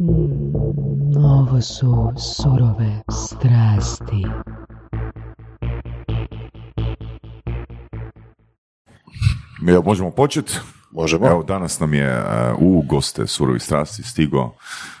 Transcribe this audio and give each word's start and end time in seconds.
Mm, 0.00 1.16
ovo 1.24 1.60
su 1.60 2.12
surove 2.16 3.02
strasti. 3.10 4.24
Jel 9.66 9.82
možemo 9.84 10.10
početi? 10.10 10.58
Možemo. 10.90 11.26
Evo, 11.26 11.42
danas 11.42 11.80
nam 11.80 11.94
je 11.94 12.18
uh, 12.18 12.26
u 12.58 12.82
goste 12.82 13.26
Surovi 13.26 13.60
strasti 13.60 14.02
stigo 14.02 14.54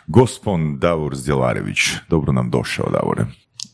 gospon 0.06 0.78
Davor 0.78 1.16
Zdjelarević. 1.16 1.78
Dobro 2.08 2.32
nam 2.32 2.50
došao, 2.50 2.90
Davore. 2.90 3.24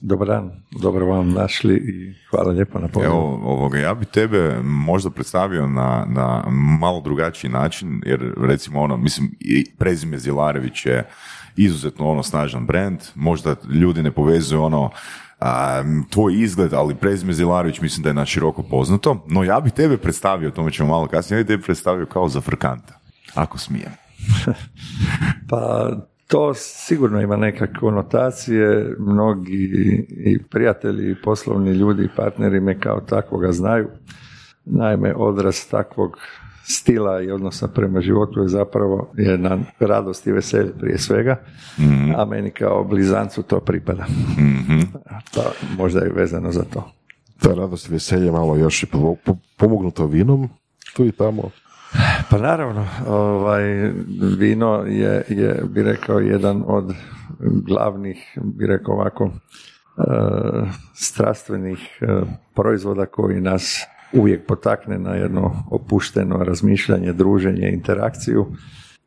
Dobar 0.06 0.28
dan, 0.28 0.50
dobro 0.70 1.06
vam 1.06 1.30
našli 1.30 1.74
i 1.74 2.14
hvala 2.30 2.50
lijepo 2.50 2.78
na 2.78 2.88
pozivu. 2.88 3.12
Evo, 3.12 3.40
ovoga, 3.44 3.78
ja 3.78 3.94
bi 3.94 4.04
tebe 4.04 4.60
možda 4.62 5.10
predstavio 5.10 5.66
na, 5.66 6.06
na 6.08 6.44
malo 6.80 7.00
drugačiji 7.00 7.50
način, 7.50 8.00
jer 8.06 8.34
recimo 8.40 8.80
ono, 8.80 8.96
mislim, 8.96 9.30
prezime 9.78 10.18
Zdjelarević 10.18 10.86
je 10.86 11.08
izuzetno 11.56 12.10
ono 12.10 12.22
snažan 12.22 12.66
brand, 12.66 12.98
možda 13.14 13.56
ljudi 13.74 14.02
ne 14.02 14.10
povezuju 14.10 14.62
ono 14.62 14.90
a, 15.40 15.82
tvoj 16.10 16.34
izgled, 16.42 16.72
ali 16.72 16.94
prezime 16.94 17.32
Zilarović 17.32 17.80
mislim 17.80 18.02
da 18.02 18.08
je 18.08 18.14
na 18.14 18.26
široko 18.26 18.62
poznato, 18.62 19.24
no 19.28 19.44
ja 19.44 19.60
bih 19.60 19.72
tebe 19.72 19.96
predstavio, 19.96 20.48
o 20.48 20.52
tome 20.52 20.70
ćemo 20.70 20.88
malo 20.88 21.06
kasnije, 21.06 21.38
ja 21.38 21.42
bih 21.42 21.48
tebe 21.48 21.62
predstavio 21.62 22.06
kao 22.06 22.28
zafrkanta, 22.28 23.00
ako 23.34 23.58
smijem. 23.58 23.92
Pa 25.50 25.90
to 26.26 26.54
sigurno 26.54 27.20
ima 27.20 27.36
neke 27.36 27.66
konotacije, 27.80 28.96
mnogi 28.98 29.64
i 30.08 30.42
prijatelji, 30.50 31.10
i 31.10 31.22
poslovni 31.24 31.70
ljudi, 31.72 32.04
i 32.04 32.16
partneri 32.16 32.60
me 32.60 32.80
kao 32.80 33.00
takvoga 33.00 33.52
znaju. 33.52 33.88
Naime, 34.64 35.14
odraz 35.14 35.66
takvog 35.70 36.18
stila 36.66 37.22
i 37.22 37.30
odnosa 37.30 37.68
prema 37.68 38.00
životu 38.00 38.40
je 38.42 38.48
zapravo 38.48 39.12
jedna 39.16 39.58
radost 39.80 40.26
i 40.26 40.32
veselje 40.32 40.72
prije 40.80 40.98
svega, 40.98 41.40
a 42.16 42.24
meni 42.24 42.50
kao 42.50 42.84
blizancu 42.84 43.42
to 43.42 43.60
pripada. 43.60 44.06
Pa 45.34 45.42
možda 45.78 46.00
je 46.00 46.12
vezano 46.12 46.52
za 46.52 46.62
to. 46.62 46.90
Ta 47.40 47.54
radost 47.54 47.88
i 47.88 47.92
veselje 47.92 48.30
malo 48.30 48.56
još 48.56 48.82
i 48.82 48.86
pomo- 48.86 49.16
po- 49.24 49.36
pomognuto 49.56 50.06
vinom, 50.06 50.48
tu 50.96 51.04
i 51.04 51.12
tamo. 51.12 51.50
Pa 52.30 52.38
naravno, 52.38 52.86
ovaj, 53.08 53.92
vino 54.38 54.84
je, 54.86 55.24
je, 55.28 55.62
bi 55.68 55.82
rekao, 55.82 56.18
jedan 56.18 56.62
od 56.66 56.94
glavnih, 57.66 58.38
bi 58.42 58.66
rekao 58.66 58.94
ovako, 58.94 59.24
e, 59.24 59.30
strastvenih 60.94 61.98
e, 62.00 62.06
proizvoda 62.54 63.06
koji 63.06 63.40
nas 63.40 63.86
uvijek 64.12 64.46
potakne 64.46 64.98
na 64.98 65.14
jedno 65.14 65.64
opušteno 65.70 66.36
razmišljanje, 66.36 67.12
druženje, 67.12 67.70
interakciju 67.72 68.46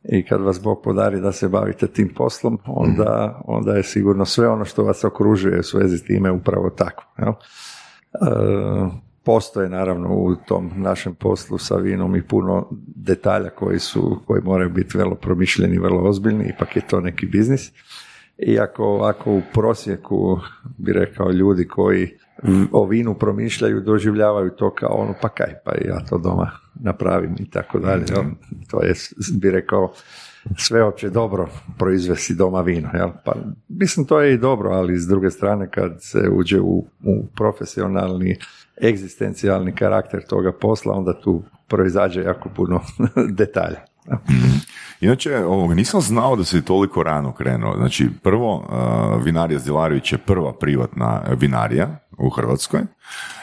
i 0.04 0.26
kad 0.26 0.40
vas 0.40 0.62
Bog 0.62 0.80
podari 0.84 1.20
da 1.20 1.32
se 1.32 1.48
bavite 1.48 1.86
tim 1.86 2.14
poslom, 2.16 2.58
onda, 2.66 3.40
onda 3.44 3.72
je 3.72 3.82
sigurno 3.82 4.24
sve 4.24 4.48
ono 4.48 4.64
što 4.64 4.84
vas 4.84 5.04
okružuje 5.04 5.60
u 5.60 5.62
svezi 5.62 6.04
time 6.04 6.30
upravo 6.30 6.70
tako. 6.70 7.04
Jel? 7.18 7.32
E, 7.32 9.07
postoje 9.28 9.68
naravno 9.68 10.14
u 10.14 10.36
tom 10.36 10.70
našem 10.76 11.14
poslu 11.14 11.58
sa 11.58 11.76
vinom 11.76 12.16
i 12.16 12.22
puno 12.22 12.68
detalja 12.96 13.50
koji 13.50 13.78
su, 13.78 14.20
koji 14.26 14.42
moraju 14.42 14.70
biti 14.70 14.98
vrlo 14.98 15.14
promišljeni, 15.14 15.78
vrlo 15.78 16.08
ozbiljni, 16.08 16.52
ipak 16.54 16.76
je 16.76 16.82
to 16.86 17.00
neki 17.00 17.26
biznis. 17.26 17.72
Iako 18.38 18.84
ovako 18.84 19.32
u 19.32 19.42
prosjeku 19.54 20.38
bi 20.78 20.92
rekao 20.92 21.30
ljudi 21.30 21.68
koji 21.68 22.10
o 22.72 22.86
vinu 22.86 23.14
promišljaju, 23.14 23.80
doživljavaju 23.80 24.50
to 24.50 24.74
kao 24.74 24.92
ono, 24.92 25.14
pa 25.22 25.28
kaj, 25.28 25.54
pa 25.64 25.72
ja 25.84 26.04
to 26.10 26.18
doma 26.18 26.50
napravim 26.74 27.36
i 27.38 27.50
tako 27.50 27.78
dalje. 27.78 28.04
To 28.70 28.82
je, 28.82 28.94
bi 29.40 29.50
rekao, 29.50 29.92
sve 30.56 30.84
opće 30.84 31.10
dobro 31.10 31.48
proizvesti 31.78 32.34
doma 32.34 32.60
vino. 32.60 32.88
Jel? 32.94 33.10
Pa, 33.24 33.34
mislim, 33.68 34.06
to 34.06 34.20
je 34.20 34.34
i 34.34 34.38
dobro, 34.38 34.70
ali 34.70 34.98
s 34.98 35.06
druge 35.06 35.30
strane 35.30 35.70
kad 35.70 35.96
se 36.00 36.28
uđe 36.32 36.60
u, 36.60 36.84
u 37.04 37.26
profesionalni, 37.36 38.36
egzistencijalni 38.82 39.74
karakter 39.74 40.26
toga 40.26 40.52
posla, 40.52 40.94
onda 40.94 41.20
tu 41.20 41.42
proizađe 41.68 42.22
jako 42.22 42.48
puno 42.56 42.80
detalja. 43.40 43.78
Inače, 45.00 45.36
ovoga, 45.36 45.74
nisam 45.74 46.00
znao 46.00 46.36
da 46.36 46.44
si 46.44 46.64
toliko 46.64 47.02
rano 47.02 47.32
krenuo. 47.32 47.76
Znači, 47.76 48.08
prvo, 48.22 48.56
uh, 48.56 49.24
Vinarija 49.24 49.58
Zdjelarević 49.58 50.12
je 50.12 50.18
prva 50.18 50.52
privatna 50.52 51.22
vinarija 51.40 51.98
u 52.18 52.30
Hrvatskoj. 52.30 52.80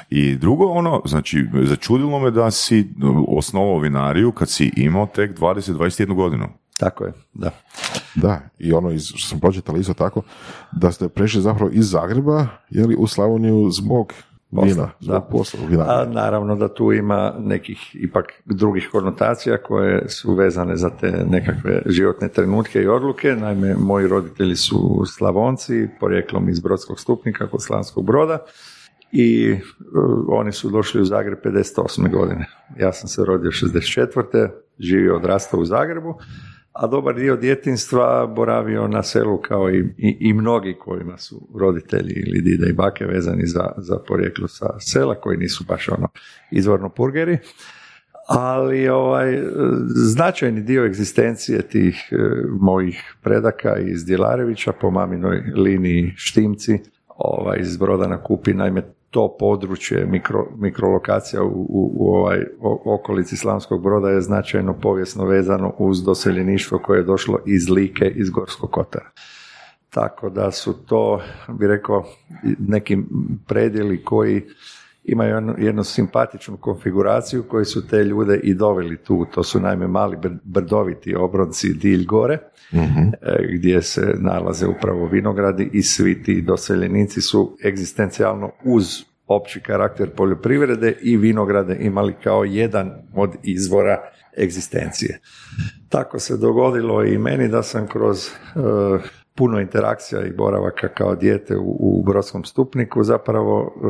I 0.09 0.35
drugo, 0.35 0.65
ono, 0.65 1.01
znači, 1.05 1.45
začudilo 1.63 2.19
me 2.19 2.31
da 2.31 2.51
si 2.51 2.89
osnovao 3.27 3.79
vinariju 3.79 4.31
kad 4.31 4.49
si 4.49 4.71
imao 4.75 5.05
tek 5.05 5.39
20-21 5.39 6.13
godinu. 6.13 6.47
Tako 6.79 7.05
je, 7.05 7.13
da. 7.33 7.51
Da, 8.15 8.41
i 8.59 8.73
ono 8.73 8.91
iz, 8.91 9.03
što 9.15 9.29
sam 9.29 9.39
pročitali 9.39 9.79
isto 9.79 9.93
tako, 9.93 10.21
da 10.71 10.91
ste 10.91 11.09
prešli 11.09 11.41
zapravo 11.41 11.71
iz 11.73 11.89
Zagreba, 11.89 12.47
jeli, 12.69 12.95
u 12.95 13.07
Slavoniju 13.07 13.69
zbog 13.71 14.13
vina, 14.63 14.89
zbog 14.99 15.15
da. 15.15 15.21
posla. 15.21 15.59
A 15.87 16.05
naravno 16.05 16.55
da 16.55 16.73
tu 16.73 16.93
ima 16.93 17.33
nekih 17.39 17.95
ipak 17.95 18.25
drugih 18.45 18.89
konotacija 18.91 19.57
koje 19.57 20.09
su 20.09 20.33
vezane 20.33 20.77
za 20.77 20.89
te 20.89 21.11
nekakve 21.29 21.81
životne 21.85 22.29
trenutke 22.29 22.81
i 22.81 22.87
odluke. 22.87 23.35
Naime, 23.35 23.75
moji 23.79 24.07
roditelji 24.07 24.55
su 24.55 25.03
Slavonci, 25.17 25.87
porijeklom 25.99 26.49
iz 26.49 26.59
Brodskog 26.59 26.99
stupnika 26.99 27.47
kod 27.47 27.63
Slavonskog 27.63 28.05
broda 28.05 28.37
i 29.11 29.51
e, 29.51 29.59
oni 30.27 30.51
su 30.51 30.69
došli 30.69 31.01
u 31.01 31.05
Zagreb 31.05 31.39
58. 31.43 32.11
godine. 32.11 32.45
Ja 32.79 32.93
sam 32.93 33.07
se 33.07 33.25
rodio 33.25 33.51
64. 33.51 34.49
živio 34.79 35.15
odrastao 35.15 35.59
u 35.59 35.65
Zagrebu, 35.65 36.19
a 36.75 36.87
dobar 36.87 37.15
dio 37.15 37.35
djetinstva 37.35 38.27
boravio 38.27 38.87
na 38.87 39.03
selu 39.03 39.41
kao 39.41 39.69
i, 39.69 39.79
i, 39.97 40.17
i 40.19 40.33
mnogi 40.33 40.75
kojima 40.79 41.17
su 41.17 41.47
roditelji 41.59 42.13
ili 42.13 42.41
dide 42.41 42.69
i 42.69 42.73
bake 42.73 43.05
vezani 43.05 43.47
za, 43.47 43.71
za 43.77 43.97
porijeklo 44.07 44.47
sa 44.47 44.79
sela, 44.79 45.15
koji 45.15 45.37
nisu 45.37 45.65
baš 45.67 45.89
ono 45.89 46.07
izvorno 46.51 46.89
purgeri. 46.89 47.37
Ali 48.27 48.87
ovaj, 48.87 49.43
značajni 49.95 50.61
dio 50.61 50.85
egzistencije 50.85 51.61
tih 51.61 52.09
e, 52.11 52.15
mojih 52.59 53.15
predaka 53.21 53.77
iz 53.77 54.05
Djelarevića 54.05 54.71
po 54.71 54.91
maminoj 54.91 55.43
liniji 55.55 56.13
Štimci 56.15 56.79
ovaj, 57.07 57.59
iz 57.59 57.77
Broda 57.77 58.07
na 58.07 58.23
Kupi, 58.23 58.53
naime 58.53 58.81
to 59.15 59.35
područje, 59.39 60.05
mikro, 60.05 60.47
mikrolokacija 60.57 61.43
u, 61.43 61.47
u, 61.47 61.91
u 61.95 62.15
ovaj, 62.15 62.45
okolici 62.85 63.37
Slavonskog 63.37 63.83
broda 63.83 64.09
je 64.09 64.21
značajno 64.21 64.73
povijesno 64.73 65.25
vezano 65.25 65.73
uz 65.77 66.03
doseljeništvo 66.03 66.79
koje 66.79 66.99
je 66.99 67.03
došlo 67.03 67.39
iz 67.45 67.69
Like, 67.69 68.05
iz 68.15 68.29
Gorskog 68.29 68.71
kotara. 68.71 69.09
Tako 69.89 70.29
da 70.29 70.51
su 70.51 70.73
to, 70.73 71.21
bi 71.47 71.67
rekao, 71.67 72.03
neki 72.59 72.97
predjeli 73.47 74.03
koji 74.03 74.41
imaju 75.07 75.35
jednu, 75.35 75.55
jednu 75.57 75.83
simpatičnu 75.83 76.57
konfiguraciju 76.57 77.43
koji 77.43 77.65
su 77.65 77.87
te 77.87 78.03
ljude 78.03 78.39
i 78.43 78.53
doveli 78.53 78.97
tu. 78.97 79.25
To 79.33 79.43
su 79.43 79.59
naime 79.59 79.87
mali 79.87 80.17
br- 80.17 80.37
brdoviti 80.43 81.15
obronci 81.15 81.73
dilj 81.73 82.05
gore, 82.05 82.39
e, 82.73 83.47
gdje 83.53 83.81
se 83.81 84.15
nalaze 84.19 84.67
upravo 84.67 85.07
vinogradi 85.07 85.69
i 85.73 85.81
svi 85.81 86.23
ti 86.23 86.41
doseljenici 86.41 87.21
su 87.21 87.57
egzistencijalno 87.65 88.51
uz 88.63 88.85
opći 89.27 89.59
karakter 89.59 90.09
poljoprivrede 90.09 90.97
i 91.01 91.17
vinograde 91.17 91.77
imali 91.79 92.13
kao 92.23 92.43
jedan 92.43 92.91
od 93.13 93.35
izvora 93.43 94.01
egzistencije. 94.37 95.19
Tako 95.89 96.19
se 96.19 96.37
dogodilo 96.37 97.03
i 97.03 97.17
meni 97.17 97.47
da 97.47 97.63
sam 97.63 97.87
kroz 97.87 98.27
e, 98.27 98.29
puno 99.35 99.59
interakcija 99.59 100.25
i 100.25 100.31
boravaka 100.31 100.87
kao 100.87 101.15
dijete 101.15 101.57
u, 101.57 101.77
u 101.79 102.03
Brodskom 102.03 102.43
stupniku 102.43 103.03
zapravo 103.03 103.73
e, 103.75 103.87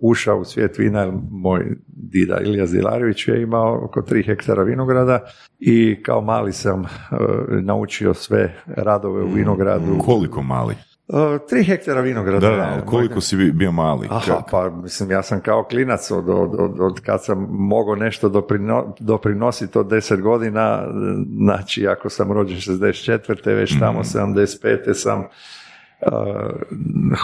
ušao 0.00 0.38
u 0.38 0.44
svijet 0.44 0.78
vina, 0.78 1.00
jer 1.00 1.12
moj 1.30 1.76
dida 1.86 2.40
Ilija 2.40 2.66
Zilarević 2.66 3.28
je 3.28 3.42
imao 3.42 3.84
oko 3.84 4.02
tri 4.02 4.22
hektara 4.22 4.62
vinograda 4.62 5.20
i 5.58 6.02
kao 6.02 6.20
mali 6.20 6.52
sam 6.52 6.84
e, 6.84 6.86
naučio 7.62 8.14
sve 8.14 8.54
radove 8.66 9.22
u 9.22 9.28
vinogradu. 9.28 9.98
Koliko 10.06 10.42
mali? 10.42 10.74
E, 11.14 11.38
tri 11.48 11.64
hektara 11.64 12.00
vinograda. 12.00 12.48
Da, 12.48 12.56
da, 12.56 12.86
koliko 12.86 13.20
si 13.20 13.36
bi- 13.36 13.52
bio 13.52 13.72
mali? 13.72 14.08
Aha, 14.10 14.42
pa 14.50 14.70
mislim, 14.70 15.10
ja 15.10 15.22
sam 15.22 15.40
kao 15.40 15.64
klinac 15.64 16.10
od, 16.10 16.28
od, 16.28 16.54
od, 16.58 16.80
od 16.80 17.00
kad 17.00 17.24
sam 17.24 17.46
mogao 17.50 17.96
nešto 17.96 18.28
doprino, 18.28 18.94
doprinositi 19.00 19.78
od 19.78 19.86
10 19.86 20.20
godina, 20.20 20.82
znači 21.36 21.86
ako 21.86 22.08
sam 22.08 22.32
rođen 22.32 22.56
64. 22.56 23.54
već 23.54 23.78
tamo 23.78 24.02
75. 24.02 24.94
sam 24.94 25.20
uh, 25.20 25.26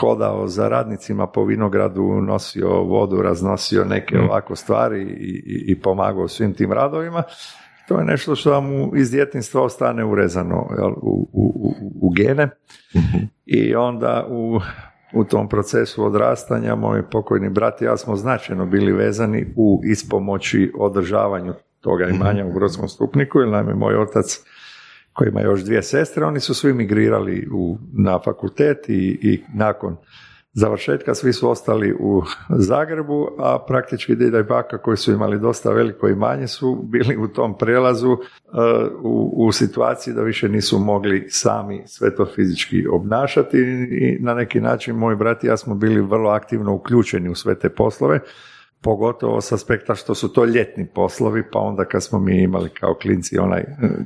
hodao 0.00 0.48
za 0.48 0.68
radnicima 0.68 1.26
po 1.26 1.44
vinogradu, 1.44 2.20
nosio 2.22 2.68
vodu, 2.68 3.22
raznosio 3.22 3.84
neke 3.84 4.18
ovako 4.18 4.56
stvari 4.56 5.02
i, 5.02 5.42
i, 5.46 5.72
i 5.72 5.80
pomagao 5.80 6.28
svim 6.28 6.54
tim 6.54 6.72
radovima. 6.72 7.22
To 7.90 7.98
je 7.98 8.04
nešto 8.04 8.36
što 8.36 8.50
vam 8.50 8.90
iz 8.96 9.10
djetinstva 9.10 9.62
ostane 9.62 10.04
urezano 10.04 10.68
jel, 10.78 10.90
u, 10.90 11.28
u, 11.32 11.74
u, 12.00 12.10
gene. 12.10 12.48
I 13.46 13.74
onda 13.74 14.26
u, 14.28 14.60
u 15.14 15.24
tom 15.24 15.48
procesu 15.48 16.04
odrastanja 16.04 16.74
moj 16.74 17.10
pokojni 17.10 17.48
brat 17.48 17.82
i 17.82 17.84
ja 17.84 17.96
smo 17.96 18.16
značajno 18.16 18.66
bili 18.66 18.92
vezani 18.92 19.54
u 19.56 19.80
ispomoći 19.84 20.72
održavanju 20.78 21.54
toga 21.80 22.08
imanja 22.08 22.46
u 22.46 22.52
Brodskom 22.52 22.88
stupniku, 22.88 23.40
jer 23.40 23.48
nam 23.48 23.68
je 23.68 23.74
moj 23.74 23.96
otac 23.96 24.40
koji 25.12 25.28
ima 25.28 25.40
još 25.40 25.64
dvije 25.64 25.82
sestre, 25.82 26.24
oni 26.24 26.40
su 26.40 26.54
svi 26.54 26.72
migrirali 26.72 27.48
u, 27.52 27.78
na 27.92 28.18
fakultet 28.24 28.88
i, 28.88 29.18
i 29.22 29.42
nakon 29.54 29.96
završetka 30.52 31.14
svi 31.14 31.32
su 31.32 31.50
ostali 31.50 31.92
u 32.00 32.22
Zagrebu, 32.48 33.28
a 33.38 33.58
praktički 33.66 34.14
dida 34.14 34.38
i 34.38 34.42
baka 34.42 34.78
koji 34.78 34.96
su 34.96 35.12
imali 35.12 35.38
dosta 35.38 35.70
veliko 35.70 36.08
imanje 36.08 36.46
su 36.46 36.82
bili 36.82 37.16
u 37.16 37.28
tom 37.28 37.58
prelazu 37.58 38.10
uh, 38.10 38.18
u, 39.02 39.46
u 39.46 39.52
situaciji 39.52 40.14
da 40.14 40.22
više 40.22 40.48
nisu 40.48 40.78
mogli 40.78 41.26
sami 41.30 41.82
sve 41.86 42.14
to 42.16 42.26
fizički 42.34 42.86
obnašati 42.86 43.58
i 43.90 44.18
na 44.20 44.34
neki 44.34 44.60
način 44.60 44.96
moj 44.96 45.16
brat 45.16 45.44
i 45.44 45.46
ja 45.46 45.56
smo 45.56 45.74
bili 45.74 46.00
vrlo 46.00 46.30
aktivno 46.30 46.74
uključeni 46.74 47.28
u 47.28 47.34
sve 47.34 47.58
te 47.58 47.68
poslove 47.68 48.20
pogotovo 48.80 49.40
s 49.40 49.52
aspekta 49.52 49.94
što 49.94 50.14
su 50.14 50.32
to 50.32 50.44
ljetni 50.44 50.86
poslovi, 50.86 51.42
pa 51.52 51.58
onda 51.58 51.84
kad 51.84 52.04
smo 52.04 52.18
mi 52.18 52.42
imali 52.42 52.68
kao 52.68 52.94
klinci 52.94 53.38
onaj 53.38 53.64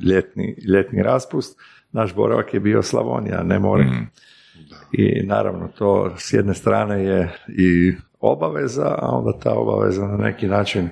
ljetni, 0.09 0.55
ljetni 0.67 1.03
raspust, 1.03 1.59
naš 1.91 2.15
boravak 2.15 2.53
je 2.53 2.59
bio 2.59 2.81
Slavonija, 2.81 3.43
ne 3.43 3.59
more. 3.59 3.83
Mm. 3.83 4.09
I 4.97 5.25
naravno 5.25 5.67
to 5.77 6.13
s 6.17 6.33
jedne 6.33 6.53
strane 6.53 7.03
je 7.03 7.33
i 7.47 7.93
obaveza, 8.19 8.95
a 9.01 9.09
onda 9.11 9.39
ta 9.39 9.53
obaveza 9.53 10.07
na 10.07 10.17
neki 10.17 10.47
način 10.47 10.89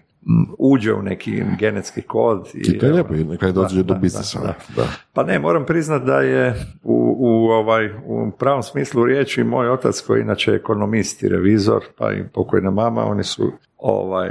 uđe 0.58 0.94
u 0.94 1.02
neki 1.02 1.44
genetski 1.60 2.02
kod. 2.02 2.50
I, 2.54 2.78
to 2.78 2.86
je 2.86 2.92
lijepo, 2.92 3.14
nekaj 3.14 3.52
dođe 3.52 3.84
do 3.84 3.96
biznisa. 3.96 4.40
Da, 4.76 4.84
Pa 5.14 5.24
ne, 5.24 5.40
moram 5.40 5.66
priznat 5.66 6.04
da 6.04 6.20
je 6.20 6.56
u, 6.84 7.16
u, 7.20 7.28
ovaj, 7.50 7.90
u 8.06 8.32
pravom 8.40 8.64
smislu 8.64 9.06
riječi 9.06 9.44
moj 9.44 9.70
otac 9.70 10.02
koji 10.02 10.20
je 10.20 10.24
inače 10.24 10.52
ekonomist 10.52 11.24
i 11.24 11.30
revizor, 11.30 11.84
pa 11.98 12.14
i 12.14 12.24
pokojna 12.34 12.72
mama, 12.72 13.06
oni 13.06 13.24
su 13.24 13.52
ovaj, 13.78 14.30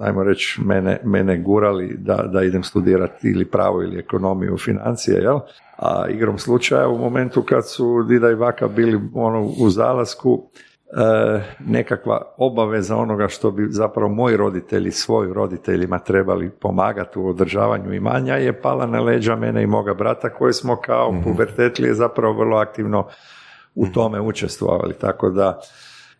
ajmo 0.00 0.24
reći, 0.24 0.60
mene, 0.64 1.00
mene 1.04 1.38
gurali 1.38 1.96
da, 1.98 2.16
da 2.32 2.42
idem 2.42 2.62
studirati 2.62 3.28
ili 3.28 3.44
pravo 3.44 3.82
ili 3.82 3.98
ekonomiju, 3.98 4.56
financije, 4.58 5.20
jel? 5.22 5.38
A 5.76 6.08
igrom 6.08 6.38
slučaja 6.38 6.88
u 6.88 6.98
momentu 6.98 7.42
kad 7.42 7.68
su 7.68 8.02
Dida 8.02 8.30
i 8.30 8.34
Vaka 8.34 8.68
bili 8.68 9.00
ono, 9.14 9.42
u 9.42 9.70
zalasku, 9.70 10.42
e, 10.86 11.42
nekakva 11.66 12.34
obaveza 12.36 12.96
onoga 12.96 13.28
što 13.28 13.50
bi 13.50 13.66
zapravo 13.70 14.08
moji 14.08 14.36
roditelji 14.36 14.90
svojim 14.90 15.32
roditeljima 15.32 15.98
trebali 15.98 16.50
pomagati 16.50 17.18
u 17.18 17.28
održavanju 17.28 17.94
imanja 17.94 18.34
je 18.34 18.60
pala 18.60 18.86
na 18.86 19.00
leđa 19.00 19.36
mene 19.36 19.62
i 19.62 19.66
moga 19.66 19.94
brata 19.94 20.28
koji 20.28 20.52
smo 20.52 20.76
kao 20.76 21.12
mm 21.12 21.22
pubertetlije 21.24 21.94
zapravo 21.94 22.34
vrlo 22.34 22.56
aktivno 22.56 23.06
u 23.74 23.84
mhm. 23.84 23.92
tome 23.92 24.20
učestvovali. 24.20 24.94
Tako 24.94 25.30
da 25.30 25.60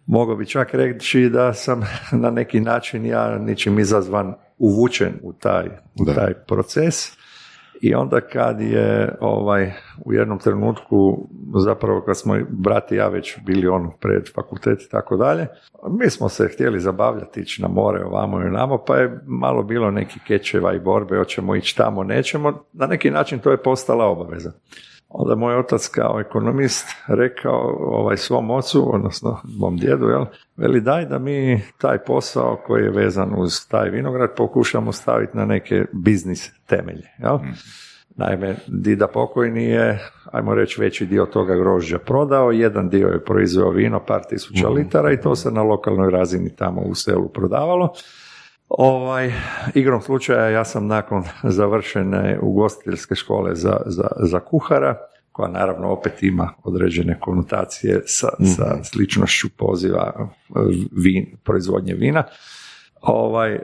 mogao 0.07 0.37
bi 0.37 0.47
čak 0.47 0.75
reći 0.75 1.29
da 1.29 1.55
sam 1.55 1.83
na 2.13 2.31
neki 2.31 2.61
način 2.61 3.07
ja 3.07 3.39
ničim 3.39 3.79
izazvan 3.79 4.35
uvučen 4.59 5.13
u 5.23 5.33
taj, 5.33 5.67
u 6.01 6.15
taj 6.15 6.35
proces 6.35 7.26
i 7.81 7.95
onda 7.95 8.21
kad 8.21 8.61
je 8.61 9.17
ovaj, 9.21 9.73
u 10.05 10.13
jednom 10.13 10.39
trenutku, 10.39 11.29
zapravo 11.65 12.01
kad 12.01 12.19
smo 12.19 12.37
brati 12.49 12.95
i 12.95 12.99
ja 12.99 13.09
već 13.09 13.39
bili 13.47 13.67
on 13.67 13.91
pred 14.01 14.33
fakultet 14.35 14.83
i 14.83 14.91
tako 14.91 15.17
dalje, 15.17 15.47
mi 15.91 16.11
smo 16.11 16.29
se 16.29 16.49
htjeli 16.49 16.81
zabavljati, 16.81 17.41
ići 17.41 17.63
na 17.63 17.69
more 17.69 18.05
ovamo 18.05 18.41
i 18.41 18.51
namo, 18.51 18.85
pa 18.87 18.97
je 18.97 19.21
malo 19.27 19.63
bilo 19.63 19.91
neki 19.91 20.21
kečeva 20.27 20.75
i 20.75 20.81
borbe, 20.81 21.19
hoćemo 21.19 21.57
ići 21.57 21.77
tamo, 21.77 22.05
nećemo. 22.05 22.65
Na 22.73 22.87
neki 22.87 23.11
način 23.11 23.39
to 23.39 23.51
je 23.51 23.63
postala 23.63 24.07
obaveza. 24.07 24.53
Onda 25.19 25.35
moj 25.35 25.57
otac 25.57 25.89
kao 25.89 26.21
ekonomist 26.21 26.87
rekao 27.09 27.77
ovaj 27.81 28.17
svom 28.17 28.51
ocu, 28.51 28.95
odnosno 28.95 29.41
mom 29.59 29.77
djedu, 29.77 30.09
jel, 30.09 30.25
veli 30.57 30.81
daj 30.81 31.07
da 31.07 31.19
mi 31.19 31.63
taj 31.79 31.99
posao 31.99 32.61
koji 32.67 32.83
je 32.83 32.91
vezan 32.91 33.35
uz 33.39 33.69
taj 33.69 33.91
vinograd 33.91 34.31
pokušamo 34.37 34.93
staviti 34.93 35.37
na 35.37 35.45
neke 35.45 35.85
biznis 35.93 36.53
temelje. 36.67 37.09
Jel? 37.19 37.37
Mm. 37.37 37.55
Naime, 38.17 38.57
Dida 38.67 39.07
pokojni 39.07 39.65
je, 39.65 39.99
ajmo 40.33 40.55
reći, 40.55 40.81
veći 40.81 41.07
dio 41.07 41.27
toga 41.27 41.55
grožđa 41.55 41.99
prodao, 41.99 42.51
jedan 42.51 42.89
dio 42.89 43.09
je 43.09 43.25
proizveo 43.25 43.71
vino, 43.71 44.01
par 44.07 44.21
tisuća 44.29 44.69
mhm. 44.69 44.77
litara 44.77 45.13
i 45.13 45.21
to 45.21 45.35
se 45.35 45.51
na 45.51 45.63
lokalnoj 45.63 46.11
razini 46.11 46.57
tamo 46.57 46.81
u 46.81 46.95
selu 46.95 47.29
prodavalo. 47.29 47.93
Ovaj, 48.69 49.33
igrom 49.75 50.03
slučaja 50.03 50.49
ja 50.51 50.65
sam 50.65 50.87
nakon 50.87 51.25
završene 51.43 52.39
ugostiteljske 52.43 53.15
škole 53.15 53.55
za, 53.55 53.81
za, 53.87 54.09
za 54.17 54.41
kuhara, 54.41 54.97
koja 55.33 55.49
naravno 55.49 55.89
opet 55.89 56.23
ima 56.23 56.53
određene 56.65 57.21
konotacije 57.21 58.03
sa, 58.07 58.29
sa 58.57 58.75
mhm. 58.75 58.83
sličnošću 58.83 59.49
poziva 59.57 60.29
vin, 60.93 61.37
proizvodnje 61.45 61.95
vina, 61.95 62.25
ovaj, 63.01 63.55
e, 63.55 63.61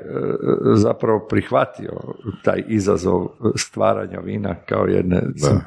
zapravo 0.75 1.27
prihvatio 1.31 1.93
taj 2.45 2.65
izazov 2.69 3.29
stvaranja 3.57 4.21
vina 4.21 4.55
kao 4.55 4.87
jedne, 4.87 5.23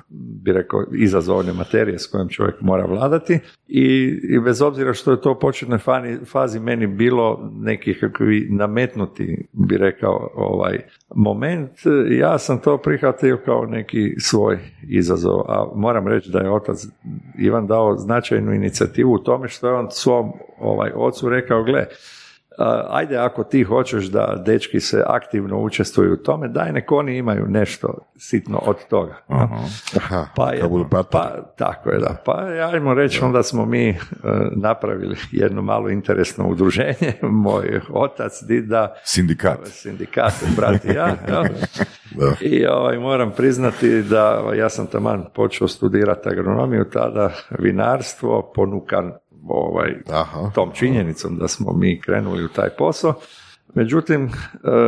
bi 0.09 0.53
rekao, 0.53 0.83
izazovne 0.93 1.53
materije 1.53 1.99
s 1.99 2.07
kojom 2.07 2.29
čovjek 2.29 2.61
mora 2.61 2.85
vladati. 2.85 3.39
I, 3.67 4.19
i 4.29 4.39
bez 4.39 4.61
obzira 4.61 4.93
što 4.93 5.11
je 5.11 5.21
to 5.21 5.31
u 5.31 5.39
početnoj 5.39 5.79
fazi 6.25 6.59
meni 6.59 6.87
bilo 6.87 7.51
neki 7.53 7.99
kakvi 7.99 8.47
nametnuti, 8.49 9.47
bi 9.53 9.77
rekao, 9.77 10.29
ovaj 10.35 10.79
moment, 11.15 11.71
ja 12.09 12.37
sam 12.37 12.61
to 12.61 12.77
prihvatio 12.77 13.39
kao 13.45 13.65
neki 13.65 14.15
svoj 14.19 14.59
izazov, 14.87 15.39
a 15.47 15.71
moram 15.75 16.07
reći 16.07 16.31
da 16.31 16.39
je 16.39 16.51
otac 16.51 16.87
Ivan 17.39 17.67
dao 17.67 17.97
značajnu 17.97 18.53
inicijativu 18.53 19.13
u 19.13 19.23
tome 19.23 19.47
što 19.47 19.67
je 19.67 19.73
on 19.73 19.87
svom 19.91 20.31
ovaj, 20.59 20.91
ocu 20.95 21.29
rekao, 21.29 21.63
gle, 21.63 21.85
ajde 22.89 23.17
ako 23.17 23.43
ti 23.43 23.63
hoćeš 23.63 24.05
da 24.05 24.43
dečki 24.45 24.79
se 24.79 25.03
aktivno 25.07 25.57
učestvuju 25.57 26.13
u 26.13 26.17
tome, 26.17 26.47
daj 26.47 26.71
nek 26.71 26.91
oni 26.91 27.17
imaju 27.17 27.45
nešto 27.47 27.97
sitno 28.17 28.61
od 28.65 28.75
toga. 28.89 29.15
Aha, 29.97 30.27
pa, 30.35 30.51
jedno, 30.53 31.03
pa, 31.11 31.35
tako 31.57 31.89
je, 31.89 31.99
da. 31.99 32.15
Pa 32.25 32.33
ajmo 32.73 32.93
reći, 32.93 33.23
onda 33.23 33.43
smo 33.43 33.65
mi 33.65 33.89
uh, 33.89 33.97
napravili 34.55 35.15
jedno 35.31 35.61
malo 35.61 35.89
interesno 35.89 36.47
udruženje, 36.47 37.13
moj 37.45 37.81
otac, 37.89 38.43
dida, 38.43 38.95
sindikat, 39.03 39.59
sindikat, 39.67 40.33
brat 40.55 40.85
i 40.85 40.93
ja, 40.93 41.15
I 42.41 42.65
ovaj, 42.65 42.99
moram 42.99 43.31
priznati 43.31 44.01
da 44.01 44.43
ja 44.55 44.69
sam 44.69 44.87
taman 44.87 45.25
počeo 45.33 45.67
studirati 45.67 46.29
agronomiju, 46.29 46.85
tada 46.89 47.31
vinarstvo, 47.59 48.51
ponukan 48.55 49.13
ovaj, 49.47 49.95
Aha. 50.09 50.51
tom 50.55 50.71
činjenicom 50.73 51.37
da 51.37 51.47
smo 51.47 51.73
mi 51.73 52.01
krenuli 52.01 52.45
u 52.45 52.49
taj 52.49 52.69
posao. 52.69 53.13
Međutim, 53.73 54.23
e, 54.23 54.29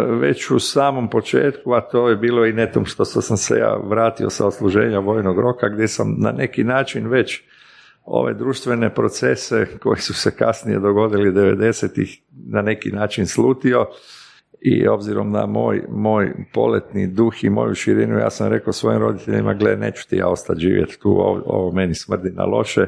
već 0.10 0.52
u 0.52 0.60
samom 0.60 1.10
početku, 1.10 1.74
a 1.74 1.82
to 1.82 2.10
je 2.10 2.16
bilo 2.16 2.46
i 2.46 2.54
netom 2.54 2.86
što 2.86 3.06
sam 3.06 3.38
se 3.38 3.58
ja 3.58 3.76
vratio 3.76 4.30
sa 4.30 4.48
osluženja 4.48 5.00
vojnog 5.00 5.40
roka, 5.40 5.70
gdje 5.70 5.88
sam 5.88 6.16
na 6.18 6.32
neki 6.32 6.64
način 6.64 7.08
već 7.08 7.44
ove 8.04 8.34
društvene 8.34 8.94
procese 8.94 9.68
koji 9.80 9.98
su 9.98 10.14
se 10.14 10.32
kasnije 10.36 10.80
dogodili 10.80 11.32
90-ih 11.32 12.22
na 12.32 12.62
neki 12.62 12.92
način 12.92 13.28
slutio 13.28 13.86
i 14.62 14.88
obzirom 14.88 15.32
na 15.32 15.46
moj, 15.46 15.84
moj 15.90 16.34
poletni 16.54 17.08
duh 17.08 17.44
i 17.44 17.50
moju 17.50 17.76
širinu, 17.76 18.18
ja 18.18 18.30
sam 18.30 18.48
rekao 18.48 18.74
svojim 18.74 19.02
roditeljima, 19.02 19.54
gle, 19.54 19.76
neću 19.76 20.10
ti 20.10 20.16
ja 20.16 20.28
ostati 20.28 20.60
živjeti 20.60 21.00
tu, 21.00 21.10
ovo, 21.10 21.42
ovo 21.46 21.72
meni 21.72 21.96
smrdi 21.96 22.30
na 22.30 22.46
loše, 22.46 22.88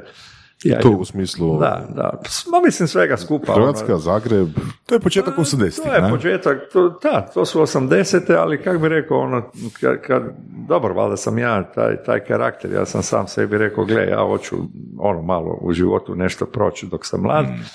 ja, 0.64 0.80
to 0.80 0.90
u 0.90 1.06
smislu... 1.06 1.60
Da, 1.60 1.86
da. 1.96 2.22
Ma 2.52 2.62
mislim 2.66 2.88
svega 2.88 3.18
skupa. 3.18 3.54
Hrvatska, 3.54 3.94
ono. 3.94 4.00
Zagreb... 4.00 4.48
To 4.86 4.96
je 4.96 5.00
početak 5.00 5.38
80 5.38 5.84
To 5.84 5.94
je 5.94 6.12
početak, 6.12 6.58
to, 6.74 7.00
da, 7.04 7.30
to 7.34 7.46
su 7.46 7.62
80 7.62 8.36
ali 8.38 8.62
kako 8.62 8.80
bi 8.80 8.90
rekao, 8.90 9.20
ono, 9.20 9.52
kad, 9.80 10.02
kad, 10.02 10.24
dobro, 10.68 10.94
valjda 10.94 11.18
sam 11.18 11.38
ja 11.38 11.64
taj, 11.64 12.04
taj 12.04 12.20
karakter, 12.20 12.72
ja 12.72 12.86
sam 12.86 13.04
sam 13.04 13.28
sebi 13.28 13.58
rekao, 13.58 13.86
gle, 13.86 14.08
ja 14.08 14.20
hoću 14.20 14.56
ono 14.98 15.22
malo 15.22 15.58
u 15.62 15.74
životu 15.74 16.16
nešto 16.16 16.46
proći 16.46 16.86
dok 16.86 17.06
sam 17.06 17.22
mlad. 17.22 17.46
Mm. 17.46 17.66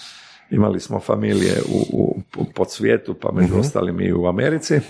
Imali 0.50 0.80
smo 0.80 1.00
familije 1.00 1.62
u, 1.68 1.78
u, 2.38 2.44
pod 2.54 2.70
svijetu, 2.70 3.14
pa 3.14 3.32
među 3.32 3.54
mm 3.54 3.60
ostalim 3.60 4.00
i 4.00 4.12
u 4.12 4.26
Americi. 4.26 4.80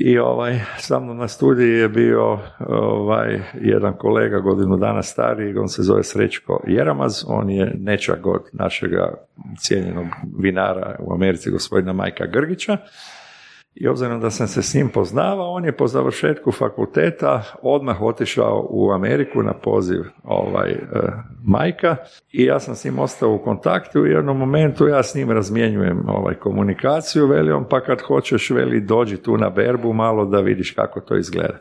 I 0.00 0.18
ovaj, 0.18 0.60
sa 0.76 1.00
mnom 1.00 1.16
na 1.16 1.28
studiji 1.28 1.78
je 1.78 1.88
bio 1.88 2.38
ovaj, 2.68 3.40
jedan 3.60 3.96
kolega 3.96 4.38
godinu 4.38 4.76
dana 4.76 5.02
stariji, 5.02 5.56
on 5.56 5.68
se 5.68 5.82
zove 5.82 6.02
Srećko 6.04 6.60
Jeramaz, 6.66 7.24
on 7.26 7.50
je 7.50 7.74
nečak 7.78 8.26
od 8.26 8.42
našega 8.52 9.14
cijenjenog 9.58 10.06
vinara 10.38 10.96
u 11.00 11.12
Americi, 11.14 11.50
gospodina 11.50 11.92
Majka 11.92 12.26
Grgića 12.26 12.76
i 13.80 13.88
obzirom 13.88 14.20
da 14.20 14.30
sam 14.30 14.48
se 14.48 14.62
s 14.62 14.74
njim 14.74 14.88
poznavao, 14.88 15.50
on 15.50 15.64
je 15.64 15.76
po 15.76 15.86
završetku 15.86 16.52
fakulteta 16.52 17.42
odmah 17.62 18.02
otišao 18.02 18.66
u 18.70 18.92
Ameriku 18.92 19.42
na 19.42 19.52
poziv 19.52 20.04
ovaj, 20.24 20.70
e, 20.70 20.78
majka 21.44 21.96
i 22.32 22.44
ja 22.44 22.60
sam 22.60 22.74
s 22.74 22.84
njim 22.84 22.98
ostao 22.98 23.34
u 23.34 23.38
kontaktu 23.38 23.98
i 23.98 24.02
u 24.02 24.06
jednom 24.06 24.38
momentu 24.38 24.86
ja 24.86 25.02
s 25.02 25.14
njim 25.14 25.30
razmjenjujem 25.30 26.08
ovaj, 26.08 26.34
komunikaciju, 26.34 27.26
veli 27.26 27.52
on 27.52 27.64
pa 27.70 27.80
kad 27.80 28.00
hoćeš 28.00 28.50
veli 28.50 28.80
dođi 28.80 29.16
tu 29.16 29.36
na 29.36 29.50
berbu 29.50 29.92
malo 29.92 30.24
da 30.24 30.40
vidiš 30.40 30.70
kako 30.70 31.00
to 31.00 31.16
izgleda. 31.16 31.58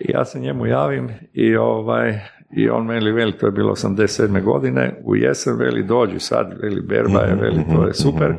I 0.00 0.10
ja 0.10 0.24
se 0.24 0.40
njemu 0.40 0.66
javim 0.66 1.08
i 1.32 1.56
ovaj, 1.56 2.18
i 2.56 2.68
on 2.68 2.86
meni 2.86 3.12
veli, 3.12 3.32
to 3.32 3.46
je 3.46 3.52
bilo 3.52 3.74
87. 3.74 4.42
godine, 4.42 5.00
u 5.04 5.16
jesen 5.16 5.56
veli 5.56 5.82
dođi 5.82 6.18
sad, 6.18 6.58
veli 6.62 6.80
berba 6.80 7.20
je, 7.20 7.34
veli 7.34 7.64
to 7.74 7.86
je 7.86 7.94
super. 7.94 8.34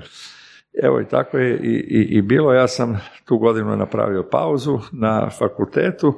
Evo 0.83 1.01
i 1.01 1.05
tako 1.05 1.37
je 1.37 1.57
i, 1.57 1.73
i, 1.73 2.17
i 2.17 2.21
bilo, 2.21 2.53
ja 2.53 2.67
sam 2.67 3.01
tu 3.25 3.37
godinu 3.37 3.77
napravio 3.77 4.23
pauzu 4.31 4.79
na 4.91 5.29
fakultetu 5.29 6.13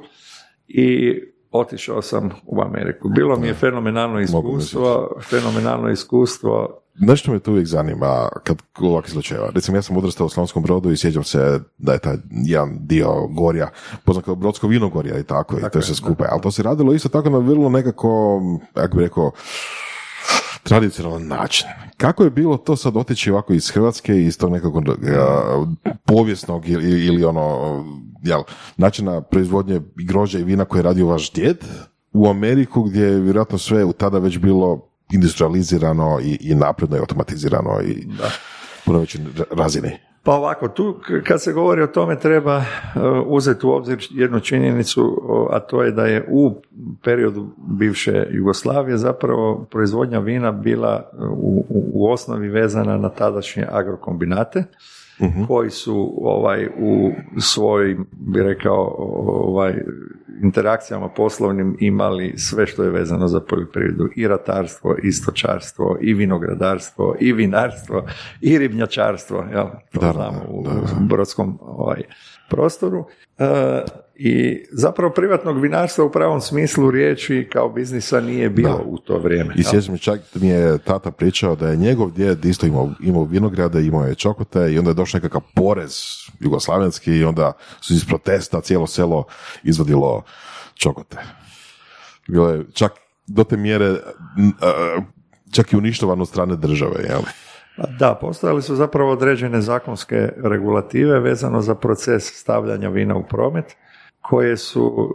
i 0.68 1.14
otišao 1.50 2.02
sam 2.02 2.30
u 2.46 2.62
Ameriku. 2.62 3.08
Bilo 3.08 3.36
mi 3.36 3.46
je 3.46 3.54
fenomenalno 3.54 4.20
iskustvo, 4.20 5.16
fenomenalno 5.30 5.90
iskustvo 5.90 6.82
Nešto 6.98 7.32
me 7.32 7.38
tu 7.38 7.50
uvijek 7.50 7.66
zanima 7.66 8.28
kad 8.44 8.62
ovakvih 8.80 9.12
slučajeva. 9.12 9.50
Recimo, 9.54 9.76
ja 9.76 9.82
sam 9.82 9.96
odrastao 9.96 10.26
u 10.26 10.28
Slavonskom 10.28 10.62
brodu 10.62 10.90
i 10.90 10.96
sjećam 10.96 11.24
se 11.24 11.60
da 11.78 11.92
je 11.92 11.98
taj 11.98 12.16
jedan 12.30 12.76
dio 12.80 13.26
gorja, 13.26 13.70
poznat 14.04 14.24
kao 14.24 14.34
Brodsko 14.34 14.66
vinogorja 14.66 15.18
i 15.18 15.22
tako, 15.22 15.58
i 15.58 15.70
to 15.72 15.82
se 15.82 15.94
skupa. 15.94 16.24
Ali 16.30 16.40
to 16.42 16.50
se 16.50 16.62
radilo 16.62 16.92
isto 16.92 17.08
tako 17.08 17.30
na 17.30 17.38
vrlo 17.38 17.68
nekako, 17.68 18.40
jak 18.76 18.94
bi 18.94 19.02
rekao, 19.02 19.30
tradicionalan 20.66 21.26
način. 21.26 21.66
Kako 21.96 22.24
je 22.24 22.30
bilo 22.30 22.56
to 22.56 22.76
sad 22.76 22.96
otići 22.96 23.30
ovako 23.30 23.52
iz 23.52 23.70
Hrvatske, 23.70 24.22
iz 24.22 24.38
tog 24.38 24.52
nekog 24.52 24.84
povijesnog 26.04 26.68
ili, 26.68 27.04
ili 27.04 27.24
ono, 27.24 27.84
jel, 28.22 28.42
načina 28.76 29.20
proizvodnje 29.20 29.80
grožđa 29.94 30.38
i 30.38 30.44
vina 30.44 30.64
koje 30.64 30.78
je 30.80 30.82
radio 30.82 31.06
vaš 31.06 31.32
djed 31.32 31.56
u 32.12 32.28
Ameriku 32.28 32.82
gdje 32.82 33.02
je 33.02 33.20
vjerojatno 33.20 33.58
sve 33.58 33.84
u 33.84 33.92
tada 33.92 34.18
već 34.18 34.38
bilo 34.38 34.88
industrializirano 35.12 36.18
i, 36.22 36.38
i 36.40 36.54
napredno 36.54 36.96
i 36.96 37.00
automatizirano 37.00 37.80
i 37.80 38.04
da. 38.18 38.30
puno 38.84 38.98
većoj 38.98 39.20
razini. 39.50 40.05
Pa 40.26 40.32
ovako, 40.32 40.68
tu 40.68 41.00
kad 41.24 41.42
se 41.42 41.52
govori 41.52 41.82
o 41.82 41.86
tome 41.86 42.18
treba 42.18 42.56
uh, 42.56 42.64
uzeti 43.26 43.66
u 43.66 43.70
obzir 43.70 44.06
jednu 44.10 44.40
činjenicu, 44.40 45.22
a 45.52 45.60
to 45.60 45.82
je 45.82 45.92
da 45.92 46.06
je 46.06 46.26
u 46.30 46.62
periodu 47.04 47.46
bivše 47.56 48.26
Jugoslavije 48.30 48.96
zapravo 48.96 49.66
proizvodnja 49.70 50.18
vina 50.18 50.52
bila 50.52 51.10
uh, 51.12 51.28
u, 51.30 51.64
u 51.68 52.12
osnovi 52.12 52.48
vezana 52.48 52.96
na 52.96 53.08
tadašnje 53.08 53.66
agrokombinate 53.70 54.64
uh 55.20 55.48
koji 55.48 55.70
su 55.70 56.14
ovaj 56.22 56.68
u 56.78 57.10
svoj 57.40 57.96
bi 58.12 58.42
rekao 58.42 58.94
ovaj 58.98 59.74
interakcijama 60.42 61.08
poslovnim 61.08 61.76
imali 61.80 62.38
sve 62.38 62.66
što 62.66 62.82
je 62.82 62.90
vezano 62.90 63.28
za 63.28 63.40
poljoprivredu. 63.40 64.08
I 64.16 64.28
ratarstvo 64.28 64.96
i 65.02 65.12
stočarstvo 65.12 65.98
i 66.00 66.14
vinogradarstvo 66.14 67.16
i 67.20 67.32
vinarstvo 67.32 68.04
i 68.40 68.58
ribnjačarstvo 68.58 69.38
jel? 69.38 69.66
To 69.92 70.00
da, 70.00 70.12
znamo 70.12 70.40
u 70.48 70.64
brodskom 71.00 71.58
ovaj 71.60 72.02
prostoru. 72.48 73.04
E, 73.38 73.82
i 74.18 74.64
zapravo 74.72 75.12
privatnog 75.12 75.60
vinarstva 75.60 76.04
u 76.04 76.10
pravom 76.10 76.40
smislu 76.40 76.90
riječi 76.90 77.48
kao 77.52 77.68
biznisa 77.68 78.20
nije 78.20 78.50
bilo 78.50 78.82
u 78.86 78.98
to 78.98 79.18
vrijeme. 79.18 79.54
I 79.56 79.62
sjećam 79.62 79.98
čak 79.98 80.20
mi 80.34 80.48
je 80.48 80.78
tata 80.78 81.10
pričao 81.10 81.56
da 81.56 81.68
je 81.68 81.76
njegov 81.76 82.10
djed 82.10 82.44
isto 82.44 82.66
imao, 82.66 82.90
imao 83.00 83.24
vinograde, 83.24 83.86
imao 83.86 84.04
je 84.04 84.14
čokote 84.14 84.72
i 84.72 84.78
onda 84.78 84.90
je 84.90 84.94
došao 84.94 85.18
nekakav 85.18 85.40
porez 85.54 86.02
jugoslavenski 86.40 87.12
i 87.12 87.24
onda 87.24 87.52
su 87.80 87.94
iz 87.94 88.04
protesta 88.04 88.60
cijelo 88.60 88.86
selo 88.86 89.24
izvadilo 89.62 90.22
čokote. 90.74 91.16
Bilo 92.28 92.48
je 92.48 92.64
čak 92.72 92.92
do 93.26 93.44
te 93.44 93.56
mjere 93.56 93.96
čak 95.52 95.72
i 95.72 95.76
uništovano 95.76 96.22
od 96.22 96.28
strane 96.28 96.56
države, 96.56 97.04
jel? 97.08 97.20
Da, 97.98 98.18
postojali 98.20 98.62
su 98.62 98.76
zapravo 98.76 99.12
određene 99.12 99.60
zakonske 99.60 100.32
regulative 100.44 101.20
vezano 101.20 101.60
za 101.60 101.74
proces 101.74 102.24
stavljanja 102.24 102.88
vina 102.88 103.16
u 103.16 103.26
promet 103.28 103.76
koje 104.28 104.56
su 104.56 105.14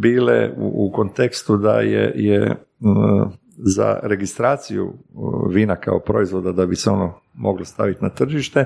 bile 0.00 0.50
u, 0.58 0.92
kontekstu 0.94 1.56
da 1.56 1.80
je, 1.80 2.12
je 2.14 2.56
za 3.56 4.00
registraciju 4.02 4.92
vina 5.48 5.76
kao 5.76 5.98
proizvoda 5.98 6.52
da 6.52 6.66
bi 6.66 6.76
se 6.76 6.90
ono 6.90 7.14
moglo 7.34 7.64
staviti 7.64 8.02
na 8.02 8.08
tržište 8.08 8.64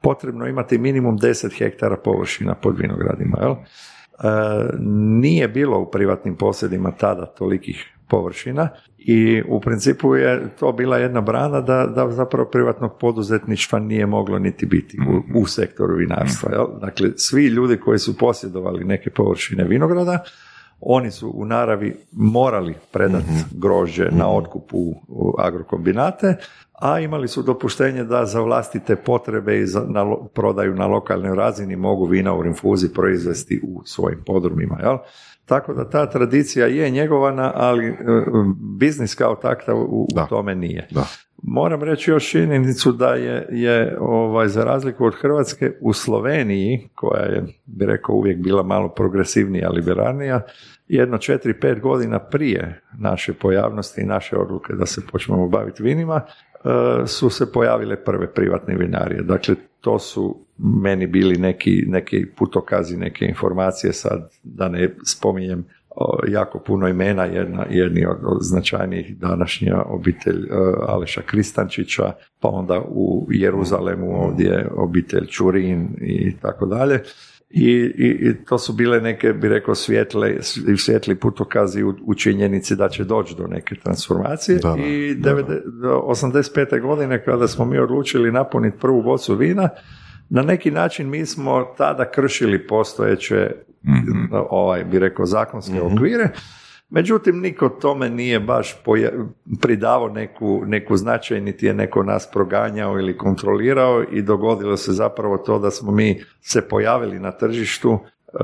potrebno 0.00 0.46
imati 0.46 0.78
minimum 0.78 1.18
10 1.18 1.58
hektara 1.58 1.96
površina 1.96 2.54
pod 2.54 2.78
vinogradima. 2.78 3.38
Jel? 3.40 3.52
E, 3.52 3.56
nije 5.20 5.48
bilo 5.48 5.78
u 5.78 5.90
privatnim 5.90 6.36
posjedima 6.36 6.90
tada 6.90 7.26
tolikih 7.26 7.93
površina 8.08 8.68
i 8.98 9.42
u 9.48 9.60
principu 9.60 10.14
je 10.14 10.48
to 10.60 10.72
bila 10.72 10.98
jedna 10.98 11.20
brana 11.20 11.60
da, 11.60 11.86
da 11.86 12.10
zapravo 12.10 12.48
privatnog 12.50 12.98
poduzetništva 13.00 13.78
nije 13.78 14.06
moglo 14.06 14.38
niti 14.38 14.66
biti 14.66 14.98
u, 15.08 15.40
u 15.40 15.46
sektoru 15.46 15.96
vinarstva. 15.96 16.52
Jel? 16.52 16.66
Dakle, 16.80 17.10
svi 17.16 17.46
ljudi 17.46 17.76
koji 17.76 17.98
su 17.98 18.18
posjedovali 18.18 18.84
neke 18.84 19.10
površine 19.10 19.64
vinograda, 19.64 20.18
oni 20.80 21.10
su 21.10 21.32
u 21.34 21.44
naravi 21.44 21.96
morali 22.12 22.74
predati 22.92 23.30
mhm. 23.30 23.60
grožđe 23.60 24.04
na 24.04 24.24
mhm. 24.24 24.36
otkup 24.36 24.70
u, 24.72 24.94
agrokombinate, 25.38 26.36
a 26.72 27.00
imali 27.00 27.28
su 27.28 27.42
dopuštenje 27.42 28.04
da 28.04 28.26
za 28.26 28.40
vlastite 28.40 28.96
potrebe 28.96 29.58
i 29.58 29.66
za 29.66 29.84
na, 29.88 30.16
prodaju 30.34 30.74
na 30.74 30.86
lokalnoj 30.86 31.36
razini 31.36 31.76
mogu 31.76 32.04
vina 32.04 32.34
u 32.34 32.42
rinfuzi 32.42 32.92
proizvesti 32.92 33.60
u 33.62 33.82
svojim 33.84 34.22
podrumima. 34.26 34.78
Jel? 34.82 34.98
Tako 35.46 35.74
da 35.74 35.90
ta 35.90 36.06
tradicija 36.10 36.66
je 36.66 36.90
njegovana, 36.90 37.52
ali 37.54 37.86
e, 37.88 37.94
biznis 38.78 39.14
kao 39.14 39.34
takav 39.34 39.76
u, 39.78 40.06
tome 40.28 40.54
nije. 40.54 40.88
Da. 40.90 41.06
Moram 41.42 41.82
reći 41.82 42.10
još 42.10 42.30
činjenicu 42.30 42.92
da 42.92 43.14
je, 43.14 43.46
je 43.50 43.96
ovaj, 44.00 44.48
za 44.48 44.64
razliku 44.64 45.04
od 45.04 45.14
Hrvatske 45.14 45.72
u 45.80 45.92
Sloveniji, 45.92 46.88
koja 46.94 47.22
je, 47.22 47.44
bi 47.66 47.86
rekao, 47.86 48.14
uvijek 48.14 48.38
bila 48.38 48.62
malo 48.62 48.88
progresivnija, 48.88 49.70
liberalnija, 49.70 50.40
jedno 50.88 51.18
četiri, 51.18 51.60
pet 51.60 51.80
godina 51.80 52.18
prije 52.18 52.80
naše 52.98 53.32
pojavnosti 53.32 54.00
i 54.00 54.06
naše 54.06 54.36
odluke 54.36 54.72
da 54.72 54.86
se 54.86 55.00
počnemo 55.12 55.48
baviti 55.48 55.82
vinima, 55.82 56.20
e, 56.20 57.06
su 57.06 57.30
se 57.30 57.52
pojavile 57.52 58.04
prve 58.04 58.34
privatne 58.34 58.74
vinarije. 58.76 59.22
Dakle, 59.22 59.54
to 59.80 59.98
su 59.98 60.43
meni 60.58 61.06
bili 61.06 61.38
neki, 61.38 61.84
neki 61.86 62.26
putokazi, 62.36 62.96
neke 62.96 63.24
informacije, 63.24 63.92
sad 63.92 64.30
da 64.42 64.68
ne 64.68 64.94
spominjem 65.04 65.64
jako 66.28 66.58
puno 66.58 66.88
imena, 66.88 67.24
jedna, 67.24 67.66
jedni 67.70 68.06
od, 68.06 68.18
značajnijih 68.40 69.18
današnja 69.18 69.82
obitelj 69.86 70.44
e, 70.44 70.54
Aleša 70.88 71.22
Kristančića, 71.26 72.12
pa 72.40 72.48
onda 72.48 72.80
u 72.88 73.26
Jeruzalemu 73.30 74.24
ovdje 74.24 74.68
obitelj 74.76 75.26
Čurin 75.26 75.88
i 76.00 76.36
tako 76.42 76.66
dalje. 76.66 77.02
I, 77.50 77.92
i, 77.98 78.34
to 78.44 78.58
su 78.58 78.72
bile 78.72 79.00
neke, 79.00 79.32
bi 79.32 79.48
rekao, 79.48 79.74
svjetle, 79.74 80.36
svjetli 80.76 81.14
putokazi 81.14 81.82
u, 81.82 81.94
u 82.04 82.14
činjenici 82.14 82.76
da 82.76 82.88
će 82.88 83.04
doći 83.04 83.34
do 83.36 83.46
neke 83.46 83.74
transformacije. 83.74 84.58
Da, 84.58 84.76
I 84.78 85.14
da, 85.14 85.34
85. 85.34 86.80
godine 86.80 87.24
kada 87.24 87.48
smo 87.48 87.64
mi 87.64 87.78
odlučili 87.78 88.32
napuniti 88.32 88.78
prvu 88.80 89.02
bocu 89.02 89.34
vina, 89.34 89.68
na 90.28 90.42
neki 90.42 90.70
način 90.70 91.10
mi 91.10 91.26
smo 91.26 91.74
tada 91.76 92.10
kršili 92.10 92.66
postojeće, 92.66 93.50
mm 93.82 94.34
ovaj, 94.50 94.84
bi 94.84 94.98
rekao, 94.98 95.26
zakonske 95.26 95.74
mm 95.74 95.92
okvire, 95.92 96.28
međutim 96.90 97.40
niko 97.40 97.68
tome 97.68 98.10
nije 98.10 98.40
baš 98.40 98.76
pridavao 99.60 100.08
neku, 100.08 100.62
neku 100.66 100.96
značaj, 100.96 101.40
niti 101.40 101.66
je 101.66 101.74
neko 101.74 102.02
nas 102.02 102.28
proganjao 102.32 102.98
ili 102.98 103.18
kontrolirao 103.18 104.04
i 104.12 104.22
dogodilo 104.22 104.76
se 104.76 104.92
zapravo 104.92 105.38
to 105.38 105.58
da 105.58 105.70
smo 105.70 105.92
mi 105.92 106.20
se 106.40 106.68
pojavili 106.68 107.18
na 107.18 107.32
tržištu 107.32 107.98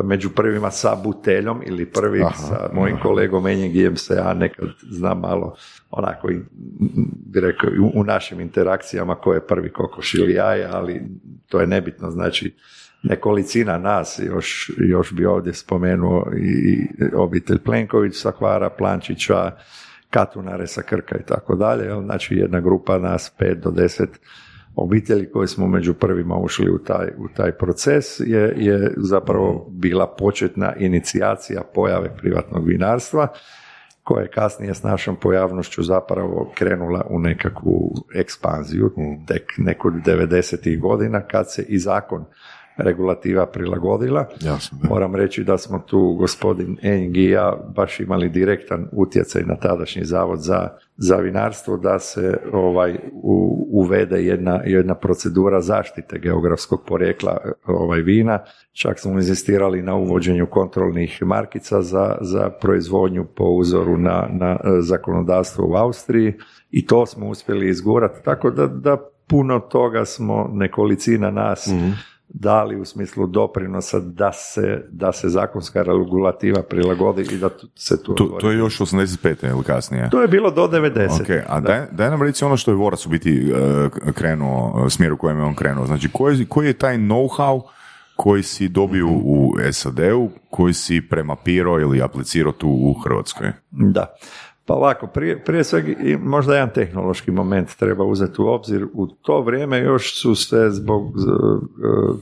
među 0.05 0.31
prvima 0.31 0.71
sa 0.71 0.97
buteljom 1.05 1.63
ili 1.67 1.87
prvi 1.87 2.25
sa 2.35 2.71
mojim 2.75 2.99
kolegom 3.03 3.47
Enjem 3.47 3.97
se 3.97 4.15
ja 4.15 4.35
nekad 4.35 4.69
znam 4.91 5.21
malo 5.21 5.57
onako 5.91 6.29
bi 7.27 7.41
rekao 7.41 7.71
u, 7.95 8.05
našim 8.05 8.41
interakcijama 8.41 9.15
ko 9.15 9.35
je 9.35 9.47
prvi 9.47 9.73
kokoš 9.73 10.15
ili 10.15 10.35
jaja, 10.35 10.71
ali 10.73 11.03
to 11.49 11.61
je 11.61 11.67
nebitno, 11.67 12.11
znači 12.11 12.55
nekolicina 13.03 13.79
nas, 13.79 14.21
još, 14.27 14.71
još 14.79 15.13
bi 15.13 15.27
ovdje 15.27 15.55
spomenuo 15.55 16.27
i 16.39 16.87
obitelj 17.15 17.59
Plenković 17.59 18.15
sa 18.17 18.31
Hvara, 18.31 18.71
Plančića, 18.71 19.51
Katunare 20.11 20.67
sa 20.67 20.83
Krka 20.83 21.19
i 21.19 21.27
tako 21.27 21.57
dalje, 21.57 22.03
znači 22.05 22.35
jedna 22.35 22.61
grupa 22.61 22.99
nas, 22.99 23.33
pet 23.39 23.59
do 23.59 23.71
deset 23.71 24.21
obitelji 24.77 25.31
koji 25.31 25.49
smo 25.49 25.67
među 25.67 25.95
prvima 25.95 26.37
ušli 26.37 26.71
u 26.71 26.79
taj, 26.79 27.07
u 27.19 27.29
taj 27.37 27.53
proces 27.53 28.21
je, 28.21 28.55
je 28.57 28.95
zapravo 28.97 29.67
bila 29.71 30.07
početna 30.19 30.75
inicijacija 30.77 31.63
pojave 31.75 32.17
privatnog 32.17 32.67
vinarstva 32.67 33.29
koja 34.03 34.23
je 34.23 34.31
kasnije 34.31 34.75
s 34.75 34.83
našom 34.83 35.17
pojavnošću 35.17 35.83
zapravo 35.83 36.53
krenula 36.55 37.07
u 37.11 37.19
nekakvu 37.19 37.95
ekspanziju 38.15 38.93
tek 39.27 39.43
neku 39.59 39.91
90. 39.91 40.81
godina 40.81 41.21
kad 41.21 41.53
se 41.53 41.63
i 41.69 41.79
zakon 41.79 42.25
regulativa 42.81 43.47
prilagodila. 43.47 44.27
Jasno, 44.41 44.79
Moram 44.89 45.15
reći 45.15 45.45
da 45.45 45.59
smo 45.59 45.79
tu 45.79 46.15
gospodin 46.19 46.79
Enjg 46.83 47.17
i 47.17 47.31
ja 47.31 47.57
baš 47.77 48.01
imali 48.01 48.29
direktan 48.29 48.89
utjecaj 48.93 49.43
na 49.43 49.57
tadašnji 49.57 50.05
zavod 50.05 50.41
za, 50.43 50.69
za 50.97 51.17
vinarstvo 51.17 51.77
da 51.77 51.99
se 51.99 52.39
ovaj 52.53 52.99
uvede 53.71 54.25
jedna, 54.25 54.61
jedna 54.65 54.95
procedura 54.95 55.61
zaštite 55.61 56.19
geografskog 56.19 56.85
porijekla 56.87 57.39
ovaj 57.67 58.01
vina. 58.01 58.39
Čak 58.73 58.99
smo 58.99 59.13
inzistirali 59.13 59.83
na 59.83 59.95
uvođenju 59.95 60.47
kontrolnih 60.47 61.23
markica 61.23 61.83
za, 61.83 62.17
za 62.21 62.51
proizvodnju 62.51 63.27
po 63.37 63.45
uzoru 63.45 63.99
na, 63.99 64.29
na 64.31 64.59
zakonodavstvo 64.81 65.67
u 65.69 65.75
Austriji 65.75 66.35
i 66.71 66.87
to 66.87 67.07
smo 67.07 67.29
uspjeli 67.29 67.69
izgurati. 67.69 68.25
Tako 68.25 68.51
da, 68.51 68.67
da 68.67 68.97
puno 69.29 69.61
toga 69.61 70.05
smo 70.05 70.51
nekolicina 70.53 71.31
nas 71.31 71.67
mhm 71.67 71.91
dali 72.35 72.81
u 72.81 72.85
smislu 72.85 73.27
doprinosa 73.27 74.01
da 74.01 74.33
se, 74.33 74.85
da 74.91 75.13
se 75.13 75.29
zakonska 75.29 75.83
regulativa 75.83 76.63
prilagodi 76.63 77.27
i 77.33 77.37
da 77.37 77.51
se 77.75 78.03
tu 78.03 78.15
To, 78.15 78.25
to 78.41 78.51
je 78.51 78.59
još 78.59 78.79
85. 78.79 79.51
ili 79.51 79.65
kasnije? 79.65 80.11
To 80.11 80.23
je 80.23 80.29
bilo 80.29 80.51
do 80.51 80.69
90. 80.69 81.23
Ok, 81.23 81.45
a 81.49 81.61
daj, 81.61 81.87
daj 81.93 82.11
nam 82.11 82.23
reći 82.23 82.45
ono 82.45 82.57
što 82.57 82.71
je 82.71 82.75
Vorac 82.75 83.07
u 83.07 83.09
biti 83.09 83.53
uh, 83.53 84.13
krenuo, 84.15 84.83
uh, 84.83 84.89
smjer 84.89 85.13
u 85.13 85.17
kojem 85.17 85.39
je 85.39 85.45
on 85.45 85.55
krenuo. 85.55 85.87
Znači, 85.87 86.09
koji, 86.13 86.47
koji 86.47 86.67
je 86.67 86.73
taj 86.73 86.97
know-how 86.97 87.63
koji 88.17 88.43
si 88.43 88.69
dobio 88.69 89.07
u 89.09 89.55
SAD-u, 89.73 90.31
koji 90.51 90.75
si 90.75 91.03
premapirao 91.11 91.81
ili 91.81 92.03
aplicirao 92.03 92.53
tu 92.53 92.69
u 92.69 92.95
Hrvatskoj? 93.05 93.53
Da. 93.71 94.07
Pa 94.71 94.75
ovako, 94.75 95.07
prije, 95.07 95.45
prije 95.45 95.65
svega 95.65 95.93
i 96.03 96.17
možda 96.17 96.55
jedan 96.55 96.71
tehnološki 96.75 97.31
moment 97.31 97.77
treba 97.77 98.05
uzeti 98.05 98.43
u 98.43 98.47
obzir. 98.47 98.87
U 98.93 99.07
to 99.07 99.41
vrijeme 99.41 99.79
još 99.79 100.21
su 100.21 100.35
se 100.35 100.71
zbog 100.71 101.07
e, 101.07 101.21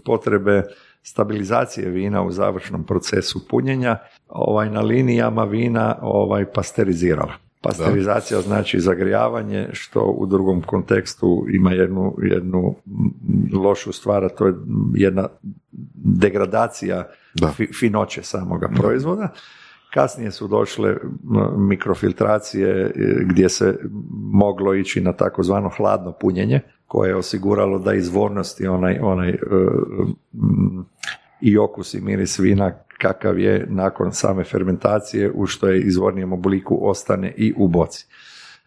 potrebe 0.04 0.62
stabilizacije 1.02 1.90
vina 1.90 2.22
u 2.22 2.30
završnom 2.30 2.84
procesu 2.84 3.48
punjenja 3.48 3.96
ovaj, 4.28 4.70
na 4.70 4.80
linijama 4.80 5.44
vina 5.44 5.96
ovaj, 6.02 6.44
pasterizirala. 6.52 7.32
Pasterizacija 7.60 8.40
znači 8.40 8.80
zagrijavanje, 8.80 9.68
što 9.72 10.00
u 10.00 10.26
drugom 10.26 10.62
kontekstu 10.62 11.46
ima 11.52 11.72
jednu, 11.72 12.16
jednu 12.22 12.74
lošu 13.52 13.92
stvar, 13.92 14.24
a 14.24 14.28
to 14.28 14.46
je 14.46 14.54
jedna 14.94 15.28
degradacija 15.94 17.08
finoće 17.80 18.22
samoga 18.22 18.68
proizvoda. 18.76 19.32
Kasnije 19.94 20.30
su 20.30 20.48
došle 20.48 20.96
mikrofiltracije 21.56 22.70
e, 22.70 22.92
gdje 23.24 23.48
se 23.48 23.78
moglo 24.32 24.74
ići 24.74 25.00
na 25.00 25.12
takozvano 25.12 25.70
hladno 25.76 26.12
punjenje 26.12 26.60
koje 26.86 27.08
je 27.08 27.16
osiguralo 27.16 27.78
da 27.78 27.94
izvornosti 27.94 28.66
onaj, 28.66 28.98
onaj 29.02 29.28
e, 29.28 29.36
i 31.40 31.58
okus 31.58 31.94
i 31.94 32.00
miris 32.00 32.38
vina 32.38 32.72
kakav 32.98 33.38
je 33.38 33.66
nakon 33.70 34.12
same 34.12 34.44
fermentacije 34.44 35.32
u 35.34 35.46
što 35.46 35.68
je 35.68 35.80
izvornijem 35.80 36.32
obliku 36.32 36.78
ostane 36.82 37.34
i 37.36 37.54
u 37.56 37.68
boci. 37.68 38.06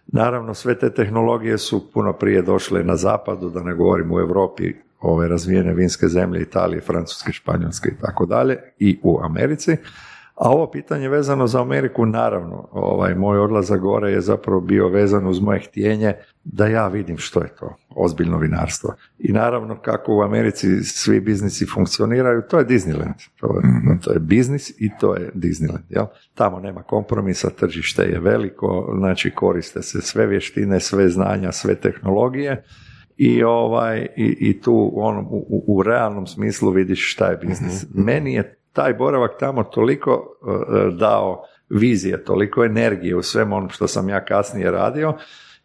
Naravno, 0.08 0.54
sve 0.54 0.80
te 0.80 0.94
tehnologije 0.94 1.58
su 1.58 1.92
puno 1.94 2.14
prije 2.14 2.42
došle 2.42 2.84
na 2.84 2.96
zapadu, 2.96 3.50
da 3.50 3.64
ne 3.64 3.74
govorim 3.74 4.12
u 4.12 4.20
Europi, 4.20 4.74
ove 5.02 5.28
razvijene 5.28 5.74
vinske 5.74 6.08
zemlje, 6.08 6.42
Italije, 6.42 6.82
Francuske, 6.82 7.32
Španjolske 7.32 7.90
i 7.90 8.02
tako 8.02 8.26
dalje, 8.26 8.58
i 8.80 9.00
u 9.04 9.20
Americi. 9.24 9.78
A 10.42 10.50
ovo 10.50 10.72
pitanje 10.72 11.10
vezano 11.10 11.48
za 11.48 11.62
Ameriku, 11.62 12.06
naravno, 12.06 12.68
ovaj, 12.72 13.16
moj 13.16 13.40
odlazak 13.40 13.82
gore 13.82 14.12
je 14.12 14.22
zapravo 14.22 14.62
bio 14.62 14.88
vezan 14.88 15.28
uz 15.28 15.40
moje 15.40 15.60
htjenje 15.60 16.14
da 16.44 16.68
ja 16.68 16.88
vidim 16.88 17.18
što 17.18 17.40
je 17.42 17.56
to 17.60 17.76
ozbiljno 17.96 18.38
vinarstvo. 18.38 18.94
I 19.20 19.32
naravno 19.32 19.82
kako 19.82 20.16
u 20.16 20.22
Americi 20.22 20.84
svi 20.84 21.20
biznisi 21.20 21.66
funkcioniraju, 21.66 22.42
to 22.50 22.60
je 22.60 22.66
Disneyland. 22.66 23.30
To 23.40 23.48
je, 23.56 23.70
mhm. 23.70 24.00
to 24.04 24.12
je 24.14 24.20
biznis 24.20 24.70
i 24.70 24.90
to 25.00 25.16
je 25.16 25.32
Disneyland. 25.34 25.84
Jel? 25.90 26.06
Tamo 26.34 26.60
nema 26.60 26.84
kompromisa, 26.84 27.50
tržište 27.50 28.04
je 28.04 28.20
veliko, 28.20 28.96
znači 28.98 29.32
koriste 29.32 29.82
se 29.82 30.02
sve 30.02 30.28
vještine, 30.28 30.80
sve 30.80 31.10
znanja, 31.10 31.52
sve 31.52 31.76
tehnologije 31.76 32.64
i 33.18 33.44
ovaj 33.44 34.08
i, 34.18 34.38
i 34.40 34.62
tu 34.62 34.92
on, 34.96 35.18
u, 35.18 35.64
u, 35.68 35.84
realnom 35.84 36.28
smislu 36.28 36.72
vidiš 36.72 37.14
šta 37.14 37.28
je 37.28 37.38
biznis. 37.38 37.84
Mhm. 37.90 38.04
Meni 38.04 38.34
je 38.34 38.61
taj 38.74 38.94
boravak 38.94 39.32
tamo 39.40 39.64
toliko 39.64 40.38
uh, 40.42 40.94
dao 40.94 41.44
vizije, 41.70 42.24
toliko 42.24 42.66
energije 42.66 43.16
u 43.16 43.24
svem 43.24 43.54
onom 43.54 43.70
što 43.70 43.88
sam 43.88 44.10
ja 44.10 44.26
kasnije 44.26 44.72
radio, 44.72 45.14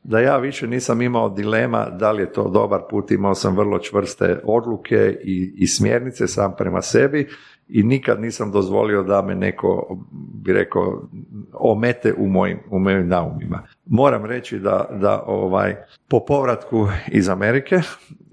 da 0.02 0.20
ja 0.20 0.36
više 0.36 0.66
nisam 0.66 1.02
imao 1.02 1.28
dilema 1.28 1.90
da 1.90 2.12
li 2.12 2.22
je 2.22 2.32
to 2.32 2.48
dobar 2.48 2.80
put, 2.90 3.10
imao 3.10 3.34
sam 3.34 3.56
vrlo 3.56 3.78
čvrste 3.78 4.40
odluke 4.44 5.18
i, 5.22 5.54
i 5.56 5.66
smjernice 5.66 6.26
sam 6.26 6.54
prema 6.58 6.82
sebi 6.82 7.28
i 7.68 7.82
nikad 7.82 8.20
nisam 8.20 8.52
dozvolio 8.52 9.02
da 9.02 9.22
me 9.22 9.34
neko, 9.34 9.98
bi 10.34 10.52
rekao, 10.52 11.08
omete 11.52 12.14
u 12.18 12.26
mojim, 12.26 12.58
u 12.70 12.78
mojim 12.78 13.08
naumima. 13.08 13.62
Moram 13.86 14.24
reći 14.24 14.58
da, 14.58 14.88
da 15.00 15.22
ovaj, 15.26 15.76
po 16.08 16.24
povratku 16.24 16.88
iz 17.08 17.28
Amerike, 17.28 17.80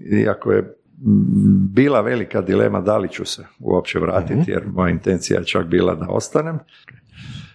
iako 0.00 0.52
je 0.52 0.76
bila 1.74 2.00
velika 2.00 2.40
dilema 2.40 2.80
da 2.80 2.98
li 2.98 3.08
ću 3.08 3.24
se 3.24 3.46
uopće 3.58 3.98
vratiti, 3.98 4.40
mhm. 4.40 4.50
jer 4.50 4.62
moja 4.72 4.90
intencija 4.90 5.38
je 5.38 5.46
čak 5.46 5.66
bila 5.66 5.94
da 5.94 6.06
ostanem. 6.08 6.58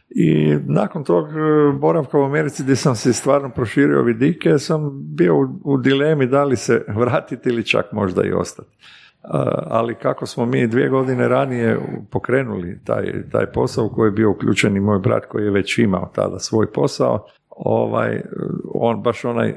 I 0.09 0.57
nakon 0.67 1.03
tog 1.03 1.27
e, 1.27 1.31
boravka 1.79 2.19
u 2.19 2.23
Americi 2.23 2.63
gdje 2.63 2.75
sam 2.75 2.95
se 2.95 3.13
stvarno 3.13 3.49
proširio 3.49 4.01
vidike, 4.01 4.57
sam 4.57 4.89
bio 5.15 5.35
u, 5.63 5.77
dilemi 5.77 6.27
da 6.27 6.43
li 6.43 6.55
se 6.55 6.85
vratiti 6.99 7.49
ili 7.49 7.65
čak 7.65 7.91
možda 7.91 8.23
i 8.23 8.31
ostati. 8.31 8.77
Ali 9.67 9.95
kako 9.95 10.25
smo 10.25 10.45
mi 10.45 10.67
dvije 10.67 10.89
godine 10.89 11.27
ranije 11.27 11.79
pokrenuli 12.12 12.79
taj, 12.83 13.29
taj 13.31 13.45
posao 13.45 13.85
u 13.85 13.89
koji 13.89 14.07
je 14.07 14.12
bio 14.12 14.31
uključen 14.31 14.77
i 14.77 14.79
moj 14.79 14.99
brat 14.99 15.25
koji 15.25 15.43
je 15.43 15.51
već 15.51 15.77
imao 15.77 16.12
tada 16.15 16.39
svoj 16.39 16.71
posao, 16.71 17.25
ovaj, 17.49 18.21
on 18.73 19.03
baš 19.03 19.25
onaj 19.25 19.53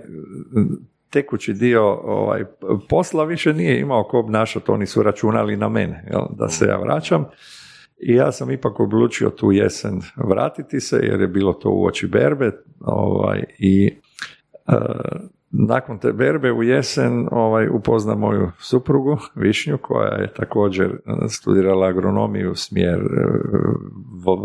tekući 1.13 1.53
dio 1.53 1.83
ovaj, 1.93 2.45
posla 2.89 3.25
više 3.25 3.55
nije 3.55 3.81
imao 3.81 4.05
ko 4.05 4.19
obnašati, 4.19 4.71
oni 4.71 4.87
su 4.87 5.03
računali 5.03 5.57
na 5.57 5.69
mene, 5.69 6.05
jel, 6.11 6.23
da 6.31 6.49
se 6.49 6.67
ja 6.67 6.77
vraćam. 6.77 7.25
I 7.99 8.15
ja 8.15 8.33
sam 8.33 8.51
ipak 8.51 8.81
odlučio 8.81 9.31
tu 9.31 9.53
jesen 9.53 10.01
vratiti 10.17 10.81
se, 10.81 11.01
jer 11.03 11.21
je 11.21 11.29
bilo 11.29 11.53
to 11.53 11.71
u 11.71 11.85
oči 11.85 12.07
berbe 12.07 12.51
ovaj, 12.81 13.45
i 13.59 13.95
e, 14.69 14.73
nakon 15.53 15.99
te 15.99 16.13
berbe 16.13 16.53
u 16.53 16.63
jesen 16.63 17.29
ovaj, 17.31 17.69
upozna 17.69 18.15
moju 18.15 18.51
suprugu 18.59 19.19
Višnju 19.35 19.79
koja 19.79 20.15
je 20.15 20.33
također 20.35 20.87
e, 20.87 21.29
studirala 21.29 21.89
agronomiju 21.89 22.55
smjer 22.55 22.99
e, 22.99 23.05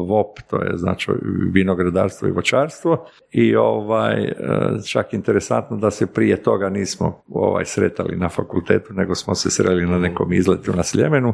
VOP, 0.08 0.40
to 0.50 0.64
je 0.64 0.78
znači 0.78 1.12
vinogradarstvo 1.54 2.28
i 2.28 2.32
voćarstvo. 2.32 3.06
I 3.32 3.56
ovaj, 3.56 4.24
e, 4.24 4.34
čak 4.92 5.14
interesantno 5.14 5.78
da 5.78 5.92
se 5.92 6.08
prije 6.08 6.44
toga 6.44 6.70
nismo 6.70 7.22
ovaj, 7.30 7.66
sretali 7.66 8.18
na 8.18 8.30
fakultetu 8.30 8.94
nego 8.94 9.16
smo 9.16 9.36
se 9.36 9.52
sreli 9.52 9.86
na 9.86 10.00
nekom 10.00 10.34
izletu 10.34 10.72
na 10.76 10.84
Sljemenu 10.84 11.34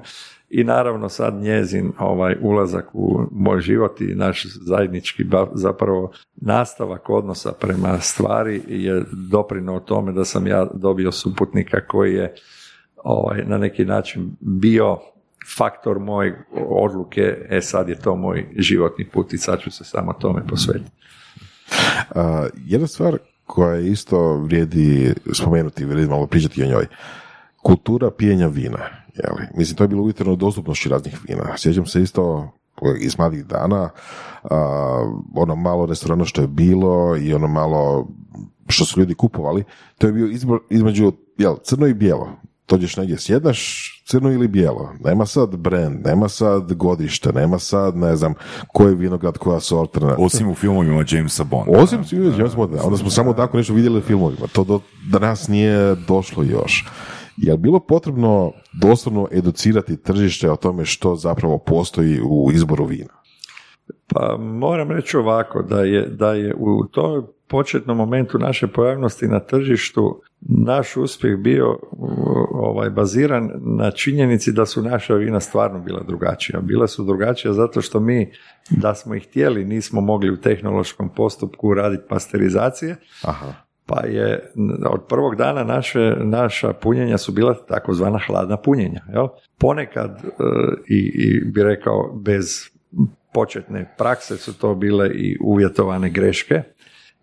i 0.55 0.63
naravno 0.63 1.09
sad 1.09 1.33
njezin 1.33 1.91
ovaj 1.99 2.35
ulazak 2.41 2.89
u 2.93 3.21
moj 3.31 3.61
život 3.61 4.01
i 4.01 4.15
naš 4.15 4.45
zajednički 4.45 5.25
zapravo 5.53 6.11
nastavak 6.35 7.09
odnosa 7.09 7.51
prema 7.51 7.99
stvari 7.99 8.61
je 8.67 9.03
doprinuo 9.31 9.79
tome 9.79 10.11
da 10.11 10.25
sam 10.25 10.47
ja 10.47 10.67
dobio 10.73 11.11
suputnika 11.11 11.87
koji 11.87 12.13
je 12.13 12.33
ovaj, 13.03 13.43
na 13.45 13.57
neki 13.57 13.85
način 13.85 14.35
bio 14.39 14.97
faktor 15.57 15.99
moje 15.99 16.45
odluke, 16.69 17.37
e 17.49 17.61
sad 17.61 17.89
je 17.89 17.99
to 17.99 18.15
moj 18.15 18.47
životni 18.57 19.05
put 19.05 19.33
i 19.33 19.37
sad 19.37 19.59
ću 19.59 19.71
se 19.71 19.83
samo 19.83 20.13
tome 20.13 20.47
posvetiti. 20.47 20.91
Uh, 22.15 22.21
jedna 22.55 22.87
stvar 22.87 23.17
koja 23.45 23.79
isto 23.79 24.37
vrijedi 24.37 25.13
spomenuti, 25.33 25.85
vrijedi 25.85 26.09
malo 26.09 26.27
pričati 26.27 26.63
o 26.63 26.67
njoj. 26.67 26.85
Kultura 27.63 28.11
pijenja 28.11 28.47
vina 28.47 28.79
Jeli? 29.15 29.47
Mislim, 29.55 29.77
to 29.77 29.83
je 29.83 29.87
bilo 29.87 30.01
uvjetovano 30.01 30.35
dostupnošću 30.35 30.89
raznih 30.89 31.19
vina. 31.27 31.57
Sjećam 31.57 31.85
se 31.85 32.01
isto 32.01 32.51
iz 32.99 33.17
mladih 33.17 33.45
dana, 33.45 33.89
ono 35.35 35.55
malo 35.55 35.85
restorana 35.85 36.25
što 36.25 36.41
je 36.41 36.47
bilo 36.47 37.17
i 37.17 37.33
ono 37.33 37.47
malo 37.47 38.07
što 38.67 38.85
su 38.85 38.99
ljudi 38.99 39.13
kupovali, 39.13 39.63
to 39.97 40.07
je 40.07 40.13
bio 40.13 40.27
izbor 40.27 40.59
između 40.69 41.13
jel, 41.37 41.55
crno 41.63 41.87
i 41.87 41.93
bijelo. 41.93 42.29
Dođeš 42.67 42.97
negdje, 42.97 43.17
sjednaš 43.17 43.89
crno 44.07 44.31
ili 44.31 44.47
bijelo. 44.47 44.89
Nema 44.99 45.25
sad 45.25 45.55
brand, 45.55 46.05
nema 46.05 46.29
sad 46.29 46.73
godište, 46.73 47.33
nema 47.33 47.59
sad, 47.59 47.97
ne 47.97 48.15
znam, 48.15 48.33
koji 48.67 48.95
vinograd, 48.95 49.37
koja 49.37 49.59
sorta. 49.59 50.15
Osim 50.17 50.49
u 50.49 50.55
filmovima 50.55 51.03
Jamesa 51.09 51.43
Bonda. 51.43 51.79
Osim 51.79 52.01
u 52.01 52.03
filmovima 52.03 52.37
Jamesa 52.37 52.57
Bonda. 52.57 52.83
Onda 52.83 52.97
smo 52.97 53.09
samo 53.09 53.33
tako 53.33 53.57
nešto 53.57 53.73
vidjeli 53.73 53.97
u 53.97 54.01
filmovima. 54.01 54.47
To 54.47 54.63
do 54.63 54.79
danas 55.11 55.47
nije 55.47 55.95
došlo 55.95 56.43
još. 56.43 56.85
Je 57.37 57.51
li 57.51 57.57
bilo 57.57 57.79
potrebno 57.79 58.51
doslovno 58.81 59.27
educirati 59.31 59.97
tržište 59.97 60.51
o 60.51 60.55
tome 60.55 60.85
što 60.85 61.15
zapravo 61.15 61.57
postoji 61.57 62.21
u 62.21 62.51
izboru 62.53 62.85
vina? 62.85 63.13
Pa 64.07 64.37
moram 64.37 64.91
reći 64.91 65.17
ovako, 65.17 65.61
da 65.61 65.81
je, 65.81 66.07
da 66.07 66.33
je 66.33 66.55
u 66.57 66.87
tom 66.87 67.27
početnom 67.47 67.97
momentu 67.97 68.39
naše 68.39 68.67
pojavnosti 68.67 69.27
na 69.27 69.39
tržištu 69.39 70.21
naš 70.41 70.97
uspjeh 70.97 71.37
bio 71.37 71.79
ovaj, 72.51 72.89
baziran 72.89 73.49
na 73.61 73.91
činjenici 73.91 74.51
da 74.51 74.65
su 74.65 74.81
naša 74.81 75.13
vina 75.13 75.39
stvarno 75.39 75.79
bila 75.79 76.03
drugačija. 76.07 76.59
Bila 76.61 76.87
su 76.87 77.03
drugačija 77.03 77.53
zato 77.53 77.81
što 77.81 77.99
mi, 77.99 78.31
da 78.69 78.95
smo 78.95 79.15
ih 79.15 79.23
htjeli, 79.23 79.65
nismo 79.65 80.01
mogli 80.01 80.31
u 80.31 80.41
tehnološkom 80.41 81.09
postupku 81.15 81.73
raditi 81.73 82.03
pasterizacije, 82.09 82.95
Aha 83.23 83.53
pa 83.85 84.05
je 84.05 84.51
od 84.89 85.01
prvog 85.09 85.35
dana 85.35 85.63
naše, 85.63 86.15
naša 86.19 86.73
punjenja 86.73 87.17
su 87.17 87.31
bila 87.31 87.53
takozvana 87.53 88.19
hladna 88.27 88.57
punjenja. 88.57 89.01
Jel? 89.13 89.27
Ponekad 89.57 90.21
e, 90.23 90.29
i, 90.87 91.11
i 91.15 91.41
bi 91.45 91.63
rekao 91.63 92.13
bez 92.13 92.73
početne 93.33 93.95
prakse 93.97 94.37
su 94.37 94.57
to 94.57 94.75
bile 94.75 95.09
i 95.09 95.37
uvjetovane 95.41 96.09
greške 96.09 96.61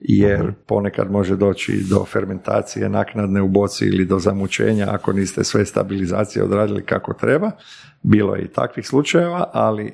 jer 0.00 0.52
ponekad 0.66 1.10
može 1.10 1.36
doći 1.36 1.84
do 1.90 2.04
fermentacije 2.04 2.88
naknadne 2.88 3.42
u 3.42 3.48
boci 3.48 3.86
ili 3.86 4.04
do 4.04 4.18
zamučenja 4.18 4.86
ako 4.90 5.12
niste 5.12 5.44
sve 5.44 5.64
stabilizacije 5.64 6.44
odradili 6.44 6.82
kako 6.82 7.12
treba. 7.12 7.50
Bilo 8.02 8.34
je 8.34 8.42
i 8.42 8.48
takvih 8.48 8.86
slučajeva, 8.86 9.50
ali 9.52 9.86
e, 9.86 9.92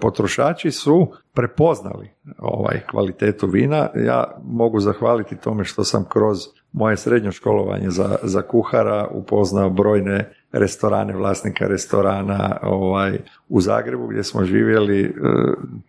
potrošači 0.00 0.70
su 0.70 1.12
prepoznali 1.34 2.10
ovaj 2.38 2.80
kvalitetu 2.90 3.46
vina. 3.46 3.88
Ja 3.94 4.24
mogu 4.44 4.80
zahvaliti 4.80 5.36
tome 5.36 5.64
što 5.64 5.84
sam 5.84 6.04
kroz 6.08 6.38
moje 6.72 6.96
srednje 6.96 7.32
školovanje 7.32 7.90
za, 7.90 8.16
za 8.22 8.42
kuhara 8.42 9.08
upoznao 9.10 9.70
brojne 9.70 10.32
restorane, 10.52 11.16
vlasnika 11.16 11.66
restorana 11.66 12.58
ovaj, 12.62 13.18
u 13.48 13.60
Zagrebu 13.60 14.06
gdje 14.06 14.24
smo 14.24 14.44
živjeli, 14.44 15.02
e, 15.02 15.12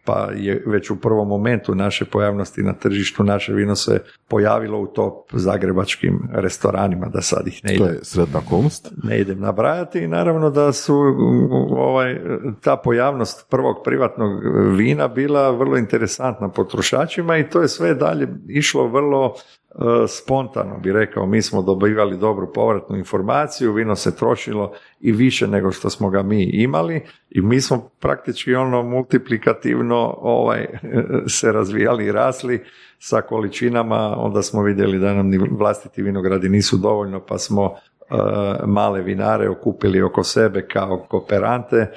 pa 0.05 0.29
je 0.35 0.63
već 0.65 0.89
u 0.89 0.95
prvom 0.95 1.27
momentu 1.27 1.75
naše 1.75 2.05
pojavnosti 2.05 2.63
na 2.63 2.73
tržištu 2.73 3.23
naše 3.23 3.53
vino 3.53 3.75
se 3.75 3.99
pojavilo 4.27 4.79
u 4.79 4.87
top 4.87 5.29
zagrebačkim 5.33 6.19
restoranima, 6.33 7.05
da 7.05 7.21
sad 7.21 7.47
ih 7.47 7.61
ne 7.63 7.75
idem. 7.75 7.87
To 7.87 7.93
je 7.93 7.99
sretna 8.03 8.39
okolnost. 8.39 8.91
Ne 9.03 9.19
idem 9.19 9.39
nabrajati 9.39 9.99
i 9.99 10.07
naravno 10.07 10.49
da 10.49 10.71
su 10.71 10.95
ovaj, 11.77 12.19
ta 12.61 12.77
pojavnost 12.77 13.47
prvog 13.49 13.75
privatnog 13.83 14.31
vina 14.75 15.07
bila 15.07 15.51
vrlo 15.51 15.77
interesantna 15.77 16.49
potrošačima 16.49 17.37
i 17.37 17.49
to 17.49 17.61
je 17.61 17.67
sve 17.67 17.95
dalje 17.95 18.27
išlo 18.47 18.87
vrlo 18.87 19.35
spontano 20.07 20.77
bi 20.77 20.91
rekao, 20.91 21.25
mi 21.25 21.41
smo 21.41 21.61
dobivali 21.61 22.17
dobru 22.17 22.53
povratnu 22.53 22.97
informaciju, 22.97 23.73
vino 23.73 23.95
se 23.95 24.15
trošilo 24.15 24.73
i 24.99 25.11
više 25.11 25.47
nego 25.47 25.71
što 25.71 25.89
smo 25.89 26.09
ga 26.09 26.23
mi 26.23 26.43
imali 26.43 27.01
i 27.29 27.41
mi 27.41 27.61
smo 27.61 27.89
praktički 27.99 28.55
ono 28.55 28.83
multiplikativno 28.83 30.15
ovaj, 30.21 30.67
se 31.39 31.51
razvijali 31.51 32.05
i 32.05 32.11
rasli 32.11 32.63
sa 32.99 33.21
količinama, 33.21 34.15
onda 34.17 34.41
smo 34.41 34.63
vidjeli 34.63 34.99
da 34.99 35.13
nam 35.13 35.27
ni 35.27 35.37
vlastiti 35.51 36.01
vinogradi 36.01 36.49
nisu 36.49 36.77
dovoljno 36.77 37.25
pa 37.25 37.37
smo 37.37 37.75
e, 37.96 37.96
male 38.65 39.01
vinare 39.01 39.49
okupili 39.49 40.01
oko 40.01 40.23
sebe 40.23 40.67
kao 40.67 41.05
kooperante. 41.09 41.77
E, 41.77 41.89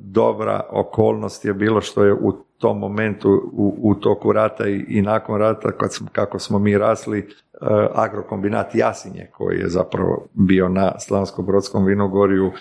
dobra 0.00 0.60
okolnost 0.70 1.44
je 1.44 1.54
bilo 1.54 1.80
što 1.80 2.04
je 2.04 2.12
u 2.12 2.32
tom 2.58 2.78
momentu 2.78 3.50
u, 3.52 3.76
u 3.82 3.94
toku 3.94 4.32
rata 4.32 4.68
i, 4.68 4.84
i 4.88 5.02
nakon 5.02 5.38
rata 5.38 5.72
kad 5.72 5.94
smo, 5.94 6.08
kako 6.12 6.38
smo 6.38 6.58
mi 6.58 6.78
rasli 6.78 7.18
uh, 7.18 7.68
agrokombinat 7.94 8.74
Jasinje 8.74 9.30
koji 9.32 9.58
je 9.58 9.68
zapravo 9.68 10.26
bio 10.32 10.68
na 10.68 10.92
Slavonsko-Brodskom 10.98 11.86
vinogorju 11.86 12.52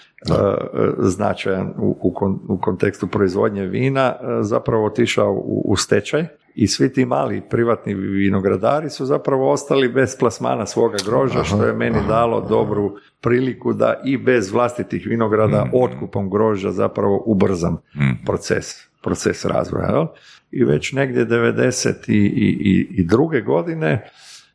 značajan 0.97 1.73
u, 1.77 1.97
u, 2.01 2.13
u 2.47 2.57
kontekstu 2.61 3.07
proizvodnje 3.07 3.65
vina 3.65 4.15
zapravo 4.41 4.85
otišao 4.85 5.31
u, 5.31 5.63
u 5.65 5.75
stečaj 5.75 6.27
i 6.59 6.67
svi 6.67 6.93
ti 6.93 7.05
mali 7.05 7.41
privatni 7.49 7.93
vinogradari 7.93 8.89
su 8.89 9.05
zapravo 9.05 9.51
ostali 9.51 9.87
bez 9.87 10.17
plasmana 10.19 10.65
svoga 10.65 10.97
groža, 11.05 11.43
što 11.43 11.63
je 11.63 11.73
meni 11.73 11.99
dalo 12.07 12.41
dobru 12.49 12.95
priliku 13.21 13.73
da 13.73 14.01
i 14.05 14.17
bez 14.17 14.51
vlastitih 14.51 15.07
vinograda 15.07 15.65
mm. 15.65 15.69
otkupom 15.73 16.29
groža 16.29 16.71
zapravo 16.71 17.23
ubrzam 17.25 17.73
mm. 17.73 18.25
proces 18.25 18.87
proces 19.01 19.45
razvoja. 19.45 20.07
I 20.51 20.63
već 20.63 20.93
negdje 20.93 21.25
90. 21.25 22.11
i, 22.11 22.13
i, 22.15 22.87
i 22.91 23.03
druge 23.03 23.41
godine, 23.41 24.09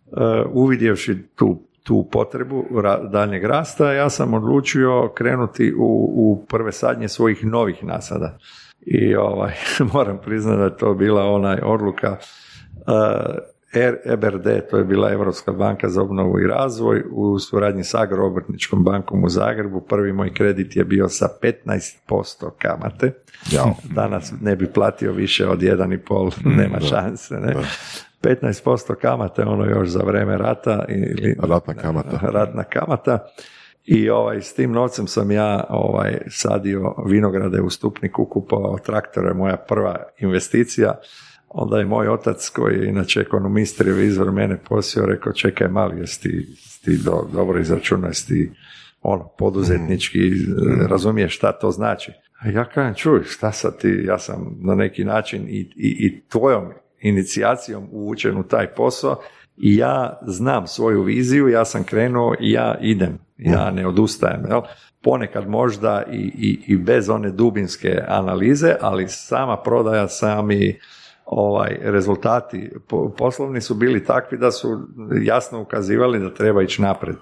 uh, 0.07 0.19
uvidjevši 0.53 1.17
tu, 1.35 1.63
tu 1.83 2.09
potrebu 2.13 2.65
daljnjeg 3.11 3.45
rasta, 3.45 3.93
ja 3.93 4.11
sam 4.11 4.35
odlučio 4.35 5.13
krenuti 5.15 5.73
u, 5.79 6.13
u 6.17 6.47
prve 6.49 6.73
sadnje 6.73 7.09
svojih 7.09 7.45
novih 7.45 7.85
nasada. 7.85 8.39
I 8.87 9.15
ovaj, 9.15 9.53
moram 9.95 10.19
priznati 10.25 10.59
da 10.59 10.65
je 10.65 10.77
to 10.77 10.95
bila 10.95 11.25
onaj 11.25 11.59
odluka 11.63 12.17
uh, 12.77 13.53
EBRD, 14.05 14.69
to 14.71 14.79
je 14.79 14.85
bila 14.85 15.13
Europska 15.13 15.53
banka 15.53 15.89
za 15.89 16.03
obnovu 16.03 16.41
i 16.41 16.47
razvoj, 16.47 17.03
u 17.11 17.39
suradnji 17.39 17.85
sa 17.85 18.01
Agroobrtničkom 18.01 18.85
bankom 18.85 19.25
u 19.25 19.29
Zagrebu. 19.29 19.81
Prvi 19.81 20.13
moj 20.13 20.35
kredit 20.35 20.77
je 20.77 20.85
bio 20.85 21.09
sa 21.09 21.29
15% 21.43 22.51
kamate. 22.59 23.13
Ja. 23.51 23.65
Danas 23.85 24.33
ne 24.41 24.57
bi 24.57 24.67
platio 24.67 25.13
više 25.13 25.49
od 25.49 25.61
1,5, 25.61 26.45
mm, 26.45 26.57
nema 26.57 26.81
šanse. 26.81 27.35
Ne? 27.35 27.55
15% 28.23 28.95
kamate, 28.95 29.43
ono 29.43 29.65
još 29.65 29.89
za 29.89 30.03
vreme 30.03 30.39
rata. 30.39 30.85
Ili, 30.89 31.37
ratna 31.43 31.75
kamata. 31.75 32.21
Ratna 32.23 32.65
kamata. 32.65 33.19
I 33.85 34.11
ovaj, 34.11 34.43
s 34.43 34.55
tim 34.55 34.73
novcem 34.73 35.07
sam 35.07 35.31
ja 35.31 35.65
ovaj, 35.69 36.19
sadio 36.31 36.95
vinograde 37.07 37.61
u 37.61 37.71
Stupniku, 37.71 38.25
kupovao 38.25 38.79
traktore, 38.79 39.35
moja 39.35 39.57
prva 39.57 39.97
investicija 40.19 41.01
onda 41.55 41.79
je 41.79 41.85
moj 41.85 42.09
otac 42.09 42.49
koji 42.49 42.79
je 42.79 42.89
inače 42.89 43.21
ekonomist, 43.21 43.81
revizor, 43.81 44.33
mene 44.33 44.59
posio, 44.69 45.07
rekao 45.07 45.33
čekaj 45.33 45.69
mali, 45.69 46.01
jesi 46.01 46.23
ti, 46.23 46.47
ti 46.85 46.99
do, 47.05 47.29
dobro 47.33 47.61
izračunao, 47.61 48.09
jesi 48.09 48.27
ti 48.27 48.51
ono, 49.03 49.29
poduzetnički, 49.39 50.19
mm. 50.19 50.87
razumiješ 50.91 51.37
šta 51.37 51.53
to 51.53 51.71
znači. 51.71 52.13
A 52.41 52.49
ja 52.49 52.65
kažem, 52.65 52.95
čuj, 52.95 53.23
šta 53.25 53.53
sad 53.53 53.79
ti, 53.79 54.03
ja 54.07 54.19
sam 54.19 54.59
na 54.61 54.75
neki 54.75 55.05
način 55.05 55.49
i, 55.49 55.61
i, 55.61 56.07
i 56.07 56.23
tvojom 56.29 56.73
inicijacijom 57.01 57.89
uvučen 57.91 58.39
u 58.39 58.43
taj 58.43 58.75
posao 58.75 59.23
i 59.57 59.77
ja 59.77 60.19
znam 60.27 60.67
svoju 60.67 61.03
viziju, 61.03 61.49
ja 61.49 61.65
sam 61.65 61.85
krenuo 61.85 62.35
i 62.41 62.53
ja 62.53 62.79
idem, 62.81 63.19
ja 63.39 63.71
ne 63.71 63.87
odustajem. 63.87 64.45
Jel? 64.49 64.61
Ponekad 65.03 65.49
možda 65.49 66.03
i, 66.13 66.17
i, 66.17 66.61
i 66.67 66.77
bez 66.77 67.09
one 67.09 67.31
dubinske 67.31 68.03
analize, 68.09 68.77
ali 68.81 69.09
sama 69.09 69.57
prodaja, 69.57 70.09
sami 70.09 70.79
ovaj 71.27 71.79
rezultati 71.83 72.71
poslovni 73.19 73.61
su 73.61 73.75
bili 73.75 74.05
takvi 74.05 74.39
da 74.39 74.51
su 74.51 74.89
jasno 75.23 75.61
ukazivali 75.61 76.19
da 76.19 76.35
treba 76.35 76.63
ići 76.63 76.83
napred. 76.83 77.17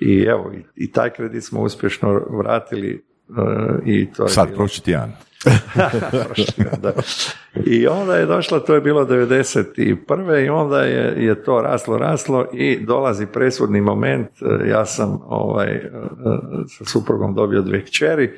I 0.00 0.22
evo, 0.22 0.52
i, 0.52 0.84
i 0.84 0.92
taj 0.92 1.10
kredit 1.10 1.44
smo 1.44 1.60
uspješno 1.60 2.22
vratili 2.30 3.04
uh, 3.28 3.36
i 3.86 4.12
to 4.12 4.22
je 4.22 4.28
Sad, 4.28 4.46
bilo... 4.46 4.56
prošli 4.56 4.84
tjedan. 4.84 5.12
da. 6.82 6.92
I 7.66 7.86
onda 7.86 8.16
je 8.16 8.26
došlo, 8.26 8.60
to 8.60 8.74
je 8.74 8.80
bilo 8.80 9.06
91. 9.06 10.44
i 10.46 10.48
onda 10.48 10.82
je, 10.82 11.24
je 11.24 11.42
to 11.42 11.62
raslo, 11.62 11.98
raslo 11.98 12.46
i 12.52 12.84
dolazi 12.84 13.26
presudni 13.26 13.80
moment, 13.80 14.28
e, 14.42 14.68
ja 14.68 14.86
sam 14.86 15.20
ovaj, 15.26 15.74
e, 15.74 15.90
sa 16.68 16.84
suprugom 16.84 17.34
dobio 17.34 17.62
dvije 17.62 17.84
kćeri, 17.84 18.30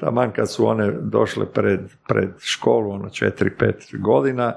taman 0.00 0.32
kad 0.32 0.50
su 0.50 0.66
one 0.66 0.92
došle 1.00 1.46
pred, 1.46 1.80
pred 2.08 2.30
školu, 2.38 2.90
ono 2.90 3.08
4-5 3.08 4.00
godina, 4.00 4.52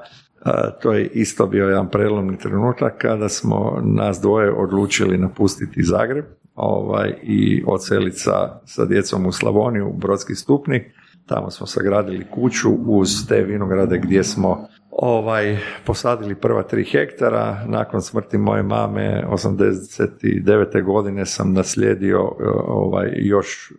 to 0.82 0.94
je 0.94 1.08
isto 1.08 1.48
bio 1.48 1.68
jedan 1.68 1.90
prelomni 1.90 2.38
trenutak 2.38 2.98
kada 2.98 3.30
smo 3.30 3.82
nas 3.84 4.22
dvoje 4.22 4.52
odlučili 4.52 5.18
napustiti 5.18 5.84
Zagreb 5.84 6.26
ovaj, 6.56 7.14
i 7.24 7.64
odseliti 7.68 8.18
sa, 8.18 8.60
sa 8.66 8.86
djecom 8.86 9.26
u 9.26 9.32
Slavoniju, 9.32 9.88
u 9.88 9.94
Brodski 9.94 10.36
stupnik. 10.36 10.84
Tamo 11.28 11.50
smo 11.50 11.68
sagradili 11.68 12.26
kuću 12.32 12.70
uz 12.86 13.10
te 13.28 13.44
vinograde 13.44 13.98
gdje 13.98 14.24
smo 14.24 14.68
ovaj, 14.92 15.58
posadili 15.86 16.36
prva 16.36 16.64
tri 16.64 16.84
hektara. 16.84 17.66
Nakon 17.68 18.02
smrti 18.02 18.38
moje 18.38 18.64
mame 18.64 19.24
89. 19.32 20.84
godine 20.84 21.26
sam 21.26 21.54
naslijedio 21.54 22.32
ovaj, 22.68 23.12
još 23.16 23.74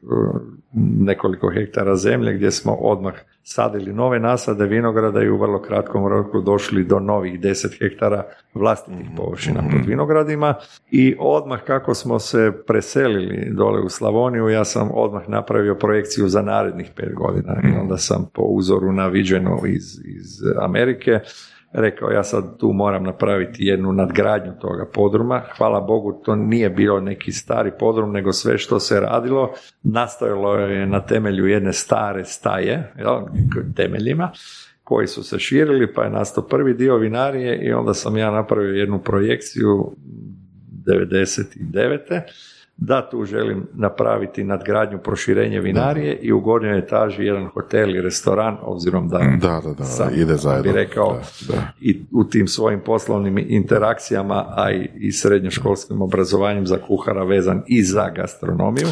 nekoliko 0.99 1.51
hektara 1.51 1.97
zemlje 1.97 2.35
gdje 2.35 2.51
smo 2.51 2.73
odmah 2.73 3.15
sadili 3.51 3.93
nove 3.93 4.21
nasade 4.21 4.67
vinograda 4.67 5.23
i 5.23 5.29
u 5.29 5.37
vrlo 5.37 5.63
kratkom 5.63 6.07
roku 6.07 6.41
došli 6.41 6.85
do 6.85 6.99
novih 7.01 7.41
10 7.41 7.79
hektara 7.79 8.25
vlastitih 8.55 9.07
površina 9.17 9.63
pod 9.73 9.87
vinogradima. 9.87 10.55
I 10.91 11.17
odmah 11.19 11.61
kako 11.67 11.95
smo 11.95 12.19
se 12.19 12.53
preselili 12.67 13.51
dole 13.51 13.81
u 13.81 13.89
Slavoniju 13.89 14.49
ja 14.49 14.65
sam 14.65 14.91
odmah 14.95 15.29
napravio 15.29 15.75
projekciju 15.75 16.29
za 16.29 16.43
narednih 16.43 16.91
pet 16.97 17.15
godina. 17.15 17.57
I 17.65 17.81
onda 17.81 17.97
sam 17.97 18.31
po 18.35 18.43
uzoru 18.43 18.93
na 18.93 19.07
viđeno 19.07 19.61
iz, 19.67 20.01
iz 20.05 20.43
Amerike 20.61 21.21
rekao 21.73 22.11
ja 22.11 22.25
sad 22.25 22.59
tu 22.59 22.73
moram 22.73 23.05
napraviti 23.05 23.65
jednu 23.65 23.93
nadgradnju 23.93 24.53
toga 24.61 24.87
podruma. 24.95 25.43
Hvala 25.57 25.81
Bogu 25.81 26.23
to 26.25 26.37
nije 26.37 26.71
bilo 26.71 27.01
neki 27.01 27.33
stari 27.33 27.73
podrum, 27.79 28.13
nego 28.13 28.33
sve 28.33 28.59
što 28.59 28.81
se 28.81 29.01
radilo 29.01 29.53
nastojalo 29.83 30.55
je 30.55 30.87
na 30.87 31.07
temelju 31.07 31.47
jedne 31.47 31.73
stare 31.73 32.25
staje, 32.25 32.93
jel, 32.99 33.21
temeljima, 33.77 34.31
koji 34.85 35.07
su 35.07 35.23
se 35.23 35.39
širili, 35.39 35.93
pa 35.95 36.05
je 36.05 36.11
nastao 36.11 36.45
prvi 36.45 36.75
dio 36.75 36.97
vinarije 36.97 37.59
i 37.63 37.73
onda 37.73 37.95
sam 37.95 38.17
ja 38.17 38.31
napravio 38.31 38.75
jednu 38.75 38.99
projekciju 38.99 39.93
99 40.87 42.21
da 42.79 43.09
tu 43.11 43.25
želim 43.25 43.67
napraviti 43.75 44.45
nadgradnju, 44.45 44.99
proširenje 44.99 45.61
vinarije 45.61 46.19
i 46.23 46.33
u 46.33 46.41
gornjoj 46.41 46.79
etaži 46.79 47.25
jedan 47.25 47.47
hotel 47.47 47.97
i 47.97 48.01
restoran, 48.01 48.57
obzirom 48.63 49.09
da, 49.09 49.19
da, 49.19 49.61
da, 49.65 49.75
da 49.75 49.85
sam, 49.85 50.15
ide 50.15 50.37
zajedno. 50.37 50.73
bi 50.73 50.79
rekao 50.79 51.21
i 51.81 52.01
u 52.13 52.25
tim 52.25 52.49
svojim 52.49 52.81
poslovnim 52.81 53.39
interakcijama, 53.39 54.45
a 54.57 54.73
i, 54.73 54.91
i 54.95 55.13
srednjoškolskim 55.13 56.03
obrazovanjem 56.03 56.67
za 56.67 56.79
kuhara 56.87 57.25
vezan 57.25 57.63
i 57.67 57.83
za 57.83 58.11
gastronomiju. 58.11 58.87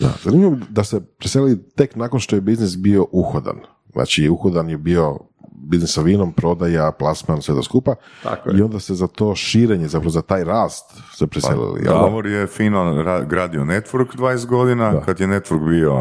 Da, 0.00 0.08
zanimljivo 0.22 0.56
da 0.70 0.84
se 0.84 1.00
preseli 1.18 1.68
tek 1.76 1.96
nakon 1.96 2.20
što 2.20 2.36
je 2.36 2.40
biznis 2.40 2.76
bio 2.76 3.06
uhodan. 3.12 3.56
Znači, 3.92 4.28
uhodan 4.28 4.70
je 4.70 4.78
bio 4.78 5.18
biznis 5.60 5.92
sa 5.92 6.02
vinom, 6.02 6.32
prodaja, 6.32 6.92
plasman, 6.92 7.42
sve 7.42 7.54
to 7.54 7.62
skupa. 7.62 7.94
Tako 8.22 8.50
je. 8.50 8.58
I 8.58 8.62
onda 8.62 8.80
se 8.80 8.94
za 8.94 9.06
to 9.06 9.34
širenje, 9.34 9.88
zapravo 9.88 10.10
za 10.10 10.22
taj 10.22 10.44
rast 10.44 10.84
se 11.12 11.26
preselili. 11.26 11.80
jel 11.84 11.94
da? 11.94 12.00
Davor 12.00 12.26
je 12.26 12.46
fino 12.46 12.78
ra- 12.84 13.24
gradio 13.24 13.62
network 13.62 14.16
20 14.16 14.46
godina, 14.46 15.00
kad 15.00 15.20
je 15.20 15.26
network 15.26 15.68
bio 15.68 15.94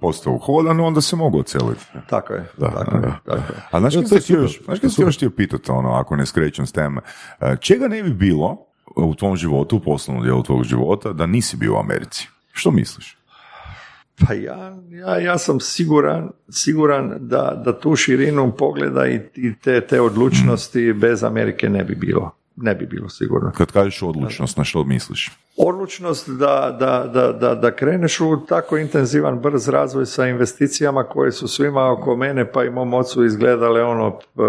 postao 0.00 0.32
uhodan, 0.32 0.80
onda 0.80 1.00
se 1.00 1.16
mogu 1.16 1.38
oceliti. 1.40 1.84
Tako 2.10 2.32
je. 2.32 2.48
Da, 2.58 2.70
tako, 2.70 2.98
da. 2.98 3.06
Je, 3.06 3.12
tako 3.24 3.52
je. 3.52 3.60
A 3.70 3.80
znaš 3.80 3.94
Da, 3.94 4.00
kad 4.00 4.08
to 4.08 4.14
je 4.14 4.20
se 4.20 4.24
htio 4.24 4.36
super. 4.38 4.44
još, 4.44 4.64
znaš 4.64 4.80
kad 4.80 4.92
se 4.92 5.02
još 5.02 5.16
htio 5.16 5.30
pitati, 5.30 5.70
ono, 5.70 5.92
ako 5.92 6.16
ne 6.16 6.26
skrećem 6.26 6.66
s 6.66 6.72
teme, 6.72 7.00
e, 7.40 7.56
čega 7.60 7.88
ne 7.88 8.02
bi 8.02 8.10
bilo 8.10 8.56
u 8.96 9.14
tvom 9.14 9.36
životu, 9.36 9.76
u 9.76 9.80
poslovnom 9.80 10.24
dijelu 10.24 10.42
tvog 10.42 10.64
života, 10.64 11.12
da 11.12 11.26
nisi 11.26 11.56
bio 11.56 11.74
u 11.74 11.78
Americi? 11.78 12.28
Što 12.52 12.70
misliš? 12.70 13.15
Pa 14.20 14.34
ja, 14.34 14.76
ja, 14.90 15.18
ja 15.18 15.38
sam 15.38 15.60
siguran, 15.60 16.30
siguran 16.48 17.14
da, 17.20 17.62
da 17.64 17.80
tu 17.80 17.96
širinu 17.96 18.52
pogleda 18.58 19.06
i, 19.06 19.20
i 19.34 19.54
te, 19.54 19.80
te 19.80 20.00
odlučnosti 20.00 20.92
bez 20.92 21.24
Amerike 21.24 21.68
ne 21.68 21.84
bi 21.84 21.94
bilo. 21.94 22.30
Ne 22.56 22.74
bi 22.74 22.86
bilo 22.86 23.08
sigurno. 23.08 23.52
Kad 23.56 23.72
kažeš 23.72 24.02
odlučnost, 24.02 24.56
na 24.56 24.64
što 24.64 24.84
misliš? 24.84 25.30
Odlučnost 25.56 26.28
da, 26.28 26.76
da, 26.80 27.10
da, 27.14 27.32
da, 27.32 27.54
da 27.54 27.76
kreneš 27.76 28.20
u 28.20 28.46
tako 28.48 28.76
intenzivan, 28.76 29.40
brz 29.40 29.68
razvoj 29.68 30.06
sa 30.06 30.26
investicijama 30.26 31.04
koje 31.04 31.32
su 31.32 31.48
svima 31.48 31.92
oko 31.92 32.16
mene 32.16 32.52
pa 32.52 32.64
i 32.64 32.70
mom 32.70 32.94
ocu 32.94 33.24
izgledale 33.24 33.82
ono, 33.82 34.06
eh, 34.06 34.40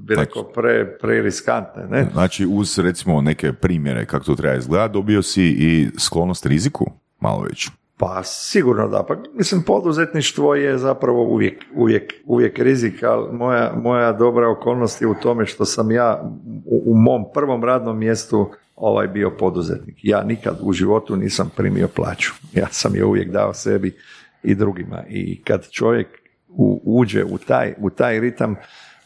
bi 0.00 0.14
rekao, 0.14 0.42
pre, 0.42 0.98
preriskantne. 1.00 1.86
Ne? 1.90 2.08
Znači, 2.12 2.46
uz 2.46 2.78
recimo 2.78 3.20
neke 3.20 3.52
primjere 3.52 4.06
kako 4.06 4.24
to 4.24 4.34
treba 4.34 4.56
izgledati, 4.56 4.92
dobio 4.92 5.22
si 5.22 5.44
i 5.44 5.88
sklonost 5.98 6.46
riziku, 6.46 6.90
malo 7.20 7.42
veću. 7.42 7.70
Pa 7.96 8.22
sigurno 8.24 8.88
da, 8.88 9.04
pa 9.08 9.16
mislim 9.34 9.62
poduzetništvo 9.62 10.54
je 10.54 10.78
zapravo 10.78 11.22
uvijek, 11.22 11.64
uvijek, 11.74 12.12
uvijek 12.24 12.58
rizik, 12.58 13.02
ali 13.02 13.32
moja, 13.32 13.72
moja 13.82 14.12
dobra 14.12 14.50
okolnost 14.50 15.02
je 15.02 15.08
u 15.08 15.14
tome 15.14 15.46
što 15.46 15.64
sam 15.64 15.90
ja 15.90 16.32
u, 16.66 16.82
u 16.86 16.94
mom 16.94 17.24
prvom 17.34 17.64
radnom 17.64 17.98
mjestu 17.98 18.50
ovaj 18.76 19.08
bio 19.08 19.30
poduzetnik. 19.30 19.96
Ja 20.02 20.22
nikad 20.22 20.58
u 20.62 20.72
životu 20.72 21.16
nisam 21.16 21.50
primio 21.56 21.88
plaću. 21.88 22.32
Ja 22.52 22.66
sam 22.70 22.94
je 22.94 23.04
uvijek 23.04 23.30
dao 23.30 23.54
sebi 23.54 23.96
i 24.42 24.54
drugima. 24.54 25.04
I 25.08 25.42
kad 25.42 25.70
čovjek 25.70 26.06
u, 26.48 26.82
uđe 26.84 27.24
u 27.24 27.38
taj, 27.38 27.74
u 27.78 27.90
taj 27.90 28.20
ritam, 28.20 28.56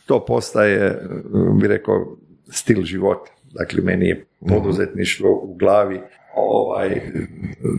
to 0.07 0.25
postaje, 0.25 1.03
bi 1.61 1.69
rekao, 1.69 2.17
stil 2.51 2.83
života. 2.83 3.31
Dakle, 3.53 3.83
meni 3.83 4.07
je 4.07 4.27
poduzetništvo 4.49 5.41
u 5.43 5.55
glavi 5.55 6.01
ovaj, 6.39 7.01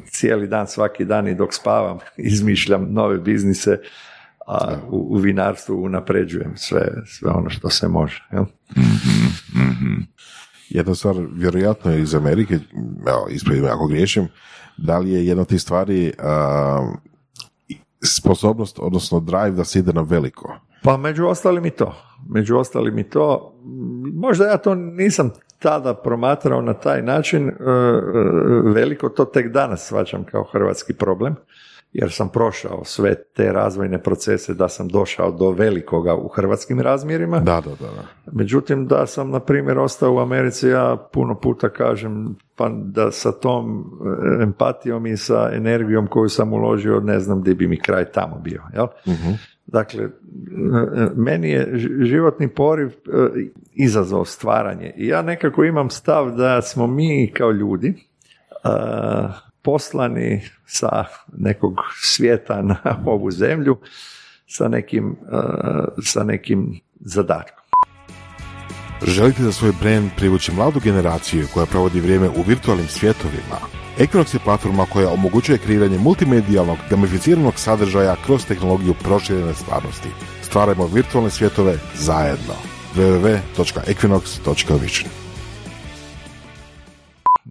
cijeli 0.05 0.47
dan, 0.47 0.67
svaki 0.67 1.05
dan 1.05 1.27
i 1.27 1.35
dok 1.35 1.53
spavam 1.53 1.97
izmišljam 2.17 2.87
nove 2.93 3.17
biznise, 3.17 3.77
a 4.47 4.75
u, 4.89 5.15
u 5.15 5.17
vinarstvu 5.17 5.83
unapređujem 5.83 6.53
sve, 6.57 6.87
sve 7.05 7.31
ono 7.31 7.49
što 7.49 7.69
se 7.69 7.87
može. 7.87 8.27
Jel? 8.31 8.45
Jedna 10.69 10.95
stvar, 10.95 11.15
vjerojatno 11.33 11.91
je 11.91 12.01
iz 12.01 12.15
Amerike, 12.15 12.59
evo, 13.07 13.27
ispravim 13.29 13.65
ako 13.65 13.87
griješim, 13.87 14.27
da 14.77 14.97
li 14.97 15.11
je 15.11 15.27
jedna 15.27 15.41
od 15.41 15.47
tih 15.47 15.61
stvari 15.61 16.13
a, 16.19 16.93
sposobnost, 18.03 18.79
odnosno 18.79 19.19
drive 19.19 19.51
da 19.51 19.63
se 19.63 19.79
ide 19.79 19.93
na 19.93 20.01
veliko? 20.01 20.55
Pa 20.83 20.97
među 20.97 21.25
ostalim 21.25 21.65
i 21.65 21.69
to. 21.69 21.95
Među 22.29 22.57
ostalim 22.57 22.99
i 22.99 23.03
to. 23.03 23.55
Možda 24.13 24.45
ja 24.45 24.57
to 24.57 24.75
nisam 24.75 25.31
tada 25.59 25.93
promatrao 25.93 26.61
na 26.61 26.73
taj 26.73 27.01
način, 27.01 27.49
e, 27.49 27.51
e, 27.51 27.55
veliko 28.73 29.09
to 29.09 29.25
tek 29.25 29.51
danas 29.51 29.87
svačam 29.87 30.23
kao 30.23 30.43
hrvatski 30.43 30.93
problem, 30.93 31.35
jer 31.93 32.11
sam 32.11 32.29
prošao 32.29 32.83
sve 32.83 33.15
te 33.35 33.51
razvojne 33.51 34.03
procese 34.03 34.53
da 34.53 34.69
sam 34.69 34.87
došao 34.87 35.31
do 35.31 35.51
velikoga 35.51 36.15
u 36.15 36.27
hrvatskim 36.27 36.79
razmjerima. 36.79 37.39
Da, 37.39 37.61
da, 37.61 37.69
da. 37.69 37.91
da. 37.95 38.03
Međutim, 38.31 38.87
da 38.87 39.05
sam, 39.05 39.29
na 39.29 39.39
primjer, 39.39 39.79
ostao 39.79 40.13
u 40.13 40.19
Americi, 40.19 40.67
ja 40.67 40.97
puno 41.13 41.39
puta 41.39 41.69
kažem 41.69 42.35
pa 42.55 42.69
da 42.69 43.11
sa 43.11 43.31
tom 43.31 43.85
e, 44.39 44.43
empatijom 44.43 45.07
i 45.07 45.17
sa 45.17 45.49
energijom 45.53 46.07
koju 46.07 46.29
sam 46.29 46.53
uložio, 46.53 46.99
ne 46.99 47.19
znam 47.19 47.41
gdje 47.41 47.55
bi 47.55 47.67
mi 47.67 47.81
kraj 47.81 48.11
tamo 48.11 48.39
bio. 48.39 48.61
Jel? 48.73 48.87
Dakle, 49.71 50.03
e, 50.03 50.07
e, 50.07 51.09
meni 51.15 51.49
je 51.49 51.77
životni 52.01 52.47
poriv 52.47 52.87
e, 52.87 52.91
izazov 53.73 54.25
stvaranje. 54.25 54.93
I 54.97 55.07
ja 55.07 55.21
nekako 55.21 55.63
imam 55.63 55.89
stav 55.89 56.31
da 56.31 56.61
smo 56.61 56.87
mi 56.87 57.31
kao 57.33 57.51
ljudi 57.51 57.93
poslani 59.61 60.41
sa 60.65 61.05
nekog 61.37 61.73
svijeta 62.01 62.61
na 62.61 62.75
ovu 63.05 63.31
zemlju 63.31 63.77
sa 64.47 64.67
nekim, 64.67 65.15
sa 66.03 66.23
nekim 66.23 66.79
zadatkom. 66.99 67.63
Želite 69.07 69.43
za 69.43 69.51
svoj 69.51 69.71
brand 69.81 70.09
privući 70.17 70.51
mladu 70.51 70.79
generaciju 70.83 71.47
koja 71.53 71.65
provodi 71.65 71.99
vrijeme 71.99 72.29
u 72.29 72.41
virtualnim 72.47 72.87
svjetovima? 72.87 73.79
Equinox 73.99 74.33
je 74.33 74.39
platforma 74.43 74.85
koja 74.85 75.09
omogućuje 75.09 75.57
kreiranje 75.57 75.97
multimedijalnog, 75.97 76.77
gamificiranog 76.89 77.53
sadržaja 77.55 78.15
kroz 78.25 78.45
tehnologiju 78.45 78.93
proširene 79.03 79.53
stvarnosti. 79.53 80.09
Stvarajmo 80.41 80.87
virtualne 80.87 81.29
svjetove 81.29 81.77
zajedno. 81.95 82.53
www.equinox.vision 82.95 85.09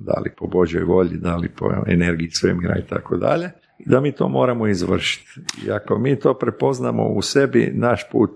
da 0.08 0.20
li 0.24 0.30
po 0.36 0.46
Božoj 0.46 0.84
volji, 0.84 1.16
da 1.16 1.36
li 1.36 1.48
po 1.48 1.70
energiji 1.86 2.30
svemira 2.30 2.78
i 2.78 2.88
tako 2.88 3.16
dalje, 3.16 3.50
da 3.78 4.00
mi 4.00 4.12
to 4.12 4.28
moramo 4.28 4.66
izvršiti. 4.66 5.40
I 5.66 5.70
ako 5.70 5.98
mi 5.98 6.16
to 6.16 6.34
prepoznamo 6.34 7.08
u 7.08 7.22
sebi, 7.22 7.72
naš 7.74 8.10
put 8.10 8.30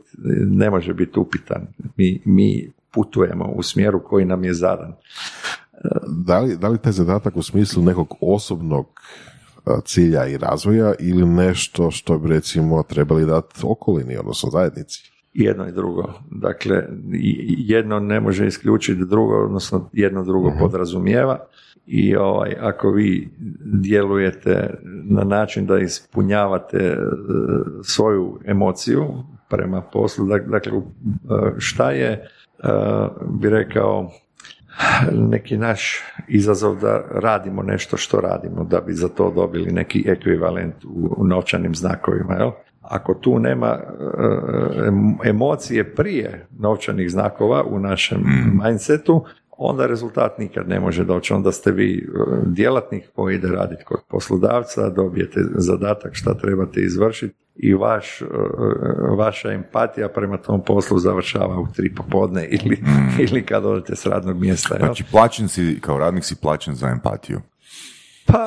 ne 0.47 0.71
može 0.71 0.95
biti 0.95 1.19
upitan. 1.19 1.67
Mi, 1.97 2.23
mi 2.25 2.71
putujemo 2.91 3.45
u 3.45 3.63
smjeru 3.63 4.05
koji 4.05 4.25
nam 4.25 4.45
je 4.45 4.55
zadan. 4.55 4.95
Da 6.09 6.39
li, 6.41 6.57
da 6.57 6.69
li 6.69 6.79
taj 6.79 6.93
zadatak 6.93 7.37
u 7.37 7.43
smislu 7.43 7.83
nekog 7.83 8.15
osobnog 8.21 8.87
cilja 9.85 10.27
i 10.27 10.39
razvoja 10.39 10.95
ili 10.99 11.27
nešto 11.27 11.91
što 11.91 12.19
bi 12.19 12.29
recimo 12.29 12.83
trebali 12.83 13.27
dati 13.27 13.61
okolini, 13.63 14.17
odnosno 14.17 14.51
zajednici? 14.51 15.13
Jedno 15.35 15.69
i 15.69 15.73
drugo. 15.73 16.13
Dakle, 16.31 16.85
jedno 17.59 18.01
ne 18.01 18.21
može 18.21 18.47
isključiti 18.47 19.05
drugo, 19.05 19.45
odnosno 19.45 19.89
jedno 19.93 20.25
drugo 20.25 20.53
podrazumijeva. 20.59 21.39
I 21.87 22.17
ovaj, 22.17 22.57
ako 22.61 22.91
vi 22.91 23.29
djelujete 23.65 24.75
na 25.05 25.25
način 25.25 25.67
da 25.67 25.79
ispunjavate 25.79 26.77
e, 26.79 26.97
svoju 27.83 28.39
emociju 28.45 29.07
prema 29.51 29.83
poslu, 29.83 30.27
dak- 30.27 30.51
dakle, 30.51 30.73
e, 30.73 30.81
šta 31.59 31.91
je, 31.91 32.09
e, 32.09 32.27
bi 33.31 33.51
rekao, 33.51 34.11
neki 35.13 35.57
naš 35.57 36.03
izazov 36.29 36.81
da 36.81 37.05
radimo 37.11 37.63
nešto 37.63 37.97
što 37.97 38.21
radimo, 38.21 38.65
da 38.65 38.81
bi 38.81 38.93
za 38.93 39.09
to 39.09 39.31
dobili 39.31 39.73
neki 39.73 40.05
ekvivalent 40.07 40.85
u, 40.85 41.25
novčanim 41.27 41.75
znakovima. 41.75 42.35
Jel? 42.35 42.51
Ako 42.81 43.15
tu 43.15 43.39
nema 43.39 43.69
e, 43.69 43.83
em- 44.87 45.17
emocije 45.25 45.95
prije 45.95 46.47
novčanih 46.59 47.11
znakova 47.11 47.65
u 47.65 47.79
našem 47.79 48.25
mindsetu, 48.65 49.25
onda 49.65 49.87
rezultat 49.87 50.39
nikad 50.39 50.69
ne 50.69 50.81
može 50.81 51.05
doći. 51.05 51.33
Onda 51.33 51.53
ste 51.53 51.73
vi 51.73 51.95
e, 51.95 52.09
djelatnik 52.47 53.05
koji 53.15 53.35
ide 53.35 53.49
raditi 53.49 53.85
kod 53.85 54.01
poslodavca, 54.09 54.89
dobijete 54.89 55.41
zadatak 55.55 56.15
šta 56.15 56.35
trebate 56.35 56.81
izvršiti 56.81 57.35
i 57.57 57.75
vaš, 57.75 58.23
e, 58.23 58.27
vaša 59.17 59.53
empatija 59.53 60.09
prema 60.09 60.37
tom 60.37 60.65
poslu 60.65 60.99
završava 60.99 61.61
u 61.61 61.67
tri 61.77 61.95
popodne 61.95 62.49
ili, 62.51 62.83
ili 63.29 63.43
kad 63.43 63.65
odete 63.65 63.97
s 63.97 64.07
radnog 64.07 64.41
mjesta. 64.41 64.77
Znači, 64.79 65.05
plaćen 65.11 65.49
si, 65.49 65.79
kao 65.81 65.99
radnik 65.99 66.25
si 66.25 66.37
plaćen 66.43 66.75
za 66.75 66.89
empatiju. 66.89 67.41
Pa, 68.27 68.45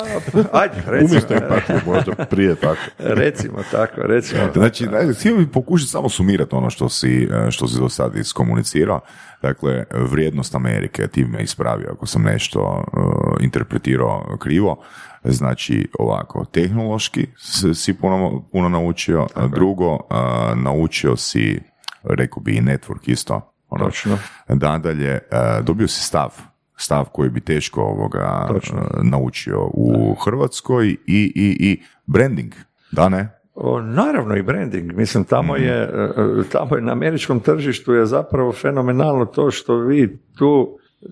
ajde, 0.52 0.74
recimo, 0.86 1.10
Umjesto 1.10 1.34
empatije 1.34 1.80
možda 1.86 2.12
prije 2.24 2.54
tako. 2.54 2.80
recimo 3.22 3.58
tako, 3.70 4.00
recimo 4.00 4.40
tako. 4.40 4.58
Znači, 4.58 4.88
htio 5.18 5.36
bih 5.36 5.48
pokušati 5.52 5.90
samo 5.90 6.08
sumirati 6.08 6.54
ono 6.54 6.70
što 6.70 6.88
si, 6.88 7.28
e, 7.46 7.50
što 7.50 7.68
si 7.68 7.80
do 7.80 7.88
sad 7.88 8.16
iskomunicirao. 8.16 9.00
Dakle, 9.42 9.84
vrijednost 9.94 10.54
Amerike, 10.54 11.08
ti 11.08 11.24
me 11.24 11.42
ispravio 11.42 11.88
ako 11.92 12.06
sam 12.06 12.22
nešto 12.22 12.84
e, 12.86 13.44
interpretirao 13.44 14.36
krivo. 14.38 14.82
Znači, 15.24 15.88
ovako, 15.98 16.44
tehnološki 16.44 17.26
si- 17.74 17.94
puno, 17.94 18.48
puno 18.52 18.68
naučio, 18.68 19.26
a 19.34 19.46
drugo, 19.46 19.98
a, 20.10 20.54
naučio 20.56 21.16
si, 21.16 21.60
rekao 22.04 22.42
bi 22.42 22.56
i 22.56 22.60
network 22.60 23.10
isto. 23.10 23.52
Ono, 23.68 23.84
Točno. 23.84 24.18
Nadalje, 24.48 25.10
e, 25.10 25.20
dobio 25.62 25.88
si 25.88 26.02
stav, 26.02 26.30
stav 26.76 27.04
koji 27.12 27.30
bi 27.30 27.40
teško 27.40 27.82
ovoga 27.82 28.46
Točno. 28.48 28.78
e, 28.78 29.00
naučio 29.02 29.70
u 29.72 30.14
Hrvatskoj 30.24 30.88
i, 30.88 30.96
i, 31.06 31.56
i 31.60 31.82
branding, 32.06 32.52
da 32.92 33.08
ne? 33.08 33.28
O, 33.54 33.80
naravno 33.80 34.36
i 34.36 34.42
branding. 34.42 34.92
Mislim, 34.92 35.24
tamo 35.24 35.56
je, 35.56 35.82
e, 35.82 36.48
tamo 36.52 36.76
je 36.76 36.82
na 36.82 36.92
američkom 36.92 37.40
tržištu 37.40 37.94
je 37.94 38.06
zapravo 38.06 38.52
fenomenalno 38.52 39.24
to 39.24 39.50
što 39.50 39.76
vi 39.76 40.18
tu 40.38 40.78
e, 41.02 41.06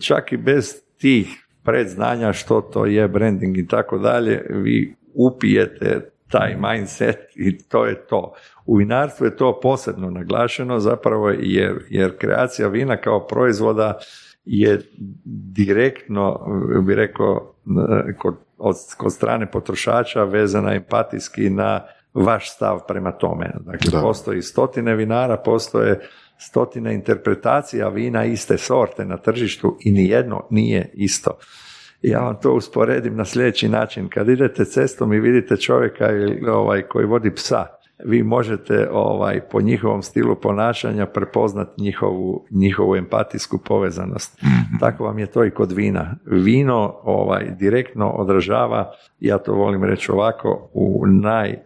čak 0.00 0.32
i 0.32 0.36
bez 0.36 0.74
tih 0.98 1.46
predznanja 1.62 2.32
što 2.32 2.60
to 2.60 2.86
je 2.86 3.08
branding 3.08 3.58
i 3.58 3.66
tako 3.66 3.98
dalje, 3.98 4.46
vi 4.50 4.96
upijete 5.14 6.10
taj 6.28 6.56
mindset 6.56 7.18
i 7.34 7.58
to 7.58 7.86
je 7.86 8.06
to. 8.06 8.34
U 8.66 8.76
vinarstvu 8.76 9.24
je 9.24 9.36
to 9.36 9.60
posebno 9.62 10.10
naglašeno 10.10 10.78
zapravo 10.78 11.30
jer, 11.30 11.84
jer 11.88 12.18
kreacija 12.18 12.68
vina 12.68 12.96
kao 12.96 13.26
proizvoda 13.26 13.98
je 14.52 14.80
direktno, 15.56 16.40
bi 16.86 16.94
rekao, 16.94 17.54
kod, 18.18 18.34
od, 18.58 18.76
kod 18.96 19.12
strane 19.12 19.50
potrošača 19.50 20.24
vezana 20.24 20.74
empatijski 20.74 21.50
na 21.50 21.80
vaš 22.14 22.54
stav 22.54 22.80
prema 22.88 23.12
tome. 23.12 23.50
Dakle, 23.60 24.00
postoji 24.00 24.42
stotine 24.42 24.94
vinara, 24.94 25.36
postoje 25.36 26.00
stotine 26.38 26.94
interpretacija 26.94 27.88
vina 27.88 28.24
iste 28.24 28.58
sorte 28.58 29.04
na 29.04 29.16
tržištu 29.16 29.76
i 29.80 29.92
nijedno 29.92 30.46
nije 30.50 30.90
isto. 30.94 31.38
Ja 32.02 32.20
vam 32.20 32.40
to 32.42 32.52
usporedim 32.52 33.16
na 33.16 33.24
sljedeći 33.24 33.68
način. 33.68 34.08
Kad 34.08 34.28
idete 34.28 34.64
cestom 34.64 35.12
i 35.12 35.20
vidite 35.20 35.56
čovjeka 35.56 36.08
ovaj, 36.52 36.82
koji 36.82 37.06
vodi 37.06 37.34
psa, 37.34 37.66
vi 38.04 38.22
možete 38.22 38.88
ovaj, 38.92 39.40
po 39.40 39.60
njihovom 39.60 40.02
stilu 40.02 40.34
ponašanja 40.34 41.06
prepoznati 41.06 41.82
njihovu, 41.82 42.46
njihovu 42.50 42.96
empatijsku 42.96 43.58
povezanost. 43.58 44.42
Mhm. 44.42 44.78
Tako 44.80 45.04
vam 45.04 45.18
je 45.18 45.26
to 45.26 45.44
i 45.44 45.50
kod 45.50 45.72
vina. 45.72 46.16
Vino 46.24 46.94
ovaj, 47.02 47.50
direktno 47.58 48.10
odražava, 48.10 48.92
ja 49.20 49.38
to 49.38 49.54
volim 49.54 49.84
reći 49.84 50.12
ovako, 50.12 50.70
u 50.72 51.06
naj, 51.06 51.58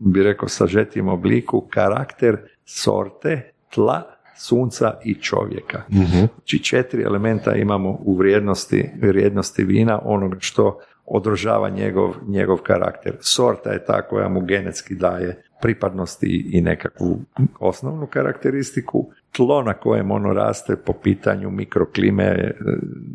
bi 0.00 0.22
rekao, 0.22 0.48
sažetijem 0.48 1.08
obliku 1.08 1.60
karakter 1.70 2.36
sorte, 2.64 3.52
tla, 3.74 4.02
sunca 4.36 4.92
i 5.04 5.14
čovjeka. 5.14 5.82
uh 5.88 6.28
Znači 6.34 6.58
četiri 6.64 7.02
elementa 7.02 7.54
imamo 7.54 7.98
u 8.04 8.16
vrijednosti, 8.16 8.90
vrijednosti 9.02 9.64
vina, 9.64 10.00
onoga 10.04 10.36
što 10.40 10.78
održava 11.06 11.68
njegov, 11.68 12.14
njegov 12.26 12.56
karakter. 12.56 13.16
Sorta 13.20 13.70
je 13.70 13.84
ta 13.84 14.02
koja 14.02 14.28
mu 14.28 14.40
genetski 14.40 14.94
daje 14.94 15.42
pripadnosti 15.60 16.50
i 16.52 16.60
nekakvu 16.60 17.20
osnovnu 17.60 18.06
karakteristiku. 18.06 19.10
Tlo 19.32 19.62
na 19.62 19.74
kojem 19.74 20.10
ono 20.10 20.32
raste 20.32 20.76
po 20.76 20.92
pitanju 20.92 21.50
mikroklime, 21.50 22.24
e, 22.24 22.54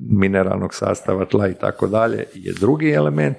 mineralnog 0.10 0.73
sastava 0.73 1.25
tla 1.25 1.47
i 1.47 1.54
tako 1.54 1.88
dalje 1.88 2.25
je 2.34 2.54
drugi 2.54 2.91
element. 2.91 3.38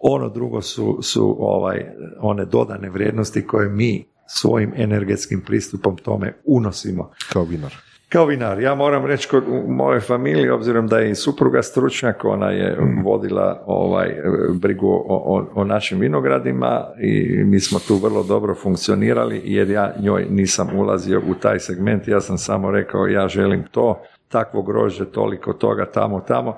Ono 0.00 0.28
drugo 0.28 0.62
su, 0.62 0.98
su 1.02 1.36
ovaj, 1.40 1.86
one 2.20 2.44
dodane 2.44 2.90
vrijednosti 2.90 3.46
koje 3.46 3.68
mi 3.68 4.04
svojim 4.26 4.72
energetskim 4.76 5.40
pristupom 5.40 5.96
tome 5.96 6.34
unosimo. 6.44 7.10
Kao 7.32 7.44
vinar. 7.44 7.87
Kao 8.08 8.24
vinar. 8.24 8.60
Ja 8.60 8.74
moram 8.74 9.06
reći 9.06 9.28
kod 9.28 9.44
u 9.48 9.72
mojoj 9.72 10.00
familiji, 10.00 10.50
obzirom 10.50 10.86
da 10.86 10.98
je 10.98 11.10
i 11.10 11.14
supruga 11.14 11.62
stručnjak, 11.62 12.24
ona 12.24 12.50
je 12.50 12.76
mm. 12.80 13.02
vodila 13.04 13.62
ovaj 13.66 14.16
brigu 14.52 15.04
o, 15.08 15.46
o, 15.54 15.64
našim 15.64 16.00
vinogradima 16.00 16.86
i 17.00 17.44
mi 17.44 17.60
smo 17.60 17.78
tu 17.78 17.96
vrlo 17.96 18.22
dobro 18.22 18.54
funkcionirali 18.54 19.40
jer 19.44 19.70
ja 19.70 19.94
njoj 20.00 20.26
nisam 20.30 20.68
ulazio 20.76 21.22
u 21.30 21.34
taj 21.34 21.58
segment, 21.58 22.08
ja 22.08 22.20
sam 22.20 22.38
samo 22.38 22.70
rekao 22.70 23.06
ja 23.06 23.28
želim 23.28 23.64
to, 23.70 24.02
takvo 24.28 24.62
grožđe, 24.62 25.04
toliko 25.04 25.52
toga, 25.52 25.86
tamo, 25.86 26.20
tamo 26.20 26.56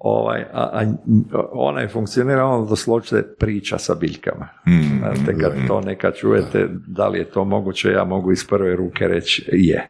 ovaj, 0.00 0.42
a, 0.52 0.70
a 0.72 0.92
ona 1.52 1.80
je 1.80 1.88
funkcionirala 1.88 2.66
doslovce 2.66 3.22
priča 3.38 3.78
sa 3.78 3.94
biljkama. 3.94 4.48
Mm, 4.66 4.98
Znate, 4.98 5.38
kad 5.40 5.52
to 5.68 5.80
neka 5.80 6.12
čujete, 6.12 6.68
da 6.86 7.08
li 7.08 7.18
je 7.18 7.24
to 7.24 7.44
moguće, 7.44 7.90
ja 7.90 8.04
mogu 8.04 8.32
iz 8.32 8.46
prve 8.46 8.76
ruke 8.76 9.08
reći 9.08 9.44
je. 9.52 9.88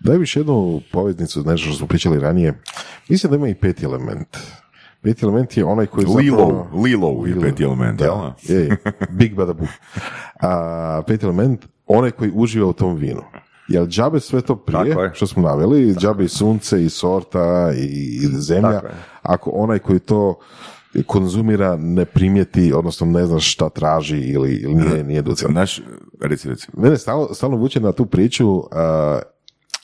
Daj 0.00 0.18
mi 0.18 0.26
jednu 0.34 0.80
poveznicu, 0.92 1.42
nešto 1.46 1.66
što 1.66 1.76
smo 1.78 1.86
pričali 1.86 2.20
ranije. 2.20 2.54
Mislim 3.08 3.30
da 3.30 3.36
ima 3.36 3.48
i 3.48 3.54
peti 3.54 3.84
element. 3.84 4.36
Peti 5.02 5.24
element 5.24 5.56
je 5.56 5.64
onaj 5.64 5.86
koji 5.86 6.06
Lilo, 6.06 6.38
zapravo... 6.38 6.82
Lilo 6.82 7.26
je 7.26 7.40
peti 7.40 7.64
element, 7.64 7.98
da, 7.98 8.34
je, 8.42 8.76
Big 9.10 9.34
Bada 9.34 9.54
A 10.40 11.02
peti 11.06 11.26
element, 11.26 11.66
onaj 11.86 12.10
koji 12.10 12.30
uživa 12.34 12.66
u 12.66 12.72
tom 12.72 12.96
vinu. 12.96 13.22
Jel 13.68 13.86
džabe 13.86 14.20
sve 14.20 14.40
to 14.40 14.56
prije, 14.56 15.10
što 15.14 15.26
smo 15.26 15.42
naveli, 15.42 15.94
džabe 15.94 16.24
i 16.24 16.28
sunce 16.28 16.84
i 16.84 16.88
sorta 16.88 17.72
i 17.76 18.28
zemlja, 18.32 18.80
ako 19.22 19.50
onaj 19.50 19.78
koji 19.78 19.98
to 19.98 20.38
konzumira 21.06 21.76
ne 21.76 22.04
primijeti, 22.04 22.72
odnosno 22.72 23.06
ne 23.06 23.26
zna 23.26 23.40
šta 23.40 23.68
traži 23.68 24.18
ili, 24.18 24.54
ili 24.54 24.74
nije, 24.74 25.04
nije 25.04 25.22
Naš, 25.48 25.80
reci, 26.20 26.48
reci. 26.48 26.68
Mene 26.76 26.98
stalno, 26.98 27.34
stalno 27.34 27.56
vuče 27.56 27.80
na 27.80 27.92
tu 27.92 28.06
priču 28.06 28.48
uh, 28.48 28.66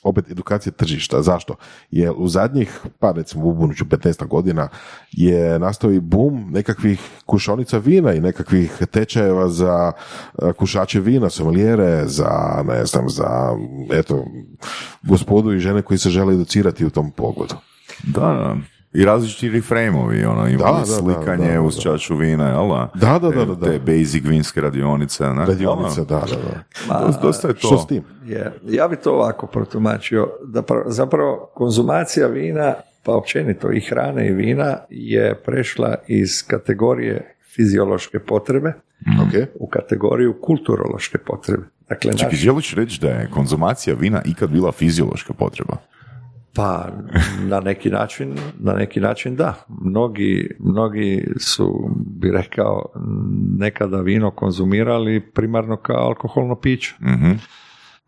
opet 0.09 0.31
edukacije 0.31 0.73
tržišta. 0.73 1.23
Zašto? 1.23 1.55
Jer 1.90 2.12
u 2.16 2.29
zadnjih, 2.29 2.81
pa 2.99 3.12
recimo 3.12 3.47
u 3.47 3.55
buduću 3.55 3.85
15 3.85 4.27
godina 4.27 4.68
je 5.12 5.59
nastao 5.59 5.92
i 5.92 6.01
boom 6.01 6.51
nekakvih 6.53 7.01
kušonica 7.27 7.79
vina 7.79 8.12
i 8.14 8.21
nekakvih 8.21 8.83
tečajeva 8.90 9.49
za 9.49 9.92
e, 10.42 10.53
kušače 10.53 11.01
vina, 11.01 11.31
sommeliere, 11.31 12.07
za, 12.07 12.62
ne 12.68 12.87
znam, 12.87 13.09
za, 13.09 13.57
eto, 13.92 14.25
gospodu 15.03 15.53
i 15.53 15.61
žene 15.61 15.83
koji 15.83 15.99
se 15.99 16.11
žele 16.11 16.35
educirati 16.35 16.87
u 16.87 16.90
tom 16.90 17.11
pogledu. 17.11 17.55
Da, 18.03 18.57
i 18.92 19.05
različiti 19.05 19.48
reframeovi, 19.48 20.24
ono, 20.24 20.48
ima 20.48 20.85
slikanje 20.85 21.53
da, 21.53 21.62
uz 21.62 21.79
čašu 21.79 22.16
vina, 22.16 22.48
jel 22.48 22.68
da? 22.68 22.90
Da, 22.94 23.18
da, 23.18 23.44
da, 23.44 23.66
Te 23.66 23.79
basic 23.79 24.24
vinske 24.24 24.61
radionice, 24.61 25.24
ne? 25.24 25.46
Radionice, 25.46 26.05
da, 26.05 26.24
da, 26.88 26.94
da. 26.94 27.18
dosta 27.22 27.48
je 27.48 27.55
to. 27.55 27.66
Što 27.66 27.79
s 27.79 27.87
tim? 27.87 28.05
Ja 28.68 28.88
bi 28.88 28.96
to 28.96 29.12
ovako 29.12 29.46
protumačio, 29.46 30.29
da 30.44 30.62
zapravo 30.87 31.51
konzumacija 31.55 32.27
vina, 32.27 32.74
pa 33.03 33.12
općenito 33.14 33.72
i 33.72 33.81
hrane 33.81 34.29
i 34.29 34.33
vina, 34.33 34.77
je 34.90 35.35
prešla 35.35 35.94
iz 36.07 36.46
kategorije 36.46 37.35
fiziološke 37.55 38.18
potrebe 38.18 38.72
okay. 39.07 39.46
u 39.55 39.66
kategoriju 39.66 40.35
kulturološke 40.42 41.18
potrebe. 41.18 41.64
Dakle, 41.88 42.12
Čekaj, 42.12 42.33
naš... 42.33 42.40
želiš 42.40 42.74
reći 42.74 43.01
da 43.01 43.09
je 43.09 43.31
konzumacija 43.35 43.96
vina 44.01 44.22
ikad 44.24 44.51
bila 44.51 44.72
fiziološka 44.72 45.33
potreba? 45.33 45.77
Pa 46.59 46.87
na 47.49 47.61
neki 47.61 47.90
način, 47.90 48.35
na 48.59 48.73
neki 48.73 49.01
način 49.01 49.37
da. 49.37 49.55
Mnogi, 49.68 50.57
mnogi 50.59 51.27
su, 51.40 51.90
bi 51.97 52.31
rekao, 52.31 52.85
nekada 53.59 54.01
vino 54.01 54.31
konzumirali 54.31 55.21
primarno 55.21 55.77
kao 55.77 56.07
alkoholno 56.07 56.55
piće. 56.55 56.94
mm 57.01 57.38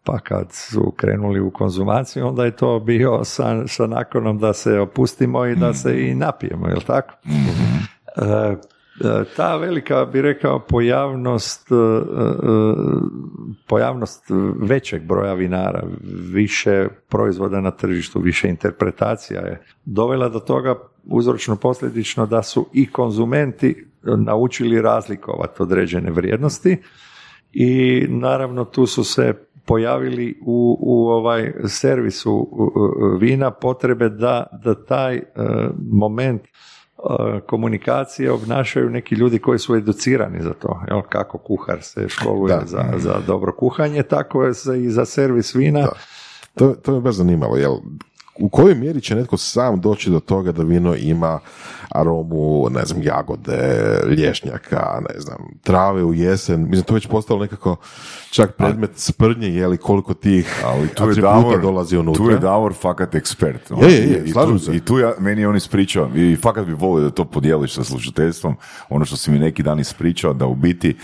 Pa 0.05 0.19
kad 0.19 0.53
su 0.53 0.93
krenuli 0.97 1.41
u 1.41 1.51
konzumaciju, 1.51 2.27
onda 2.27 2.45
je 2.45 2.57
to 2.57 2.81
bio 2.81 3.25
sa, 3.25 3.67
sa 3.67 3.87
nakonom 3.87 4.39
da 4.39 4.53
se 4.53 4.79
opustimo 4.79 5.47
i 5.47 5.57
da 5.57 5.75
se 5.75 6.09
i 6.09 6.15
napijemo, 6.15 6.69
jel 6.69 6.81
tako? 6.81 7.15
mm 7.25 8.01
E, 8.17 8.57
ta 9.37 9.57
velika, 9.57 10.05
bi 10.05 10.23
rekao, 10.23 10.59
pojavnost, 10.59 11.73
e, 11.73 11.75
e, 11.75 11.79
pojavnost 13.67 14.25
većeg 14.61 15.03
broja 15.03 15.35
vinara, 15.35 15.83
više 16.33 16.89
proizvoda 17.09 17.61
na 17.61 17.71
tržištu, 17.71 18.21
više 18.21 18.49
interpretacija 18.49 19.41
je 19.41 19.63
dovela 19.85 20.29
do 20.29 20.39
toga 20.39 20.75
uzročno 21.05 21.57
posljedično 21.57 22.27
da 22.27 22.43
su 22.43 22.67
i 22.73 22.87
konzumenti 22.93 23.87
naučili 24.03 24.83
razlikovati 24.83 25.63
određene 25.63 26.11
vrijednosti 26.11 26.77
i 27.53 28.07
naravno 28.09 28.65
tu 28.65 28.87
su 28.87 29.05
se 29.05 29.35
pojavili 29.67 30.39
u, 30.47 30.79
u 30.81 31.09
ovaj 31.09 31.53
servisu 31.67 32.49
vina 33.21 33.51
potrebe 33.51 34.09
da, 34.09 34.47
da 34.65 34.85
taj 34.85 35.23
moment 35.93 36.43
komunikacije 37.47 38.33
obnašaju 38.33 38.91
neki 38.91 39.15
ljudi 39.15 39.39
koji 39.39 39.59
su 39.59 39.77
educirani 39.77 40.43
za 40.43 40.53
to. 40.55 40.81
Jel, 40.89 41.03
kako 41.09 41.39
kuhar 41.39 41.83
se 41.83 42.09
školuje 42.09 42.61
za, 42.67 42.85
za 42.97 43.15
dobro 43.27 43.53
kuhanje, 43.53 44.03
tako 44.03 44.45
je 44.45 44.53
i 44.85 44.91
za 44.91 45.05
servis 45.05 45.55
vina. 45.55 45.89
To, 46.55 46.75
to 46.83 46.93
me 46.93 47.01
baš 47.01 47.15
zanimalo. 47.15 47.57
Jel, 47.57 47.77
u 48.41 48.49
kojoj 48.49 48.75
mjeri 48.75 49.01
će 49.01 49.15
netko 49.15 49.37
sam 49.37 49.81
doći 49.81 50.11
do 50.11 50.21
toga 50.21 50.53
da 50.53 50.63
vino 50.63 50.95
ima 50.95 51.41
aromu, 51.89 52.69
ne 52.71 52.85
znam, 52.85 53.03
jagode, 53.03 53.85
lješnjaka, 54.17 55.01
ne 55.09 55.21
znam, 55.21 55.39
trave 55.63 56.05
u 56.05 56.15
jesen. 56.15 56.63
Mislim, 56.63 56.83
to 56.83 56.95
već 56.95 57.07
postalo 57.07 57.41
nekako 57.41 57.77
čak 58.31 58.57
predmet 58.57 58.91
sprdnje, 58.95 59.49
je 59.49 59.67
li 59.67 59.77
koliko 59.77 60.15
tih 60.15 60.63
ali 60.65 60.89
tu 60.89 61.09
je 61.09 61.15
Davor, 61.15 61.61
dolazi 61.61 61.97
unutra. 61.97 62.25
Tu 62.25 62.31
je 62.31 62.39
Davor 62.39 62.75
fakat 62.75 63.15
ekspert. 63.15 63.71
Je, 63.83 63.93
je, 63.93 64.11
je, 64.11 64.25
I 64.27 64.33
tu, 64.33 64.59
se. 64.59 64.77
I 64.77 64.81
tu 64.81 64.99
ja, 64.99 65.13
meni 65.19 65.41
je 65.41 65.49
on 65.49 65.57
ispričao, 65.57 66.11
i 66.15 66.37
fakat 66.37 66.67
bi 66.67 66.73
volio 66.73 67.05
da 67.05 67.11
to 67.11 67.25
podijeliš 67.25 67.75
sa 67.75 67.85
slušateljstvom, 67.85 68.57
ono 68.89 69.05
što 69.05 69.17
si 69.17 69.31
mi 69.31 69.39
neki 69.39 69.63
dan 69.63 69.81
ispričao, 69.81 70.33
da 70.33 70.47
u 70.47 70.55
biti 70.55 70.97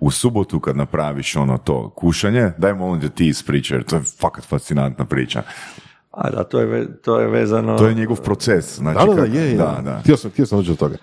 u 0.00 0.10
subotu 0.10 0.60
kad 0.60 0.76
napraviš 0.76 1.36
ono 1.36 1.58
to 1.58 1.90
kušanje, 1.90 2.50
daj 2.58 2.74
molim 2.74 3.00
da 3.00 3.08
ti 3.08 3.26
ispričaj, 3.26 3.76
jer 3.76 3.84
to 3.84 3.96
je 3.96 4.02
fakat 4.20 4.44
fascinantna 4.44 5.04
priča. 5.04 5.42
A 6.16 6.30
da, 6.30 6.44
to 6.44 6.60
je, 6.60 7.00
to 7.02 7.20
je 7.20 7.28
vezano... 7.28 7.78
To 7.78 7.86
je 7.86 7.94
njegov 7.94 8.20
proces. 8.20 8.76
Znači, 8.76 9.06
da, 9.06 9.14
da, 9.14 9.26
da, 9.26 9.38
je, 9.38 9.56
da, 9.56 9.80
da. 9.84 9.98
Htio 10.00 10.16
sam, 10.16 10.30
htio 10.30 10.46
sam 10.46 10.58
doći 10.58 10.70
do 10.70 10.76
toga. 10.76 10.96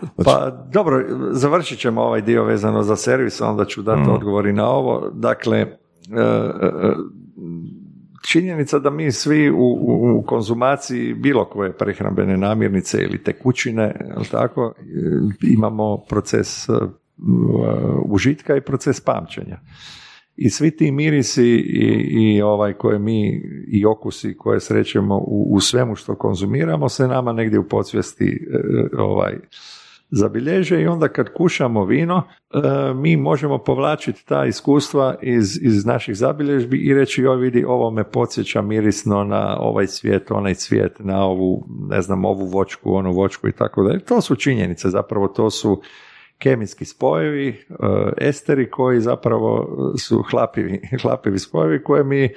Znači... 0.00 0.24
Pa 0.24 0.50
dobro, 0.72 1.04
završit 1.30 1.78
ćemo 1.78 2.02
ovaj 2.02 2.22
dio 2.22 2.44
vezano 2.44 2.82
za 2.82 2.96
servis, 2.96 3.40
onda 3.40 3.64
ću 3.64 3.82
dati 3.82 4.00
mm. 4.00 4.10
odgovor 4.10 4.46
i 4.46 4.52
na 4.52 4.68
ovo. 4.68 5.10
Dakle, 5.14 5.58
e, 5.58 5.66
e, 6.16 6.94
činjenica 8.28 8.78
da 8.78 8.90
mi 8.90 9.12
svi 9.12 9.50
u, 9.50 9.78
u, 10.18 10.22
konzumaciji 10.26 11.14
bilo 11.14 11.44
koje 11.44 11.72
prehrambene 11.72 12.36
namirnice 12.36 12.98
ili 13.02 13.22
tekućine, 13.22 13.94
tako, 14.30 14.74
e, 14.78 14.84
imamo 15.40 15.96
proces 16.08 16.68
užitka 18.04 18.56
i 18.56 18.60
proces 18.60 19.00
pamćenja. 19.00 19.58
I 20.36 20.50
svi 20.50 20.76
ti 20.76 20.90
mirisi 20.90 21.44
i, 21.44 22.06
i 22.10 22.42
ovaj 22.42 22.72
koje 22.72 22.98
mi 22.98 23.42
i 23.68 23.86
okusi 23.86 24.36
koje 24.36 24.60
srećemo 24.60 25.16
u, 25.16 25.48
u 25.50 25.60
svemu 25.60 25.94
što 25.96 26.14
konzumiramo 26.14 26.88
se 26.88 27.08
nama 27.08 27.32
negdje 27.32 27.58
u 27.58 27.68
podsvijesti 27.68 28.48
e, 28.52 28.96
ovaj 28.98 29.38
zabilježe 30.10 30.82
i 30.82 30.86
onda 30.86 31.08
kad 31.08 31.32
kušamo 31.32 31.84
vino 31.84 32.22
e, 32.54 32.58
mi 32.94 33.16
možemo 33.16 33.58
povlačiti 33.58 34.26
ta 34.26 34.44
iskustva 34.44 35.14
iz, 35.22 35.58
iz 35.62 35.84
naših 35.86 36.16
zabilježbi 36.16 36.76
i 36.76 36.94
reći 36.94 37.22
joj 37.22 37.36
vidi 37.36 37.64
ovo 37.64 37.90
me 37.90 38.04
podsjeća 38.04 38.62
mirisno 38.62 39.24
na 39.24 39.56
ovaj 39.60 39.86
svijet, 39.86 40.30
onaj 40.30 40.54
svijet, 40.54 40.98
na 40.98 41.24
ovu 41.24 41.66
ne 41.90 42.02
znam 42.02 42.24
ovu 42.24 42.46
vočku, 42.46 42.94
onu 42.94 43.12
vočku 43.12 43.48
i 43.48 43.52
tako 43.52 43.82
dalje. 43.82 44.00
To 44.00 44.20
su 44.20 44.36
činjenice 44.36 44.88
zapravo, 44.88 45.28
to 45.28 45.50
su 45.50 45.82
kemijski 46.44 46.84
spojevi, 46.84 47.48
e, 47.48 47.74
esteri 48.16 48.70
koji 48.70 49.00
zapravo 49.00 49.68
su 49.98 50.24
hlapivi, 50.30 50.80
hlapivi 51.02 51.38
spojevi 51.38 51.82
koje 51.82 52.04
mi 52.04 52.28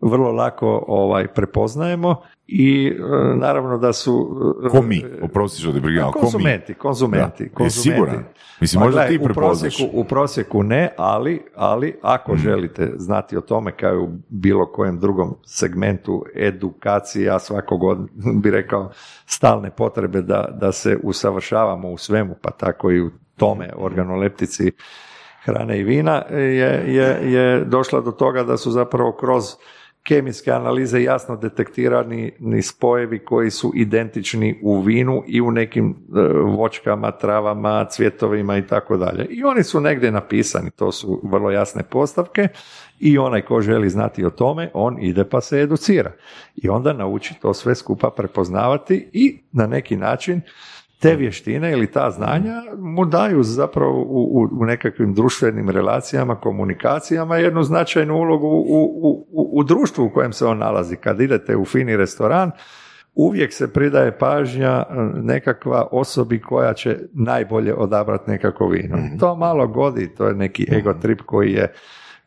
vrlo 0.00 0.32
lako 0.32 0.84
ovaj 0.88 1.28
prepoznajemo 1.28 2.22
i 2.46 2.86
e, 2.86 3.02
naravno 3.36 3.78
da 3.78 3.92
su 3.92 4.36
e, 4.66 4.68
ko 4.68 4.82
mi, 4.82 5.04
oprosti 5.22 5.60
što 5.60 5.72
konzumenti, 6.12 6.74
konzumenti, 6.74 7.48
konzumenti. 7.48 8.24
Mislim, 8.60 8.80
pa 8.80 8.84
možda 8.84 9.06
ti 9.06 9.18
u 9.22 9.34
prosjeku, 9.34 9.90
u 9.92 10.04
prosjeku 10.04 10.62
ne, 10.62 10.94
ali, 10.96 11.42
ali 11.54 11.98
ako 12.02 12.34
mm. 12.34 12.36
želite 12.36 12.92
znati 12.96 13.36
o 13.36 13.40
tome 13.40 13.72
kao 13.72 14.02
u 14.02 14.08
bilo 14.28 14.66
kojem 14.66 14.98
drugom 14.98 15.36
segmentu 15.44 16.24
edukacije, 16.34 17.24
ja 17.24 17.38
svakog 17.38 17.80
bi 18.42 18.50
rekao 18.50 18.90
stalne 19.26 19.70
potrebe 19.70 20.22
da, 20.22 20.48
da 20.60 20.72
se 20.72 20.98
usavršavamo 21.02 21.90
u 21.90 21.98
svemu, 21.98 22.34
pa 22.42 22.50
tako 22.50 22.90
i 22.90 23.00
u 23.00 23.10
tome 23.36 23.70
organoleptici 23.76 24.72
hrane 25.44 25.78
i 25.78 25.82
vina 25.82 26.22
je, 26.30 26.94
je, 26.94 27.32
je 27.32 27.64
došla 27.64 28.00
do 28.00 28.10
toga 28.10 28.42
da 28.42 28.56
su 28.56 28.70
zapravo 28.70 29.12
kroz 29.12 29.44
kemijske 30.02 30.50
analize 30.50 31.02
jasno 31.02 31.36
detektirani 31.36 32.32
ni 32.38 32.62
spojevi 32.62 33.24
koji 33.24 33.50
su 33.50 33.72
identični 33.74 34.60
u 34.62 34.80
vinu 34.80 35.22
i 35.26 35.40
u 35.40 35.50
nekim 35.50 35.90
e, 35.90 36.20
vočkama, 36.44 37.10
travama, 37.10 37.86
cvjetovima 37.90 38.56
i 38.56 38.66
tako 38.66 38.96
dalje. 38.96 39.24
I 39.24 39.44
oni 39.44 39.62
su 39.62 39.80
negdje 39.80 40.10
napisani, 40.10 40.70
to 40.70 40.92
su 40.92 41.20
vrlo 41.24 41.50
jasne 41.50 41.82
postavke 41.82 42.48
i 43.00 43.18
onaj 43.18 43.42
ko 43.42 43.60
želi 43.60 43.90
znati 43.90 44.24
o 44.24 44.30
tome, 44.30 44.70
on 44.74 44.96
ide 45.00 45.24
pa 45.24 45.40
se 45.40 45.60
educira. 45.60 46.12
I 46.56 46.68
onda 46.68 46.92
nauči 46.92 47.34
to 47.42 47.54
sve 47.54 47.74
skupa 47.74 48.10
prepoznavati 48.10 49.08
i 49.12 49.38
na 49.52 49.66
neki 49.66 49.96
način 49.96 50.40
te 51.02 51.16
vještine 51.16 51.72
ili 51.72 51.86
ta 51.86 52.10
znanja 52.10 52.62
mu 52.78 53.04
daju 53.04 53.42
zapravo 53.42 54.02
u, 54.02 54.48
u, 54.52 54.64
nekakvim 54.64 55.14
društvenim 55.14 55.70
relacijama, 55.70 56.34
komunikacijama 56.36 57.36
jednu 57.36 57.62
značajnu 57.62 58.14
ulogu 58.14 58.46
u, 58.46 58.62
u, 59.30 59.60
u 59.60 59.64
društvu 59.64 60.04
u 60.04 60.10
kojem 60.10 60.32
se 60.32 60.46
on 60.46 60.58
nalazi. 60.58 60.96
Kad 60.96 61.20
idete 61.20 61.56
u 61.56 61.64
fini 61.64 61.96
restoran, 61.96 62.50
uvijek 63.14 63.52
se 63.52 63.72
pridaje 63.72 64.18
pažnja 64.18 64.82
e, 64.90 64.94
nekakva 65.22 65.88
osobi 65.90 66.40
koja 66.40 66.72
će 66.72 66.98
najbolje 67.12 67.74
odabrati 67.74 68.30
nekako 68.30 68.68
vino. 68.68 68.96
Mhm. 68.96 69.18
To 69.18 69.36
malo 69.36 69.66
godi, 69.66 70.14
to 70.14 70.26
je 70.26 70.34
neki 70.34 70.66
ego 70.72 70.94
trip 70.94 71.20
koji 71.26 71.52
je 71.52 71.72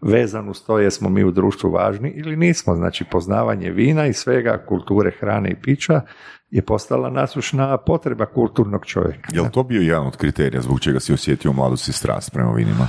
vezan 0.02 0.50
uz 0.50 0.64
to 0.64 0.80
jesmo 0.80 1.10
mi 1.10 1.24
u 1.24 1.32
društvu 1.32 1.72
važni 1.72 2.10
ili 2.10 2.36
nismo. 2.36 2.76
Znači 2.76 3.06
poznavanje 3.12 3.72
vina 3.72 4.06
i 4.06 4.14
svega, 4.14 4.66
kulture, 4.68 5.12
hrane 5.20 5.52
i 5.52 5.56
pića 5.56 6.02
je 6.50 6.62
postala 6.62 7.10
nasušna 7.10 7.78
potreba 7.78 8.26
kulturnog 8.26 8.86
čovjeka. 8.86 9.30
Je 9.34 9.42
li 9.42 9.52
to 9.52 9.64
bio 9.64 9.82
jedan 9.82 10.08
od 10.08 10.18
kriterija 10.18 10.62
zbog 10.62 10.80
čega 10.80 11.00
si 11.00 11.14
osjetio 11.14 11.54
mladost 11.54 11.88
i 11.88 11.94
strast 11.94 12.34
prema 12.34 12.52
vinima? 12.52 12.88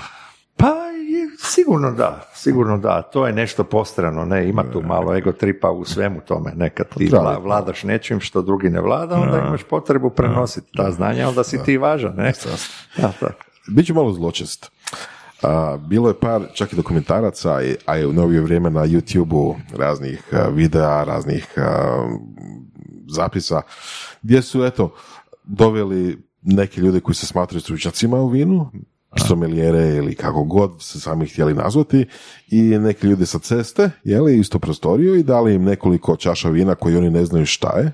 Pa 0.57 0.75
sigurno 1.39 1.93
da, 1.93 2.31
sigurno 2.35 2.79
da. 2.79 3.03
To 3.03 3.27
je 3.27 3.33
nešto 3.33 3.65
postrano, 3.65 4.25
ne, 4.25 4.49
ima 4.49 4.65
tu 4.73 4.83
malo 4.83 5.17
ego 5.17 5.33
tripa 5.33 5.71
u 5.71 5.85
svemu 5.85 6.21
tome. 6.21 6.53
Nekad 6.57 6.89
ti 6.89 7.11
vladaš 7.41 7.83
nečim 7.83 8.21
što 8.21 8.43
drugi 8.43 8.71
ne 8.71 8.81
vlada, 8.81 9.15
onda 9.15 9.39
imaš 9.39 9.63
potrebu 9.63 10.11
prenositi 10.11 10.73
ta 10.77 10.91
znanja, 10.91 11.29
onda 11.29 11.45
si 11.45 11.59
ti 11.65 11.79
važan, 11.79 12.15
ne? 12.17 12.33
Da, 12.97 13.13
Biću 13.69 13.95
malo 13.95 14.13
zločest. 14.13 14.71
Bilo 15.89 16.09
je 16.09 16.21
par 16.21 16.43
čak 16.55 16.73
i 16.73 16.77
dokumentaraca, 16.77 17.61
a 17.87 17.97
je 17.97 18.07
u 18.07 18.13
novije 18.13 18.41
vrijeme 18.41 18.71
na 18.71 18.87
youtube 18.87 19.55
raznih 19.77 20.33
videa, 20.53 21.05
raznih 21.05 21.55
zapisa, 23.09 23.63
gdje 24.23 24.43
su, 24.43 24.65
eto, 24.65 24.95
doveli 25.45 26.27
neki 26.43 26.81
ljudi 26.81 27.01
koji 27.01 27.15
se 27.15 27.27
smatraju 27.27 27.61
stručnjacima 27.61 28.17
u 28.17 28.29
vinu, 28.29 28.71
someljere 29.29 29.97
ili 29.97 30.15
kako 30.15 30.45
god 30.45 30.83
se 30.83 31.01
sami 31.01 31.27
htjeli 31.27 31.55
nazvati 31.55 32.07
i 32.49 32.63
neki 32.63 33.07
ljudi 33.07 33.27
sa 33.27 33.39
ceste, 33.39 33.91
jeli, 34.05 34.39
isto 34.39 34.59
prostoriju 34.59 35.15
i 35.15 35.23
dali 35.23 35.55
im 35.55 35.65
nekoliko 35.65 36.17
čaša 36.17 36.49
vina 36.49 36.75
koji 36.75 36.97
oni 36.97 37.11
ne 37.11 37.25
znaju 37.25 37.47
šta 37.47 37.79
je, 37.79 37.93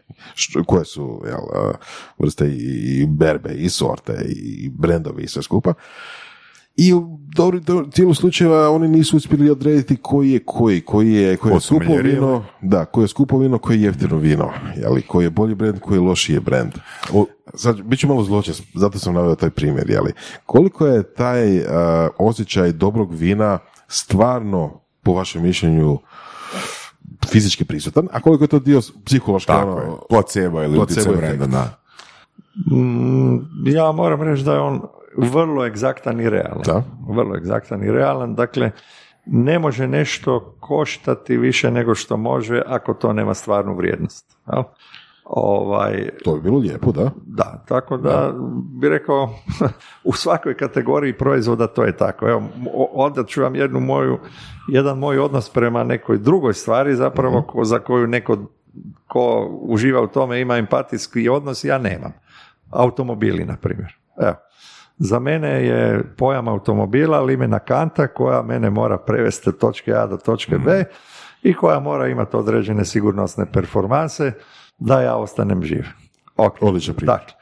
koje 0.67 0.85
su 0.85 1.23
jel, 1.27 1.73
vrste 2.19 2.49
i 2.49 3.07
berbe 3.07 3.55
i 3.55 3.69
sorte 3.69 4.25
i 4.29 4.69
brendovi 4.69 5.23
i 5.23 5.29
sve 5.29 5.43
skupa 5.43 5.75
i 6.77 6.95
u 6.95 7.19
cijelu 7.93 8.15
slučajeva 8.15 8.71
oni 8.71 8.89
nisu 8.89 9.17
uspjeli 9.17 9.51
odrediti 9.51 9.97
koji 9.97 10.31
je 10.31 10.41
koji, 10.47 10.81
koji 10.81 11.13
je, 11.13 11.37
koji 11.37 11.53
je 11.53 11.61
skupo 11.61 11.97
vino, 12.03 12.45
da, 12.63 12.85
koji 12.85 13.05
je 13.05 13.09
skupo 13.09 13.39
vino, 13.39 13.59
koji 13.59 13.77
je 13.77 13.83
jeftino 13.83 14.17
vino, 14.17 14.51
jeli, 14.77 15.03
koji 15.03 15.25
je 15.25 15.31
bolji 15.31 15.55
brend, 15.55 15.81
koji 15.81 15.97
je 15.97 16.01
lošiji 16.01 16.41
brend. 16.41 16.73
Sad, 17.55 17.83
bit 17.83 17.99
ću 17.99 18.09
malo 18.09 18.25
zločest, 18.25 18.63
zato 18.75 18.99
sam 18.99 19.15
naveo 19.15 19.35
taj 19.35 19.51
primjer, 19.51 19.91
jeli. 19.91 20.13
Koliko 20.47 20.87
je 20.87 21.03
taj 21.03 21.59
uh, 21.59 21.65
osjećaj 22.19 22.73
dobrog 22.73 23.15
vina 23.15 23.59
stvarno, 23.89 24.81
po 25.03 25.13
vašem 25.13 25.43
mišljenju, 25.43 25.99
fizički 27.27 27.65
prisutan, 27.65 28.09
a 28.13 28.21
koliko 28.21 28.45
je 28.45 28.49
to 28.49 28.59
dio 28.59 28.81
psihološki, 29.05 29.47
Tako 29.47 29.71
ono, 29.71 29.81
je, 29.81 29.89
placebo 30.09 30.63
ili 30.63 30.79
utjecaj 30.79 31.17
brenda, 31.17 31.47
da. 31.47 31.79
Mm, 32.77 33.67
ja 33.67 33.93
moram 33.93 34.23
reći 34.23 34.45
da 34.45 34.53
je 34.53 34.61
on 34.61 34.81
vrlo 35.17 35.67
egzaktan 35.67 36.21
i 36.21 36.31
realan. 36.31 36.63
Da. 36.67 36.83
Vrlo 37.09 37.37
egzaktan 37.37 37.85
i 37.85 37.91
realan. 37.91 38.35
Dakle, 38.35 38.71
ne 39.27 39.59
može 39.59 39.87
nešto 39.87 40.57
koštati 40.61 41.37
više 41.37 41.71
nego 41.71 41.95
što 41.95 42.17
može 42.17 42.63
ako 42.67 42.95
to 42.95 43.13
nema 43.13 43.35
stvarnu 43.35 43.75
vrijednost. 43.75 44.37
Jel? 44.53 44.63
Ovaj, 45.25 46.09
to 46.25 46.35
bi 46.35 46.41
bilo 46.41 46.59
lijepo, 46.59 46.93
da? 46.93 47.11
Da, 47.27 47.65
tako 47.69 47.97
da, 47.97 48.33
bi 48.81 48.89
rekao 48.89 49.31
u 50.05 50.13
svakoj 50.13 50.57
kategoriji 50.57 51.19
proizvoda 51.19 51.67
to 51.67 51.85
je 51.85 51.97
tako. 51.97 52.29
Evo, 52.29 52.43
onda 52.93 53.25
ću 53.25 53.43
vam 53.43 53.55
jednu 53.55 53.81
moju, 53.81 54.19
jedan 54.69 54.99
moj 54.99 55.19
odnos 55.19 55.51
prema 55.51 55.85
nekoj 55.85 56.19
drugoj 56.19 56.55
stvari 56.55 56.95
zapravo 56.95 57.41
mhm. 57.41 57.63
za 57.63 57.79
koju 57.79 58.07
neko 58.07 58.37
ko 59.07 59.49
uživa 59.61 60.03
u 60.03 60.07
tome 60.07 60.41
ima 60.41 60.57
empatijski 60.57 61.29
odnos, 61.29 61.65
ja 61.65 61.79
nemam. 61.79 62.13
Automobili, 62.71 63.45
na 63.45 63.57
primjer. 63.57 63.97
Evo, 64.23 64.35
za 65.05 65.19
mene 65.19 65.67
je 65.67 66.05
pojam 66.17 66.49
automobila 66.49 67.21
limena 67.21 67.59
kanta 67.59 68.07
koja 68.07 68.43
mene 68.43 68.71
mora 68.71 68.99
prevesti 68.99 69.49
od 69.49 69.59
točke 69.59 69.93
A 69.95 70.07
do 70.07 70.17
točke 70.17 70.59
B 70.59 70.85
i 71.43 71.55
koja 71.55 71.81
mora 71.81 72.09
imati 72.09 72.37
određene 72.37 72.85
sigurnosne 72.85 73.47
performanse 73.53 74.33
da 74.79 75.01
ja 75.01 75.17
ostanem 75.17 75.63
živ. 75.63 75.85
Okay. 76.37 76.67
Odličan 76.67 76.95
primjer. 76.95 77.17
Dakle, 77.17 77.35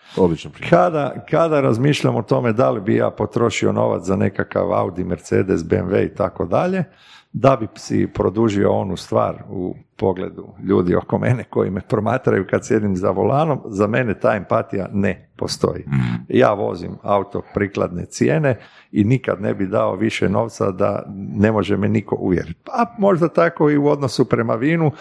Kada, 0.70 1.24
kada 1.30 1.60
razmišljam 1.60 2.16
o 2.16 2.22
tome 2.22 2.52
da 2.52 2.70
li 2.70 2.80
bi 2.80 2.94
ja 2.94 3.10
potrošio 3.10 3.72
novac 3.72 4.04
za 4.04 4.16
nekakav 4.16 4.72
Audi, 4.72 5.04
Mercedes, 5.04 5.60
BMW 5.60 6.04
i 6.06 6.14
tako 6.14 6.44
dalje, 6.44 6.84
da 7.32 7.56
bi 7.60 7.66
si 7.76 8.08
produžio 8.14 8.72
onu 8.72 8.96
stvar 8.96 9.42
u 9.50 9.74
pogledu 9.96 10.48
ljudi 10.64 10.94
oko 10.94 11.18
mene 11.18 11.44
koji 11.44 11.70
me 11.70 11.80
promatraju 11.80 12.46
kad 12.50 12.66
sjedim 12.66 12.96
za 12.96 13.10
volanom, 13.10 13.60
za 13.66 13.86
mene 13.86 14.14
ta 14.14 14.34
empatija 14.36 14.88
ne 14.92 15.30
postoji. 15.36 15.84
Mm. 15.86 16.24
Ja 16.28 16.52
vozim 16.52 16.96
auto 17.02 17.42
prikladne 17.54 18.04
cijene 18.06 18.58
i 18.92 19.04
nikad 19.04 19.40
ne 19.40 19.54
bi 19.54 19.66
dao 19.66 19.96
više 19.96 20.28
novca 20.28 20.70
da 20.70 21.04
ne 21.14 21.52
može 21.52 21.76
me 21.76 21.88
niko 21.88 22.16
uvjeriti. 22.20 22.60
Pa 22.64 22.94
možda 22.98 23.28
tako 23.28 23.70
i 23.70 23.76
u 23.76 23.86
odnosu 23.86 24.24
prema 24.24 24.54
vinu, 24.54 24.92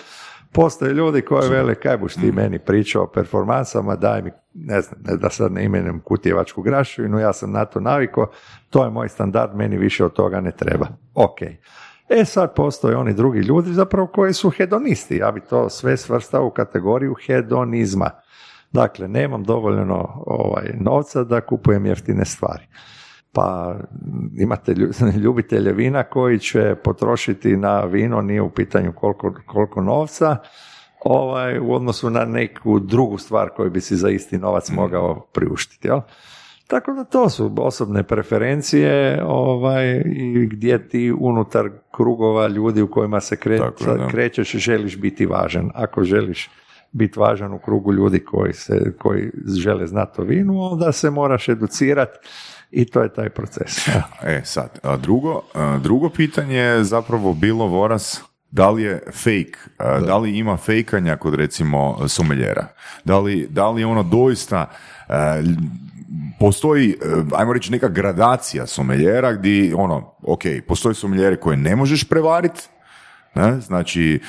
Postoje 0.52 0.94
ljudi 0.94 1.22
koji 1.22 1.50
vele, 1.50 1.76
kaj 1.76 1.98
buš 1.98 2.14
ti 2.14 2.32
mm. 2.32 2.36
meni 2.36 2.60
pričao 2.60 3.04
o 3.04 3.08
performansama, 3.08 3.96
daj 3.96 4.22
mi, 4.22 4.32
ne 4.54 4.82
znam, 4.82 5.02
da 5.18 5.30
sad 5.30 5.52
ne 5.52 5.64
imenem 5.64 6.00
kutijevačku 6.00 6.62
graševinu, 6.62 7.20
ja 7.20 7.34
sam 7.34 7.52
na 7.52 7.66
to 7.66 7.80
naviko, 7.80 8.32
to 8.70 8.84
je 8.84 8.90
moj 8.90 9.10
standard, 9.10 9.56
meni 9.56 9.78
više 9.78 10.06
od 10.06 10.14
toga 10.14 10.42
ne 10.42 10.52
treba. 10.52 10.88
Ok. 11.14 11.40
E 12.10 12.26
sad 12.26 12.54
postoje 12.56 12.98
oni 12.98 13.14
drugi 13.14 13.40
ljudi 13.40 13.74
zapravo 13.74 14.08
koji 14.08 14.34
su 14.34 14.50
hedonisti. 14.50 15.18
Ja 15.18 15.32
bi 15.32 15.42
to 15.42 15.70
sve 15.70 15.98
svrstao 15.98 16.46
u 16.46 16.52
kategoriju 16.52 17.16
hedonizma. 17.26 18.10
Dakle, 18.72 19.08
nemam 19.08 19.44
dovoljno 19.44 20.24
ovaj, 20.26 20.72
novca 20.80 21.24
da 21.24 21.42
kupujem 21.42 21.86
jeftine 21.86 22.26
stvari. 22.26 22.64
Pa 23.34 23.76
imate 24.38 24.76
ljubitelje 25.24 25.74
vina 25.74 26.04
koji 26.04 26.40
će 26.40 26.76
potrošiti 26.84 27.58
na 27.58 27.82
vino, 27.82 28.22
nije 28.22 28.42
u 28.42 28.50
pitanju 28.50 28.94
koliko, 28.94 29.34
koliko 29.46 29.82
novca, 29.82 30.38
ovaj, 31.06 31.60
u 31.60 31.74
odnosu 31.74 32.10
na 32.10 32.26
neku 32.26 32.80
drugu 32.80 33.18
stvar 33.18 33.50
koju 33.50 33.72
bi 33.72 33.82
si 33.82 33.96
za 33.96 34.10
isti 34.10 34.38
novac 34.38 34.70
mogao 34.70 35.20
priuštiti. 35.34 35.88
Jel? 35.88 36.00
Tako 36.70 36.94
da 36.94 37.04
to 37.04 37.30
su 37.30 37.56
osobne 37.58 38.04
preferencije 38.04 39.24
ovaj, 39.26 40.04
i 40.06 40.48
gdje 40.52 40.90
ti 40.90 41.14
unutar 41.20 41.70
krugova 41.92 42.48
ljudi 42.48 42.82
u 42.82 42.92
kojima 42.92 43.20
se 43.20 43.36
kre, 43.36 43.58
Tako 43.58 43.92
je, 43.92 43.98
da. 43.98 44.08
krećeš 44.08 44.52
želiš 44.52 44.98
biti 44.98 45.26
važan. 45.26 45.72
Ako 45.74 46.04
želiš 46.04 46.50
biti 46.92 47.20
važan 47.20 47.54
u 47.54 47.60
krugu 47.60 47.94
ljudi 47.94 48.20
koji, 48.20 48.54
se, 48.54 48.94
koji 49.00 49.32
žele 49.58 49.88
znati 49.88 50.22
o 50.22 50.24
vinu, 50.24 50.62
onda 50.62 50.92
se 50.92 51.10
moraš 51.10 51.50
educirati 51.50 52.18
i 52.72 52.86
to 52.86 53.02
je 53.02 53.14
taj 53.14 53.30
proces. 53.30 53.88
E, 54.24 54.42
sad, 54.44 54.80
a 54.84 54.98
drugo, 54.98 55.42
a, 55.54 55.80
drugo 55.84 56.10
pitanje 56.10 56.58
je 56.58 56.84
zapravo 56.84 57.34
bilo, 57.34 57.66
Voras, 57.66 58.24
da 58.52 58.70
li 58.70 58.84
je 58.84 59.04
fake, 59.12 59.58
a, 59.78 60.00
da. 60.00 60.18
li 60.18 60.38
ima 60.38 60.58
fejkanja 60.58 61.18
kod 61.18 61.34
recimo 61.34 62.08
someljera? 62.08 62.68
Da 63.04 63.20
li, 63.20 63.48
da 63.50 63.70
li 63.70 63.82
je 63.82 63.86
ono 63.86 64.04
doista, 64.04 64.70
postoji, 66.40 66.90
e, 66.90 66.96
ajmo 67.36 67.54
reći, 67.54 67.72
neka 67.72 67.88
gradacija 67.88 68.68
someljera 68.68 69.34
gdje, 69.34 69.76
ono, 69.76 70.14
ok, 70.24 70.42
postoji 70.68 70.96
someljeri 70.96 71.40
koje 71.40 71.58
ne 71.58 71.76
možeš 71.76 72.10
prevariti, 72.10 72.62
ne? 73.36 73.60
znači, 73.60 74.20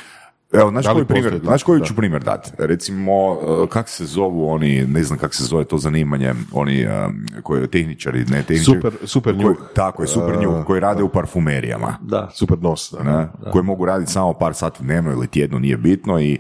Evo, 0.53 0.71
znaš 0.71 0.85
Da 0.85 0.93
koji 0.93 1.05
primjer, 1.05 1.41
znaš 1.45 1.63
koji 1.63 1.81
Da. 1.81 1.87
ću 1.87 1.97
primjer 1.97 2.23
dati? 2.25 2.51
Recimo, 2.59 3.33
uh, 3.33 3.69
kak 3.69 3.89
se 3.89 4.05
zovu 4.07 4.51
oni, 4.51 4.87
ne 4.87 5.03
znam 5.03 5.19
kak 5.19 5.35
se 5.35 5.45
zove 5.45 5.65
to 5.65 5.79
zanimanje, 5.79 6.35
oni 6.53 6.87
um, 6.87 7.27
koji 7.43 7.67
tehničari, 7.69 8.19
ne 8.19 8.43
tehničari. 8.43 8.79
Super- 8.81 9.07
super 9.07 9.35
koji. 9.43 9.55
Tako 9.75 10.03
je, 10.03 10.07
super 10.09 10.35
Uh, 10.35 10.43
njuh, 10.43 10.67
koji 10.67 10.81
rade 10.81 11.03
u 11.03 11.09
parfumerijama. 11.09 11.99
Da, 12.03 12.31
Super 12.35 12.59
nos. 12.59 12.93
Da. 12.93 13.03
Ne? 13.03 13.29
koji 13.53 13.65
mogu 13.65 13.85
raditi 13.85 14.13
samo 14.13 14.33
par 14.33 14.55
sati 14.55 14.83
dnevno 14.83 15.13
ili 15.13 15.27
tjedno, 15.27 15.59
nije 15.59 15.77
bitno 15.77 16.21
i 16.21 16.33
e, 16.33 16.39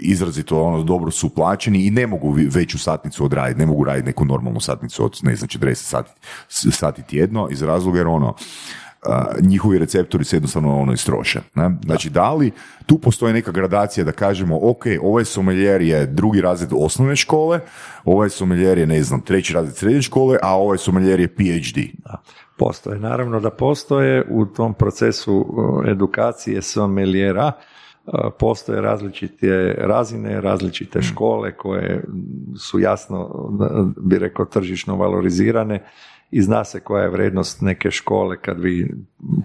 izrazito 0.00 0.62
ono 0.62 0.82
dobro 0.82 1.10
su 1.10 1.34
plaćeni 1.34 1.86
i 1.86 1.90
ne 1.90 2.06
mogu 2.06 2.36
veću 2.50 2.78
satnicu 2.78 3.24
odraditi, 3.24 3.60
ne 3.60 3.66
mogu 3.66 3.84
raditi 3.84 4.06
neku 4.06 4.24
normalnu 4.24 4.60
satnicu 4.60 5.04
od 5.04 5.18
ne 5.22 5.36
znam 5.36 5.48
40 5.48 5.74
sati, 5.74 6.10
sati 6.48 7.02
tjedno 7.02 7.48
iz 7.50 7.62
razloga 7.62 7.98
jer 7.98 8.06
ono 8.06 8.34
njihovi 9.42 9.78
receptori 9.78 10.24
se 10.24 10.36
jednostavno 10.36 10.80
ono 10.80 10.92
istroše. 10.92 11.40
Ne? 11.54 11.70
Znači, 11.84 12.10
da 12.10 12.34
li 12.34 12.52
tu 12.86 12.98
postoji 12.98 13.32
neka 13.32 13.52
gradacija 13.52 14.04
da 14.04 14.12
kažemo, 14.12 14.58
ok, 14.62 14.84
ovaj 15.02 15.24
someljer 15.24 15.82
je 15.82 16.06
drugi 16.06 16.40
razred 16.40 16.70
osnovne 16.72 17.16
škole, 17.16 17.60
ovaj 18.04 18.30
someljer 18.30 18.78
je, 18.78 18.86
ne 18.86 19.02
znam, 19.02 19.20
treći 19.20 19.52
razred 19.52 19.76
srednje 19.76 20.02
škole, 20.02 20.38
a 20.42 20.56
ovaj 20.56 20.78
someljer 20.78 21.20
je 21.20 21.28
PhD. 21.28 21.78
Da, 22.04 22.22
postoje. 22.58 22.98
Naravno 22.98 23.40
da 23.40 23.50
postoje 23.50 24.24
u 24.30 24.46
tom 24.46 24.74
procesu 24.74 25.46
edukacije 25.88 26.62
sommelijera 26.62 27.46
uh, 27.46 27.52
postoje 28.38 28.80
različite 28.80 29.74
razine, 29.78 30.40
različite 30.40 31.02
škole 31.02 31.56
koje 31.56 32.04
su 32.58 32.78
jasno, 32.78 33.48
bi 33.96 34.18
rekao, 34.18 34.44
tržišno 34.44 34.96
valorizirane 34.96 35.84
i 36.30 36.42
zna 36.42 36.64
se 36.64 36.80
koja 36.80 37.02
je 37.02 37.10
vrednost 37.10 37.60
neke 37.60 37.90
škole 37.90 38.40
kad 38.40 38.60
vi 38.60 38.94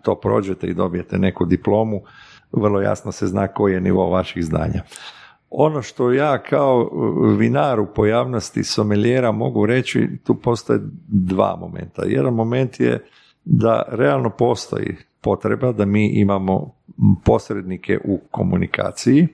to 0.03 0.15
prođete 0.15 0.67
i 0.67 0.73
dobijete 0.73 1.17
neku 1.17 1.45
diplomu, 1.45 2.01
vrlo 2.51 2.81
jasno 2.81 3.11
se 3.11 3.27
zna 3.27 3.47
koji 3.47 3.73
je 3.73 3.81
nivo 3.81 4.09
vaših 4.09 4.45
znanja. 4.45 4.83
Ono 5.49 5.81
što 5.81 6.11
ja 6.11 6.37
kao 6.43 6.89
uh, 6.91 7.37
vinar 7.37 7.79
u 7.79 7.87
pojavnosti 7.95 8.63
someljera 8.63 9.31
mogu 9.31 9.65
reći, 9.65 10.09
tu 10.23 10.35
postoje 10.35 10.79
dva 11.07 11.55
momenta. 11.55 12.03
Jedan 12.05 12.33
moment 12.33 12.79
je 12.79 13.05
da 13.45 13.83
realno 13.87 14.29
postoji 14.29 14.95
potreba 15.21 15.71
da 15.71 15.85
mi 15.85 16.07
imamo 16.07 16.75
posrednike 17.25 17.99
u 18.03 18.19
komunikaciji 18.31 19.27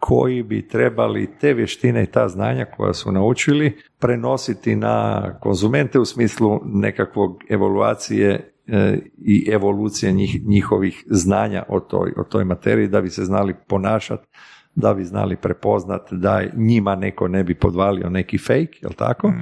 koji 0.00 0.42
bi 0.42 0.68
trebali 0.68 1.28
te 1.40 1.54
vještine 1.54 2.02
i 2.02 2.06
ta 2.06 2.28
znanja 2.28 2.64
koja 2.76 2.94
su 2.94 3.12
naučili 3.12 3.78
prenositi 3.98 4.76
na 4.76 5.22
konzumente 5.40 5.98
u 5.98 6.04
smislu 6.04 6.60
nekakvog 6.64 7.42
evaluacije 7.48 8.52
e, 8.66 8.98
i 9.18 9.48
evolucije 9.52 10.12
njih, 10.12 10.46
njihovih 10.46 11.04
znanja 11.06 11.62
o 11.68 11.80
toj, 11.80 12.12
o 12.16 12.24
toj 12.24 12.44
materiji 12.44 12.88
da 12.88 13.00
bi 13.00 13.10
se 13.10 13.24
znali 13.24 13.54
ponašati 13.68 14.26
da 14.74 14.94
bi 14.94 15.04
znali 15.04 15.36
prepoznat 15.36 16.08
da 16.10 16.42
njima 16.56 16.94
neko 16.96 17.28
ne 17.28 17.44
bi 17.44 17.54
podvalio 17.54 18.10
neki 18.10 18.38
fake, 18.38 18.78
jel 18.82 18.92
tako? 18.92 19.32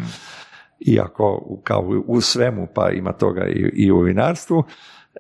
Iako 0.81 1.43
u- 1.47 1.61
kao 1.65 2.03
u 2.07 2.21
svemu 2.21 2.69
pa 2.75 2.91
ima 2.91 3.13
toga 3.13 3.47
i, 3.47 3.71
i 3.75 3.91
u 3.91 4.01
vinarstvu. 4.01 4.65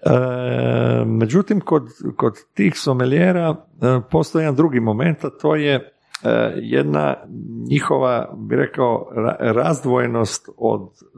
E, 0.02 1.04
međutim, 1.04 1.60
kod, 1.60 1.88
kod 2.16 2.34
tih 2.54 2.78
someljera 2.78 3.56
e, 3.82 4.00
postoji 4.10 4.42
jedan 4.42 4.56
drugi 4.56 4.80
moment, 4.80 5.24
a 5.24 5.30
to 5.30 5.56
je 5.56 5.74
e, 5.74 5.90
jedna 6.56 7.16
njihova, 7.70 8.34
bi 8.36 8.56
rekao, 8.56 9.10
ra- 9.16 9.36
razdvojenost 9.40 10.48
od 10.56 10.82
e, 10.82 11.16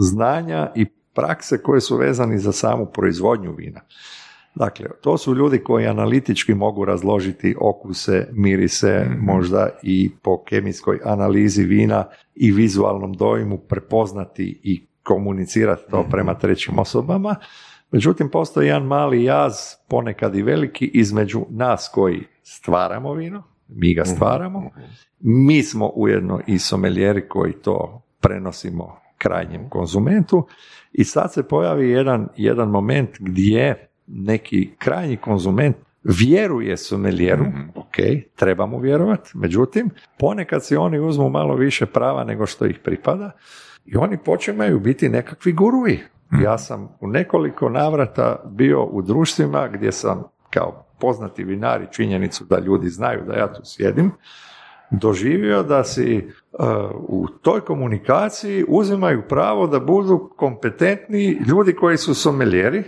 znanja 0.00 0.72
i 0.74 0.86
prakse 1.14 1.62
koje 1.62 1.80
su 1.80 1.96
vezani 1.96 2.38
za 2.38 2.52
samu 2.52 2.86
proizvodnju 2.86 3.52
vina. 3.52 3.80
Dakle, 4.54 4.86
to 5.00 5.18
su 5.18 5.34
ljudi 5.34 5.58
koji 5.58 5.86
analitički 5.86 6.54
mogu 6.54 6.84
razložiti 6.84 7.56
okuse, 7.60 8.28
mirise, 8.32 9.06
možda 9.20 9.68
i 9.82 10.10
po 10.22 10.44
kemijskoj 10.44 11.00
analizi 11.04 11.64
vina 11.64 12.04
i 12.34 12.52
vizualnom 12.52 13.12
dojmu 13.12 13.58
prepoznati 13.58 14.60
i 14.62 14.86
komunicirati 15.06 15.90
to 15.90 16.06
prema 16.10 16.34
trećim 16.34 16.78
osobama. 16.78 17.34
Međutim, 17.90 18.28
postoji 18.30 18.66
jedan 18.66 18.82
mali 18.82 19.24
jaz, 19.24 19.54
ponekad 19.88 20.36
i 20.36 20.42
veliki, 20.42 20.90
između 20.94 21.46
nas 21.50 21.90
koji 21.94 22.22
stvaramo 22.42 23.14
vino, 23.14 23.42
mi 23.68 23.94
ga 23.94 24.04
stvaramo, 24.04 24.70
mi 25.20 25.62
smo 25.62 25.86
ujedno 25.94 26.40
i 26.46 26.58
someljeri 26.58 27.28
koji 27.28 27.52
to 27.52 28.02
prenosimo 28.20 28.96
krajnjem 29.18 29.68
konzumentu. 29.68 30.46
I 30.92 31.04
sad 31.04 31.32
se 31.32 31.48
pojavi 31.48 31.90
jedan, 31.90 32.28
jedan 32.36 32.68
moment 32.68 33.10
gdje 33.18 33.88
neki 34.06 34.70
krajnji 34.78 35.16
konzument 35.16 35.76
vjeruje 36.04 36.76
somelijeru, 36.76 37.44
ok, 37.74 37.96
treba 38.36 38.66
mu 38.66 38.78
vjerovati, 38.78 39.30
međutim, 39.34 39.90
ponekad 40.18 40.64
si 40.64 40.76
oni 40.76 40.98
uzmu 40.98 41.30
malo 41.30 41.54
više 41.54 41.86
prava 41.86 42.24
nego 42.24 42.46
što 42.46 42.66
ih 42.66 42.78
pripada 42.84 43.30
i 43.86 43.96
oni 43.96 44.18
počinju 44.24 44.78
biti 44.78 45.08
nekakvi 45.08 45.52
guruji. 45.52 46.00
Ja 46.42 46.58
sam 46.58 46.88
u 47.00 47.06
nekoliko 47.06 47.68
navrata 47.68 48.42
bio 48.50 48.84
u 48.84 49.02
društvima 49.02 49.68
gdje 49.68 49.92
sam 49.92 50.22
kao 50.50 50.86
poznati 51.00 51.44
vinar 51.44 51.82
i 51.82 51.92
činjenicu 51.92 52.44
da 52.44 52.58
ljudi 52.58 52.88
znaju 52.88 53.24
da 53.26 53.34
ja 53.34 53.52
tu 53.52 53.60
sjedim, 53.64 54.10
doživio 54.90 55.62
da 55.62 55.84
si 55.84 56.30
uh, 56.52 56.66
u 57.08 57.26
toj 57.42 57.60
komunikaciji 57.60 58.64
uzimaju 58.68 59.22
pravo 59.28 59.66
da 59.66 59.80
budu 59.80 60.30
kompetentni 60.36 61.38
ljudi 61.48 61.72
koji 61.72 61.96
su 61.96 62.14
someljeri 62.14 62.84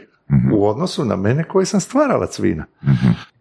u 0.52 0.68
odnosu 0.68 1.04
na 1.04 1.16
mene 1.16 1.44
koji 1.44 1.66
sam 1.66 1.80
stvaralac 1.80 2.38
vina. 2.38 2.64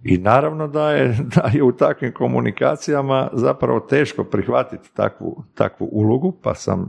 I 0.04 0.18
naravno 0.18 0.68
da 0.68 0.92
je, 0.92 1.18
da 1.36 1.50
je 1.54 1.64
u 1.64 1.72
takvim 1.72 2.14
komunikacijama 2.14 3.30
zapravo 3.34 3.80
teško 3.80 4.24
prihvatiti 4.24 4.94
takvu, 4.94 5.44
takvu 5.56 5.90
ulogu, 5.92 6.32
pa 6.44 6.56
sam 6.56 6.88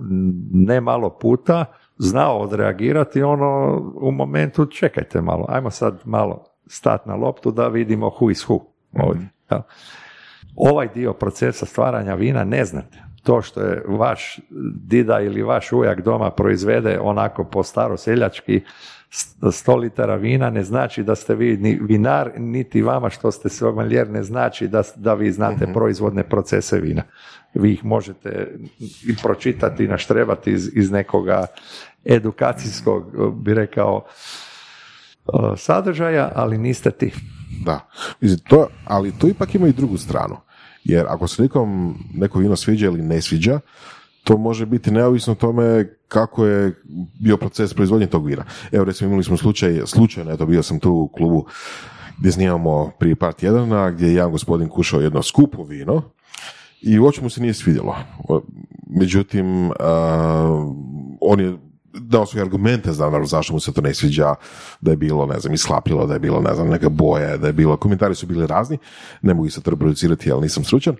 ne 0.52 0.80
malo 0.80 1.10
puta 1.10 1.64
znao 1.98 2.38
odreagirati 2.38 3.22
ono 3.22 3.82
u 4.00 4.10
momentu 4.12 4.66
čekajte 4.66 5.20
malo, 5.20 5.46
ajmo 5.48 5.70
sad 5.70 6.00
malo 6.04 6.44
stat 6.66 7.06
na 7.06 7.14
loptu 7.14 7.50
da 7.50 7.68
vidimo 7.68 8.06
who 8.06 8.30
is 8.30 8.46
who 8.46 8.60
ovdje. 8.92 9.28
jel? 9.50 9.60
Ovaj 10.56 10.88
dio 10.94 11.12
procesa 11.12 11.66
stvaranja 11.66 12.14
vina 12.14 12.44
ne 12.44 12.64
znate. 12.64 13.02
To 13.22 13.42
što 13.42 13.60
je 13.60 13.84
vaš 13.88 14.40
dida 14.74 15.20
ili 15.20 15.42
vaš 15.42 15.72
ujak 15.72 16.00
doma 16.00 16.30
proizvede 16.30 17.00
onako 17.02 17.44
po 17.44 17.62
staro 17.62 17.96
seljački 17.96 18.60
100 19.10 19.78
litara 19.78 20.16
vina 20.16 20.50
ne 20.50 20.64
znači 20.64 21.02
da 21.02 21.14
ste 21.14 21.34
vi 21.34 21.56
ni 21.56 21.78
vinar, 21.82 22.32
niti 22.36 22.82
vama 22.82 23.10
što 23.10 23.32
ste 23.32 23.48
sommelier 23.48 24.10
ne 24.10 24.22
znači 24.22 24.68
da, 24.68 24.82
da 24.96 25.14
vi 25.14 25.32
znate 25.32 25.66
proizvodne 25.72 26.28
procese 26.28 26.80
vina. 26.80 27.02
Vi 27.54 27.72
ih 27.72 27.84
možete 27.84 28.58
i 28.80 29.16
pročitati 29.22 29.84
i 29.84 29.88
naštrebati 29.88 30.52
iz, 30.52 30.70
iz 30.74 30.90
nekoga 30.90 31.46
edukacijskog, 32.04 33.32
bi 33.42 33.54
rekao, 33.54 34.04
sadržaja, 35.56 36.32
ali 36.34 36.58
niste 36.58 36.90
ti. 36.90 37.12
Da, 37.64 37.88
to, 38.48 38.68
ali 38.84 39.12
to 39.18 39.28
ipak 39.28 39.54
ima 39.54 39.68
i 39.68 39.72
drugu 39.72 39.96
stranu. 39.96 40.36
Jer 40.84 41.06
ako 41.08 41.28
se 41.28 41.42
nikom 41.42 41.98
neko 42.14 42.38
vino 42.38 42.56
sviđa 42.56 42.86
ili 42.86 43.02
ne 43.02 43.20
sviđa, 43.22 43.60
to 44.24 44.36
može 44.36 44.66
biti 44.66 44.90
neovisno 44.90 45.32
o 45.32 45.36
tome 45.36 45.97
kako 46.08 46.46
je 46.46 46.74
bio 47.20 47.36
proces 47.36 47.74
proizvodnje 47.74 48.06
tog 48.06 48.26
vina. 48.26 48.44
Evo 48.72 48.84
recimo 48.84 49.08
imali 49.08 49.24
smo 49.24 49.36
slučaj, 49.36 49.80
slučajno, 49.86 50.32
eto 50.32 50.46
bio 50.46 50.62
sam 50.62 50.80
tu 50.80 50.92
u 50.92 51.08
klubu 51.08 51.46
gdje 52.18 52.32
snimamo 52.32 52.90
prije 52.98 53.16
par 53.16 53.32
tjedana, 53.32 53.90
gdje 53.90 54.06
je 54.06 54.14
jedan 54.14 54.32
gospodin 54.32 54.68
kušao 54.68 55.00
jedno 55.00 55.22
skupo 55.22 55.64
vino 55.64 56.02
i 56.80 56.98
uopće 56.98 57.22
mu 57.22 57.30
se 57.30 57.40
nije 57.40 57.54
svidjelo. 57.54 57.96
Međutim, 58.86 59.70
a, 59.80 60.64
on 61.20 61.40
je 61.40 61.56
dao 61.92 62.26
svoje 62.26 62.42
argumente 62.42 62.92
za 62.92 63.04
naravno 63.04 63.26
zašto 63.26 63.52
mu 63.52 63.60
se 63.60 63.72
to 63.72 63.80
ne 63.80 63.94
sviđa, 63.94 64.34
da 64.80 64.90
je 64.90 64.96
bilo, 64.96 65.26
ne 65.26 65.38
znam, 65.38 65.54
ishlapilo, 65.54 66.06
da 66.06 66.14
je 66.14 66.20
bilo, 66.20 66.40
ne 66.40 66.54
znam, 66.54 66.68
neke 66.68 66.88
boje, 66.88 67.38
da 67.38 67.46
je 67.46 67.52
bilo, 67.52 67.76
komentari 67.76 68.14
su 68.14 68.26
bili 68.26 68.46
razni, 68.46 68.78
ne 69.22 69.34
mogu 69.34 69.46
ih 69.46 69.52
sad 69.52 69.68
reproducirati, 69.68 70.32
ali 70.32 70.42
nisam 70.42 70.64
stručan, 70.64 70.96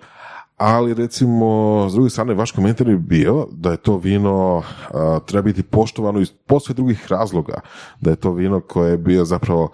ali 0.59 0.95
recimo, 0.95 1.87
s 1.91 1.93
druge 1.93 2.11
strane, 2.11 2.35
vaš 2.35 2.51
komentar 2.51 2.89
je 2.89 2.97
bio 2.97 3.47
da 3.53 3.71
je 3.71 3.77
to 3.77 3.97
vino 3.97 4.63
a, 4.91 5.19
treba 5.27 5.43
biti 5.43 5.63
poštovano 5.63 6.21
iz 6.21 6.31
posve 6.47 6.75
drugih 6.75 7.07
razloga, 7.09 7.61
da 8.01 8.11
je 8.11 8.17
to 8.17 8.33
vino 8.33 8.61
koje 8.61 8.91
je 8.91 8.99
bio 8.99 9.25
zapravo 9.25 9.71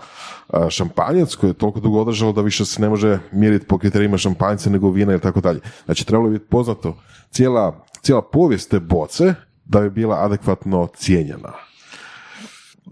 a, 0.48 0.70
šampanjac 0.70 1.34
koji 1.34 1.50
je 1.50 1.54
toliko 1.54 1.80
dugo 1.80 2.00
održalo 2.00 2.32
da 2.32 2.40
više 2.40 2.64
se 2.64 2.82
ne 2.82 2.88
može 2.88 3.18
mjeriti 3.32 3.66
po 3.66 3.78
kriterijima 3.78 4.18
šampanjca 4.18 4.70
nego 4.70 4.90
vina 4.90 5.14
i 5.14 5.20
tako 5.20 5.40
dalje. 5.40 5.60
Znači, 5.84 6.06
trebalo 6.06 6.28
bi 6.28 6.38
biti 6.38 6.50
poznato 6.50 6.96
cijela, 7.30 7.84
cijela 8.02 8.22
povijest 8.22 8.70
te 8.70 8.80
boce 8.80 9.34
da 9.64 9.80
bi 9.80 9.90
bila 9.90 10.16
adekvatno 10.24 10.88
cijenjena. 10.96 11.52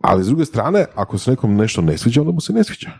Ali 0.01 0.24
s 0.24 0.26
druge 0.26 0.45
strane, 0.45 0.86
ako 0.95 1.18
se 1.18 1.30
nekom 1.30 1.55
nešto 1.55 1.82
ne 1.82 1.99
sviđa, 1.99 2.20
onda 2.20 2.32
mu 2.32 2.40
se 2.40 2.53
ne 2.53 2.64
sviđa. 2.64 2.90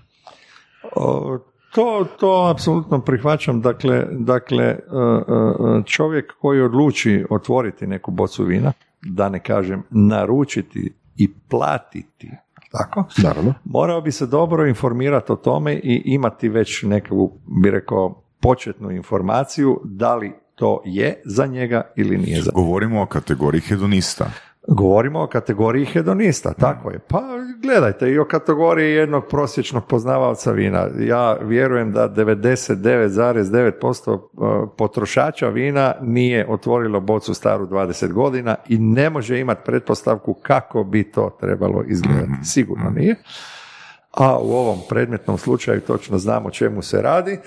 O, 0.97 1.39
to, 1.75 2.07
to 2.21 2.49
apsolutno 2.55 3.01
prihvaćam. 3.01 3.61
Dakle, 3.61 4.07
dakle, 4.11 4.65
e, 4.65 4.75
e, 4.75 5.83
čovjek 5.87 6.33
koji 6.41 6.63
odluči 6.63 7.25
otvoriti 7.31 7.87
neku 7.87 8.11
bocu 8.11 8.45
vina, 8.45 8.73
da 9.03 9.29
ne 9.29 9.41
kažem 9.41 9.83
naručiti 9.91 10.93
i 11.17 11.33
platiti, 11.49 12.31
tako? 12.73 13.05
Naravno. 13.23 13.55
Morao 13.65 14.01
bi 14.01 14.13
se 14.13 14.27
dobro 14.27 14.67
informirati 14.67 15.33
o 15.33 15.37
tome 15.37 15.75
i 15.75 16.03
imati 16.05 16.49
već 16.49 16.83
neku, 16.83 17.33
bi 17.63 17.71
rekao, 17.71 18.23
početnu 18.41 18.91
informaciju 18.91 19.81
da 19.85 20.15
li 20.15 20.33
to 20.55 20.83
je 20.85 21.23
za 21.25 21.47
njega 21.47 21.93
ili 21.97 22.19
nije 22.19 22.43
za 22.43 22.51
Govorimo 22.55 23.03
o 23.03 23.07
kategoriji 23.07 23.61
hedonista. 23.61 24.31
Govorimo 24.69 25.23
o 25.23 25.27
kategoriji 25.27 25.85
hedonista, 25.85 26.53
tako 26.53 26.91
je. 26.91 26.99
Pa 26.99 27.23
gledajte 27.63 28.11
i 28.11 28.19
o 28.19 28.25
kategoriji 28.25 28.95
jednog 28.95 29.27
prosječnog 29.27 29.87
poznavalca 29.87 30.53
vina. 30.53 30.89
Ja 30.99 31.33
vjerujem 31.33 31.93
da 31.93 32.09
99,9% 32.09 34.15
e, 34.15 34.19
potrošača 34.77 35.49
vina 35.49 35.95
nije 36.01 36.47
otvorilo 36.49 37.01
bocu 37.01 37.35
staru 37.35 37.67
20 37.67 38.13
godina 38.13 38.57
i 38.69 38.79
ne 38.79 39.11
može 39.11 39.41
imati 39.41 39.61
pretpostavku 39.65 40.35
kako 40.35 40.85
bi 40.85 41.05
to 41.05 41.37
trebalo 41.41 41.85
izgledati. 41.87 42.31
Mhm. 42.31 42.43
Sigurno 42.43 42.91
nije. 42.91 43.17
A 44.13 44.39
u 44.39 44.53
ovom 44.53 44.79
predmetnom 44.89 45.39
slučaju 45.39 45.81
točno 45.81 46.19
znamo 46.19 46.51
čemu 46.51 46.83
se 46.83 47.03
radi. 47.03 47.33
E, 47.33 47.41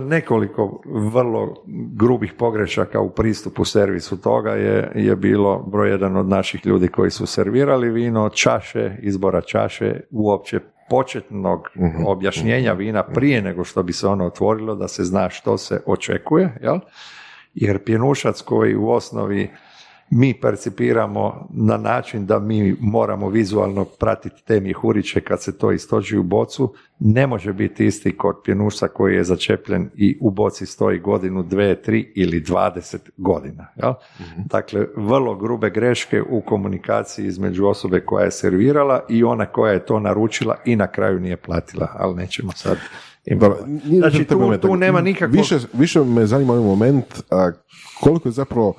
nekoliko 0.00 0.82
vrlo 1.12 1.64
grubih 1.96 2.32
pogrešaka 2.38 3.00
u 3.00 3.10
pristupu 3.10 3.64
servisu 3.64 4.20
toga 4.20 4.50
je, 4.50 4.92
je 4.94 5.16
bilo 5.16 5.58
broj 5.58 5.90
jedan 5.90 6.16
od 6.16 6.28
naših 6.28 6.66
ljudi 6.66 6.88
koji 6.88 7.10
su 7.10 7.26
servirali 7.26 7.90
vino, 7.90 8.28
čaše, 8.28 8.96
izbora 9.02 9.40
čaše, 9.40 10.00
uopće 10.10 10.60
početnog 10.90 11.68
objašnjenja 12.06 12.72
vina 12.72 13.02
prije 13.02 13.42
nego 13.42 13.64
što 13.64 13.82
bi 13.82 13.92
se 13.92 14.06
ono 14.06 14.26
otvorilo, 14.26 14.74
da 14.74 14.88
se 14.88 15.04
zna 15.04 15.30
što 15.30 15.58
se 15.58 15.82
očekuje, 15.86 16.58
jel? 16.62 16.78
jer 17.54 17.84
pjenušac 17.84 18.40
koji 18.40 18.76
u 18.76 18.90
osnovi 18.90 19.50
mi 20.10 20.34
percipiramo 20.34 21.48
na 21.50 21.76
način 21.76 22.26
da 22.26 22.38
mi 22.38 22.76
moramo 22.80 23.28
vizualno 23.28 23.84
pratiti 23.84 24.44
te 24.44 24.60
mjehuriće 24.60 25.20
kad 25.20 25.42
se 25.42 25.58
to 25.58 25.72
istoči 25.72 26.18
u 26.18 26.22
bocu, 26.22 26.74
ne 26.98 27.26
može 27.26 27.52
biti 27.52 27.86
isti 27.86 28.16
kod 28.16 28.36
pjenušca 28.44 28.88
koji 28.88 29.14
je 29.14 29.24
začepljen 29.24 29.90
i 29.94 30.18
u 30.20 30.30
boci 30.30 30.66
stoji 30.66 30.98
godinu, 30.98 31.42
dve, 31.42 31.82
tri 31.82 32.12
ili 32.16 32.40
dvadeset 32.40 33.10
godina. 33.16 33.66
Jel? 33.76 33.92
Dakle, 34.36 34.86
vrlo 34.96 35.34
grube 35.34 35.70
greške 35.70 36.22
u 36.22 36.40
komunikaciji 36.40 37.26
između 37.26 37.66
osobe 37.66 38.00
koja 38.00 38.24
je 38.24 38.30
servirala 38.30 39.04
i 39.08 39.24
ona 39.24 39.46
koja 39.46 39.72
je 39.72 39.86
to 39.86 40.00
naručila 40.00 40.56
i 40.64 40.76
na 40.76 40.86
kraju 40.86 41.20
nije 41.20 41.36
platila, 41.36 41.88
ali 41.98 42.14
nećemo 42.14 42.52
sad 42.52 42.78
Dobro, 43.26 43.58
nije 43.66 44.00
Znači, 44.00 44.24
to 44.24 44.34
tu, 44.34 44.68
tu 44.68 44.76
nema 44.76 45.00
nikakvog... 45.00 45.36
Više, 45.36 45.58
više 45.72 46.00
me 46.00 46.26
zanima 46.26 46.52
ovaj 46.52 46.64
moment 46.64 47.22
a, 47.30 47.50
koliko 48.00 48.28
je 48.28 48.32
zapravo 48.32 48.74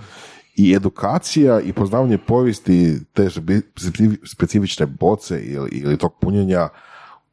i 0.61 0.73
edukacija 0.73 1.59
i 1.59 1.73
poznavanje 1.73 2.17
povijesti 2.17 2.99
te 3.13 3.23
spe- 3.23 4.17
specifične 4.25 4.85
boce 4.85 5.41
ili, 5.43 5.69
ili 5.69 5.97
tog 5.97 6.13
punjenja 6.21 6.69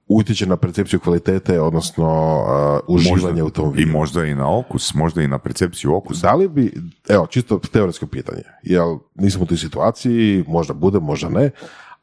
utječe 0.09 0.47
na 0.47 0.57
percepciju 0.57 1.01
kvalitete, 1.01 1.61
odnosno 1.61 2.09
a, 2.49 2.81
uživanje 2.89 3.43
u 3.43 3.51
tom 3.51 3.73
I 3.75 3.77
vinu. 3.77 3.93
možda 3.93 4.25
i 4.25 4.35
na 4.35 4.59
okus, 4.59 4.95
možda 4.95 5.23
i 5.23 5.29
na 5.29 5.39
percepciju 5.39 5.95
okusa. 5.95 6.27
Da 6.27 6.35
li 6.35 6.49
bi, 6.49 6.73
evo, 7.09 7.27
čisto 7.27 7.59
teoretsko 7.73 8.07
pitanje, 8.07 8.43
jel 8.63 8.99
nismo 9.15 9.43
u 9.43 9.47
toj 9.47 9.57
situaciji, 9.57 10.45
možda 10.47 10.75
bude, 10.75 11.01
možda 11.01 11.29
ne, 11.29 11.51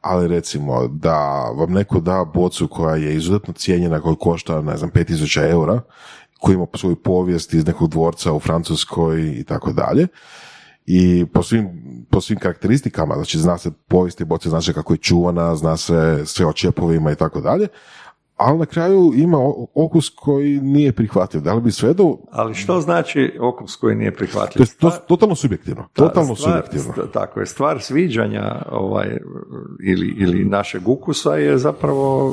ali 0.00 0.28
recimo 0.28 0.88
da 0.88 1.50
vam 1.56 1.72
neko 1.72 2.00
da 2.00 2.24
bocu 2.34 2.68
koja 2.68 2.96
je 2.96 3.14
izuzetno 3.16 3.54
cijenjena, 3.54 4.00
koja 4.00 4.14
košta, 4.14 4.62
ne 4.62 4.76
znam, 4.76 4.90
5000 4.90 5.50
eura, 5.50 5.80
koji 6.40 6.54
ima 6.54 6.66
svoju 6.74 6.96
povijest 6.96 7.54
iz 7.54 7.66
nekog 7.66 7.90
dvorca 7.90 8.32
u 8.32 8.40
Francuskoj 8.40 9.34
i 9.40 9.44
tako 9.44 9.72
dalje, 9.72 10.06
i 10.86 11.26
po 11.32 11.42
svim, 11.42 11.68
po 12.10 12.20
svim 12.20 12.38
karakteristikama, 12.38 13.14
znači 13.14 13.38
zna 13.38 13.58
se 13.58 13.70
povijesti 13.88 14.24
boce, 14.24 14.48
zna 14.48 14.62
se 14.62 14.72
kako 14.72 14.94
je 14.94 14.98
čuvana, 14.98 15.56
zna 15.56 15.76
se 15.76 16.22
sve 16.24 16.46
o 16.46 16.52
čepovima 16.52 17.12
i 17.12 17.16
tako 17.16 17.40
dalje, 17.40 17.68
ali 18.36 18.58
na 18.58 18.66
kraju 18.66 19.12
ima 19.14 19.38
okus 19.74 20.08
koji 20.10 20.50
nije 20.52 20.92
prihvatljiv. 20.92 21.42
Da 21.42 21.54
li 21.54 21.60
bi 21.60 21.70
sve 21.70 21.94
do... 21.94 22.16
Ali 22.30 22.54
što 22.54 22.80
znači 22.80 23.36
okus 23.40 23.76
koji 23.76 23.96
nije 23.96 24.10
To 24.10 24.16
prihvatljiv? 24.16 24.62
je 24.62 24.66
to, 24.80 24.90
totalno 24.90 25.34
subjektivno. 25.34 25.88
Totalno 25.92 26.34
stvar, 26.36 26.52
subjektivno. 26.52 26.92
st- 26.94 27.12
Tako 27.12 27.40
je, 27.40 27.46
stvar 27.46 27.80
sviđanja 27.80 28.42
ovaj, 28.70 29.18
ili, 29.82 30.06
ili 30.08 30.44
našeg 30.44 30.88
ukusa 30.88 31.30
je 31.32 31.58
zapravo 31.58 32.32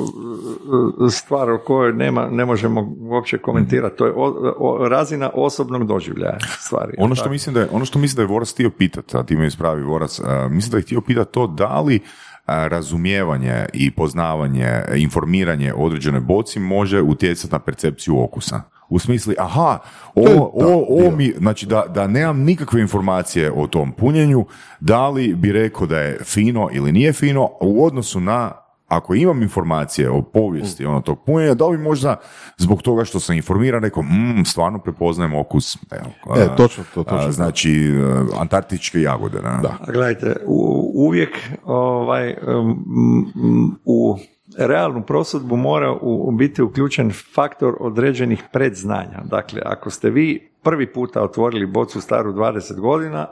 e, 1.06 1.10
stvar 1.10 1.50
o 1.50 1.58
kojoj 1.58 1.92
nema, 1.92 2.28
ne 2.28 2.44
možemo 2.44 2.94
uopće 3.00 3.38
komentirati. 3.38 3.96
To 3.96 4.06
je 4.06 4.12
o- 4.12 4.54
o- 4.58 4.88
razina 4.88 5.30
osobnog 5.34 5.86
doživljaja 5.86 6.38
stvari. 6.58 6.94
Ono 6.98 7.14
što 7.14 7.22
Tako. 7.24 7.32
mislim 7.32 7.54
da 7.54 7.60
je, 7.60 7.68
ono 7.72 7.84
što 7.84 7.98
mislim 7.98 8.16
da 8.16 8.22
je 8.22 8.28
Vorac 8.28 8.52
htio 8.52 8.70
pitati, 8.70 9.16
a 9.16 9.22
ti 9.22 9.36
me 9.36 9.46
ispravi 9.46 9.82
Vorac, 9.82 10.20
a, 10.20 10.48
mislim 10.48 10.70
da 10.70 10.76
je 10.76 10.82
htio 10.82 11.00
pitati 11.00 11.32
to 11.32 11.46
da 11.46 11.80
li 11.80 12.00
razumijevanje 12.46 13.66
i 13.72 13.90
poznavanje, 13.90 14.82
informiranje 14.94 15.74
o 15.74 15.84
određenoj 15.84 16.20
boci 16.20 16.60
može 16.60 17.02
utjecati 17.02 17.52
na 17.52 17.58
percepciju 17.58 18.22
okusa. 18.22 18.62
U 18.88 18.98
smislu, 18.98 19.34
aha, 19.38 19.78
ovo, 20.14 20.50
ovo, 20.54 20.86
ovo 20.88 21.00
dio. 21.00 21.16
mi, 21.16 21.32
znači 21.38 21.66
da, 21.66 21.84
da 21.94 22.06
nemam 22.06 22.40
nikakve 22.40 22.80
informacije 22.80 23.52
o 23.52 23.66
tom 23.66 23.92
punjenju, 23.92 24.46
da 24.80 25.08
li 25.08 25.34
bi 25.34 25.52
rekao 25.52 25.86
da 25.86 25.98
je 26.00 26.18
fino 26.24 26.68
ili 26.72 26.92
nije 26.92 27.12
fino, 27.12 27.50
u 27.60 27.84
odnosu 27.86 28.20
na 28.20 28.63
ako 28.96 29.14
imam 29.14 29.42
informacije 29.42 30.10
o 30.10 30.22
povijesti 30.22 30.86
ono 30.86 31.00
tog 31.00 31.24
punjenja, 31.26 31.54
da 31.54 31.66
li 31.66 31.76
bi 31.76 31.82
možda 31.82 32.16
zbog 32.56 32.82
toga 32.82 33.04
što 33.04 33.20
sam 33.20 33.36
informiran 33.36 33.82
rekao, 33.82 34.02
mm, 34.02 34.44
stvarno 34.44 34.78
prepoznajem 34.78 35.34
okus. 35.34 35.76
Evo, 35.90 36.36
E, 36.40 36.42
a, 36.42 36.56
točno 36.56 36.84
to, 36.94 37.04
točno 37.04 37.32
znači, 37.32 37.72
e, 37.72 38.38
antarktičke 38.40 39.00
jagode. 39.00 39.38
Da. 39.40 39.58
Da. 39.62 39.76
A 39.80 39.92
gledajte, 39.92 40.36
u- 40.46 40.92
uvijek 40.94 41.30
ovaj, 41.64 42.34
um, 42.46 43.78
u 43.84 44.18
realnu 44.58 45.02
prosudbu 45.02 45.56
mora 45.56 45.92
u, 45.92 46.28
u 46.28 46.30
biti 46.30 46.62
uključen 46.62 47.12
faktor 47.34 47.76
određenih 47.80 48.42
predznanja. 48.52 49.20
Dakle, 49.24 49.62
ako 49.64 49.90
ste 49.90 50.10
vi 50.10 50.50
prvi 50.62 50.92
puta 50.92 51.22
otvorili 51.22 51.66
bocu 51.66 52.00
staru 52.00 52.32
20 52.32 52.80
godina, 52.80 53.26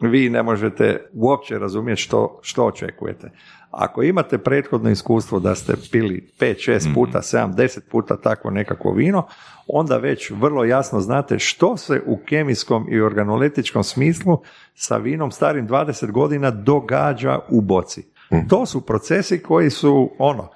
vi 0.00 0.30
ne 0.30 0.42
možete 0.42 1.10
uopće 1.12 1.58
razumjeti 1.58 2.02
što, 2.02 2.38
što 2.42 2.64
očekujete. 2.64 3.30
Ako 3.70 4.02
imate 4.02 4.38
prethodno 4.38 4.90
iskustvo 4.90 5.40
da 5.40 5.54
ste 5.54 5.74
pili 5.92 6.28
5, 6.40 6.70
6 6.70 6.94
puta, 6.94 7.18
7, 7.18 7.54
10 7.54 7.80
puta 7.90 8.16
takvo 8.16 8.50
nekakvo 8.50 8.92
vino, 8.92 9.26
onda 9.66 9.96
već 9.96 10.30
vrlo 10.30 10.64
jasno 10.64 11.00
znate 11.00 11.38
što 11.38 11.76
se 11.76 12.02
u 12.06 12.18
kemijskom 12.28 12.86
i 12.90 13.00
organoletičkom 13.00 13.84
smislu 13.84 14.42
sa 14.74 14.96
vinom 14.96 15.30
starim 15.30 15.68
20 15.68 16.10
godina 16.10 16.50
događa 16.50 17.38
u 17.48 17.60
boci. 17.60 18.02
To 18.48 18.66
su 18.66 18.80
procesi 18.86 19.42
koji 19.42 19.70
su 19.70 20.10
ono, 20.18 20.48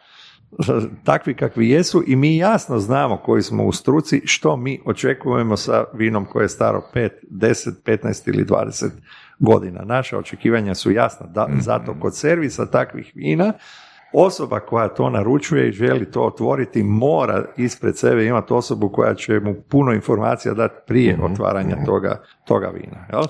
takvi 1.05 1.35
kakvi 1.35 1.71
jesu 1.71 2.03
i 2.07 2.17
mi 2.17 2.37
jasno 2.37 2.79
znamo 2.79 3.17
koji 3.17 3.43
smo 3.43 3.65
u 3.65 3.73
struci 3.73 4.23
što 4.25 4.57
mi 4.57 4.81
očekujemo 4.85 5.57
sa 5.57 5.85
vinom 5.95 6.25
koje 6.25 6.45
je 6.45 6.49
staro 6.49 6.83
5, 6.95 7.09
10, 7.31 7.71
15 7.85 8.29
ili 8.29 8.45
20 8.45 8.91
godina. 9.39 9.83
Naša 9.85 10.19
očekivanja 10.19 10.75
su 10.75 10.91
jasna. 10.91 11.27
Da, 11.27 11.49
zato 11.61 11.95
kod 12.01 12.17
servisa 12.17 12.67
takvih 12.67 13.13
vina 13.15 13.53
osoba 14.15 14.61
koja 14.61 14.89
to 14.89 15.11
naručuje 15.11 15.69
i 15.69 15.73
želi 15.73 16.11
to 16.11 16.23
otvoriti 16.23 16.83
mora 16.83 17.45
ispred 17.57 17.99
sebe 17.99 18.27
imati 18.27 18.53
osobu 18.53 18.89
koja 18.89 19.15
će 19.15 19.41
mu 19.41 19.55
puno 19.69 19.93
informacija 19.93 20.55
dati 20.55 20.75
prije 20.87 21.19
otvaranja 21.23 21.77
toga, 21.87 22.23
toga 22.45 22.69
vina. 22.69 23.07
Jel? 23.13 23.23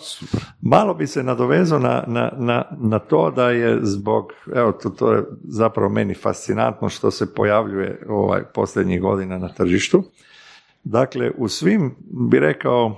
Malo 0.60 0.94
bi 0.94 1.06
se 1.06 1.22
nadovezao 1.22 1.78
na, 1.78 2.04
na, 2.06 2.32
na, 2.36 2.64
na 2.78 2.98
to 2.98 3.30
da 3.30 3.50
je 3.50 3.78
zbog, 3.82 4.32
evo 4.54 4.72
to, 4.72 4.90
to 4.90 5.12
je 5.12 5.24
zapravo 5.44 5.88
meni 5.88 6.14
fascinantno 6.14 6.88
što 6.88 7.10
se 7.10 7.34
pojavljuje 7.34 8.06
ovaj 8.08 8.42
posljednjih 8.54 9.00
godina 9.00 9.38
na 9.38 9.48
tržištu. 9.48 10.02
Dakle, 10.84 11.30
u 11.36 11.48
svim 11.48 11.94
bi 12.30 12.38
rekao 12.38 12.96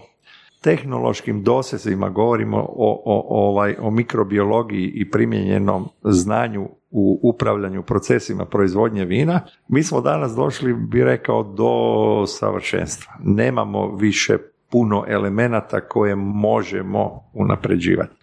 tehnološkim 0.61 1.43
dosezima 1.43 2.09
govorimo 2.09 2.57
o, 2.59 3.03
o, 3.05 3.49
ovaj, 3.49 3.77
o 3.81 3.91
mikrobiologiji 3.91 4.93
i 4.95 5.11
primijenjenom 5.11 5.89
znanju 6.05 6.69
u 6.91 7.21
upravljanju 7.23 7.83
procesima 7.83 8.45
proizvodnje 8.45 9.05
vina, 9.05 9.41
mi 9.69 9.83
smo 9.83 10.01
danas 10.01 10.33
došli, 10.33 10.75
bi 10.75 11.05
rekao, 11.05 11.43
do 11.43 12.27
savršenstva. 12.27 13.13
Nemamo 13.25 13.97
više 13.97 14.39
puno 14.71 15.05
elemenata 15.09 15.81
koje 15.81 16.15
možemo 16.17 17.31
unapređivati. 17.33 18.15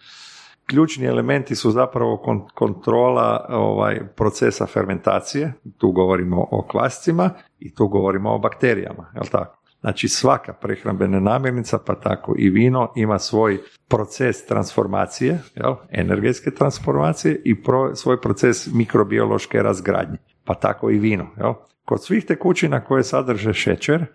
Ključni 0.66 1.06
elementi 1.06 1.56
su 1.56 1.70
zapravo 1.70 2.22
kontrola 2.54 3.46
ovaj, 3.48 4.00
procesa 4.16 4.66
fermentacije, 4.66 5.52
tu 5.78 5.92
govorimo 5.92 6.46
o 6.50 6.66
kvascima 6.70 7.30
i 7.58 7.74
tu 7.74 7.88
govorimo 7.88 8.34
o 8.34 8.38
bakterijama, 8.38 9.10
jel 9.14 9.24
tako? 9.30 9.63
Znači 9.84 10.08
svaka 10.08 10.52
prehrambena 10.52 11.20
namirnica, 11.20 11.78
pa 11.78 11.94
tako 11.94 12.34
i 12.38 12.50
vino, 12.50 12.92
ima 12.96 13.18
svoj 13.18 13.58
proces 13.88 14.46
transformacije, 14.46 15.40
jel? 15.54 15.74
energetske 15.90 16.50
transformacije 16.50 17.42
i 17.44 17.56
svoj 17.94 18.20
proces 18.20 18.66
mikrobiološke 18.72 19.62
razgradnje, 19.62 20.18
pa 20.44 20.54
tako 20.54 20.90
i 20.90 20.98
vino. 20.98 21.26
Jel? 21.36 21.52
Kod 21.84 22.04
svih 22.04 22.24
tekućina 22.24 22.84
koje 22.84 23.02
sadrže 23.02 23.52
šećer, 23.52 24.06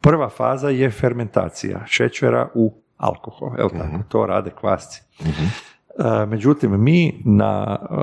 prva 0.00 0.28
faza 0.28 0.68
je 0.68 0.90
fermentacija 0.90 1.84
šećera 1.86 2.48
u 2.54 2.82
alkohol, 2.96 3.50
jel 3.58 3.68
tako? 3.68 3.94
Mhm. 3.94 4.00
To 4.08 4.26
rade 4.26 4.50
kvasci. 4.50 5.02
Mhm. 5.20 5.44
E, 5.98 6.26
međutim, 6.26 6.82
mi 6.82 7.22
na, 7.24 7.78
e, 7.90 7.94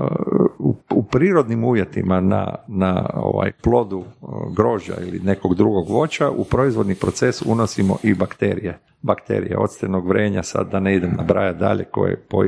u, 0.90 1.04
prirodnim 1.04 1.64
uvjetima 1.64 2.22
na, 2.22 2.56
na 2.68 3.10
ovaj 3.14 3.52
plodu 3.52 4.00
e, 4.00 4.26
grožđa 4.56 4.94
ili 5.02 5.20
nekog 5.20 5.56
drugog 5.56 5.90
voća 5.90 6.30
u 6.30 6.44
proizvodni 6.44 6.96
proces 6.96 7.42
unosimo 7.42 7.98
i 8.04 8.14
bakterije. 8.14 8.80
Bakterije 9.02 9.58
octenog 9.58 10.08
vrenja, 10.08 10.44
sad 10.44 10.72
da 10.72 10.80
ne 10.80 10.96
idem 10.96 11.14
nabrajati 11.18 11.60
dalje 11.60 11.84
koje 11.84 12.16
po, 12.16 12.44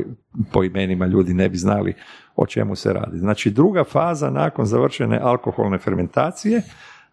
po 0.52 0.64
imenima 0.64 1.06
ljudi 1.06 1.34
ne 1.34 1.48
bi 1.48 1.56
znali 1.56 1.94
o 2.36 2.46
čemu 2.46 2.76
se 2.76 2.92
radi. 2.92 3.18
Znači 3.18 3.50
druga 3.50 3.84
faza 3.84 4.30
nakon 4.30 4.66
završene 4.66 5.20
alkoholne 5.22 5.78
fermentacije, 5.78 6.62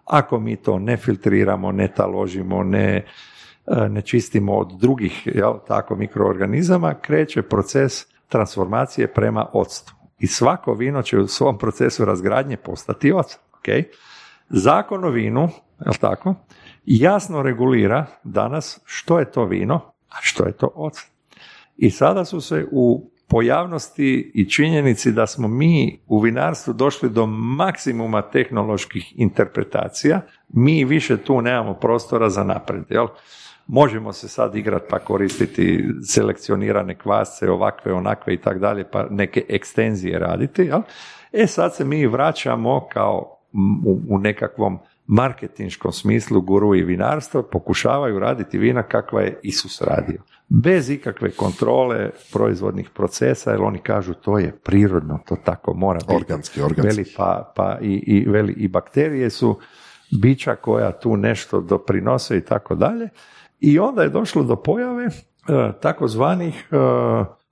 ako 0.05 0.39
mi 0.39 0.55
to 0.55 0.79
ne 0.79 0.97
filtriramo, 0.97 1.71
ne 1.71 1.87
taložimo, 1.87 2.63
ne, 2.63 3.05
ne 3.89 4.01
čistimo 4.01 4.53
od 4.53 4.79
drugih 4.79 5.27
jel, 5.35 5.53
tako 5.67 5.95
mikroorganizama, 5.95 6.93
kreće 6.93 7.41
proces 7.41 8.16
transformacije 8.29 9.13
prema 9.13 9.45
octu. 9.53 9.93
I 10.19 10.27
svako 10.27 10.73
vino 10.73 11.01
će 11.01 11.19
u 11.19 11.27
svom 11.27 11.57
procesu 11.57 12.05
razgradnje 12.05 12.57
postati 12.57 13.11
ocet. 13.11 13.39
Okay? 13.61 13.83
Zakon 14.49 15.05
o 15.05 15.09
vinu, 15.09 15.49
je 15.85 15.97
tako, 15.99 16.35
jasno 16.85 17.41
regulira 17.41 18.05
danas 18.23 18.79
što 18.85 19.19
je 19.19 19.31
to 19.31 19.45
vino, 19.45 19.75
a 20.09 20.15
što 20.21 20.45
je 20.45 20.51
to 20.51 20.71
ocet. 20.75 21.07
I 21.77 21.89
sada 21.89 22.25
su 22.25 22.41
se 22.41 22.67
u 22.71 23.11
pojavnosti 23.27 24.31
i 24.33 24.49
činjenici 24.49 25.11
da 25.11 25.27
smo 25.27 25.47
mi 25.47 25.99
u 26.07 26.19
vinarstvu 26.19 26.73
došli 26.73 27.09
do 27.09 27.25
maksimuma 27.25 28.21
tehnoloških 28.21 29.19
interpretacija, 29.19 30.21
mi 30.49 30.85
više 30.85 31.17
tu 31.17 31.41
nemamo 31.41 31.73
prostora 31.73 32.29
za 32.29 32.43
napred. 32.43 32.83
Jel? 32.89 33.07
Možemo 33.67 34.13
se 34.13 34.27
sad 34.27 34.55
igrati 34.55 34.85
pa 34.89 34.99
koristiti 34.99 35.85
selekcionirane 36.03 36.95
kvasce, 36.95 37.49
ovakve, 37.49 37.93
onakve 37.93 38.33
i 38.33 38.37
tak 38.37 38.59
dalje, 38.59 38.83
pa 38.91 39.07
neke 39.09 39.45
ekstenzije 39.49 40.19
raditi. 40.19 40.61
Jel? 40.61 40.81
E 41.33 41.47
sad 41.47 41.75
se 41.75 41.85
mi 41.85 42.07
vraćamo 42.07 42.87
kao 42.93 43.37
u, 43.85 43.99
u 44.09 44.17
nekakvom 44.17 44.79
marketinškom 45.07 45.91
smislu 45.91 46.41
guru 46.41 46.75
i 46.75 46.83
vinarstva 46.83 47.43
pokušavaju 47.43 48.19
raditi 48.19 48.57
vina 48.57 48.83
kakva 48.83 49.21
je 49.21 49.39
Isus 49.43 49.81
radio. 49.81 50.21
Bez 50.49 50.89
ikakve 50.89 51.31
kontrole 51.31 52.09
proizvodnih 52.33 52.89
procesa, 52.89 53.51
jer 53.51 53.61
oni 53.61 53.79
kažu 53.79 54.13
to 54.13 54.39
je 54.39 54.51
prirodno, 54.63 55.19
to 55.27 55.35
tako 55.35 55.73
mora 55.73 55.99
biti. 55.99 56.15
Organski, 56.15 56.61
organski. 56.61 56.87
Veli, 56.87 57.05
pa, 57.17 57.53
pa 57.55 57.77
i, 57.81 58.03
i, 58.07 58.29
veli, 58.29 58.53
i 58.53 58.67
bakterije 58.67 59.29
su 59.29 59.59
bića 60.21 60.55
koja 60.55 60.91
tu 60.91 61.17
nešto 61.17 61.61
doprinose 61.61 62.37
i 62.37 62.41
tako 62.41 62.75
dalje. 62.75 63.09
I 63.59 63.79
onda 63.79 64.03
je 64.03 64.09
došlo 64.09 64.43
do 64.43 64.55
pojave 64.55 65.05
e, 65.05 65.11
takozvanih 65.81 66.69
e, 66.71 66.75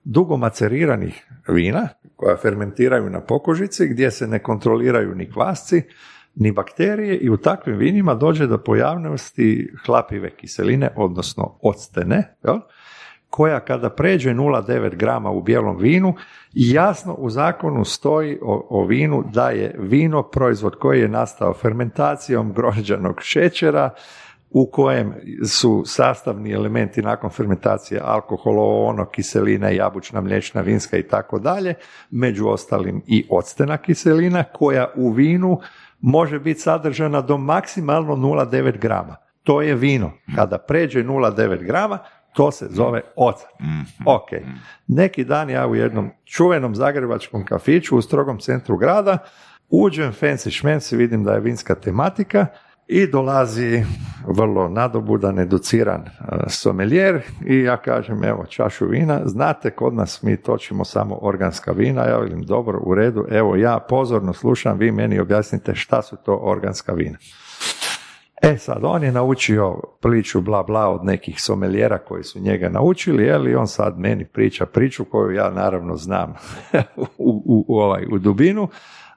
dugomaceriranih 0.04 1.26
vina 1.48 1.88
koja 2.16 2.36
fermentiraju 2.36 3.10
na 3.10 3.20
pokožici 3.20 3.88
gdje 3.88 4.10
se 4.10 4.26
ne 4.26 4.38
kontroliraju 4.38 5.14
ni 5.14 5.32
kvasci 5.32 5.82
ni 6.34 6.52
bakterije 6.52 7.16
i 7.16 7.30
u 7.30 7.36
takvim 7.36 7.76
vinima 7.76 8.14
dođe 8.14 8.46
do 8.46 8.58
pojavnosti 8.58 9.72
hlapive 9.86 10.30
kiseline, 10.30 10.90
odnosno 10.96 11.58
octene, 11.62 12.36
jel? 12.44 12.58
koja 13.30 13.60
kada 13.60 13.90
pređe 13.90 14.30
0,9 14.30 14.96
grama 14.96 15.30
u 15.30 15.42
bijelom 15.42 15.76
vinu, 15.78 16.14
jasno 16.52 17.14
u 17.14 17.30
zakonu 17.30 17.84
stoji 17.84 18.38
o, 18.42 18.66
o, 18.70 18.86
vinu 18.86 19.24
da 19.32 19.50
je 19.50 19.74
vino 19.78 20.22
proizvod 20.22 20.78
koji 20.78 21.00
je 21.00 21.08
nastao 21.08 21.54
fermentacijom 21.54 22.52
grožđanog 22.52 23.16
šećera, 23.22 23.90
u 24.50 24.70
kojem 24.70 25.14
su 25.44 25.82
sastavni 25.86 26.52
elementi 26.52 27.02
nakon 27.02 27.30
fermentacije 27.30 28.00
alkohol, 28.04 28.58
ono, 28.88 29.04
kiselina, 29.04 29.68
jabučna, 29.68 30.20
mliječna, 30.20 30.60
vinska 30.60 30.96
i 30.96 31.02
tako 31.02 31.38
dalje, 31.38 31.74
među 32.10 32.48
ostalim 32.48 33.02
i 33.06 33.26
octena 33.30 33.76
kiselina 33.76 34.44
koja 34.44 34.92
u 34.96 35.10
vinu 35.10 35.60
može 36.00 36.38
biti 36.38 36.60
sadržana 36.60 37.20
do 37.20 37.36
maksimalno 37.36 38.16
0,9 38.16 38.78
grama. 38.78 39.16
To 39.42 39.62
je 39.62 39.74
vino. 39.74 40.12
Kada 40.34 40.58
pređe 40.58 41.04
0,9 41.04 41.64
grama, 41.64 41.98
to 42.34 42.50
se 42.50 42.66
zove 42.70 43.00
ocat. 43.16 43.48
Ok. 44.06 44.28
Neki 44.86 45.24
dan 45.24 45.50
ja 45.50 45.66
u 45.66 45.74
jednom 45.74 46.10
čuvenom 46.24 46.74
zagrebačkom 46.74 47.44
kafiću 47.44 47.96
u 47.96 48.02
strogom 48.02 48.38
centru 48.38 48.76
grada 48.76 49.18
uđem 49.70 50.12
fancy 50.12 50.50
šmenci, 50.50 50.96
vidim 50.96 51.24
da 51.24 51.32
je 51.32 51.40
vinska 51.40 51.74
tematika 51.74 52.46
i 52.88 53.06
dolazi 53.06 53.84
vrlo 54.26 54.68
nadobudan, 54.68 55.38
educiran 55.38 56.00
e, 56.00 56.10
someljer 56.48 57.22
i 57.46 57.58
ja 57.58 57.76
kažem 57.76 58.24
evo 58.24 58.46
čašu 58.46 58.86
vina, 58.86 59.20
znate 59.24 59.70
kod 59.70 59.94
nas 59.94 60.22
mi 60.22 60.36
točimo 60.36 60.84
samo 60.84 61.18
organska 61.22 61.72
vina, 61.72 62.04
ja 62.04 62.18
velim 62.18 62.42
dobro 62.42 62.80
u 62.82 62.94
redu, 62.94 63.26
evo 63.30 63.56
ja 63.56 63.78
pozorno 63.88 64.32
slušam, 64.32 64.78
vi 64.78 64.92
meni 64.92 65.20
objasnite 65.20 65.74
šta 65.74 66.02
su 66.02 66.16
to 66.16 66.40
organska 66.42 66.92
vina. 66.92 67.18
E 68.42 68.58
sad, 68.58 68.78
on 68.82 69.04
je 69.04 69.12
naučio 69.12 69.80
priču 70.00 70.40
bla 70.40 70.62
bla 70.62 70.88
od 70.88 71.04
nekih 71.04 71.42
someljera 71.42 71.98
koji 71.98 72.24
su 72.24 72.40
njega 72.40 72.68
naučili, 72.68 73.24
je 73.24 73.50
i 73.50 73.54
on 73.54 73.66
sad 73.66 73.98
meni 73.98 74.24
priča 74.24 74.66
priču 74.66 75.04
koju 75.04 75.30
ja 75.30 75.50
naravno 75.50 75.96
znam 75.96 76.34
u, 76.96 77.06
u, 77.18 77.64
u, 77.68 77.78
ovaj, 77.78 78.06
u 78.12 78.18
dubinu, 78.18 78.68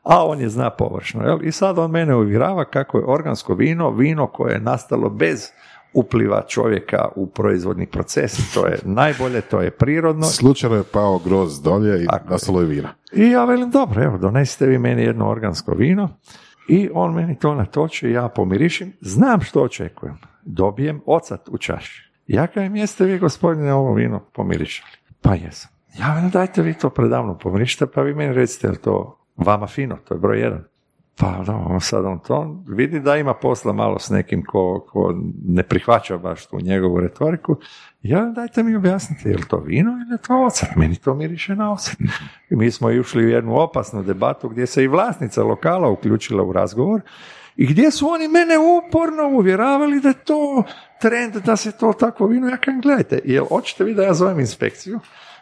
a 0.10 0.26
on 0.26 0.41
je 0.41 0.49
zna 0.49 0.70
površno. 0.70 1.24
Jel? 1.24 1.39
I 1.43 1.51
sad 1.51 1.80
on 1.80 1.91
mene 1.91 2.16
uvjerava 2.16 2.66
kako 2.66 2.97
je 2.97 3.03
organsko 3.07 3.53
vino, 3.53 3.91
vino 3.91 4.28
koje 4.28 4.53
je 4.53 4.60
nastalo 4.60 5.10
bez 5.10 5.51
upliva 5.93 6.45
čovjeka 6.47 7.07
u 7.16 7.28
proizvodni 7.28 7.86
proces. 7.86 8.53
To 8.53 8.66
je 8.66 8.80
najbolje, 8.84 9.41
to 9.41 9.62
je 9.62 9.72
prirodno. 9.72 10.26
Slučajno 10.26 10.76
je 10.76 10.84
pao 10.84 11.20
groz 11.20 11.62
dolje 11.62 12.03
i 12.03 12.07
nastalo 12.30 12.62
je 12.62 12.68
vino. 12.68 12.88
I 13.14 13.30
ja 13.30 13.45
velim, 13.45 13.72
dobro, 13.72 14.03
evo, 14.03 14.18
donesite 14.18 14.66
vi 14.66 14.78
meni 14.78 15.03
jedno 15.03 15.30
organsko 15.30 15.74
vino. 15.74 16.10
I 16.68 16.89
on 16.93 17.14
meni 17.14 17.39
to 17.39 17.55
natoči, 17.55 18.12
ja 18.12 18.28
pomirišim, 18.28 18.93
znam 19.01 19.41
što 19.41 19.62
očekujem. 19.62 20.18
Dobijem 20.43 21.01
ocat 21.05 21.49
u 21.49 21.57
čaši. 21.57 22.12
Ja 22.28 22.47
kažem, 22.47 22.76
jeste 22.76 23.05
vi 23.05 23.20
gospodine 23.20 23.74
ovo 23.74 23.93
vino 23.93 24.20
pomirišali? 24.34 24.91
Pa 25.22 25.34
jesam. 25.36 25.72
Ja 25.99 26.14
velim, 26.14 26.30
dajte 26.30 26.62
vi 26.62 26.74
to 26.74 26.89
predavno 26.89 27.38
pomirišite, 27.38 27.86
pa 27.86 28.01
vi 28.01 28.14
meni 28.14 28.34
recite 28.34 28.68
je 28.68 28.76
to 28.76 29.18
vama 29.40 29.68
fino, 29.68 29.98
to 30.08 30.14
je 30.14 30.20
broj 30.20 30.40
jedan. 30.40 30.64
Pa 31.20 31.44
da, 31.46 31.80
sad 31.80 32.06
on 32.06 32.20
to 32.20 32.64
vidi 32.68 33.00
da 33.00 33.16
ima 33.16 33.34
posla 33.34 33.74
malo 33.74 34.00
s 34.00 34.10
nekim 34.10 34.46
ko, 34.46 34.86
ko 34.90 35.16
ne 35.46 35.64
prihvaća 35.64 36.18
baš 36.18 36.46
tu 36.46 36.58
njegovu 36.62 37.00
retoriku. 37.00 37.56
Ja, 38.02 38.26
dajte 38.26 38.64
mi 38.64 38.76
objasnite, 38.76 39.30
je 39.30 39.38
li 39.38 39.48
to 39.48 39.58
vino 39.58 39.92
ili 39.92 40.14
je 40.14 40.18
to 40.28 40.46
ocat? 40.46 40.76
Meni 40.76 40.96
to 40.96 41.14
miriše 41.14 41.56
na 41.56 41.72
ocat. 41.72 41.96
I 42.50 42.56
mi 42.56 42.72
smo 42.72 42.88
ušli 42.88 43.26
u 43.26 43.30
jednu 43.30 43.56
opasnu 43.56 44.04
debatu 44.04 44.50
gdje 44.50 44.68
se 44.68 44.84
i 44.84 44.88
vlasnica 44.88 45.44
lokala 45.44 45.90
uključila 45.90 46.44
u 46.44 46.54
razgovor 46.54 47.02
i 47.56 47.66
gdje 47.66 47.92
su 47.92 48.08
oni 48.10 48.28
mene 48.28 48.56
uporno 48.58 49.28
uvjeravali 49.28 50.00
da 50.00 50.08
je 50.08 50.24
to 50.24 50.64
trend, 51.02 51.36
da 51.36 51.56
se 51.56 51.72
to 51.72 51.94
takvo 51.94 52.28
vino, 52.28 52.50
ja 52.50 52.58
kažem, 52.58 52.82
gledajte, 52.82 53.20
jel 53.26 53.46
hoćete 53.46 53.84
vi 53.84 53.94
da 53.94 54.04
ja 54.04 54.14
zovem 54.14 54.40
inspekciju? 54.40 55.00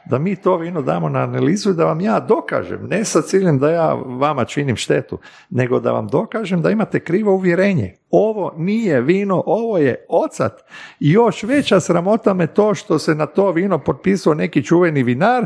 Da 0.10 0.18
mi 0.20 0.36
to 0.36 0.58
vino 0.58 0.82
damo 0.82 1.10
na 1.10 1.20
analizu 1.20 1.70
i 1.70 1.74
da 1.74 1.86
vam 1.86 2.01
ja 2.01 2.20
dokažem, 2.20 2.88
ne 2.88 3.05
sa 3.05 3.22
ciljem 3.22 3.60
da 3.60 3.70
ja 3.70 3.93
vama 3.93 4.45
činim 4.45 4.76
štetu, 4.76 5.20
nego 5.49 5.80
da 5.80 5.91
vam 5.91 6.08
dokažem 6.08 6.62
da 6.62 6.70
imate 6.70 6.99
krivo 6.99 7.34
uvjerenje. 7.34 7.95
Ovo 8.10 8.53
nije 8.58 9.01
vino, 9.01 9.43
ovo 9.45 9.78
je 9.78 10.05
ocat. 10.10 10.64
I 10.99 11.12
još 11.12 11.43
veća 11.43 11.80
sramota 11.80 12.34
me 12.34 12.47
to 12.47 12.76
što 12.76 12.99
se 12.99 13.16
na 13.16 13.26
to 13.26 13.51
vino 13.51 13.80
potpisao 13.80 14.34
neki 14.34 14.64
čuveni 14.64 15.03
vinar 15.03 15.45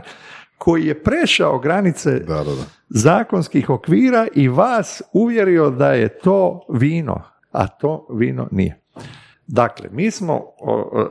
koji 0.58 0.86
je 0.86 1.04
prešao 1.04 1.60
granice 1.60 2.12
da, 2.12 2.36
da, 2.36 2.44
da. 2.44 2.64
zakonskih 2.90 3.70
okvira 3.70 4.28
i 4.36 4.48
vas 4.48 5.02
uvjerio 5.14 5.70
da 5.70 5.92
je 5.92 6.20
to 6.20 6.66
vino, 6.70 7.22
a 7.52 7.68
to 7.68 8.08
vino 8.10 8.48
nije. 8.52 8.82
Dakle, 9.48 9.90
mi 9.92 10.12
smo 10.12 10.42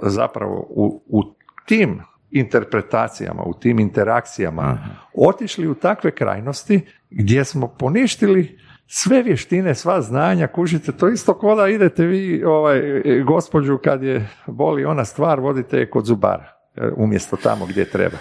zapravo 0.03 0.67
u, 0.69 1.03
u 1.09 1.23
tim 1.67 2.01
interpretacijama, 2.31 3.43
u 3.43 3.55
tim 3.55 3.79
interakcijama 3.79 4.79
otišli 5.15 5.69
u 5.69 5.75
takve 5.75 6.11
krajnosti 6.11 6.81
gdje 7.11 7.45
smo 7.45 7.69
poništili 7.69 8.59
sve 8.87 9.23
vještine, 9.23 9.75
sva 9.75 10.01
znanja, 10.01 10.47
kužite, 10.47 10.93
to 10.93 11.09
isto 11.09 11.35
ko 11.35 11.55
da 11.55 11.69
idete 11.69 12.07
vi, 12.07 12.45
ovaj, 12.45 12.83
gospođu 13.27 13.79
kad 13.85 14.03
je 14.03 14.29
boli 14.47 14.85
ona 14.85 15.05
stvar, 15.05 15.41
vodite 15.41 15.79
je 15.79 15.91
kod 15.91 16.05
zubara, 16.05 16.53
e, 16.77 16.89
umjesto 16.97 17.37
tamo 17.37 17.67
gdje 17.67 17.85
treba 17.85 18.17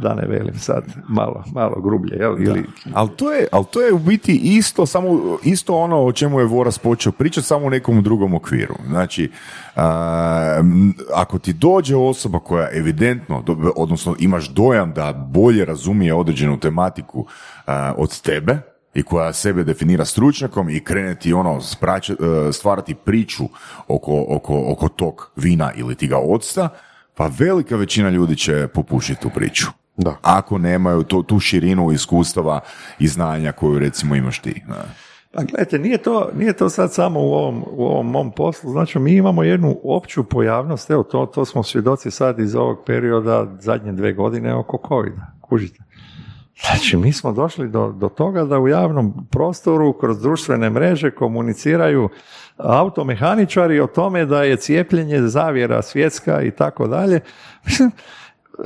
da 0.00 0.14
ne 0.14 0.26
velim 0.28 0.58
sad 0.58 0.84
malo, 1.08 1.44
malo 1.54 1.80
grublje, 1.80 2.16
jel? 2.16 2.42
Ili... 2.42 2.64
Ali 2.94 3.10
to, 3.16 3.32
je, 3.32 3.46
ali 3.52 3.64
to 3.70 3.82
je 3.82 3.92
u 3.92 3.98
biti 3.98 4.40
isto, 4.42 4.86
samo, 4.86 5.38
isto 5.44 5.76
ono 5.76 6.04
o 6.04 6.12
čemu 6.12 6.40
je 6.40 6.46
Voras 6.46 6.78
počeo 6.78 7.12
pričati, 7.12 7.46
samo 7.46 7.66
u 7.66 7.70
nekom 7.70 8.02
drugom 8.02 8.34
okviru. 8.34 8.74
Znači, 8.88 9.30
ako 11.14 11.38
ti 11.38 11.52
dođe 11.52 11.96
osoba 11.96 12.38
koja 12.38 12.68
evidentno, 12.72 13.44
odnosno 13.76 14.16
imaš 14.18 14.48
dojam 14.48 14.92
da 14.92 15.12
bolje 15.12 15.64
razumije 15.64 16.14
određenu 16.14 16.60
tematiku 16.60 17.26
od 17.96 18.20
tebe, 18.20 18.58
i 18.94 19.02
koja 19.02 19.32
sebe 19.32 19.64
definira 19.64 20.04
stručnjakom 20.04 20.70
i 20.70 20.84
kreneti 20.84 21.32
ono 21.32 21.58
e, 21.58 22.52
stvarati 22.52 22.94
priču 22.94 23.44
oko, 23.88 24.24
oko, 24.28 24.64
oko 24.68 24.88
tog 24.88 25.30
vina 25.36 25.72
ili 25.76 25.94
ti 25.94 26.06
ga 26.06 26.18
odsta, 26.18 26.68
pa 27.14 27.30
velika 27.38 27.76
većina 27.76 28.10
ljudi 28.10 28.36
će 28.36 28.68
popušiti 28.74 29.22
tu 29.22 29.30
priču. 29.34 29.66
Da. 29.98 30.16
Ako 30.22 30.58
nemaju 30.58 31.02
to, 31.02 31.22
tu 31.22 31.40
širinu 31.40 31.92
iskustava 31.92 32.60
i 32.98 33.08
znanja 33.08 33.52
koju 33.52 33.78
recimo 33.78 34.14
imaš 34.14 34.38
ti. 34.38 34.62
Pa 35.30 35.42
gledajte, 35.42 35.78
nije 35.78 35.98
to, 35.98 36.30
nije 36.34 36.52
to 36.52 36.68
sad 36.68 36.92
samo 36.92 37.20
u 37.20 37.32
ovom, 37.32 37.64
u 37.70 37.84
ovom 37.86 38.10
mom 38.10 38.30
poslu, 38.30 38.70
znači 38.70 38.98
mi 38.98 39.12
imamo 39.12 39.42
jednu 39.42 39.80
opću 39.84 40.24
pojavnost, 40.24 40.90
evo 40.90 41.02
to, 41.02 41.26
to 41.26 41.44
smo 41.44 41.62
svjedoci 41.62 42.10
sad 42.10 42.38
iz 42.38 42.54
ovog 42.54 42.78
perioda 42.86 43.46
zadnje 43.60 43.92
dve 43.92 44.12
godine 44.12 44.54
oko 44.54 44.82
covid 44.88 45.12
kužite. 45.40 45.82
Znači, 46.66 46.96
mi 46.96 47.12
smo 47.12 47.32
došli 47.32 47.68
do, 47.68 47.92
do 47.92 48.08
toga 48.08 48.44
da 48.44 48.58
u 48.58 48.68
javnom 48.68 49.26
prostoru 49.30 49.92
kroz 49.92 50.20
društvene 50.20 50.70
mreže 50.70 51.10
komuniciraju 51.10 52.08
automehaničari 52.56 53.80
o 53.80 53.86
tome 53.86 54.24
da 54.24 54.42
je 54.42 54.56
cijepljenje 54.56 55.20
zavjera 55.20 55.82
svjetska 55.82 56.42
i 56.42 56.50
tako 56.50 56.86
dalje. 56.86 57.20
Mislim, 57.66 57.90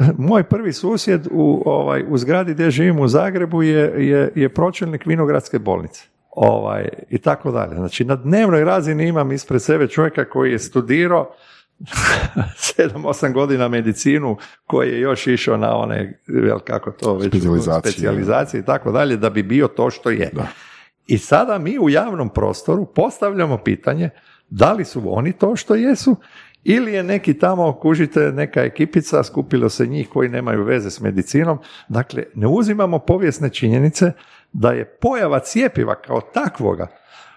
moj 0.29 0.43
prvi 0.43 0.73
susjed 0.73 1.27
u, 1.31 1.63
ovaj, 1.67 2.05
u 2.09 2.19
zgradi 2.19 2.55
gdje 2.55 2.71
živim 2.71 3.01
u 3.01 3.09
Zagrebu 3.09 3.63
je, 3.63 4.07
je, 4.09 4.33
je 4.35 4.49
pročelnik 4.49 5.07
Vinogradske 5.07 5.59
bolnice. 5.59 6.03
Ovaj, 6.31 6.89
I 7.11 7.19
tako 7.19 7.51
dalje. 7.51 7.75
Znači, 7.75 8.05
na 8.05 8.17
dnevnoj 8.17 8.65
razini 8.65 9.09
imam 9.09 9.33
ispred 9.33 9.63
sebe 9.63 9.89
čovjeka 9.89 10.25
koji 10.25 10.53
je 10.53 10.59
studirao 10.59 11.35
7-8 12.79 13.33
godina 13.33 13.69
medicinu 13.69 14.37
koji 14.67 14.89
je 14.91 15.01
još 15.01 15.27
išao 15.27 15.57
na 15.57 15.77
one, 15.77 16.21
jel 16.27 16.59
kako 16.59 16.91
to 16.91 17.15
već, 17.15 17.35
specijalizacije 17.81 18.61
i 18.61 18.65
tako 18.65 18.93
dalje, 18.93 19.17
da 19.17 19.31
bi 19.31 19.43
bio 19.43 19.69
to 19.69 19.91
što 19.91 20.11
je. 20.11 20.31
Da. 20.33 20.47
I 21.07 21.19
sada 21.19 21.59
mi 21.59 21.79
u 21.79 21.91
javnom 21.91 22.29
prostoru 22.29 22.87
postavljamo 22.87 23.59
pitanje 23.59 24.11
da 24.51 24.73
li 24.73 24.85
su 24.85 25.03
oni 25.07 25.33
to 25.33 25.57
što 25.57 25.75
jesu 25.75 26.17
ili 26.65 26.93
je 26.93 27.03
neki 27.03 27.35
tamo, 27.35 27.73
kužite, 27.73 28.21
neka 28.21 28.61
ekipica, 28.61 29.23
skupilo 29.23 29.69
se 29.69 29.87
njih 29.87 30.09
koji 30.09 30.29
nemaju 30.29 30.65
veze 30.65 30.91
s 30.91 31.01
medicinom. 31.01 31.59
Dakle, 31.89 32.25
ne 32.35 32.47
uzimamo 32.47 32.99
povijesne 32.99 33.51
činjenice 33.51 34.13
da 34.53 34.71
je 34.71 34.85
pojava 34.85 35.39
cijepiva 35.39 35.95
kao 35.95 36.21
takvoga 36.21 36.87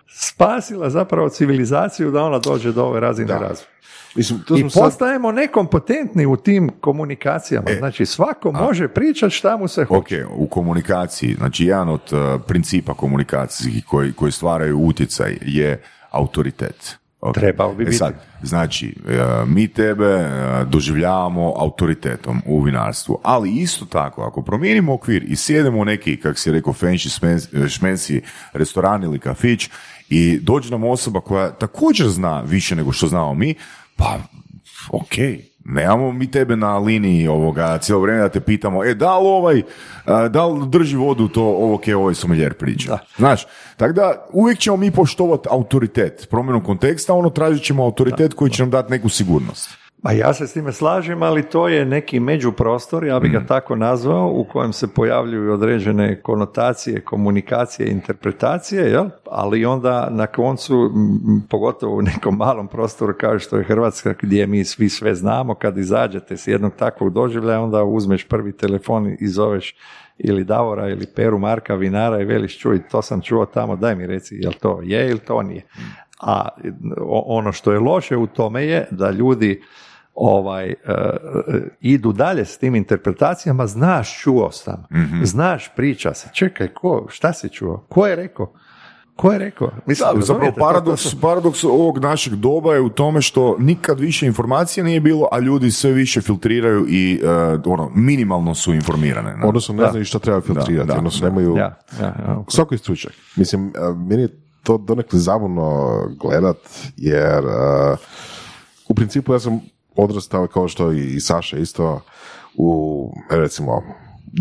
spasila 0.07 0.89
zapravo 0.89 1.29
civilizaciju 1.29 2.11
da 2.11 2.23
ona 2.23 2.39
dođe 2.39 2.71
do 2.71 2.85
ove 2.85 2.99
razine 2.99 3.33
razvoja. 3.33 3.75
Mislim, 4.15 4.43
to 4.47 4.57
I 4.57 4.65
postajemo 4.73 5.31
nekompetentni 5.31 6.25
u 6.25 6.37
tim 6.37 6.71
komunikacijama. 6.81 7.69
E, 7.69 7.75
znači, 7.75 8.05
svako 8.05 8.51
može 8.51 8.87
pričati 8.87 9.35
šta 9.35 9.57
mu 9.57 9.67
se 9.67 9.85
hoće. 9.85 10.25
Ok, 10.25 10.31
u 10.37 10.47
komunikaciji, 10.47 11.33
znači 11.33 11.65
jedan 11.65 11.89
od 11.89 12.01
uh, 12.11 12.41
principa 12.47 12.93
komunikacijskih 12.93 13.85
koji, 13.85 14.13
koji 14.13 14.31
stvaraju 14.31 14.79
utjecaj 14.79 15.37
je 15.41 15.81
autoritet. 16.11 16.97
Okay. 17.25 17.39
Trebao 17.39 17.73
bi 17.73 17.83
e 17.83 17.85
biti. 17.85 17.97
Sad, 17.97 18.13
znači, 18.43 18.95
uh, 19.05 19.49
mi 19.49 19.67
tebe 19.67 20.15
uh, 20.15 20.67
doživljavamo 20.67 21.53
autoritetom 21.57 22.41
u 22.45 22.61
vinarstvu, 22.61 23.19
ali 23.23 23.51
isto 23.51 23.85
tako, 23.85 24.23
ako 24.23 24.41
promijenimo 24.41 24.93
okvir 24.93 25.23
i 25.27 25.35
sjedemo 25.35 25.79
u 25.79 25.85
neki, 25.85 26.19
kak 26.19 26.39
si 26.39 26.51
rekao, 26.51 26.73
fancy 26.73 27.69
šmensi 27.69 28.21
restoran 28.53 29.03
ili 29.03 29.19
kafić 29.19 29.69
i 30.09 30.39
dođe 30.41 30.71
nam 30.71 30.83
osoba 30.83 31.21
koja 31.21 31.51
također 31.51 32.07
zna 32.07 32.41
više 32.41 32.75
nego 32.75 32.91
što 32.91 33.07
znamo 33.07 33.33
mi, 33.33 33.55
pa, 33.95 34.19
ok, 34.89 35.15
nemamo 35.65 36.11
mi 36.11 36.31
tebe 36.31 36.55
na 36.55 36.77
liniji 36.77 37.27
ovoga 37.27 37.77
cijelo 37.77 38.01
vrijeme 38.01 38.21
da 38.21 38.29
te 38.29 38.39
pitamo, 38.39 38.83
e, 38.83 38.93
da 38.93 39.19
li 39.19 39.27
ovaj, 39.27 39.61
da 40.29 40.45
li 40.45 40.67
drži 40.67 40.95
vodu 40.95 41.27
to 41.27 41.43
ovo 41.43 41.77
ke 41.77 41.95
ovaj 41.95 42.15
someljer 42.15 42.53
priča. 42.53 42.89
Da. 42.89 42.99
Znaš, 43.17 43.47
tako 43.77 43.93
da 43.93 44.27
uvijek 44.33 44.59
ćemo 44.59 44.77
mi 44.77 44.91
poštovati 44.91 45.47
autoritet. 45.51 46.27
Promjenom 46.29 46.63
konteksta, 46.63 47.13
ono 47.13 47.29
tražit 47.29 47.63
ćemo 47.63 47.83
autoritet 47.83 48.33
koji 48.33 48.51
će 48.51 48.63
nam 48.63 48.69
dati 48.69 48.91
neku 48.91 49.09
sigurnost. 49.09 49.84
Pa 50.05 50.11
ja 50.11 50.33
se 50.33 50.47
s 50.47 50.53
time 50.53 50.71
slažem, 50.71 51.23
ali 51.23 51.43
to 51.43 51.67
je 51.67 51.85
neki 51.85 52.19
međuprostor, 52.19 53.05
ja 53.05 53.19
bih 53.19 53.31
ga 53.31 53.39
mm. 53.39 53.47
tako 53.47 53.75
nazvao, 53.75 54.27
u 54.27 54.43
kojem 54.43 54.73
se 54.73 54.93
pojavljuju 54.93 55.53
određene 55.53 56.21
konotacije, 56.21 57.01
komunikacije, 57.01 57.89
interpretacije, 57.89 58.83
jel? 58.83 59.05
ali 59.31 59.65
onda 59.65 60.07
na 60.11 60.27
koncu, 60.27 60.91
pogotovo 61.49 61.95
u 61.95 62.01
nekom 62.01 62.37
malom 62.37 62.67
prostoru 62.67 63.13
kao 63.19 63.39
što 63.39 63.57
je 63.57 63.63
Hrvatska, 63.63 64.13
gdje 64.21 64.47
mi 64.47 64.63
svi 64.63 64.89
sve 64.89 65.15
znamo, 65.15 65.55
kad 65.55 65.77
izađete 65.77 66.37
s 66.37 66.47
jednog 66.47 66.73
takvog 66.75 67.13
doživljaja, 67.13 67.61
onda 67.61 67.83
uzmeš 67.83 68.27
prvi 68.27 68.51
telefon 68.51 69.15
i 69.19 69.27
zoveš 69.27 69.75
ili 70.17 70.43
Davora 70.43 70.89
ili 70.89 71.05
Peru 71.15 71.39
Marka 71.39 71.75
Vinara 71.75 72.21
i 72.21 72.25
veliš 72.25 72.59
čuj, 72.59 72.87
to 72.87 73.01
sam 73.01 73.21
čuo 73.21 73.45
tamo, 73.45 73.75
daj 73.75 73.95
mi 73.95 74.07
reci, 74.07 74.35
jel 74.35 74.53
to 74.61 74.79
je 74.83 75.09
ili 75.09 75.19
to 75.19 75.41
nije. 75.41 75.61
A 76.21 76.47
ono 77.25 77.51
što 77.51 77.71
je 77.71 77.79
loše 77.79 78.17
u 78.17 78.27
tome 78.27 78.65
je 78.65 78.87
da 78.91 79.11
ljudi 79.11 79.61
ovaj, 80.15 80.69
uh, 80.69 81.55
idu 81.81 82.11
dalje 82.11 82.45
s 82.45 82.57
tim 82.57 82.75
interpretacijama, 82.75 83.67
znaš, 83.67 84.21
čuo 84.21 84.51
sam, 84.51 84.85
mm 84.91 85.25
znaš, 85.25 85.71
priča 85.75 86.13
se, 86.13 86.29
čekaj, 86.33 86.67
ko, 86.67 87.05
šta 87.09 87.33
si 87.33 87.49
čuo, 87.49 87.85
ko 87.89 88.07
je 88.07 88.15
rekao? 88.15 88.53
Ko 89.15 89.31
je 89.31 89.39
rekao? 89.39 89.71
Mislim, 89.85 90.09
da, 90.15 90.21
zapravo 90.21 90.53
paradoks, 90.59 91.15
paradoks 91.21 91.63
ovog 91.63 91.97
našeg 91.97 92.35
doba 92.35 92.73
je 92.73 92.81
u 92.81 92.89
tome 92.89 93.21
što 93.21 93.55
nikad 93.59 93.99
više 93.99 94.25
informacija 94.25 94.83
nije 94.83 94.99
bilo, 94.99 95.27
a 95.31 95.39
ljudi 95.39 95.71
sve 95.71 95.91
više 95.91 96.21
filtriraju 96.21 96.85
i 96.89 97.21
uh, 97.23 97.61
ono, 97.65 97.91
minimalno 97.95 98.55
su 98.55 98.73
informirane. 98.73 99.37
Ne? 99.37 99.47
Odnosno 99.47 99.75
ne 99.75 99.89
znaju 99.89 100.05
šta 100.05 100.19
treba 100.19 100.41
filtrirati, 100.41 100.87
da, 100.87 100.97
odnosno 100.97 101.27
nemaju... 101.29 101.57
Ja, 101.57 101.77
ja, 102.01 102.43
Svako 102.47 102.73
je 102.73 102.77
stručak. 102.77 103.13
Mislim, 103.35 103.73
meni 104.09 104.21
je 104.21 104.41
to 104.63 104.77
donekle 104.77 105.19
zabavno 105.19 105.97
gledat, 106.19 106.57
jer 106.97 107.43
u 108.89 108.95
principu 108.95 109.33
ja 109.33 109.39
sam 109.39 109.61
odrastao 109.95 110.47
kao 110.47 110.67
što 110.67 110.91
i 110.91 111.19
Saša 111.19 111.57
isto 111.57 112.01
u 112.57 113.11
recimo 113.29 113.81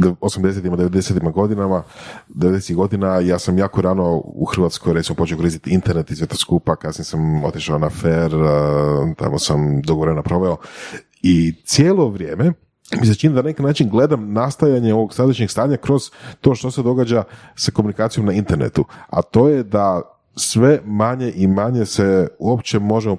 80-ima, 0.00 0.76
90-ima 0.76 1.30
godinama, 1.30 1.82
90 2.28 2.74
godina, 2.74 3.20
ja 3.20 3.38
sam 3.38 3.58
jako 3.58 3.80
rano 3.82 4.22
u 4.24 4.44
Hrvatskoj 4.44 4.92
recimo 4.92 5.16
počeo 5.16 5.36
koristiti 5.36 5.70
internet 5.70 6.10
i 6.10 6.16
sve 6.16 6.26
skupa, 6.34 6.76
kasnije 6.76 7.04
sam 7.04 7.44
otišao 7.44 7.78
na 7.78 7.90
fair, 7.90 8.30
tamo 9.16 9.38
sam 9.38 9.82
dogovoreno 9.82 10.22
proveo. 10.22 10.56
I 11.22 11.54
cijelo 11.64 12.08
vrijeme 12.08 12.52
mi 13.00 13.06
se 13.06 13.14
čini 13.14 13.34
da 13.34 13.42
na 13.42 13.48
neki 13.48 13.62
način 13.62 13.88
gledam 13.88 14.32
nastajanje 14.32 14.94
ovog 14.94 15.14
sadašnjeg 15.14 15.50
stanja 15.50 15.76
kroz 15.76 16.02
to 16.40 16.54
što 16.54 16.70
se 16.70 16.82
događa 16.82 17.24
sa 17.56 17.70
komunikacijom 17.70 18.26
na 18.26 18.32
internetu, 18.32 18.84
a 19.10 19.22
to 19.22 19.48
je 19.48 19.62
da 19.62 20.02
sve 20.36 20.80
manje 20.84 21.32
i 21.36 21.46
manje 21.46 21.86
se 21.86 22.28
uopće 22.38 22.78
možemo 22.78 23.16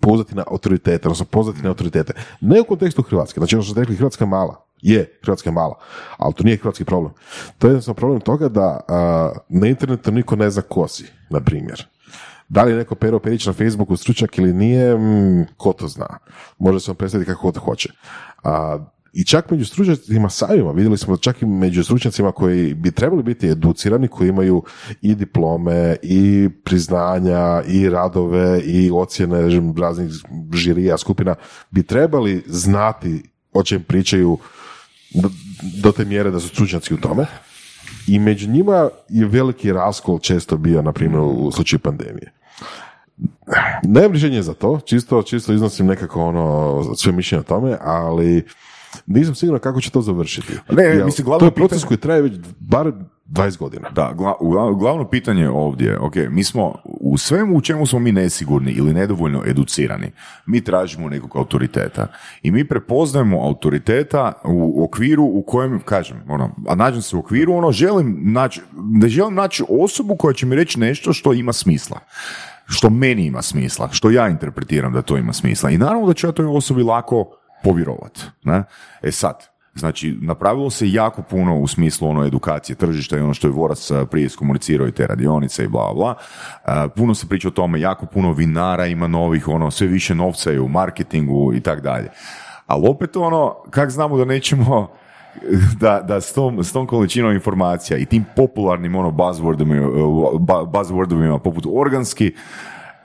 pozvati 0.00 0.34
na 0.34 0.44
autoritete, 0.46 1.08
odnosno 1.08 1.24
pozvati 1.24 1.62
na 1.62 1.68
autoritete. 1.68 2.12
Ne 2.40 2.60
u 2.60 2.64
kontekstu 2.64 3.02
Hrvatske, 3.02 3.40
znači 3.40 3.56
ono 3.56 3.62
što 3.62 3.72
ste 3.72 3.80
rekli, 3.80 3.96
Hrvatska 3.96 4.24
je 4.24 4.28
mala. 4.28 4.66
Je, 4.82 5.18
Hrvatska 5.22 5.50
je 5.50 5.54
mala, 5.54 5.78
ali 6.16 6.34
to 6.34 6.44
nije 6.44 6.56
hrvatski 6.56 6.84
problem. 6.84 7.12
To 7.58 7.66
je 7.66 7.70
jednostavno 7.70 7.96
problem 7.96 8.20
toga 8.20 8.48
da 8.48 8.80
na 9.48 9.66
internetu 9.66 10.12
niko 10.12 10.36
ne 10.36 10.50
zna 10.50 10.62
ko 10.62 10.88
si, 10.88 11.04
na 11.30 11.40
primjer. 11.40 11.86
Da 12.48 12.62
li 12.62 12.72
je 12.72 12.76
neko 12.76 12.94
Pero 12.94 13.18
Perić 13.18 13.46
na 13.46 13.52
Facebooku 13.52 13.96
stručak 13.96 14.38
ili 14.38 14.52
nije, 14.52 14.96
mm, 14.96 15.46
ko 15.56 15.72
to 15.72 15.88
zna. 15.88 16.18
Može 16.58 16.80
se 16.80 16.90
on 16.90 16.96
predstaviti 16.96 17.30
kako 17.30 17.52
to 17.52 17.60
hoće. 17.60 17.92
A, 18.44 18.78
i 19.16 19.24
čak 19.24 19.50
među 19.50 19.64
stručnjacima 19.64 20.28
samima, 20.28 20.72
vidjeli 20.72 20.98
smo 20.98 21.16
čak 21.16 21.42
i 21.42 21.46
među 21.46 21.84
stručnjacima 21.84 22.32
koji 22.32 22.74
bi 22.74 22.90
trebali 22.90 23.22
biti 23.22 23.48
educirani, 23.48 24.08
koji 24.08 24.28
imaju 24.28 24.62
i 25.02 25.14
diplome, 25.14 25.96
i 26.02 26.48
priznanja, 26.64 27.62
i 27.68 27.88
radove, 27.88 28.60
i 28.60 28.90
ocjene 28.90 29.40
raznih 29.80 30.10
žirija, 30.52 30.98
skupina, 30.98 31.34
bi 31.70 31.82
trebali 31.82 32.44
znati 32.46 33.22
o 33.52 33.62
čem 33.62 33.82
pričaju 33.82 34.38
do, 35.82 35.92
te 35.92 36.04
mjere 36.04 36.30
da 36.30 36.40
su 36.40 36.48
stručnjaci 36.48 36.94
u 36.94 36.96
tome. 36.96 37.26
I 38.06 38.18
među 38.18 38.50
njima 38.50 38.88
je 39.08 39.26
veliki 39.26 39.72
raskol 39.72 40.18
često 40.18 40.56
bio, 40.56 40.82
na 40.82 40.92
primjer, 40.92 41.20
u 41.20 41.50
slučaju 41.50 41.80
pandemije. 41.80 42.32
Nemam 43.82 44.12
rješenje 44.12 44.42
za 44.42 44.54
to, 44.54 44.80
čisto, 44.84 45.22
čisto 45.22 45.52
iznosim 45.52 45.86
nekako 45.86 46.24
ono, 46.24 46.84
sve 46.96 47.12
mišljenje 47.12 47.40
o 47.40 47.44
tome, 47.44 47.76
ali 47.80 48.44
nisam 49.06 49.34
siguran 49.34 49.60
kako 49.60 49.80
će 49.80 49.90
to 49.90 50.02
završiti. 50.02 50.52
Ne, 50.70 51.04
mislim, 51.04 51.26
to 51.38 51.44
je 51.44 51.50
proces 51.50 51.84
koji 51.84 51.98
traje 51.98 52.22
već 52.22 52.32
bar 52.58 52.92
20 53.28 53.58
godina. 53.58 53.90
Da, 53.90 54.14
gla- 54.16 54.78
glavno 54.78 55.08
pitanje 55.08 55.42
je 55.42 55.50
ovdje, 55.50 55.98
ok, 55.98 56.14
mi 56.30 56.44
smo 56.44 56.74
u 56.84 57.18
svemu 57.18 57.56
u 57.56 57.60
čemu 57.60 57.86
smo 57.86 57.98
mi 57.98 58.12
nesigurni 58.12 58.72
ili 58.72 58.94
nedovoljno 58.94 59.42
educirani, 59.46 60.12
mi 60.46 60.60
tražimo 60.60 61.08
nekog 61.08 61.36
autoriteta 61.36 62.06
i 62.42 62.50
mi 62.50 62.68
prepoznajemo 62.68 63.46
autoriteta 63.46 64.32
u 64.44 64.84
okviru 64.84 65.24
u 65.24 65.42
kojem, 65.42 65.80
kažem, 65.84 66.22
ono, 66.28 66.50
a 66.68 66.74
nađem 66.74 67.02
se 67.02 67.16
u 67.16 67.18
okviru, 67.18 67.54
ono, 67.54 67.72
želim 67.72 68.18
naći, 68.22 68.60
ne 68.76 69.08
želim 69.08 69.34
naći 69.34 69.64
osobu 69.68 70.16
koja 70.16 70.34
će 70.34 70.46
mi 70.46 70.56
reći 70.56 70.80
nešto 70.80 71.12
što 71.12 71.32
ima 71.32 71.52
smisla 71.52 72.00
što 72.68 72.90
meni 72.90 73.26
ima 73.26 73.42
smisla, 73.42 73.88
što 73.92 74.10
ja 74.10 74.28
interpretiram 74.28 74.92
da 74.92 75.02
to 75.02 75.16
ima 75.16 75.32
smisla. 75.32 75.70
I 75.70 75.78
naravno 75.78 76.06
da 76.06 76.14
ću 76.14 76.26
ja 76.26 76.32
toj 76.32 76.46
osobi 76.46 76.82
lako 76.82 77.24
povjerovat. 77.66 78.26
Ne? 78.44 78.64
E 79.02 79.12
sad, 79.12 79.48
znači, 79.74 80.18
napravilo 80.20 80.70
se 80.70 80.90
jako 80.90 81.22
puno 81.22 81.58
u 81.58 81.66
smislu 81.66 82.08
ono 82.08 82.24
edukacije 82.24 82.76
tržišta 82.76 83.16
i 83.16 83.20
ono 83.20 83.34
što 83.34 83.46
je 83.46 83.52
Vorac 83.52 83.90
a, 83.90 84.06
prije 84.06 84.26
iskomunicirao 84.26 84.88
i 84.88 84.92
te 84.92 85.06
radionice 85.06 85.64
i 85.64 85.68
bla 85.68 85.92
bla. 85.94 86.14
A, 86.64 86.88
puno 86.88 87.14
se 87.14 87.28
priča 87.28 87.48
o 87.48 87.50
tome, 87.50 87.80
jako 87.80 88.06
puno 88.06 88.32
vinara 88.32 88.86
ima 88.86 89.06
novih, 89.06 89.48
ono, 89.48 89.70
sve 89.70 89.86
više 89.86 90.14
novca 90.14 90.50
je 90.50 90.60
u 90.60 90.68
marketingu 90.68 91.54
i 91.54 91.60
tak 91.60 91.80
dalje. 91.80 92.10
Ali 92.66 92.88
opet 92.88 93.16
ono, 93.16 93.54
kak 93.70 93.90
znamo 93.90 94.16
da 94.16 94.24
nećemo 94.24 94.88
da, 95.80 96.00
da 96.00 96.20
s, 96.20 96.32
tom, 96.32 96.64
s 96.64 96.72
tom 96.72 96.86
količinom 96.86 97.32
informacija 97.32 97.98
i 97.98 98.06
tim 98.06 98.24
popularnim 98.36 98.94
ono 98.96 99.10
buzzwordovima, 99.10 99.86
bu- 100.38 100.70
buzzwordovima 100.70 101.38
poput 101.38 101.66
organski, 101.72 102.34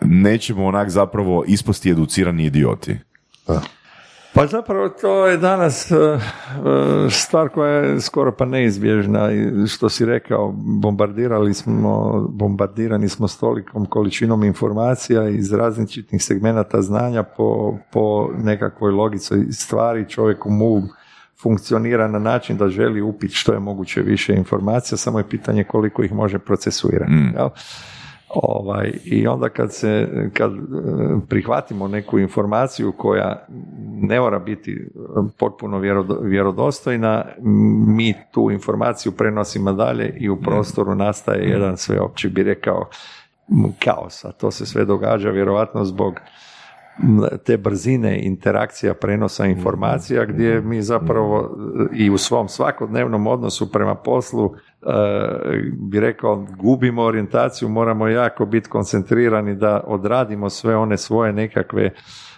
nećemo 0.02 0.66
onak 0.66 0.90
zapravo 0.90 1.44
ispasti 1.48 1.92
educirani 1.92 2.46
idioti. 2.46 2.98
Pa 4.34 4.48
zapravo 4.48 4.90
to 4.90 5.28
je 5.28 5.38
danas 5.38 5.92
e, 5.92 5.96
e, 5.96 6.20
stvar 7.10 7.50
koja 7.50 7.72
je 7.72 8.02
skoro 8.02 8.32
pa 8.32 8.46
neizbježna 8.46 9.32
i 9.32 9.68
što 9.68 9.90
si 9.90 10.06
rekao, 10.06 10.54
bombardirali 10.56 11.54
smo, 11.54 12.26
bombardirani 12.30 13.10
smo 13.10 13.28
s 13.28 13.38
tolikom 13.38 13.86
količinom 13.86 14.44
informacija 14.44 15.30
iz 15.30 15.54
različitih 15.54 16.24
segmenata 16.24 16.82
znanja 16.82 17.24
po, 17.24 17.78
po 17.92 18.30
nekakvoj 18.44 18.92
logici 18.92 19.52
stvari 19.52 20.10
čovjek 20.10 20.46
u 20.46 20.52
mu 20.52 20.82
funkcionira 21.42 22.08
na 22.08 22.20
način 22.20 22.58
da 22.58 22.70
želi 22.70 23.02
upiti 23.02 23.36
što 23.36 23.54
je 23.54 23.60
moguće 23.60 24.02
više 24.02 24.34
informacija, 24.34 24.98
samo 24.98 25.20
je 25.20 25.30
pitanje 25.30 25.64
koliko 25.64 26.04
ih 26.04 26.14
može 26.14 26.40
procesuirati. 26.40 27.12
jel? 27.36 27.50
Ovaj, 28.34 28.92
I 29.04 29.28
onda 29.28 29.50
kad 29.50 29.74
se 29.74 30.08
kad 30.34 30.52
e, 30.52 30.58
prihvatimo 31.30 31.88
neku 31.88 32.20
informaciju 32.20 32.92
koja 32.92 33.46
ne 34.02 34.20
mora 34.20 34.40
biti 34.40 34.72
e, 34.72 35.00
potpuno 35.40 35.80
vjerodo- 35.80 36.20
vjerodostojna, 36.24 37.26
mi 37.88 38.14
tu 38.32 38.52
informaciju 38.52 39.12
prenosimo 39.12 39.74
dalje 39.74 40.14
i 40.20 40.30
u 40.30 40.42
prostoru 40.42 40.96
nastaje 40.96 41.50
jedan 41.50 41.78
sveopći, 41.78 42.30
bi 42.30 42.44
rekao, 42.44 42.90
kaos, 43.80 44.26
a 44.26 44.32
to 44.32 44.52
se 44.52 44.66
sve 44.66 44.86
događa 44.86 45.30
vjerojatno 45.30 45.86
zbog 45.86 46.20
te 47.46 47.58
brzine 47.58 48.20
interakcija 48.24 48.94
prenosa 48.94 49.46
informacija 49.46 50.26
gdje 50.26 50.62
mi 50.62 50.82
zapravo 50.82 51.58
e, 51.94 51.98
i 51.98 52.10
u 52.10 52.18
svom 52.18 52.48
svakodnevnom 52.48 53.28
odnosu 53.28 53.72
prema 53.72 53.96
poslu 53.96 54.56
bi 55.74 56.00
rekao 56.00 56.46
gubimo 56.58 57.04
orijentaciju, 57.04 57.70
moramo 57.70 58.08
jako 58.08 58.46
biti 58.46 58.70
koncentrirani 58.70 59.56
da 59.56 59.84
odradimo 59.88 60.50
sve 60.50 60.78
one 60.78 60.98
svoje 60.98 61.34
nekakve 61.34 61.92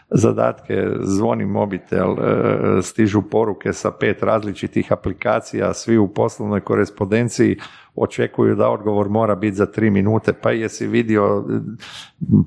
zadatke, 0.10 0.88
zvoni 1.02 1.46
mobitel, 1.46 2.12
e, 2.12 2.82
stižu 2.82 3.22
poruke 3.22 3.74
sa 3.74 3.92
pet 3.92 4.24
različitih 4.24 4.92
aplikacija, 4.92 5.74
svi 5.74 5.98
u 5.98 6.08
poslovnoj 6.08 6.62
korespondenciji 6.62 7.58
očekuju 7.96 8.56
da 8.56 8.70
odgovor 8.70 9.10
mora 9.10 9.36
biti 9.36 9.56
za 9.56 9.66
tri 9.66 9.90
minute, 9.90 10.34
pa 10.34 10.52
jesi 10.52 10.88
vidio, 10.88 11.46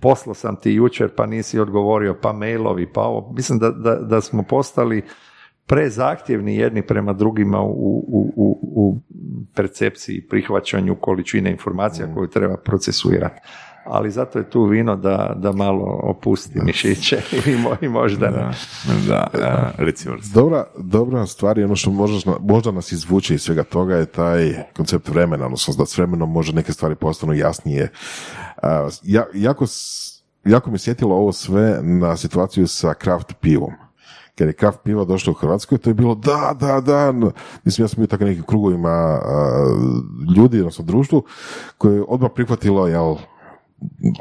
poslao 0.02 0.34
sam 0.34 0.56
ti 0.56 0.72
jučer 0.72 1.08
pa 1.16 1.26
nisi 1.26 1.58
odgovorio, 1.58 2.16
pa 2.22 2.32
mailovi, 2.32 2.86
pa 2.92 3.00
ovo. 3.00 3.32
Mislim 3.32 3.58
da, 3.58 3.70
da, 3.70 3.94
da 3.94 4.20
smo 4.20 4.42
postali 4.42 5.02
prezahtjevni 5.66 6.56
jedni 6.56 6.82
prema 6.82 7.12
drugima 7.12 7.60
u, 7.60 8.04
u, 8.08 8.32
u, 8.36 8.58
u 8.62 8.98
percepciji 9.54 10.16
i 10.16 10.28
prihvaćanju 10.28 10.96
količine 11.00 11.50
informacija 11.50 12.14
koju 12.14 12.28
treba 12.28 12.56
procesuirati. 12.56 13.40
Ali 13.84 14.10
zato 14.10 14.38
je 14.38 14.50
tu 14.50 14.64
vino 14.64 14.96
da, 14.96 15.34
da 15.36 15.52
malo 15.52 16.00
opusti 16.02 16.60
mišiće 16.62 17.16
i, 17.46 17.50
mo- 17.50 17.76
i 17.80 17.88
možda 17.88 18.30
Da, 18.30 18.52
da, 19.08 19.30
a, 19.34 19.70
reci 19.78 20.08
Vrst. 20.10 20.34
Dobra, 20.34 20.64
dobra 20.78 21.26
stvar 21.26 21.58
je 21.58 21.64
ono 21.64 21.76
što 21.76 21.90
možda, 21.90 22.32
možda 22.40 22.70
nas 22.70 22.92
izvuče 22.92 23.34
iz 23.34 23.42
svega 23.42 23.62
toga 23.62 23.96
je 23.96 24.06
taj 24.06 24.54
koncept 24.76 25.08
vremena, 25.08 25.44
odnosno 25.44 25.74
da 25.78 25.86
s 25.86 25.98
vremenom 25.98 26.32
može 26.32 26.52
neke 26.52 26.72
stvari 26.72 26.94
postanu 26.94 27.32
jasnije. 27.34 27.90
A, 28.62 28.88
ja, 29.02 29.24
jako, 29.34 29.64
jako 30.44 30.70
mi 30.70 30.78
sjetilo 30.78 31.16
ovo 31.16 31.32
sve 31.32 31.78
na 31.82 32.16
situaciju 32.16 32.66
sa 32.66 32.94
kraft 32.94 33.34
pivom. 33.40 33.85
Kad 34.38 34.48
je 34.48 34.52
kraft 34.52 34.78
piva 34.84 35.04
došlo 35.04 35.30
u 35.30 35.34
Hrvatskoj, 35.34 35.78
to 35.78 35.90
je 35.90 35.94
bilo 35.94 36.14
da, 36.14 36.56
da, 36.60 36.80
da. 36.80 37.12
Mislim, 37.64 37.84
ja 37.84 37.88
sam 37.88 37.96
bio 37.96 38.06
tako 38.06 38.24
nekim 38.24 38.42
krugovima 38.42 38.88
a, 38.88 39.20
ljudi, 40.36 40.58
odnosno 40.58 40.84
društvu, 40.84 41.22
koje 41.78 41.94
je 41.94 42.04
odmah 42.08 42.30
prihvatilo, 42.34 42.86
jel, 42.86 43.16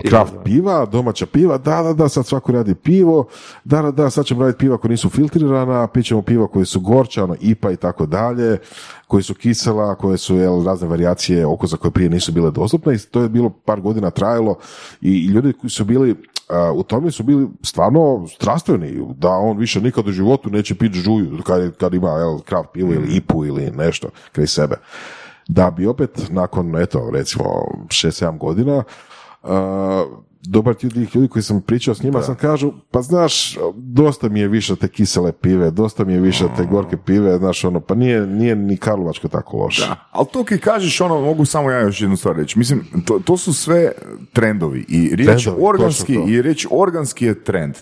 kraft 0.09 0.33
piva, 0.43 0.85
domaća 0.85 1.25
piva, 1.25 1.57
da, 1.57 1.83
da, 1.83 1.93
da, 1.93 2.09
sad 2.09 2.25
svako 2.25 2.51
radi 2.51 2.75
pivo, 2.75 3.27
da, 3.63 3.81
da, 3.81 3.91
da, 3.91 4.09
sad 4.09 4.25
ćemo 4.25 4.41
raditi 4.41 4.59
piva 4.59 4.77
koja 4.77 4.89
nisu 4.89 5.09
filtrirana, 5.09 5.87
pit 5.87 6.05
ćemo 6.05 6.21
piva 6.21 6.47
koje 6.47 6.65
su 6.65 6.79
gorča, 6.79 7.23
ono, 7.23 7.35
IPA 7.41 7.71
i 7.71 7.75
tako 7.75 8.05
dalje, 8.05 8.57
koje 9.07 9.23
su 9.23 9.33
kisela, 9.33 9.95
koje 9.95 10.17
su 10.17 10.35
jel, 10.35 10.63
razne 10.65 10.87
varijacije 10.87 11.45
okusa 11.45 11.77
koje 11.77 11.91
prije 11.91 12.09
nisu 12.09 12.31
bile 12.31 12.51
dostupne 12.51 12.95
i 12.95 12.97
to 12.97 13.21
je 13.21 13.29
bilo 13.29 13.49
par 13.49 13.81
godina 13.81 14.09
trajalo 14.09 14.55
i, 15.01 15.27
ljudi 15.27 15.53
koji 15.53 15.69
su 15.71 15.85
bili 15.85 16.15
u 16.75 16.83
tome 16.83 17.11
su 17.11 17.23
bili 17.23 17.47
stvarno 17.63 18.27
strastveni, 18.27 19.05
da 19.17 19.29
on 19.29 19.57
više 19.57 19.81
nikad 19.81 20.07
u 20.07 20.11
životu 20.11 20.49
neće 20.49 20.75
piti 20.75 20.99
žuju 20.99 21.39
kad, 21.45 21.77
kad 21.77 21.93
ima 21.93 22.09
jel, 22.09 22.39
kraft 22.39 22.69
pivo 22.73 22.93
ili 22.93 23.15
IPU 23.15 23.45
ili 23.45 23.71
nešto 23.71 24.09
kraj 24.31 24.47
sebe. 24.47 24.75
Da 25.47 25.71
bi 25.71 25.87
opet 25.87 26.29
nakon, 26.29 26.75
eto, 26.81 27.09
recimo 27.13 27.43
6-7 27.87 28.37
godina, 28.37 28.83
a, 29.43 30.05
dobar 30.45 30.75
dio 30.75 30.89
tih 30.89 31.15
ljudi 31.15 31.27
koji 31.27 31.43
sam 31.43 31.61
pričao 31.61 31.95
s 31.95 32.03
njima, 32.03 32.21
sam 32.21 32.35
kažu, 32.35 32.71
pa 32.91 33.01
znaš, 33.01 33.57
dosta 33.75 34.29
mi 34.29 34.39
je 34.39 34.47
više 34.47 34.75
te 34.75 34.87
kisele 34.87 35.31
pive, 35.31 35.71
dosta 35.71 36.03
mi 36.05 36.13
je 36.13 36.19
više 36.19 36.45
te 36.57 36.65
gorke 36.65 36.97
pive, 36.97 37.37
znaš, 37.37 37.63
ono, 37.63 37.79
pa 37.79 37.95
nije, 37.95 38.21
nije 38.21 38.55
ni 38.55 38.77
Karlovačko 38.77 39.27
tako 39.27 39.57
loše. 39.57 39.85
Ali 40.11 40.25
to 40.27 40.43
kad 40.43 40.59
kažeš 40.59 41.01
ono, 41.01 41.21
mogu 41.21 41.45
samo 41.45 41.71
ja 41.71 41.79
još 41.79 42.01
jednu 42.01 42.17
stvar 42.17 42.35
reći. 42.35 42.59
Mislim, 42.59 42.83
to, 43.05 43.19
to 43.19 43.37
su 43.37 43.53
sve 43.53 43.91
trendovi 44.33 44.85
i 44.87 45.15
riječ 45.15 45.43
Trendovi, 45.43 45.65
organski, 45.65 46.13
i 46.27 46.41
riječ 46.41 46.65
organski 46.71 47.25
je 47.25 47.43
trend. 47.43 47.75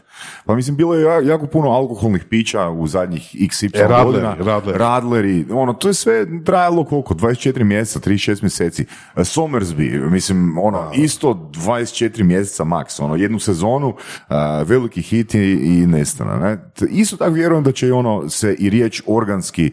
Pa 0.45 0.55
mislim, 0.55 0.75
bilo 0.75 0.95
je 0.95 1.03
ja- 1.03 1.21
jako 1.23 1.47
puno 1.47 1.69
alkoholnih 1.69 2.23
pića 2.23 2.69
u 2.69 2.87
zadnjih 2.87 3.21
xy 3.35 3.69
E, 3.75 3.81
Radleri, 3.81 4.05
godina. 4.05 4.35
Radleri. 4.35 4.77
Radleri, 4.77 5.45
ono, 5.51 5.73
to 5.73 5.87
je 5.87 5.93
sve 5.93 6.43
trajalo 6.43 6.83
koliko? 6.85 7.13
24 7.13 7.63
mjeseca, 7.63 7.99
36 8.01 8.41
mjeseci. 8.41 8.85
E, 9.15 9.21
Somersby, 9.21 10.09
mislim, 10.09 10.57
ono, 10.57 10.91
isto 10.95 11.49
24 11.53 12.23
mjeseca 12.23 12.52
maks, 12.59 12.99
ono, 12.99 13.15
jednu 13.15 13.39
sezonu, 13.39 13.95
a, 14.27 14.63
veliki 14.67 15.01
hit 15.01 15.33
i, 15.33 15.39
i 15.39 15.87
nestana, 15.87 16.37
ne? 16.37 16.71
Isto 16.89 17.17
tako 17.17 17.31
vjerujem 17.31 17.63
da 17.63 17.71
će 17.71 17.93
ono 17.93 18.29
se 18.29 18.55
i 18.59 18.69
riječ 18.69 19.01
organski 19.07 19.71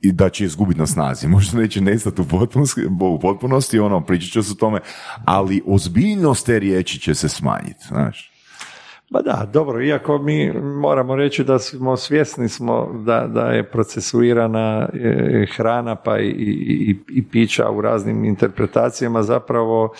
i 0.00 0.12
da 0.12 0.28
će 0.28 0.44
izgubiti 0.44 0.80
na 0.80 0.86
snazi. 0.86 1.28
Možda 1.36 1.58
neće 1.58 1.80
nestati 1.80 2.20
u 2.20 2.24
potpunosti, 2.24 2.86
u 3.00 3.18
potpunosti 3.20 3.78
ono, 3.78 4.00
pričat 4.00 4.32
će 4.32 4.42
se 4.42 4.52
o 4.52 4.60
tome, 4.60 4.80
ali 5.24 5.62
ozbiljnost 5.66 6.46
te 6.46 6.58
riječi 6.58 6.98
će 6.98 7.14
se 7.14 7.28
smanjiti, 7.28 7.84
znaš. 7.88 8.32
Pa 9.12 9.22
da, 9.22 9.50
dobro, 9.52 9.84
iako 9.84 10.18
mi 10.18 10.52
moramo 10.60 11.16
reći 11.16 11.44
da 11.44 11.58
smo 11.58 11.96
svjesni 11.96 12.48
smo 12.48 12.92
da, 13.04 13.26
da 13.26 13.40
je 13.40 13.70
procesuirana 13.70 14.88
e, 14.94 15.46
hrana 15.56 15.94
pa 15.94 16.18
i, 16.18 16.28
i, 16.28 16.98
i 17.08 17.28
pića 17.28 17.70
u 17.70 17.80
raznim 17.80 18.24
interpretacijama 18.24 19.22
zapravo 19.22 19.92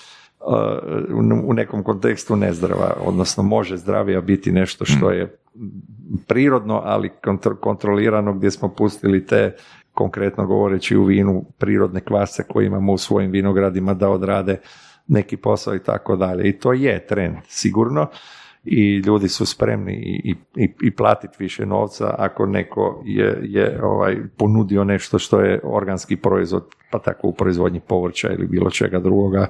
u- 1.45 1.53
nekom 1.53 1.83
kontekstu 1.83 2.37
nezdrava, 2.37 2.97
odnosno 3.05 3.43
može 3.43 3.77
zdravija 3.77 4.21
biti 4.21 4.53
nešto 4.53 4.85
što 4.85 5.11
je 5.11 5.39
prirodno, 6.29 6.81
ali 6.85 7.11
kontro- 7.25 7.61
kontrolirano 7.61 8.33
gdje 8.33 8.51
smo 8.51 8.69
pustili 8.69 9.27
te 9.27 9.57
konkretno 9.93 10.47
govoreći 10.47 10.97
u 10.97 11.05
vinu 11.05 11.45
prirodne 11.59 12.01
kvasce 12.01 12.43
koje 12.49 12.67
imamo 12.67 12.93
u 12.93 12.99
svojim 12.99 13.31
vinogradima 13.31 13.95
da 13.95 14.09
odrade 14.11 14.61
neki 15.07 15.37
posao 15.37 15.75
i 15.75 15.83
tako 15.83 16.17
dalje. 16.17 16.49
I 16.49 16.59
to 16.59 16.73
je 16.73 17.07
trend, 17.07 17.37
sigurno 17.49 18.07
i 18.67 18.97
ljudi 18.97 19.29
su 19.29 19.47
spremni 19.47 19.93
i, 20.25 20.35
i, 20.57 20.73
i 20.83 20.91
platiti 20.91 21.37
više 21.39 21.67
novca 21.67 22.15
ako 22.19 22.47
neko 22.47 23.03
je, 23.05 23.39
je 23.43 23.81
ovaj, 23.85 24.17
ponudio 24.37 24.85
nešto 24.85 25.19
što 25.19 25.41
je 25.41 25.61
organski 25.65 26.17
proizvod, 26.17 26.65
pa 26.91 26.99
tako 26.99 27.29
u 27.29 27.33
proizvodnji 27.33 27.81
povrća 27.81 28.33
ili 28.33 28.47
bilo 28.47 28.71
čega 28.71 28.99
drugoga, 28.99 29.47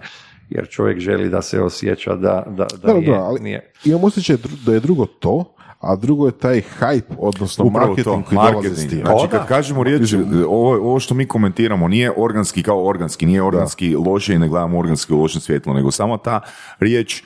jer 0.48 0.68
čovjek 0.68 0.98
želi 0.98 1.28
da 1.28 1.42
se 1.42 1.60
osjeća 1.62 2.16
da, 2.16 2.44
da, 2.46 2.50
da, 2.50 2.66
Da, 2.76 2.86
da, 2.86 2.94
nije, 2.94 3.10
da, 3.10 3.18
ali 3.18 3.40
nije. 3.40 3.72
imam 3.84 4.04
osjećaj 4.04 4.36
da 4.66 4.74
je 4.74 4.80
drugo 4.80 5.06
to, 5.06 5.52
a 5.80 5.96
drugo 5.96 6.26
je 6.26 6.32
taj 6.32 6.62
hype, 6.80 7.14
odnosno 7.18 7.64
Upravo 7.64 7.86
marketing 7.86 8.24
to, 8.24 8.28
koji 8.28 8.36
dolazi 8.36 8.54
marketing. 8.54 8.76
s 8.78 8.90
tim. 8.90 8.98
Znači, 9.00 9.24
O, 9.24 9.26
da. 9.26 9.38
kad 9.38 9.48
kažemo 9.48 9.82
riječ, 9.82 10.14
ovo, 10.48 10.74
ovo 10.74 11.00
što 11.00 11.14
mi 11.14 11.26
komentiramo 11.26 11.88
nije 11.88 12.12
organski 12.16 12.62
kao 12.62 12.86
organski, 12.86 13.26
nije 13.26 13.42
organski 13.42 13.96
loše 13.96 14.34
i 14.34 14.38
ne 14.38 14.48
gledamo 14.48 14.78
organski 14.78 15.12
u 15.14 15.20
lošem 15.20 15.40
svjetlu, 15.40 15.74
nego 15.74 15.90
samo 15.90 16.16
ta 16.16 16.40
riječ 16.80 17.22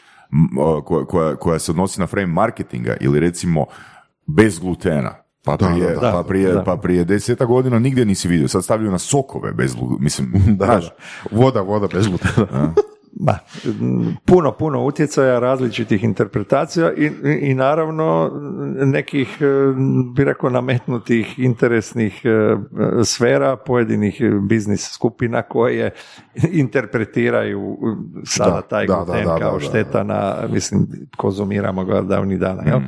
koja, 0.85 1.05
koja, 1.05 1.37
koja 1.37 1.59
se 1.59 1.71
odnosi 1.73 2.01
na 2.01 2.07
frame 2.07 2.27
marketinga 2.27 2.97
ili 3.01 3.21
recimo 3.21 3.67
bez 4.27 4.59
glutena. 4.59 5.15
Pa 5.45 5.57
Da, 5.57 5.67
prije, 5.69 5.89
da, 5.89 6.01
da. 6.01 6.13
pa 6.13 6.23
prije, 6.23 6.53
Da. 6.53 6.63
pa 6.65 6.77
prije 6.77 7.05
deseta 7.05 7.45
godina 7.45 7.79
nigdje 7.79 8.05
nisi 8.05 8.29
vidio. 8.29 8.49
Sad 8.49 8.65
stavljaju 8.65 8.93
na 8.93 8.99
sokove 8.99 9.53
bez 9.53 9.75
glutena. 9.75 9.99
Mislim, 10.01 10.33
Da, 10.49 10.65
znaš, 10.65 10.85
da. 10.85 10.95
Voda, 11.37 11.61
voda 11.61 11.89
bez 11.93 12.07
glutena. 12.07 12.75
Ba, 13.13 13.39
puno, 14.25 14.53
puno 14.53 14.85
utjecaja, 14.85 15.39
različitih 15.39 16.05
interpretacija 16.05 16.93
i, 16.93 17.05
i, 17.05 17.51
i 17.51 17.55
naravno 17.55 18.31
nekih, 18.85 19.39
e, 19.41 19.45
bi 20.15 20.25
rekao, 20.25 20.51
nametnutih 20.51 21.39
interesnih 21.39 22.23
e, 22.25 22.57
sfera, 23.05 23.57
pojedinih 23.57 24.23
biznis 24.49 24.91
skupina 24.93 25.43
koje 25.43 25.91
interpretiraju 26.53 27.79
sada 28.25 28.51
Da, 28.51 28.63
taj 28.63 28.87
da, 28.87 28.95
gluten 28.95 29.25
da, 29.25 29.33
da, 29.33 29.39
kao 29.39 29.53
da, 29.53 29.59
da. 29.59 29.65
šteta 29.65 30.03
na, 30.03 30.35
mislim, 30.53 30.87
konzumiramo 31.17 31.85
ga 31.85 32.01
davnih 32.01 32.39
dana, 32.39 32.63
jel? 32.67 32.81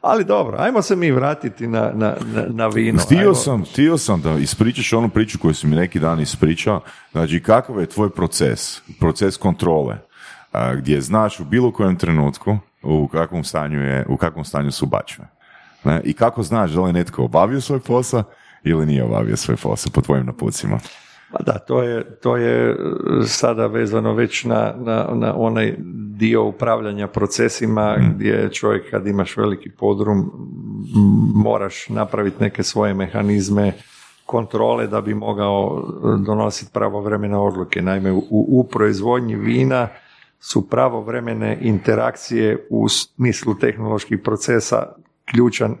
Ali 0.00 0.24
dobro, 0.24 0.56
ajmo 0.60 0.82
se 0.82 0.96
mi 0.96 1.10
vratiti 1.10 1.66
na, 1.66 1.90
na, 1.94 2.14
na, 2.34 2.44
na 2.48 2.66
vino. 2.66 2.98
Htio 2.98 3.34
sam, 3.34 3.64
htio 3.64 3.98
sam 3.98 4.20
da 4.20 4.32
ispričaš 4.32 4.92
onu 4.92 5.08
priču 5.08 5.38
koju 5.38 5.54
si 5.54 5.66
mi 5.66 5.76
neki 5.76 5.98
dan 5.98 6.20
ispričao, 6.20 6.80
znači 7.12 7.42
kakav 7.42 7.80
je 7.80 7.86
tvoj 7.86 8.10
proces, 8.10 8.80
proces 9.00 9.36
kontrole, 9.36 9.96
a, 10.52 10.74
gdje 10.74 11.00
znaš 11.00 11.40
u 11.40 11.44
bilo 11.44 11.72
kojem 11.72 11.96
trenutku 11.96 12.58
u 12.82 13.08
kakvom 13.08 13.44
stanju, 13.44 13.80
je, 13.80 14.06
u 14.08 14.16
kakvom 14.16 14.44
stanju 14.44 14.72
su 14.72 14.86
bačve. 14.86 15.24
Ne? 15.84 16.00
I 16.04 16.12
kako 16.12 16.42
znaš 16.42 16.70
da 16.70 16.80
li 16.80 16.88
je 16.88 16.92
netko 16.92 17.24
obavio 17.24 17.60
svoj 17.60 17.80
posao 17.80 18.22
ili 18.64 18.86
nije 18.86 19.04
obavio 19.04 19.36
svoj 19.36 19.56
posao 19.56 19.92
po 19.92 20.00
tvojim 20.00 20.26
napucima. 20.26 20.78
Pa 21.32 21.42
da, 21.42 21.52
to 21.52 21.82
je, 21.82 22.18
to 22.20 22.36
je 22.36 22.70
e, 22.70 22.76
sada 23.26 23.66
vezano 23.66 24.14
već 24.14 24.44
na, 24.44 24.74
na, 24.78 25.08
na 25.14 25.34
onaj 25.36 25.74
dio 26.16 26.44
upravljanja 26.44 27.06
procesima 27.06 27.96
gdje 28.14 28.52
čovjek 28.52 28.90
kad 28.90 29.06
imaš 29.06 29.36
veliki 29.36 29.70
podrum 29.70 30.30
moraš 31.34 31.88
napraviti 31.88 32.36
neke 32.40 32.62
svoje 32.62 32.94
mehanizme 32.94 33.72
kontrole 34.26 34.86
da 34.86 35.00
bi 35.00 35.14
mogao 35.14 35.82
e, 35.82 36.24
donositi 36.26 36.70
pravovremene 36.72 37.36
odluke. 37.36 37.82
Naime, 37.82 38.12
u, 38.12 38.24
u 38.30 38.64
proizvodnji 38.72 39.36
vina 39.36 39.88
su 40.40 40.68
pravovremene 40.68 41.58
interakcije 41.60 42.66
u 42.70 42.88
smislu 42.88 43.54
tehnoloških 43.54 44.18
procesa 44.24 44.92
ključan, 45.30 45.76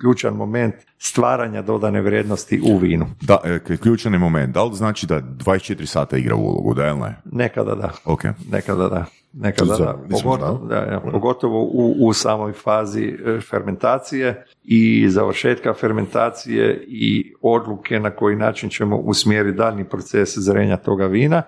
ključan 0.00 0.34
moment 0.34 0.74
stvaranja 0.98 1.62
dodane 1.62 2.00
vrijednosti 2.00 2.60
u 2.64 2.78
vinu. 2.78 3.06
Da, 3.20 3.38
e, 3.44 3.76
ključan 3.76 4.12
je 4.12 4.18
moment. 4.18 4.54
Da 4.54 4.64
li 4.64 4.74
znači 4.74 5.06
da 5.06 5.20
24 5.20 5.86
sata 5.86 6.16
igra 6.16 6.34
ulogu, 6.34 6.74
da 6.74 6.88
ili 6.88 6.98
ne? 6.98 7.16
Nekada 7.24 7.74
da. 7.74 7.92
Ok. 8.04 8.24
Nekada 8.50 8.88
da. 8.88 9.04
Nekada 9.32 9.76
da. 9.76 9.98
Pogotovo, 10.10 10.66
da, 10.66 10.76
ja, 10.76 11.00
pogotovo 11.12 11.62
u, 11.62 11.94
u 12.00 12.12
samoj 12.12 12.52
fazi 12.52 13.04
e, 13.04 13.40
fermentacije 13.50 14.44
i 14.64 15.08
završetka 15.08 15.74
fermentacije 15.74 16.84
i 16.88 17.34
odluke 17.42 18.00
na 18.00 18.10
koji 18.10 18.36
način 18.36 18.70
ćemo 18.70 18.96
usmjeriti 18.96 19.56
daljnji 19.56 19.84
proces 19.84 20.38
zrenja 20.38 20.76
toga 20.76 21.06
vina. 21.06 21.42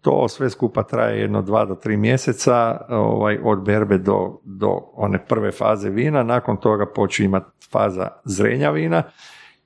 To 0.00 0.28
sve 0.28 0.50
skupa 0.50 0.82
traje 0.82 1.20
jedno 1.20 1.42
dva 1.42 1.64
do 1.64 1.74
tri 1.74 1.96
mjeseca 1.96 2.80
ovaj, 2.88 3.38
od 3.44 3.64
berbe 3.64 3.98
do, 3.98 4.40
do 4.44 4.80
one 4.94 5.24
prve 5.28 5.52
faze 5.52 5.90
vina. 5.90 6.22
Nakon 6.22 6.56
toga 6.56 6.86
počne 6.86 7.24
imati 7.24 7.46
faza 7.72 8.08
zrenja 8.24 8.70
vina 8.70 9.02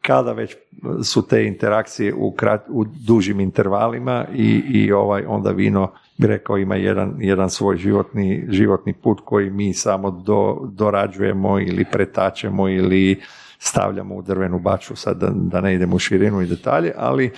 kada 0.00 0.32
već 0.32 0.56
su 1.04 1.26
te 1.26 1.46
interakcije 1.46 2.14
u, 2.14 2.30
krat, 2.30 2.64
u 2.68 2.84
dužim 2.84 3.40
intervalima 3.40 4.24
i, 4.34 4.62
i 4.68 4.92
ovaj 4.92 5.24
onda 5.26 5.50
vino 5.50 5.92
bi 6.18 6.26
rekao 6.26 6.58
ima 6.58 6.76
jedan, 6.76 7.14
jedan 7.18 7.50
svoj 7.50 7.76
životni, 7.76 8.46
životni 8.48 8.92
put 8.92 9.20
koji 9.24 9.50
mi 9.50 9.74
samo 9.74 10.10
do, 10.10 10.60
dorađujemo 10.72 11.60
ili 11.60 11.84
pretačemo 11.92 12.68
ili 12.68 13.20
stavljamo 13.58 14.14
u 14.14 14.22
drvenu 14.22 14.58
baču, 14.58 14.96
sad 14.96 15.16
da, 15.16 15.30
da 15.34 15.60
ne 15.60 15.74
idemo 15.74 15.96
u 15.96 15.98
širinu 15.98 16.40
i 16.40 16.46
detalje, 16.46 16.92
ali 16.96 17.32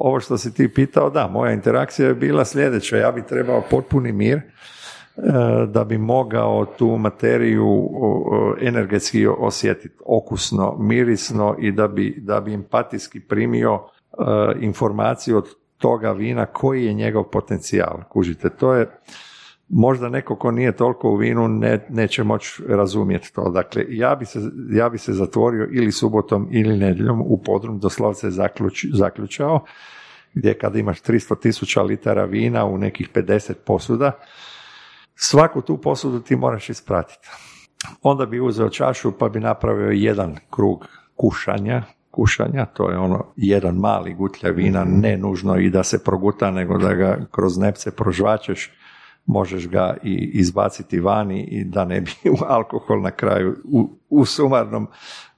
ovo 0.00 0.20
što 0.20 0.38
si 0.38 0.54
ti 0.54 0.68
pitao, 0.68 1.10
da, 1.10 1.28
moja 1.28 1.52
interakcija 1.52 2.08
je 2.08 2.14
bila 2.14 2.44
sljedeća, 2.44 2.96
ja 2.96 3.12
bi 3.12 3.26
trebao 3.26 3.62
potpuni 3.70 4.12
mir, 4.12 4.36
e, 4.36 4.42
da 5.66 5.84
bi 5.84 5.98
mogao 5.98 6.66
tu 6.66 6.96
materiju 6.96 7.90
energetski 8.60 9.26
osjetiti 9.26 9.94
okusno, 10.06 10.76
mirisno 10.78 11.56
i 11.58 11.72
da 11.72 11.88
bi, 11.88 12.14
da 12.18 12.40
bi 12.40 12.54
empatijski 12.54 13.20
primio 13.20 13.74
e, 13.78 14.22
informaciju 14.60 15.36
od 15.36 15.48
toga 15.78 16.12
vina 16.12 16.46
koji 16.46 16.84
je 16.84 16.92
njegov 16.92 17.24
potencijal. 17.24 17.98
Kužite, 18.08 18.48
to 18.50 18.74
je 18.74 18.90
možda 19.70 20.08
neko 20.08 20.36
ko 20.36 20.50
nije 20.50 20.76
toliko 20.76 21.10
u 21.10 21.16
vinu 21.16 21.48
ne, 21.48 21.86
neće 21.88 22.24
moći 22.24 22.62
razumjeti 22.68 23.34
to. 23.34 23.50
Dakle, 23.50 23.84
ja 23.88 24.14
bi, 24.14 24.26
se, 24.26 24.40
ja 24.70 24.88
bi 24.88 24.98
se 24.98 25.12
zatvorio 25.12 25.68
ili 25.72 25.92
subotom 25.92 26.48
ili 26.50 26.76
nedjeljom 26.76 27.20
u 27.20 27.42
podrum, 27.42 27.78
doslovce 27.78 28.30
zaključ, 28.30 28.86
zaključao, 28.92 29.64
gdje 30.34 30.58
kada 30.58 30.78
imaš 30.78 31.02
300 31.02 31.40
tisuća 31.40 31.82
litara 31.82 32.24
vina 32.24 32.64
u 32.64 32.78
nekih 32.78 33.10
50 33.14 33.54
posuda, 33.66 34.12
svaku 35.14 35.60
tu 35.60 35.76
posudu 35.76 36.20
ti 36.20 36.36
moraš 36.36 36.70
ispratiti. 36.70 37.28
Onda 38.02 38.26
bi 38.26 38.40
uzeo 38.40 38.68
čašu 38.68 39.12
pa 39.12 39.28
bi 39.28 39.40
napravio 39.40 39.90
jedan 39.90 40.36
krug 40.50 40.86
kušanja, 41.16 41.82
kušanja, 42.10 42.66
to 42.66 42.90
je 42.90 42.98
ono 42.98 43.24
jedan 43.36 43.74
mali 43.74 44.14
gutlja 44.14 44.50
vina, 44.50 44.84
ne 44.84 45.16
nužno 45.16 45.58
i 45.58 45.70
da 45.70 45.82
se 45.82 46.04
proguta, 46.04 46.50
nego 46.50 46.78
da 46.78 46.94
ga 46.94 47.18
kroz 47.30 47.58
nepce 47.58 47.90
prožvačeš, 47.90 48.70
možeš 49.30 49.68
ga 49.68 49.96
i 50.02 50.30
izbaciti 50.32 51.00
vani 51.00 51.42
i 51.42 51.64
da 51.64 51.84
ne 51.84 52.00
bi 52.00 52.10
alkohol 52.48 53.00
na 53.00 53.10
kraju 53.10 53.56
u, 53.64 53.90
u 54.08 54.24
sumarnom 54.24 54.86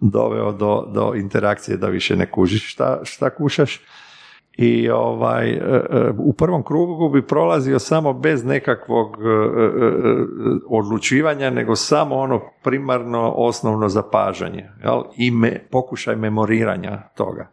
doveo 0.00 0.52
do, 0.52 0.90
do 0.94 1.12
interakcije 1.14 1.76
da 1.76 1.86
više 1.86 2.16
ne 2.16 2.30
kužiš 2.30 2.72
šta, 2.72 3.00
šta 3.04 3.30
kušaš. 3.30 3.80
I 4.56 4.90
ovaj, 4.90 5.50
e, 5.50 5.56
e, 5.56 6.12
u 6.18 6.32
prvom 6.32 6.62
krugu 6.62 7.08
bi 7.08 7.26
prolazio 7.26 7.78
samo 7.78 8.12
bez 8.12 8.44
nekakvog 8.44 9.16
e, 9.16 9.22
odlučivanja, 10.68 11.50
nego 11.50 11.76
samo 11.76 12.14
ono 12.16 12.40
primarno 12.62 13.32
osnovno 13.36 13.88
zapažanje 13.88 14.68
jel? 14.84 15.02
i 15.16 15.30
me, 15.30 15.66
pokušaj 15.70 16.16
memoriranja 16.16 17.02
toga. 17.14 17.48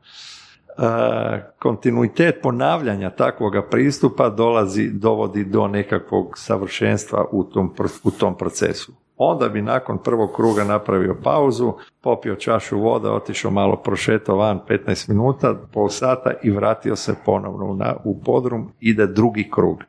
E, 0.79 1.53
kontinuitet 1.59 2.41
ponavljanja 2.41 3.09
takvoga 3.09 3.61
pristupa 3.61 4.29
dolazi, 4.29 4.89
dovodi 4.89 5.43
do 5.43 5.67
nekakvog 5.67 6.37
savršenstva 6.37 7.25
u 7.31 7.43
tom, 7.43 7.73
u 8.03 8.11
tom 8.11 8.37
procesu. 8.37 8.93
Onda 9.17 9.49
bi 9.49 9.61
nakon 9.61 9.97
prvog 10.03 10.35
kruga 10.35 10.63
napravio 10.63 11.17
pauzu, 11.23 11.73
popio 12.01 12.35
čašu 12.35 12.79
vode, 12.79 13.09
otišao 13.09 13.51
malo 13.51 13.75
prošetao 13.75 14.35
van 14.35 14.59
15 14.69 15.09
minuta, 15.09 15.55
pol 15.73 15.89
sata 15.89 16.31
i 16.43 16.51
vratio 16.51 16.95
se 16.95 17.15
ponovno 17.25 17.73
na, 17.73 17.95
u 18.03 18.21
podrum, 18.23 18.71
ide 18.79 19.07
drugi 19.07 19.49
krug. 19.51 19.83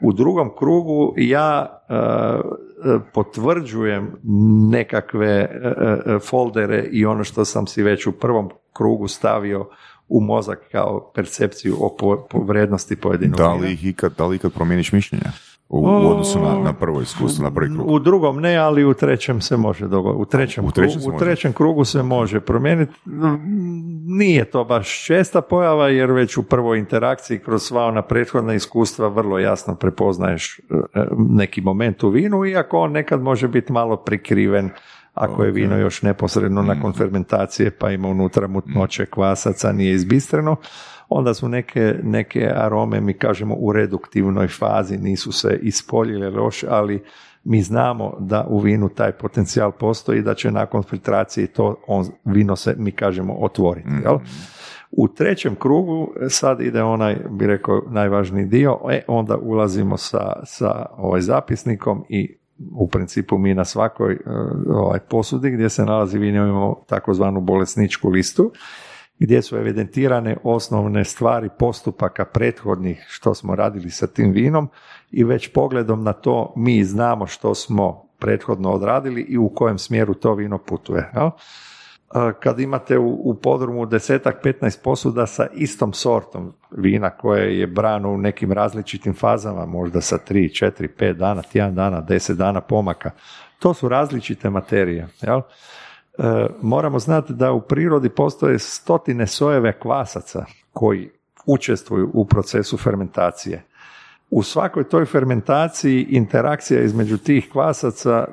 U 0.00 0.12
drugom 0.12 0.50
krugu 0.58 1.14
ja 1.16 1.82
e, 1.88 1.94
e, 1.94 2.98
potvrđujem 3.12 4.16
nekakve 4.70 5.28
e, 5.28 5.48
e, 6.06 6.18
foldere 6.18 6.88
i 6.90 7.06
ono 7.06 7.24
što 7.24 7.44
sam 7.44 7.66
si 7.66 7.82
već 7.82 8.06
u 8.06 8.12
prvom 8.12 8.50
krugu 8.72 9.08
stavio 9.08 9.68
u 10.08 10.20
mozak 10.20 10.58
kao 10.72 11.10
percepciju 11.14 11.76
o 11.80 11.96
po, 11.98 12.26
po 12.30 12.38
vrednosti 12.38 12.96
pojedinog 12.96 13.38
Da 13.38 13.52
li, 13.52 13.72
ih 13.72 13.86
ikad, 13.86 14.12
da 14.18 14.26
li 14.26 14.36
ikad 14.36 14.52
promijeniš 14.52 14.92
mišljenje? 14.92 15.24
U, 15.68 15.78
u 15.78 16.10
odnosu 16.10 16.40
na, 16.40 16.58
na 16.58 16.72
prvo 16.72 17.00
iskustvo, 17.00 17.44
na 17.44 17.50
prvi 17.50 17.74
krug. 17.74 17.90
U 17.90 17.98
drugom 17.98 18.40
ne, 18.40 18.56
ali 18.56 18.84
u 18.84 18.94
trećem 18.94 19.40
se 19.40 19.56
može 19.56 19.88
dogoditi. 19.88 20.22
U 20.22 20.24
trećem, 20.24 20.64
U 20.64 20.70
trećem 20.70 20.92
krugu, 20.92 21.02
se 21.02 21.08
u 21.08 21.12
može? 21.12 21.24
trećem 21.24 21.52
krugu 21.52 21.84
se 21.84 22.02
može 22.02 22.40
promijeniti. 22.40 22.92
Nije 24.06 24.44
to 24.44 24.64
baš 24.64 25.04
česta 25.06 25.40
pojava, 25.40 25.88
jer 25.88 26.10
već 26.10 26.36
u 26.36 26.42
prvoj 26.42 26.78
interakciji 26.78 27.38
kroz 27.38 27.62
sva 27.62 27.84
ona 27.84 28.02
prethodna 28.02 28.54
iskustva 28.54 29.08
vrlo 29.08 29.38
jasno 29.38 29.74
prepoznaješ 29.74 30.58
e, 30.58 30.62
neki 31.28 31.60
moment 31.60 32.02
u 32.02 32.08
vinu, 32.08 32.44
iako 32.44 32.78
on 32.78 32.92
nekad 32.92 33.22
može 33.22 33.48
biti 33.48 33.72
malo 33.72 33.96
prikriven 33.96 34.70
ako 35.14 35.44
je 35.44 35.50
vino 35.50 35.76
još 35.76 36.02
neposredno 36.02 36.62
nakon 36.62 36.92
fermentacije 36.92 37.70
pa 37.70 37.90
ima 37.90 38.08
unutra 38.08 38.46
mutnoće 38.48 39.06
kvasaca, 39.06 39.72
nije 39.72 39.94
izbistreno, 39.94 40.56
onda 41.08 41.34
su 41.34 41.48
neke, 41.48 41.94
neke 42.02 42.50
arome, 42.54 43.00
mi 43.00 43.12
kažemo 43.12 43.54
u 43.58 43.72
reduktivnoj 43.72 44.48
fazi, 44.48 44.98
nisu 44.98 45.32
se 45.32 45.58
ispoljile 45.62 46.30
loše, 46.30 46.66
ali 46.70 47.04
mi 47.44 47.62
znamo 47.62 48.16
da 48.20 48.46
u 48.48 48.58
vinu 48.58 48.88
taj 48.88 49.12
potencijal 49.12 49.72
postoji 49.72 50.22
da 50.22 50.34
će 50.34 50.50
nakon 50.50 50.82
filtracije 50.82 51.46
to 51.46 51.76
on, 51.86 52.06
vino 52.24 52.56
se, 52.56 52.74
mi 52.78 52.92
kažemo, 52.92 53.34
otvoriti. 53.34 53.88
Jel? 54.04 54.18
U 54.90 55.08
trećem 55.08 55.54
krugu 55.54 56.12
sad 56.28 56.60
ide 56.60 56.82
onaj, 56.82 57.16
bi 57.30 57.46
rekao, 57.46 57.82
najvažniji 57.90 58.44
dio, 58.44 58.78
e, 58.90 59.02
onda 59.08 59.36
ulazimo 59.36 59.96
sa, 59.96 60.32
sa 60.44 60.86
ovaj 60.96 61.20
zapisnikom 61.20 62.04
i 62.08 62.36
u 62.72 62.88
principu 62.88 63.38
mi 63.38 63.54
na 63.54 63.64
svakoj 63.64 64.12
e, 64.12 64.18
ovaj, 64.68 65.00
posudi 65.00 65.50
gdje 65.50 65.68
se 65.68 65.84
nalazi 65.84 66.18
vino 66.18 66.46
imamo 66.46 66.84
takozvanu 66.86 67.40
bolesničku 67.40 68.08
listu 68.08 68.52
gdje 69.18 69.42
su 69.42 69.56
evidentirane 69.56 70.36
osnovne 70.42 71.04
stvari 71.04 71.48
postupaka 71.58 72.24
prethodnih 72.24 73.06
što 73.08 73.34
smo 73.34 73.54
radili 73.54 73.90
sa 73.90 74.06
tim 74.06 74.32
vinom 74.32 74.68
i 75.10 75.24
već 75.24 75.52
pogledom 75.52 76.04
na 76.04 76.12
to 76.12 76.52
mi 76.56 76.84
znamo 76.84 77.26
što 77.26 77.54
smo 77.54 78.04
prethodno 78.18 78.70
odradili 78.70 79.20
i 79.20 79.38
u 79.38 79.48
kojem 79.48 79.78
smjeru 79.78 80.14
to 80.14 80.34
vino 80.34 80.58
putuje. 80.58 81.10
Jel? 81.14 81.30
Kad 82.40 82.60
imate 82.60 82.98
u, 82.98 83.20
u 83.24 83.34
podrumu 83.34 83.86
desetak, 83.86 84.44
15 84.44 84.82
posuda 84.82 85.26
sa 85.26 85.46
istom 85.54 85.92
sortom 85.92 86.52
vina 86.70 87.10
koje 87.10 87.58
je 87.58 87.66
brano 87.66 88.10
u 88.10 88.18
nekim 88.18 88.52
različitim 88.52 89.14
fazama, 89.14 89.66
možda 89.66 90.00
sa 90.00 90.18
3, 90.28 90.64
4, 90.64 90.88
5 90.98 91.12
dana, 91.12 91.42
tjedan 91.42 91.74
dana, 91.74 92.02
10 92.02 92.34
dana 92.34 92.60
pomaka. 92.60 93.10
To 93.58 93.74
su 93.74 93.88
različite 93.88 94.50
materije. 94.50 95.08
Jel? 95.22 95.38
E, 95.38 95.42
moramo 96.62 96.98
znati 96.98 97.32
da 97.32 97.52
u 97.52 97.60
prirodi 97.60 98.08
postoje 98.08 98.58
stotine 98.58 99.26
sojeve 99.26 99.78
kvasaca 99.78 100.44
koji 100.72 101.10
učestvuju 101.46 102.10
u 102.14 102.24
procesu 102.26 102.76
fermentacije 102.76 103.62
u 104.30 104.42
svakoj 104.42 104.88
toj 104.88 105.04
fermentaciji 105.04 106.06
interakcija 106.10 106.82
između 106.82 107.18
tih 107.18 107.48
kvasaca, 107.52 108.26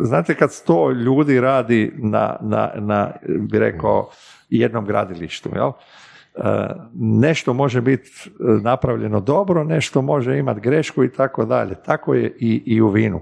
znate 0.00 0.34
kad 0.34 0.52
sto 0.52 0.90
ljudi 0.90 1.40
radi 1.40 1.92
na, 1.96 2.36
na, 2.40 2.70
na 2.76 3.10
bi 3.26 3.58
rekao, 3.58 4.10
jednom 4.50 4.84
gradilištu, 4.84 5.50
jel? 5.54 5.68
E, 5.68 6.68
nešto 6.94 7.54
može 7.54 7.80
biti 7.80 8.10
napravljeno 8.62 9.20
dobro, 9.20 9.64
nešto 9.64 10.02
može 10.02 10.38
imati 10.38 10.60
grešku 10.60 11.04
i 11.04 11.12
tako 11.12 11.44
dalje. 11.44 11.74
Tako 11.74 12.14
je 12.14 12.36
i, 12.38 12.62
i 12.66 12.80
u 12.80 12.88
vinu. 12.88 13.20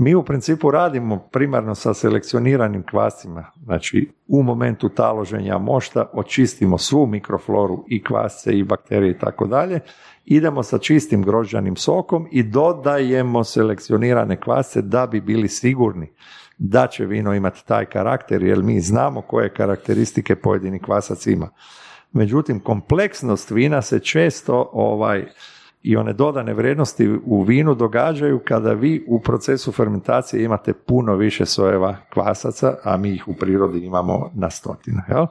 Mi 0.00 0.14
u 0.14 0.22
principu 0.22 0.70
radimo 0.70 1.18
primarno 1.32 1.74
sa 1.74 1.94
selekcioniranim 1.94 2.82
kvascima, 2.90 3.44
znači 3.64 4.12
u 4.28 4.42
momentu 4.42 4.88
taloženja 4.88 5.58
mošta 5.58 6.10
očistimo 6.12 6.78
svu 6.78 7.06
mikrofloru 7.06 7.84
i 7.88 8.04
kvasce 8.04 8.58
i 8.58 8.64
bakterije 8.64 9.10
i 9.10 9.18
tako 9.18 9.46
dalje 9.46 9.80
idemo 10.24 10.62
sa 10.62 10.78
čistim 10.78 11.22
grožđanim 11.22 11.76
sokom 11.76 12.28
i 12.30 12.42
dodajemo 12.42 13.44
selekcionirane 13.44 14.40
kvasce 14.40 14.82
da 14.82 15.06
bi 15.06 15.20
bili 15.20 15.48
sigurni 15.48 16.12
da 16.58 16.86
će 16.86 17.06
vino 17.06 17.34
imati 17.34 17.66
taj 17.66 17.84
karakter, 17.84 18.42
jer 18.42 18.62
mi 18.62 18.80
znamo 18.80 19.20
koje 19.20 19.54
karakteristike 19.54 20.36
pojedini 20.36 20.78
kvasac 20.78 21.26
ima. 21.26 21.48
Međutim, 22.12 22.60
kompleksnost 22.60 23.50
vina 23.50 23.82
se 23.82 24.00
često 24.00 24.70
ovaj, 24.72 25.26
i 25.82 25.96
one 25.96 26.12
dodane 26.12 26.54
vrijednosti 26.54 27.18
u 27.26 27.42
vinu 27.42 27.74
događaju 27.74 28.40
kada 28.44 28.72
vi 28.72 29.04
u 29.08 29.20
procesu 29.20 29.72
fermentacije 29.72 30.44
imate 30.44 30.72
puno 30.72 31.14
više 31.14 31.46
sojeva 31.46 31.96
kvasaca, 32.12 32.76
a 32.84 32.96
mi 32.96 33.10
ih 33.10 33.28
u 33.28 33.34
prirodi 33.34 33.78
imamo 33.78 34.30
na 34.34 34.50
stotine. 34.50 35.02
Jel? 35.08 35.26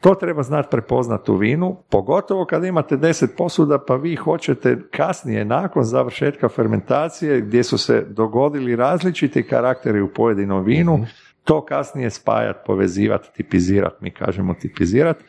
To 0.00 0.14
treba 0.14 0.42
znati 0.42 0.68
prepoznati 0.70 1.30
u 1.30 1.36
vinu, 1.36 1.76
pogotovo 1.90 2.44
kad 2.44 2.64
imate 2.64 2.96
deset 2.96 3.36
posuda 3.36 3.78
pa 3.78 3.96
vi 3.96 4.16
hoćete 4.16 4.78
kasnije, 4.90 5.44
nakon 5.44 5.84
završetka 5.84 6.48
fermentacije 6.48 7.40
gdje 7.40 7.62
su 7.62 7.78
se 7.78 8.06
dogodili 8.08 8.76
različiti 8.76 9.42
karakteri 9.42 10.00
u 10.00 10.12
pojedinom 10.12 10.64
vinu, 10.64 10.96
mhm. 10.96 11.04
to 11.44 11.64
kasnije 11.64 12.10
spajati, 12.10 12.58
povezivati, 12.66 13.28
tipizirati, 13.36 13.96
mi 14.00 14.10
kažemo 14.10 14.54
tipizirati, 14.54 15.24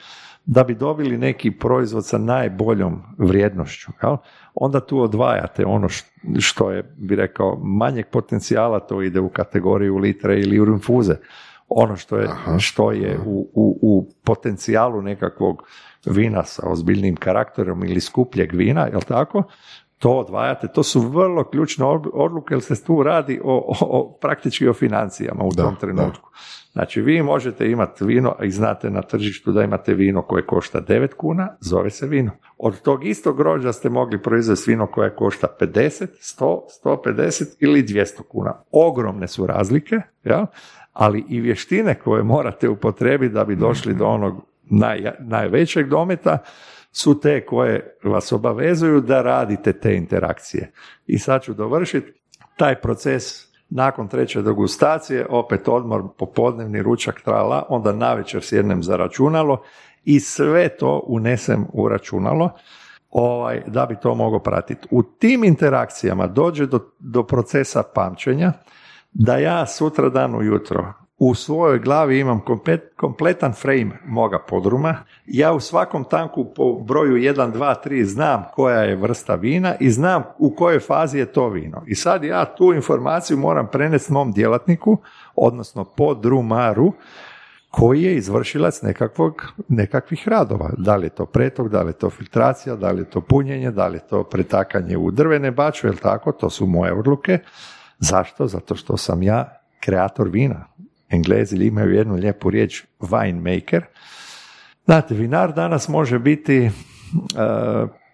da 0.49 0.63
bi 0.63 0.75
dobili 0.75 1.17
neki 1.17 1.51
proizvod 1.51 2.05
sa 2.05 2.17
najboljom 2.17 3.01
vrijednošću. 3.17 3.91
Jel? 4.03 4.17
Onda 4.53 4.79
tu 4.79 5.01
odvajate 5.01 5.65
ono 5.65 5.87
što 6.39 6.71
je, 6.71 6.95
bi 6.97 7.15
rekao, 7.15 7.59
manjeg 7.63 8.05
potencijala, 8.11 8.79
to 8.79 9.01
ide 9.01 9.19
u 9.19 9.29
kategoriju 9.29 9.97
litre 9.97 10.39
ili 10.39 10.59
u 10.59 10.65
infuze 10.65 11.15
ono 11.69 11.95
što 11.95 12.17
je, 12.17 12.29
što 12.59 12.91
je 12.91 13.19
u, 13.25 13.49
u, 13.53 13.79
u, 13.81 14.09
potencijalu 14.23 15.01
nekakvog 15.01 15.63
vina 16.05 16.43
sa 16.43 16.69
ozbiljnim 16.69 17.15
karakterom 17.15 17.83
ili 17.83 18.01
skupljeg 18.01 18.53
vina, 18.53 18.87
jel 18.87 19.01
tako? 19.01 19.43
To 19.97 20.11
odvajate, 20.11 20.67
to 20.67 20.83
su 20.83 20.99
vrlo 20.99 21.43
ključne 21.43 21.85
odluke 22.13 22.53
jer 22.53 22.61
se 22.61 22.83
tu 22.83 23.03
radi 23.03 23.41
o, 23.43 23.73
o, 23.81 24.17
praktički 24.21 24.67
o 24.67 24.73
financijama 24.73 25.43
u 25.43 25.51
tom 25.51 25.75
trenutku. 25.75 26.29
Znači 26.77 27.01
vi 27.01 27.21
možete 27.21 27.71
imati 27.71 28.05
vino 28.05 28.35
i 28.43 28.51
znate 28.51 28.89
na 28.89 29.01
tržištu 29.01 29.51
da 29.51 29.63
imate 29.63 29.93
vino 29.93 30.21
koje 30.21 30.45
košta 30.45 30.81
9 30.81 31.07
kuna, 31.13 31.57
zove 31.59 31.89
se 31.89 32.07
vino. 32.07 32.31
Od 32.57 32.81
tog 32.81 33.05
istog 33.05 33.37
grožđa 33.37 33.73
ste 33.73 33.89
mogli 33.89 34.21
proizvesti 34.21 34.71
vino 34.71 34.87
koje 34.87 35.15
košta 35.15 35.47
50, 35.59 36.07
100, 36.39 36.59
150 36.83 37.55
ili 37.59 37.83
200 37.83 38.21
kuna. 38.27 38.53
Ogromne 38.71 39.27
su 39.27 39.47
razlike, 39.47 39.95
ja? 40.23 40.45
ali 40.93 41.25
i 41.29 41.39
vještine 41.39 41.95
koje 41.95 42.23
morate 42.23 42.69
upotrebiti 42.69 43.33
da 43.33 43.45
bi 43.45 43.55
došli 43.55 43.93
do 43.93 44.05
onog 44.05 44.45
naj, 44.63 45.11
najvećeg 45.19 45.87
dometa 45.87 46.37
su 46.91 47.19
te 47.19 47.45
koje 47.45 47.97
vas 48.03 48.31
obavezuju 48.31 49.01
da 49.01 49.21
radite 49.21 49.73
te 49.73 49.95
interakcije. 49.95 50.71
I 51.07 51.19
sad 51.19 51.43
ću 51.43 51.53
dovršiti 51.53 52.13
taj 52.57 52.75
proces 52.75 53.46
nakon 53.69 54.07
treće 54.07 54.41
degustacije, 54.41 55.25
opet 55.29 55.67
odmor, 55.67 56.03
popodnevni 56.17 56.81
ručak 56.81 57.21
trala, 57.21 57.65
onda 57.69 57.91
navečer 57.91 58.43
sjednem 58.43 58.83
za 58.83 58.95
računalo 58.95 59.61
i 60.05 60.19
sve 60.19 60.69
to 60.77 61.03
unesem 61.07 61.65
u 61.73 61.89
računalo 61.89 62.49
ovaj, 63.11 63.63
da 63.67 63.85
bi 63.85 63.95
to 63.95 64.15
mogao 64.15 64.39
pratiti. 64.39 64.87
U 64.91 65.03
tim 65.03 65.43
interakcijama 65.43 66.27
dođe 66.27 66.65
do, 66.65 66.79
do 66.99 67.23
procesa 67.23 67.83
pamćenja, 67.95 68.53
da 69.13 69.37
ja 69.37 69.65
sutra 69.65 70.09
dan 70.09 70.35
ujutro 70.35 70.93
u 71.19 71.35
svojoj 71.35 71.79
glavi 71.79 72.19
imam 72.19 72.41
kompletan 72.95 73.53
frame 73.53 73.99
moga 74.05 74.39
podruma. 74.49 74.95
Ja 75.25 75.53
u 75.53 75.59
svakom 75.59 76.03
tanku 76.03 76.53
po 76.55 76.79
broju 76.79 77.15
1, 77.15 77.51
2, 77.53 77.75
3 77.85 78.03
znam 78.03 78.43
koja 78.53 78.79
je 78.79 78.95
vrsta 78.95 79.35
vina 79.35 79.75
i 79.79 79.91
znam 79.91 80.23
u 80.37 80.55
kojoj 80.55 80.79
fazi 80.79 81.17
je 81.17 81.25
to 81.25 81.49
vino. 81.49 81.83
I 81.87 81.95
sad 81.95 82.23
ja 82.23 82.45
tu 82.45 82.73
informaciju 82.73 83.37
moram 83.37 83.67
prenesti 83.71 84.13
mom 84.13 84.31
djelatniku, 84.31 84.97
odnosno 85.35 85.83
podrumaru, 85.83 86.93
koji 87.69 88.01
je 88.03 88.15
izvršilac 88.15 88.81
nekakvog, 88.81 89.53
nekakvih 89.67 90.27
radova. 90.27 90.69
Da 90.77 90.95
li 90.95 91.05
je 91.05 91.09
to 91.09 91.25
pretok, 91.25 91.67
da 91.67 91.81
li 91.81 91.89
je 91.89 91.93
to 91.93 92.09
filtracija, 92.09 92.75
da 92.75 92.91
li 92.91 93.01
je 93.01 93.09
to 93.09 93.21
punjenje, 93.21 93.71
da 93.71 93.87
li 93.87 93.95
je 93.95 94.07
to 94.07 94.23
pretakanje 94.23 94.97
u 94.97 95.11
drvene 95.11 95.51
baču, 95.51 95.87
jel 95.87 95.95
tako, 95.95 96.31
to 96.31 96.49
su 96.49 96.65
moje 96.65 96.93
odluke. 96.93 97.39
Zašto? 97.99 98.47
Zato 98.47 98.75
što 98.75 98.97
sam 98.97 99.23
ja 99.23 99.61
kreator 99.79 100.29
vina. 100.29 100.65
Englezi 101.09 101.65
imaju 101.65 101.93
jednu 101.93 102.15
lijepu 102.15 102.49
riječ 102.49 102.85
winemaker. 102.99 103.81
Znate, 104.85 105.15
vinar 105.15 105.53
danas 105.53 105.87
može 105.87 106.19
biti, 106.19 106.57
e, 106.65 106.69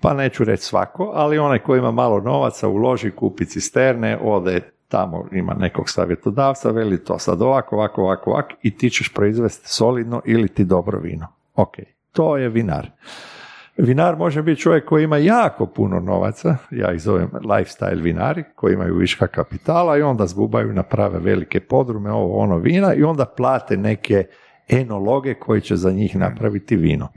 pa 0.01 0.13
neću 0.13 0.43
reći 0.43 0.63
svako, 0.63 1.11
ali 1.15 1.37
onaj 1.37 1.59
koji 1.59 1.79
ima 1.79 1.91
malo 1.91 2.19
novaca, 2.19 2.67
uloži, 2.67 3.11
kupi 3.11 3.45
cisterne, 3.45 4.17
ode 4.21 4.61
tamo 4.87 5.27
ima 5.31 5.53
nekog 5.53 5.89
savjetodavca, 5.89 6.71
veli 6.71 7.03
to 7.03 7.19
sad 7.19 7.41
ovako, 7.41 7.75
ovako, 7.75 8.01
ovako, 8.01 8.31
ovako 8.31 8.53
i 8.61 8.77
ti 8.77 8.89
ćeš 8.89 9.13
proizvesti 9.13 9.69
solidno 9.69 10.21
ili 10.25 10.47
ti 10.47 10.63
dobro 10.63 10.99
vino. 10.99 11.27
Ok, 11.55 11.75
to 12.11 12.37
je 12.37 12.49
vinar. 12.49 12.89
Vinar 13.77 14.15
može 14.15 14.41
biti 14.41 14.61
čovjek 14.61 14.85
koji 14.85 15.03
ima 15.03 15.17
jako 15.17 15.65
puno 15.65 15.99
novaca, 15.99 16.57
ja 16.71 16.93
ih 16.93 17.01
zovem 17.01 17.29
lifestyle 17.31 18.01
vinari, 18.01 18.43
koji 18.55 18.73
imaju 18.73 18.95
viška 18.95 19.27
kapitala 19.27 19.97
i 19.97 20.01
onda 20.01 20.27
zgubaju, 20.27 20.73
naprave 20.73 21.19
velike 21.19 21.59
podrume, 21.59 22.11
ovo 22.11 22.37
ono 22.37 22.57
vina 22.57 22.93
i 22.93 23.03
onda 23.03 23.25
plate 23.25 23.77
neke 23.77 24.25
enologe 24.69 25.33
koji 25.33 25.61
će 25.61 25.75
za 25.75 25.91
njih 25.91 26.15
napraviti 26.15 26.75
vino. 26.75 27.09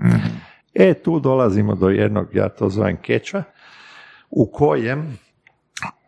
E, 0.75 0.95
tu 0.95 1.21
dolazimo 1.21 1.75
do 1.75 1.89
jednog, 1.89 2.35
ja 2.35 2.49
to 2.49 2.69
zovem 2.69 2.97
keča, 2.97 3.43
u 4.31 4.51
kojem 4.53 5.19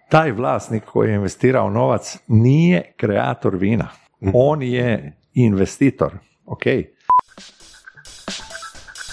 taj 0.09 0.33
vlasnik 0.33 0.85
koji 0.85 1.09
je 1.09 1.15
investirao 1.15 1.71
novac 1.71 2.19
nije 2.29 2.93
kreator 2.97 3.57
vina. 3.57 3.89
On 4.35 4.63
je 4.63 5.17
investitor. 5.35 6.13
Ok, 6.47 6.63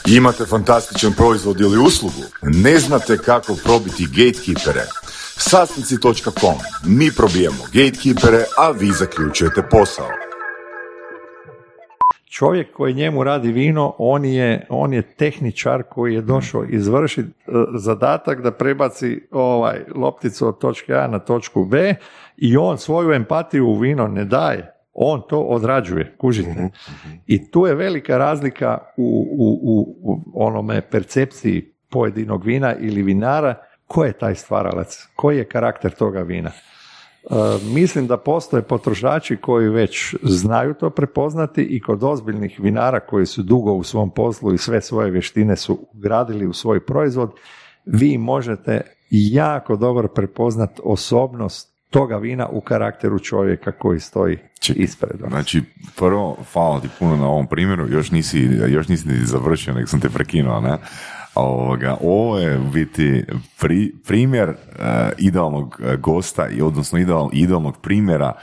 Imate 0.07 0.45
fantastičan 0.45 1.13
proizvod 1.17 1.59
ili 1.59 1.77
uslugu? 1.77 2.21
Ne 2.41 2.77
znate 2.77 3.17
kako 3.17 3.55
probiti 3.63 4.05
gatekeepere? 4.05 4.85
Sasnici.com. 5.37 6.57
Mi 6.85 7.11
probijamo 7.17 7.63
gatekeepere, 7.73 8.43
a 8.57 8.71
vi 8.71 8.91
zaključujete 8.91 9.61
posao. 9.71 10.07
Čovjek 12.29 12.73
koji 12.73 12.93
njemu 12.93 13.23
radi 13.23 13.51
vino, 13.51 13.95
on 13.97 14.25
je, 14.25 14.67
on 14.69 14.93
je 14.93 15.01
tehničar 15.01 15.83
koji 15.83 16.13
je 16.13 16.21
došao 16.21 16.65
izvršiti 16.69 17.29
e, 17.29 17.51
zadatak 17.75 18.41
da 18.41 18.51
prebaci 18.51 19.27
ovaj 19.31 19.79
lopticu 19.95 20.47
od 20.47 20.57
točke 20.57 20.93
A 20.93 21.07
na 21.07 21.19
točku 21.19 21.65
B 21.65 21.95
i 22.37 22.57
on 22.57 22.77
svoju 22.77 23.11
empatiju 23.11 23.67
u 23.67 23.77
vino 23.79 24.07
ne 24.07 24.25
daje 24.25 24.74
on 24.95 25.21
to 25.29 25.39
odrađuje, 25.39 26.15
kužite. 26.17 26.49
Mhm, 26.49 26.65
mhm. 26.65 27.15
I 27.27 27.51
tu 27.51 27.65
je 27.65 27.75
velika 27.75 28.17
razlika 28.17 28.77
u, 28.97 29.27
u, 29.37 29.97
u 30.01 30.21
onome 30.33 30.81
percepciji 30.81 31.73
pojedinog 31.89 32.45
vina 32.45 32.75
ili 32.75 33.03
vinara 33.03 33.55
ko 33.87 34.05
je 34.05 34.13
taj 34.13 34.35
stvaralac, 34.35 35.07
koji 35.15 35.37
je 35.37 35.45
karakter 35.45 35.91
toga 35.91 36.21
vina. 36.21 36.49
E, 36.49 37.33
mislim 37.73 38.07
da 38.07 38.17
postoje 38.17 38.63
potrošači 38.63 39.37
koji 39.37 39.69
već 39.69 40.15
znaju 40.23 40.73
to 40.73 40.89
prepoznati 40.89 41.63
i 41.63 41.81
kod 41.81 42.03
ozbiljnih 42.03 42.59
vinara 42.59 42.99
koji 42.99 43.25
su 43.25 43.43
dugo 43.43 43.73
u 43.73 43.83
svom 43.83 44.11
poslu 44.11 44.53
i 44.53 44.57
sve 44.57 44.81
svoje 44.81 45.11
vještine 45.11 45.55
su 45.55 45.87
ugradili 45.93 46.47
u 46.47 46.53
svoj 46.53 46.85
proizvod, 46.85 47.31
vi 47.85 48.17
možete 48.17 48.81
jako 49.09 49.75
dobro 49.75 50.07
prepoznati 50.07 50.81
osobnost 50.83 51.74
toga 51.89 52.17
vina 52.17 52.47
u 52.47 52.61
karakteru 52.61 53.19
čovjeka 53.19 53.71
koji 53.71 53.99
stoji 53.99 54.37
ispred 54.75 55.21
vas. 55.21 55.29
Znači, 55.29 55.63
prvo, 55.95 56.37
hvala 56.53 56.81
ti 56.81 56.87
puno 56.99 57.15
na 57.17 57.27
ovom 57.27 57.47
primjeru, 57.47 57.87
još 57.91 58.11
nisi, 58.11 58.39
još 58.67 58.87
nisi 58.87 59.07
ni 59.07 59.25
završio, 59.25 59.73
nego 59.73 59.87
sam 59.87 59.99
te 59.99 60.09
prekinuo, 60.09 60.61
ne? 60.61 60.77
Ovoga, 61.35 61.97
ovo 62.01 62.39
je 62.39 62.59
biti 62.73 63.23
pri, 63.59 63.93
primjer 64.07 64.49
uh, 64.49 64.55
idealnog 65.17 65.79
uh, 65.79 65.95
gosta 65.95 66.49
i 66.49 66.61
odnosno 66.61 66.99
ideal, 66.99 67.29
idealnog 67.33 67.77
primjera 67.81 68.33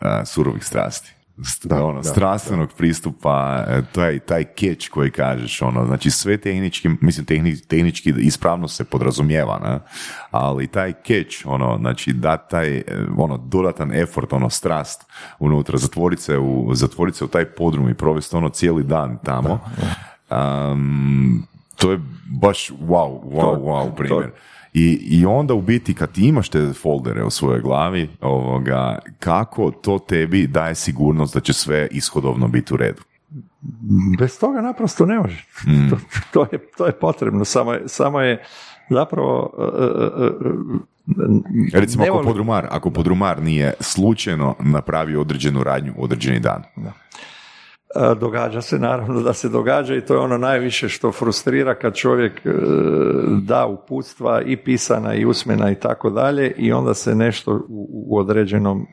uh, 0.00 0.06
surovih 0.24 0.64
strasti. 0.64 1.17
Da, 1.64 1.84
ono, 1.84 2.02
strastvenog 2.02 2.72
pristupa, 2.76 3.64
to 3.92 4.04
je 4.04 4.18
taj 4.18 4.44
catch 4.44 4.88
koji 4.90 5.10
kažeš, 5.10 5.62
ono, 5.62 5.86
znači 5.86 6.10
sve 6.10 6.36
tehnički, 6.36 6.88
mislim 7.00 7.26
tehni, 7.26 7.60
tehnički 7.60 8.14
ispravno 8.18 8.68
se 8.68 8.84
podrazumijeva, 8.84 9.58
ne? 9.58 9.78
ali 10.30 10.66
taj 10.66 10.92
catch, 10.92 11.46
ono, 11.46 11.78
znači 11.80 12.12
da 12.12 12.36
taj, 12.36 12.82
ono, 13.18 13.36
dodatan 13.36 13.92
effort, 13.92 14.32
ono, 14.32 14.50
strast 14.50 15.06
unutra, 15.38 15.78
zatvoriti 15.78 16.22
se 16.22 16.38
u, 16.38 16.74
zatvorit 16.74 17.14
se 17.14 17.24
u 17.24 17.28
taj 17.28 17.44
podrum 17.44 17.88
i 17.88 17.94
provesti 17.94 18.36
ono 18.36 18.48
cijeli 18.48 18.82
dan 18.82 19.18
tamo, 19.24 19.60
um, 20.30 21.46
to 21.76 21.90
je 21.90 22.00
baš 22.40 22.70
wow, 22.70 23.22
wow, 23.22 23.60
wow 23.60 23.96
primjer. 23.96 24.30
I, 24.74 24.98
I 25.10 25.26
onda 25.26 25.54
u 25.54 25.60
biti 25.60 25.94
kad 25.94 26.12
ti 26.12 26.28
imaš 26.28 26.48
te 26.48 26.72
foldere 26.72 27.24
u 27.24 27.30
svojoj 27.30 27.60
glavi, 27.60 28.08
ovoga, 28.20 28.98
kako 29.18 29.70
to 29.70 29.98
tebi 29.98 30.46
daje 30.46 30.74
sigurnost 30.74 31.34
da 31.34 31.40
će 31.40 31.52
sve 31.52 31.88
ishodovno 31.90 32.48
biti 32.48 32.74
u 32.74 32.76
redu? 32.76 33.02
Bez 34.18 34.38
toga 34.38 34.60
naprosto 34.60 35.06
ne 35.06 35.18
može. 35.18 35.44
Mm. 35.66 35.88
To, 35.90 35.96
to, 36.32 36.46
je, 36.52 36.58
to 36.76 36.86
je 36.86 36.92
potrebno, 36.92 37.44
samo 37.44 37.72
je, 37.72 37.82
samo 37.86 38.20
je 38.20 38.44
zapravo 38.90 39.52
uh, 39.58 40.80
Recimo 41.72 42.04
ako 42.04 42.22
podrumar, 42.22 42.66
ako 42.70 42.90
podrumar 42.90 43.42
nije 43.42 43.72
slučajno 43.80 44.54
napravio 44.60 45.20
određenu 45.20 45.62
radnju 45.62 45.94
određeni 45.98 46.40
dan. 46.40 46.62
Da. 46.76 46.92
E, 47.94 48.14
događa 48.20 48.60
se 48.60 48.78
naravno 48.78 49.20
da 49.20 49.32
se 49.32 49.48
događa 49.48 49.94
i 49.94 50.00
to 50.00 50.14
je 50.14 50.20
ono 50.20 50.38
najviše 50.38 50.88
što 50.88 51.12
frustrira 51.12 51.74
kad 51.74 51.94
čovjek 51.94 52.46
e, 52.46 52.50
da 53.42 53.66
uputstva 53.66 54.42
i 54.42 54.56
pisana 54.56 55.14
i 55.14 55.24
usmena 55.24 55.70
i 55.70 55.74
tako 55.74 56.10
dalje 56.10 56.52
i 56.56 56.72
onda 56.72 56.94
se 56.94 57.14
nešto 57.14 57.66
u 57.68 58.18
određenom 58.18 58.80
e, 58.80 58.84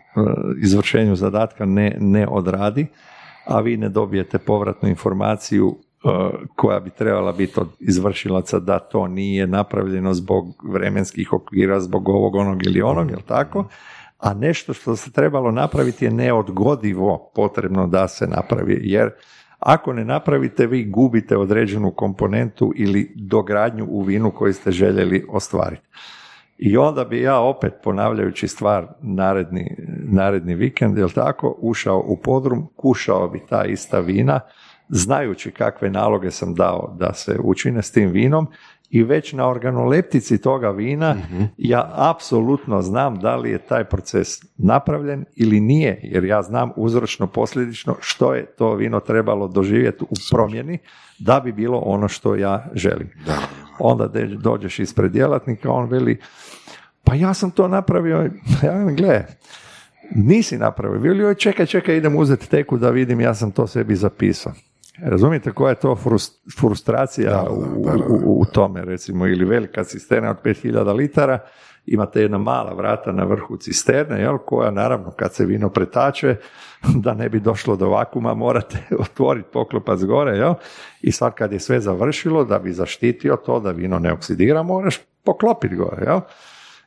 izvršenju 0.61 1.15
zadatka 1.15 1.65
ne, 1.65 1.97
ne 1.99 2.27
odradi, 2.27 2.87
a 3.45 3.59
vi 3.59 3.77
ne 3.77 3.89
dobijete 3.89 4.37
povratnu 4.37 4.89
informaciju 4.89 5.75
koja 6.55 6.79
bi 6.79 6.89
trebala 6.89 7.31
biti 7.31 7.59
od 7.59 7.67
izvršilaca 7.79 8.59
da 8.59 8.79
to 8.79 9.07
nije 9.07 9.47
napravljeno 9.47 10.13
zbog 10.13 10.45
vremenskih 10.73 11.33
okvira, 11.33 11.79
zbog 11.79 12.09
ovog, 12.09 12.35
onog 12.35 12.65
ili 12.65 12.81
onog, 12.81 13.09
jel 13.09 13.21
tako? 13.27 13.67
A 14.25 14.33
nešto 14.33 14.73
što 14.73 14.95
se 14.95 15.11
trebalo 15.11 15.51
napraviti 15.51 16.05
je 16.05 16.11
neodgodivo 16.11 17.31
potrebno 17.35 17.87
da 17.87 18.07
se 18.07 18.27
napravi, 18.27 18.79
jer 18.81 19.11
ako 19.59 19.93
ne 19.93 20.05
napravite, 20.05 20.67
vi 20.67 20.85
gubite 20.85 21.37
određenu 21.37 21.91
komponentu 21.91 22.73
ili 22.75 23.11
dogradnju 23.15 23.85
u 23.89 24.01
vinu 24.01 24.31
koju 24.31 24.53
ste 24.53 24.71
željeli 24.71 25.25
ostvariti. 25.29 25.87
I 26.57 26.77
onda 26.77 27.03
bi 27.03 27.21
ja 27.21 27.39
opet, 27.39 27.73
ponavljajući 27.83 28.47
stvar 28.47 28.87
naredni, 29.01 29.75
naredni 30.03 30.55
vikend, 30.55 30.97
jel 30.97 31.09
tako, 31.09 31.55
ušao 31.59 32.03
u 32.07 32.17
podrum, 32.17 32.67
kušao 32.75 33.29
bi 33.29 33.41
ta 33.49 33.65
ista 33.65 33.99
vina, 33.99 34.39
znajući 34.89 35.51
kakve 35.51 35.89
naloge 35.89 36.31
sam 36.31 36.53
dao 36.53 36.95
da 36.99 37.13
se 37.13 37.37
učine 37.43 37.81
s 37.81 37.91
tim 37.91 38.09
vinom 38.09 38.47
i 38.95 39.03
već 39.03 39.33
na 39.33 39.47
organoleptici 39.47 40.41
toga 40.41 40.69
vina 40.69 41.13
mhm. 41.13 41.43
ja 41.57 41.91
apsolutno 41.95 42.81
znam 42.81 43.19
da 43.19 43.35
li 43.35 43.51
je 43.51 43.57
taj 43.57 43.83
proces 43.83 44.27
napravljen 44.57 45.25
ili 45.35 45.59
nije, 45.59 45.99
jer 46.03 46.23
ja 46.23 46.41
znam 46.41 46.71
uzročno 46.75 47.27
posljedično 47.27 47.95
što 47.99 48.33
je 48.33 48.45
to 48.45 48.75
vino 48.75 48.99
trebalo 48.99 49.47
doživjeti 49.47 50.03
u 50.03 50.15
promjeni 50.31 50.77
da 51.19 51.39
bi 51.39 51.51
bilo 51.51 51.77
ono 51.77 52.07
što 52.07 52.35
ja 52.35 52.65
želim. 52.73 53.09
Da. 53.25 53.37
Onda 53.79 54.09
dođeš 54.37 54.79
ispred 54.79 55.11
djelatnika, 55.11 55.71
on 55.71 55.89
veli, 55.89 56.19
pa 57.03 57.15
ja 57.15 57.33
sam 57.33 57.51
to 57.51 57.67
napravio, 57.67 58.29
ja 58.63 58.91
gle, 58.91 59.25
nisi 60.15 60.57
napravio, 60.57 60.99
veli, 60.99 61.35
čekaj, 61.35 61.65
čekaj, 61.65 61.97
idem 61.97 62.15
uzeti 62.15 62.49
teku 62.49 62.77
da 62.77 62.89
vidim, 62.89 63.21
ja 63.21 63.33
sam 63.33 63.51
to 63.51 63.67
sebi 63.67 63.95
zapisao. 63.95 64.53
Razumijete 65.01 65.51
koja 65.51 65.69
je 65.69 65.75
to 65.75 65.97
frustracija 66.59 67.45
u, 67.49 68.41
u, 68.41 68.45
tome, 68.45 68.85
recimo, 68.85 69.27
ili 69.27 69.45
velika 69.45 69.83
cisterna 69.83 70.29
od 70.29 70.37
5000 70.43 70.95
litara, 70.95 71.39
imate 71.85 72.21
jedna 72.21 72.37
mala 72.37 72.73
vrata 72.73 73.11
na 73.11 73.23
vrhu 73.23 73.57
cisterne, 73.57 74.21
jel, 74.21 74.37
koja 74.37 74.71
naravno 74.71 75.11
kad 75.11 75.33
se 75.33 75.45
vino 75.45 75.69
pretače, 75.69 76.35
da 77.03 77.13
ne 77.13 77.29
bi 77.29 77.39
došlo 77.39 77.75
do 77.75 77.89
vakuma, 77.89 78.33
morate 78.33 78.77
otvoriti 78.99 79.49
poklopac 79.53 80.03
gore, 80.03 80.37
jel, 80.37 80.53
i 81.01 81.11
sad 81.11 81.33
kad 81.33 81.51
je 81.51 81.59
sve 81.59 81.79
završilo, 81.79 82.43
da 82.43 82.59
bi 82.59 82.73
zaštitio 82.73 83.35
to 83.45 83.59
da 83.59 83.71
vino 83.71 83.99
ne 83.99 84.13
oksidira, 84.13 84.63
moraš 84.63 84.99
poklopiti 85.23 85.75
gore, 85.75 86.05
jel. 86.05 86.19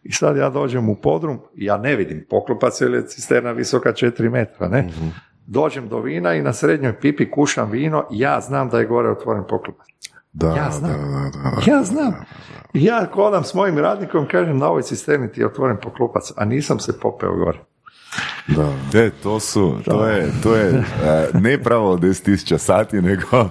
I 0.02 0.12
sad 0.12 0.36
ja 0.36 0.50
dođem 0.50 0.88
u 0.88 0.94
podrum, 0.94 1.38
ja 1.54 1.78
ne 1.78 1.96
vidim 1.96 2.26
poklopac 2.30 2.80
jer 2.80 2.94
je 2.94 3.06
cisterna 3.06 3.52
visoka 3.52 3.92
4 3.92 4.30
metra, 4.30 4.68
ne? 4.68 4.82
Mhm 4.82 5.08
dođem 5.48 5.88
do 5.88 6.00
vina 6.00 6.34
i 6.34 6.42
na 6.42 6.52
srednjoj 6.52 7.00
pipi 7.00 7.30
kušam 7.30 7.70
vino, 7.70 8.04
ja 8.10 8.40
znam 8.40 8.68
da 8.68 8.78
je 8.78 8.86
gore 8.86 9.10
otvoren 9.10 9.42
poklopac. 9.48 9.86
Da, 10.32 10.46
ja 10.56 10.70
znam. 10.70 10.90
Da, 10.90 10.96
da, 10.96 11.50
da, 11.50 11.72
ja 11.72 11.82
znam. 11.82 12.14
Ja 12.74 13.06
kodam 13.06 13.44
s 13.44 13.54
mojim 13.54 13.78
radnikom, 13.78 14.26
kažem 14.30 14.58
na 14.58 14.68
ovoj 14.68 14.82
cisterni 14.82 15.32
ti 15.32 15.40
je 15.40 15.46
otvoren 15.46 15.76
poklopac, 15.82 16.32
a 16.36 16.44
nisam 16.44 16.78
se 16.78 17.00
popeo 17.00 17.36
gore. 17.36 17.58
Da. 18.48 18.72
De, 18.92 19.10
to 19.22 19.40
su, 19.40 19.74
to 19.84 20.06
je, 20.06 20.32
to 20.42 20.54
je 20.54 20.84
e, 21.04 21.28
ne 21.34 21.62
pravo 21.62 21.96
10.000 21.96 22.58
sati, 22.58 23.02
nego, 23.02 23.48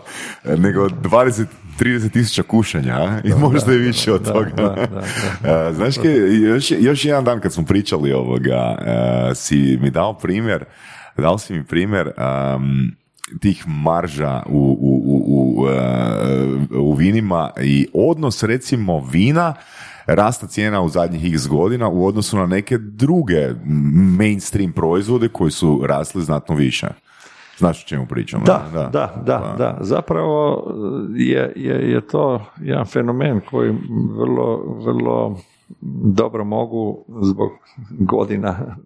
nego 0.58 0.88
20 0.88 1.46
30 1.80 2.12
tisuća 2.12 2.44
kušanja 2.44 3.22
i 3.24 3.30
možda 3.30 3.74
i 3.74 3.78
više 3.78 4.14
od 4.14 4.26
toga. 4.26 4.76
E, 5.44 5.74
znaš, 5.74 5.96
još, 6.44 6.72
još 6.72 7.06
jedan 7.06 7.24
dan 7.24 7.40
kad 7.40 7.54
smo 7.54 7.66
pričali 7.66 8.14
ovoga, 8.14 8.78
e, 8.80 9.36
si 9.36 9.80
mi 9.82 9.90
dao 9.90 10.14
primjer 10.14 10.66
dao 11.22 11.38
si 11.38 11.54
mi 11.54 11.66
primjer 11.66 12.08
um, 12.08 12.92
tih 13.40 13.64
marža 13.68 14.44
u, 14.50 14.78
u, 14.82 15.02
u, 15.06 15.24
u 15.28 15.62
uh, 16.82 16.98
vinima 17.00 17.50
i 17.62 17.88
odnos 17.94 18.44
recimo 18.44 19.00
vina 19.12 19.54
rasta 20.06 20.48
cijena 20.48 20.82
u 20.82 20.90
zadnjih 20.90 21.34
x 21.34 21.48
godina 21.48 21.90
u 21.90 22.06
odnosu 22.06 22.38
na 22.38 22.46
neke 22.46 22.78
druge 22.78 23.50
mainstream 24.18 24.72
proizvode 24.72 25.28
koji 25.28 25.52
su 25.52 25.82
rasli 25.86 26.24
znatno 26.24 26.56
više. 26.56 26.88
Znaš 27.58 27.84
o 27.84 27.88
čemu 27.88 28.06
pričamo? 28.06 28.44
Da, 28.46 28.70
da, 28.74 28.90
da, 28.90 29.24
da, 29.26 29.56
da. 29.58 29.78
Zapravo 29.82 30.64
je, 31.16 31.54
je, 31.56 31.92
je 31.92 32.08
to 32.08 32.46
jedan 32.62 32.86
fenomen 32.86 33.42
koji 33.50 33.76
vrlo, 34.18 34.78
vrlo 34.86 35.40
dobro 36.16 36.44
mogu 36.44 37.06
zbog 37.22 37.52
godina 38.00 38.78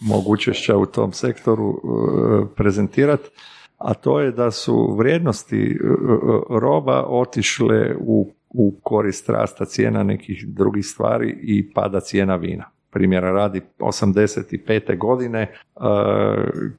mogu 0.00 0.32
učešća 0.32 0.76
u 0.76 0.86
tom 0.86 1.12
sektoru 1.12 1.70
e, 1.70 2.54
prezentirati, 2.56 3.30
a 3.78 3.94
to 3.94 4.20
je 4.20 4.32
da 4.32 4.50
su 4.50 4.94
vrijednosti 4.98 5.70
e, 5.70 5.76
roba 6.50 7.04
otišle 7.08 7.96
u, 8.00 8.32
u 8.48 8.74
korist 8.82 9.28
rasta 9.28 9.64
cijena 9.64 10.02
nekih 10.02 10.44
drugih 10.48 10.86
stvari 10.86 11.38
i 11.42 11.72
pada 11.72 12.00
cijena 12.00 12.36
vina. 12.36 12.64
Primjera 12.90 13.32
radi 13.32 13.60
85. 13.78 14.98
godine 14.98 15.40
e, 15.40 15.50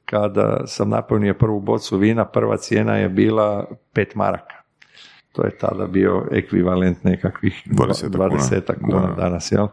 kada 0.04 0.66
sam 0.66 0.88
napunio 0.88 1.34
prvu 1.34 1.60
bocu 1.60 1.96
vina, 1.96 2.24
prva 2.24 2.56
cijena 2.56 2.96
je 2.96 3.08
bila 3.08 3.66
5 3.94 4.06
maraka 4.14 4.53
to 5.34 5.44
je 5.44 5.50
tada 5.50 5.86
bio 5.86 6.26
ekvivalent 6.30 7.04
nekakvih 7.04 7.62
20 7.66 8.80
kuna, 8.80 9.14
danas, 9.16 9.52
jel? 9.52 9.66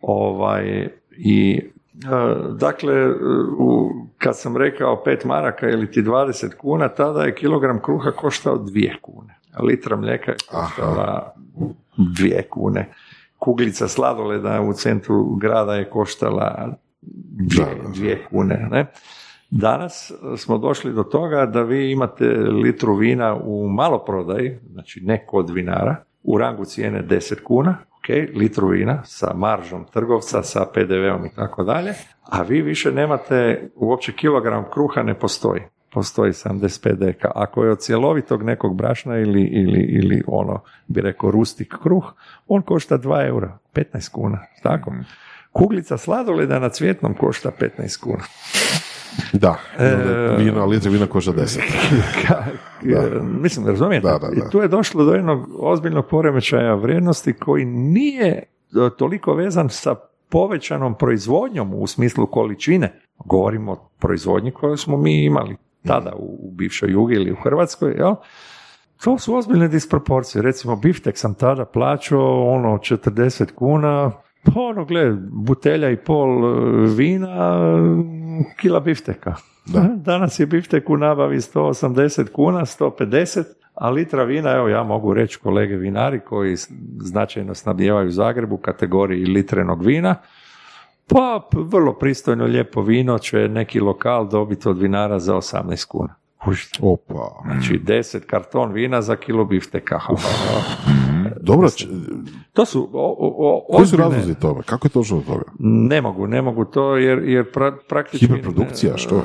Ovaj, 0.00 0.88
I 1.16 1.58
e, 1.58 2.08
dakle, 2.52 3.10
u, 3.58 3.90
kad 4.18 4.38
sam 4.38 4.56
rekao 4.56 5.02
5 5.06 5.26
maraka 5.26 5.68
ili 5.68 5.90
ti 5.90 6.02
20 6.02 6.54
kuna, 6.54 6.88
tada 6.88 7.22
je 7.22 7.34
kilogram 7.34 7.82
kruha 7.82 8.10
koštao 8.10 8.58
2 8.58 9.00
kune. 9.02 9.34
A 9.54 9.62
litra 9.62 9.96
mlijeka 9.96 10.30
je 10.30 10.36
koštala 10.50 11.34
2 11.96 12.42
kune. 12.50 12.88
Kuglica 13.38 13.88
sladoleda 13.88 14.60
u 14.60 14.72
centru 14.72 15.36
grada 15.36 15.74
je 15.74 15.90
koštala 15.90 16.74
2 17.02 18.16
kune. 18.30 18.68
Ne? 18.70 18.86
Danas 19.50 20.12
smo 20.36 20.58
došli 20.58 20.92
do 20.92 21.02
toga 21.02 21.46
da 21.46 21.62
vi 21.62 21.90
imate 21.90 22.24
litru 22.62 22.94
vina 22.94 23.36
u 23.44 23.68
maloprodaji, 23.68 24.58
znači 24.72 25.00
ne 25.00 25.24
kod 25.26 25.50
vinara, 25.50 25.96
u 26.22 26.38
rangu 26.38 26.64
cijene 26.64 27.02
10 27.02 27.42
kuna, 27.42 27.76
ok, 27.98 28.08
litru 28.34 28.68
vina 28.68 29.02
sa 29.04 29.34
maržom 29.34 29.84
trgovca, 29.92 30.42
sa 30.42 30.66
PDV-om 30.74 31.26
i 31.26 31.30
tako 31.36 31.64
dalje, 31.64 31.94
a 32.22 32.42
vi 32.42 32.62
više 32.62 32.92
nemate, 32.92 33.70
uopće 33.76 34.12
kilogram 34.12 34.64
kruha 34.72 35.02
ne 35.02 35.14
postoji. 35.14 35.62
Postoji 35.92 36.32
75 36.32 36.94
deka. 36.94 37.30
Ako 37.34 37.64
je 37.64 37.70
od 37.70 37.80
cjelovitog 37.80 38.42
nekog 38.42 38.76
brašna 38.76 39.18
ili, 39.18 39.42
ili, 39.42 39.80
ili 39.80 40.22
ono, 40.26 40.60
bi 40.86 41.00
rekao, 41.00 41.30
rustik 41.30 41.74
kruh, 41.82 42.04
on 42.48 42.62
košta 42.62 42.98
2 42.98 43.26
eura, 43.26 43.58
15 43.74 44.12
kuna, 44.12 44.38
tako? 44.62 44.92
Kuglica 45.52 45.98
sladoleda 45.98 46.58
na 46.58 46.68
cvjetnom 46.68 47.14
košta 47.14 47.50
15 47.60 48.02
kuna. 48.02 48.24
Da, 49.32 49.56
E, 49.78 49.96
vino, 50.38 50.66
litri 50.66 50.90
vina 50.90 51.06
košta 51.06 51.32
10. 51.32 51.58
Ka- 52.26 52.44
e, 52.84 53.20
Mislim, 53.40 53.66
razumijete? 53.66 54.06
Da, 54.06 54.18
da, 54.18 54.28
da. 54.28 54.34
I 54.36 54.50
tu 54.50 54.58
je 54.58 54.68
došlo 54.68 55.04
do 55.04 55.12
jednog 55.14 55.48
ozbiljnog 55.58 56.06
poremećaja 56.06 56.74
vrijednosti 56.74 57.32
koji 57.32 57.64
nije 57.64 58.28
e, 58.28 58.42
toliko 58.98 59.34
vezan 59.34 59.68
sa 59.68 59.94
povećanom 60.28 60.94
proizvodnjom 60.94 61.74
u 61.74 61.86
smislu 61.86 62.26
količine. 62.26 63.00
Govorimo 63.18 63.72
o 63.72 63.90
proizvodnji 63.98 64.50
koju 64.50 64.76
smo 64.76 64.96
mi 64.96 65.24
imali 65.24 65.56
tada 65.86 66.12
u, 66.16 66.38
u 66.42 66.50
bivšoj 66.50 66.90
Jugi 66.92 67.14
ili 67.14 67.32
u 67.32 67.36
Hrvatskoj, 67.44 67.92
jel? 67.92 68.14
To 69.04 69.18
su 69.18 69.34
ozbiljne 69.36 69.68
disproporcije. 69.68 70.42
Recimo, 70.42 70.76
biftek 70.76 71.18
sam 71.18 71.34
tada 71.34 71.64
plaćao 71.64 72.44
ono 72.46 72.68
40 72.68 73.52
kuna, 73.54 74.10
pa 74.44 74.60
ono, 74.60 74.84
gle, 74.84 75.12
butelja 75.30 75.90
i 75.90 75.96
pol 75.96 76.28
e, 76.30 76.60
vina, 76.86 77.58
kila 78.56 78.80
bifteka. 78.80 79.34
Da. 79.66 79.80
Danas 80.10 80.40
je 80.40 80.46
biftek 80.46 80.90
u 80.90 80.96
nabavi 80.96 81.36
180 81.36 82.32
kuna, 82.32 82.60
150, 82.60 83.44
a 83.74 83.90
litra 83.90 84.24
vina, 84.24 84.50
evo 84.50 84.68
ja 84.68 84.82
mogu 84.82 85.14
reći 85.14 85.38
kolege 85.38 85.76
vinari 85.76 86.20
koji 86.20 86.56
značajno 87.00 87.54
snabdijevaju 87.54 88.10
Zagreb 88.10 88.52
u 88.52 88.56
kategoriji 88.56 89.24
litrenog 89.24 89.84
vina, 89.84 90.14
pa 91.06 91.48
vrlo 91.52 91.92
pristojno, 91.92 92.44
lijepo 92.44 92.82
vino 92.82 93.18
će 93.18 93.48
neki 93.48 93.80
lokal 93.80 94.28
dobiti 94.28 94.68
od 94.68 94.78
vinara 94.78 95.18
za 95.18 95.34
18 95.34 95.86
kuna. 95.86 96.14
Opa. 96.80 97.42
Znači 97.44 97.80
10 97.84 98.20
karton 98.20 98.72
vina 98.72 99.02
za 99.02 99.16
kilo 99.16 99.44
bifteka. 99.44 100.00
Dobro, 101.40 101.70
č- 101.70 101.86
To 102.52 102.64
su 102.64 102.90
o, 102.92 103.16
o, 103.18 103.64
o, 103.68 103.76
koji 103.76 103.86
su 103.86 103.96
razlozi 103.96 104.34
tome? 104.34 104.62
Kako 104.62 104.86
je 104.86 104.90
došlo 104.94 105.18
do 105.18 105.24
toga? 105.24 105.42
Ne 105.58 106.02
mogu, 106.02 106.26
ne 106.26 106.42
mogu 106.42 106.64
to 106.64 106.96
jer, 106.96 107.18
jer 107.18 107.44
pra- 107.44 107.76
praktički... 107.88 108.26
Hiperprodukcija, 108.26 108.96
što? 108.96 109.16
E, 109.16 109.20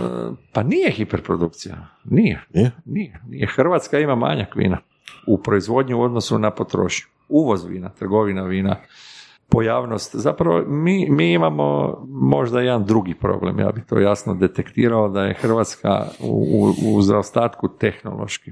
Pa 0.53 0.63
nije 0.63 0.91
hiperprodukcija. 0.91 1.75
Nije. 2.05 2.45
Nije? 2.53 2.71
Nije. 2.85 3.21
Nije. 3.27 3.47
Hrvatska 3.47 3.99
ima 3.99 4.15
manjak 4.15 4.55
vina 4.55 4.77
u 5.27 5.37
proizvodnji 5.37 5.93
u 5.93 6.01
odnosu 6.01 6.39
na 6.39 6.51
potrošnju. 6.51 7.07
Uvoz 7.29 7.65
vina, 7.65 7.89
trgovina 7.89 8.43
vina, 8.43 8.75
pojavnost. 9.49 10.15
Zapravo 10.15 10.63
mi, 10.67 11.07
mi 11.09 11.33
imamo 11.33 11.97
možda 12.07 12.61
jedan 12.61 12.85
drugi 12.85 13.13
problem. 13.13 13.59
Ja 13.59 13.71
bih 13.71 13.83
to 13.83 13.99
jasno 13.99 14.33
detektirao 14.33 15.09
da 15.09 15.23
je 15.23 15.33
Hrvatska 15.33 16.05
u, 16.21 16.45
u, 16.83 16.95
u 16.95 17.01
zaostatku 17.01 17.67
tehnološki 17.69 18.51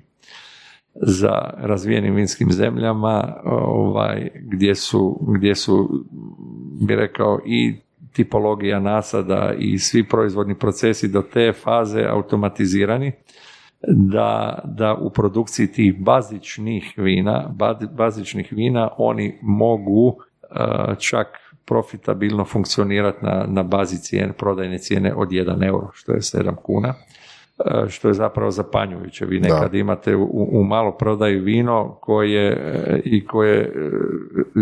za 0.96 1.50
razvijenim 1.58 2.16
vinskim 2.16 2.52
zemljama 2.52 3.34
ovaj, 3.46 4.30
gdje, 4.42 4.76
su, 4.76 5.20
gdje 5.28 5.56
su, 5.56 6.06
bi 6.82 6.96
rekao, 6.96 7.40
i 7.46 7.76
tipologija 8.14 8.80
nasada 8.80 9.54
i 9.58 9.80
svi 9.80 10.08
proizvodni 10.08 10.56
procesi 10.56 11.08
do 11.08 11.22
te 11.22 11.54
faze 11.54 12.06
automatizirani 12.10 13.12
da, 13.88 14.62
da 14.66 14.96
u 14.96 15.10
produkciji 15.10 15.68
tih 15.68 16.00
bazičnih 16.00 16.94
vina, 16.98 17.56
bazičnih 17.92 18.48
vina 18.52 18.90
oni 18.98 19.38
mogu 19.42 20.16
eh, 20.18 20.96
čak 21.00 21.28
profitabilno 21.66 22.46
funkcionirati 22.46 23.26
na, 23.26 23.46
na 23.48 23.64
bazi 23.64 23.98
cijene, 23.98 24.34
prodajne 24.34 24.78
cijene 24.78 25.14
od 25.14 25.30
1 25.30 25.68
euro, 25.68 25.90
što 25.94 26.12
je 26.12 26.20
7 26.20 26.56
kuna 26.56 26.94
što 27.90 28.08
je 28.08 28.14
zapravo 28.14 28.52
zapanjujuće. 28.52 29.26
Vi 29.26 29.40
nekad 29.40 29.74
imate 29.74 30.16
u, 30.16 30.50
u 30.52 30.64
malo 30.64 30.92
prodaju 30.92 31.44
vino 31.44 31.98
koje 32.02 32.52
e, 32.52 33.02
i 33.06 33.26
koje 33.26 33.60
e, 33.60 33.70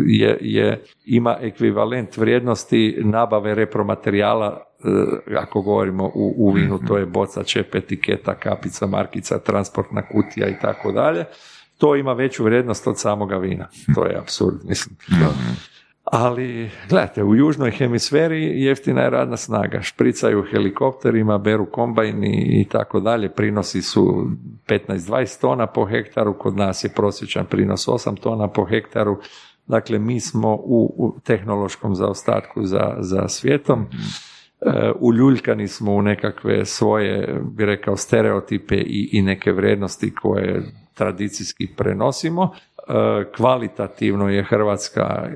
je, 0.06 0.38
je, 0.42 0.84
ima 1.06 1.38
ekvivalent 1.42 2.18
vrijednosti 2.18 2.98
nabave 3.04 3.56
repromaterijala 3.56 4.62
e, 5.30 5.38
ako 5.38 5.62
govorimo 5.62 6.06
u, 6.06 6.34
u 6.38 6.52
vinu, 6.52 6.80
to 6.88 6.98
je 6.98 7.06
boca, 7.06 7.44
čep, 7.44 7.76
etiketa, 7.76 8.36
kapica, 8.36 8.88
markica, 8.88 9.40
transportna 9.40 10.02
kutija 10.02 10.48
i 10.48 10.60
tako 10.62 10.92
dalje. 10.92 11.26
To 11.78 11.96
ima 11.96 12.14
veću 12.14 12.44
vrijednost 12.44 12.88
od 12.88 13.00
samoga 13.00 13.38
vina. 13.38 13.68
To 13.96 14.06
je 14.06 14.18
apsurd, 14.18 14.56
mislim. 14.64 14.98
Ali, 16.12 16.70
gledajte, 16.90 17.24
u 17.24 17.36
južnoj 17.36 17.72
hemisferi 17.72 18.64
jeftina 18.64 19.02
je 19.02 19.10
radna 19.10 19.38
snaga. 19.38 19.82
Špricaju 19.82 20.46
helikopterima, 20.52 21.38
beru 21.38 21.66
kombajni 21.72 22.62
i 22.62 22.66
tako 22.66 23.00
dalje. 23.00 23.30
Prinosi 23.30 23.82
su 23.82 24.28
15-20 24.68 25.42
tona 25.42 25.68
po 25.68 25.86
hektaru, 25.86 26.38
kod 26.38 26.58
nas 26.58 26.84
je 26.84 26.90
prosječan 26.90 27.46
prinos 27.46 27.88
8 27.88 28.20
tona 28.20 28.48
po 28.48 28.66
hektaru. 28.66 29.18
Dakle, 29.68 30.00
mi 30.00 30.20
smo 30.20 30.54
u, 30.54 30.94
u 30.98 31.20
tehnološkom 31.24 31.96
zaostatku 31.96 32.66
za, 32.66 32.96
za 33.00 33.28
svijetom. 33.28 33.86
E, 34.62 34.92
uljuljkani 35.00 35.68
smo 35.68 35.94
u 35.94 36.02
nekakve 36.02 36.66
svoje, 36.66 37.40
bi 37.44 37.66
rekao, 37.66 37.98
stereotipe 37.98 38.76
i, 38.76 39.10
i 39.12 39.22
neke 39.22 39.52
vrijednosti 39.52 40.14
koje 40.16 40.64
tradicijski 40.94 41.68
prenosimo. 41.78 42.54
Kvalitativno 43.36 44.30
je 44.30 44.44
Hrvatska 44.44 45.02
e, 45.02 45.30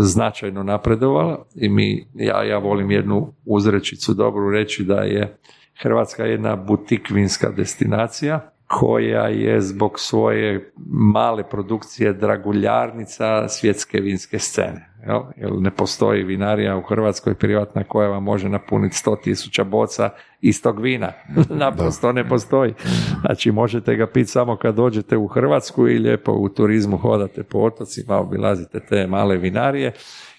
značajno 0.00 0.62
napredovala 0.62 1.44
i 1.54 1.68
mi, 1.68 2.08
ja, 2.14 2.42
ja 2.42 2.58
volim 2.58 2.90
jednu 2.90 3.34
uzrečicu 3.44 4.14
dobru 4.14 4.50
reći 4.50 4.84
da 4.84 5.00
je 5.00 5.36
Hrvatska 5.82 6.24
jedna 6.24 6.56
butik 6.56 7.10
vinska 7.10 7.50
destinacija 7.50 8.50
koja 8.66 9.28
je 9.28 9.60
zbog 9.60 10.00
svoje 10.00 10.72
male 11.14 11.48
produkcije 11.50 12.12
draguljarnica 12.12 13.48
svjetske 13.48 14.00
vinske 14.00 14.38
scene. 14.38 14.87
Jel? 15.06 15.22
Jer 15.36 15.52
ne 15.60 15.70
postoji 15.70 16.24
vinarija 16.24 16.76
u 16.76 16.82
Hrvatskoj 16.82 17.34
privatna 17.34 17.84
koja 17.84 18.08
vam 18.08 18.22
može 18.22 18.48
napuniti 18.48 18.96
100.000 19.04 19.64
boca 19.64 20.10
istog 20.40 20.80
vina. 20.80 21.12
Naprosto 21.64 22.12
ne 22.12 22.28
postoji. 22.28 22.74
Znači 23.20 23.52
možete 23.52 23.96
ga 23.96 24.06
piti 24.06 24.30
samo 24.30 24.56
kad 24.56 24.74
dođete 24.74 25.16
u 25.16 25.26
Hrvatsku 25.26 25.88
i 25.88 25.98
lijepo 25.98 26.32
u 26.32 26.48
turizmu 26.48 26.96
hodate 26.96 27.42
po 27.42 27.58
otocima, 27.58 28.16
obilazite 28.16 28.80
te 28.80 29.06
male 29.06 29.36
vinarije 29.36 29.92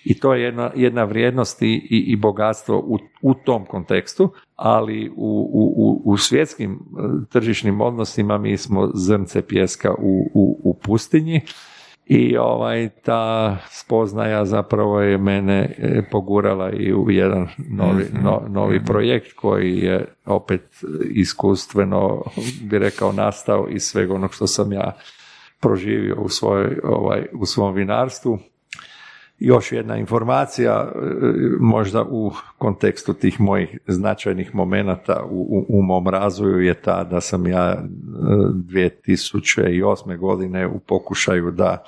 i 0.04 0.20
to 0.20 0.34
je 0.34 0.44
jedna, 0.44 0.72
jedna 0.76 1.04
vrijednost 1.04 1.62
i, 1.62 1.66
i, 1.66 2.04
i 2.08 2.16
bogatstvo 2.16 2.80
u, 2.80 2.98
u 3.22 3.34
tom 3.34 3.66
kontekstu, 3.66 4.32
ali 4.56 5.10
u, 5.10 5.50
u, 5.54 5.74
u, 5.78 6.02
u 6.06 6.18
svjetskim 6.18 6.72
e, 6.72 6.80
tržišnim 7.30 7.82
odnosima 7.82 8.38
mi 8.38 8.58
smo 8.58 8.92
zrnce 8.94 9.42
pjeska 9.42 9.92
u, 9.92 10.32
u, 10.34 10.62
u 10.64 10.74
pustinji 10.74 11.42
i 12.10 12.38
ovaj 12.38 12.90
ta 12.90 13.58
spoznaja 13.70 14.46
zapravo 14.46 15.02
je 15.02 15.18
mene 15.18 15.76
e, 15.78 16.02
pogurala 16.12 16.72
i 16.72 16.94
u 16.94 17.12
jedan 17.12 17.48
novi, 17.70 18.06
no- 18.24 18.44
novi 18.48 18.86
projekt 18.86 19.34
koji 19.34 19.78
je 19.78 20.06
opet 20.26 20.62
iskustveno 21.12 22.24
bi 22.62 22.80
rekao 22.80 23.12
nastao 23.12 23.68
iz 23.70 23.84
svega 23.84 24.14
onog 24.14 24.34
što 24.34 24.48
sam 24.48 24.74
ja 24.74 24.96
proživio 25.60 26.16
u, 26.16 26.30
svojoj, 26.30 26.80
ovaj, 26.84 27.26
u 27.34 27.46
svom 27.46 27.74
vinarstvu 27.74 28.40
još 29.40 29.72
jedna 29.72 29.98
informacija, 29.98 30.92
e, 30.96 31.00
možda 31.60 32.04
u 32.04 32.32
kontekstu 32.58 33.14
tih 33.14 33.42
mojih 33.42 33.80
značajnih 33.88 34.56
momenata 34.56 35.24
u, 35.30 35.66
u, 35.70 35.80
u 35.80 35.82
mom 35.82 36.08
razvoju 36.08 36.60
je 36.62 36.74
ta 36.74 37.04
da 37.04 37.22
sam 37.22 37.48
ja 37.48 37.72
e, 37.72 37.80
2008. 38.54 40.18
godine 40.18 40.68
u 40.68 40.80
pokušaju 40.80 41.52
da 41.52 41.84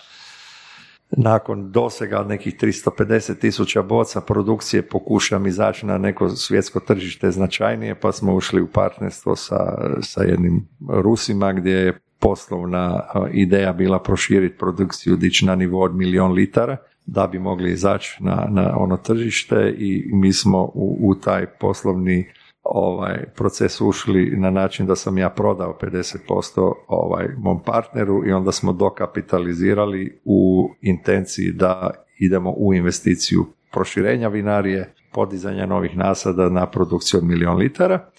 nakon 1.18 1.72
dosega 1.72 2.24
nekih 2.24 2.56
350 2.62 3.40
tisuća 3.40 3.82
boca 3.82 4.22
produkcije 4.22 4.82
pokušam 4.82 5.48
izaći 5.48 5.86
na 5.86 5.98
neko 5.98 6.30
svjetsko 6.30 6.80
tržište 6.80 7.32
značajnije, 7.32 7.96
pa 7.96 8.12
smo 8.12 8.36
ušli 8.36 8.62
u 8.62 8.68
partnerstvo 8.68 9.36
sa, 9.36 9.78
sa 10.02 10.24
jednim 10.24 10.68
Rusima 10.90 11.54
gdje 11.54 11.72
je 11.72 12.00
poslovna 12.20 13.02
a, 13.14 13.28
ideja 13.32 13.74
bila 13.74 14.00
proširiti 14.00 14.58
produkciju 14.58 15.16
dići 15.16 15.46
na 15.46 15.56
nivo 15.56 15.84
od 15.84 15.96
milion 15.96 16.32
litara 16.32 16.78
da 17.06 17.28
bi 17.28 17.40
mogli 17.40 17.72
izaći 17.72 18.24
na, 18.24 18.48
na 18.50 18.78
ono 18.78 18.98
tržište 18.98 19.76
i 19.78 20.10
mi 20.14 20.34
smo 20.34 20.64
u, 20.64 20.98
u 21.02 21.16
taj 21.16 21.46
poslovni 21.46 22.28
ovaj 22.64 23.26
proces 23.36 23.82
ušli 23.82 24.34
na 24.38 24.50
način 24.50 24.86
da 24.86 24.96
sam 24.96 25.18
ja 25.18 25.30
prodao 25.30 25.78
50% 25.82 26.74
ovaj 26.88 27.28
mom 27.38 27.64
partneru 27.64 28.28
i 28.28 28.32
onda 28.32 28.52
smo 28.52 28.74
dokapitalizirali 28.74 30.20
u 30.26 30.70
intenciji 30.82 31.52
da 31.52 31.92
idemo 32.20 32.54
u 32.58 32.74
investiciju 32.74 33.46
proširenja 33.72 34.28
vinarije, 34.28 34.94
podizanja 35.12 35.66
novih 35.66 35.98
nasada 35.98 36.50
na 36.50 36.66
produkciju 36.66 37.18
od 37.18 37.24
milion 37.24 37.58
litara. 37.58 38.10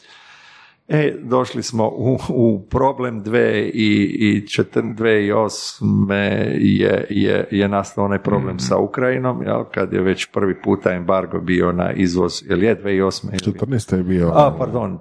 E, 0.93 1.15
došli 1.21 1.63
smo 1.63 1.89
u, 1.89 2.19
u 2.29 2.67
problem 2.71 3.23
dve 3.23 3.61
i, 3.61 4.03
i 4.21 4.41
četr- 4.43 4.95
2008. 4.95 6.13
je, 6.53 7.07
je, 7.11 7.49
je 7.51 7.69
nastao 7.69 8.05
onaj 8.05 8.19
problem 8.19 8.59
sa 8.59 8.77
Ukrajinom, 8.79 9.43
jel, 9.43 9.65
kad 9.65 9.93
je 9.93 10.01
već 10.03 10.27
prvi 10.27 10.63
puta 10.63 10.93
embargo 10.93 11.41
bio 11.41 11.73
na 11.73 11.93
izvoz, 11.93 12.43
jel 12.49 12.63
je 12.63 12.77
2008. 12.77 13.29
Ili... 13.29 13.59
14. 13.59 13.97
je 13.97 14.03
bio... 14.03 14.31
A, 14.35 14.55
pardon, 14.59 14.93
uh, 14.93 14.99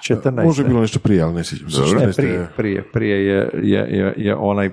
14. 0.00 0.44
Može 0.44 0.62
je 0.62 0.68
bilo 0.68 0.80
nešto 0.80 0.98
prije, 0.98 1.22
ali 1.22 1.34
ne 1.34 1.44
sjećam 1.44 1.70
se. 1.70 1.80
Ne, 1.80 1.86
14. 1.86 2.16
prije, 2.16 2.32
je- 2.32 2.48
prije, 2.56 2.82
prije 2.92 3.26
je, 3.26 3.50
je, 3.54 3.78
je, 3.90 4.14
je 4.16 4.34
onaj 4.36 4.70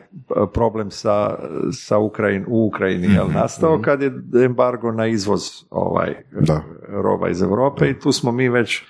problem 0.54 0.92
sa, 0.92 1.40
sa 1.72 1.98
Ukrajin, 1.98 2.46
u 2.48 2.66
Ukrajini 2.68 3.08
jel, 3.08 3.28
nastao 3.34 3.82
kad 3.82 4.02
je 4.02 4.12
embargo 4.46 4.92
na 4.92 5.08
izvoz 5.08 5.42
ovaj, 5.70 6.16
Da. 6.42 6.64
roba 6.90 7.30
iz 7.30 7.42
Europe 7.42 7.90
i 7.90 8.00
tu 8.00 8.12
smo 8.12 8.32
mi 8.32 8.50
već 8.50 8.84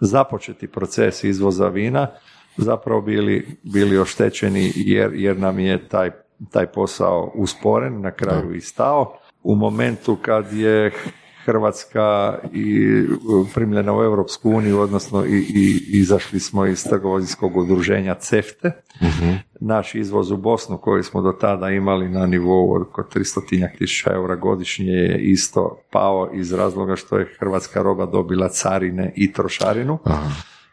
započeti 0.00 0.66
proces 0.66 1.24
izvoza 1.24 1.68
vina 1.68 2.08
zapravo 2.56 3.00
bili, 3.00 3.58
bili 3.62 3.98
oštećeni 3.98 4.72
jer, 4.76 5.10
jer 5.14 5.38
nam 5.38 5.58
je 5.58 5.88
taj, 5.88 6.10
taj 6.50 6.66
posao 6.66 7.32
usporen, 7.34 8.00
na 8.00 8.10
kraju 8.10 8.54
i 8.54 8.60
stao. 8.60 9.18
U 9.42 9.54
momentu 9.54 10.16
kad 10.22 10.52
je 10.52 10.92
Hrvatska 11.44 12.38
i 12.52 12.86
primljena 13.54 13.96
u 13.96 14.02
Europsku 14.02 14.50
uniju, 14.50 14.80
odnosno 14.80 15.24
i, 15.24 15.38
i 15.54 15.98
izašli 15.98 16.40
smo 16.40 16.66
iz 16.66 16.84
trgovinskog 16.84 17.56
udruženja 17.56 18.14
CEFTE. 18.14 18.72
Naš 19.60 19.94
izvoz 19.94 20.30
u 20.30 20.36
Bosnu 20.36 20.78
koji 20.78 21.02
smo 21.02 21.22
do 21.22 21.32
tada 21.32 21.70
imali 21.70 22.08
na 22.08 22.26
nivou 22.26 22.82
oko 22.82 23.02
300 23.14 23.78
tisuća 23.78 24.12
eura 24.12 24.36
godišnje 24.36 24.92
je 24.92 25.18
isto 25.18 25.78
pao 25.90 26.30
iz 26.34 26.52
razloga 26.52 26.96
što 26.96 27.18
je 27.18 27.34
hrvatska 27.38 27.82
roba 27.82 28.06
dobila 28.06 28.48
carine 28.48 29.12
i 29.16 29.32
trošarinu 29.32 29.98
Aha. 30.04 30.30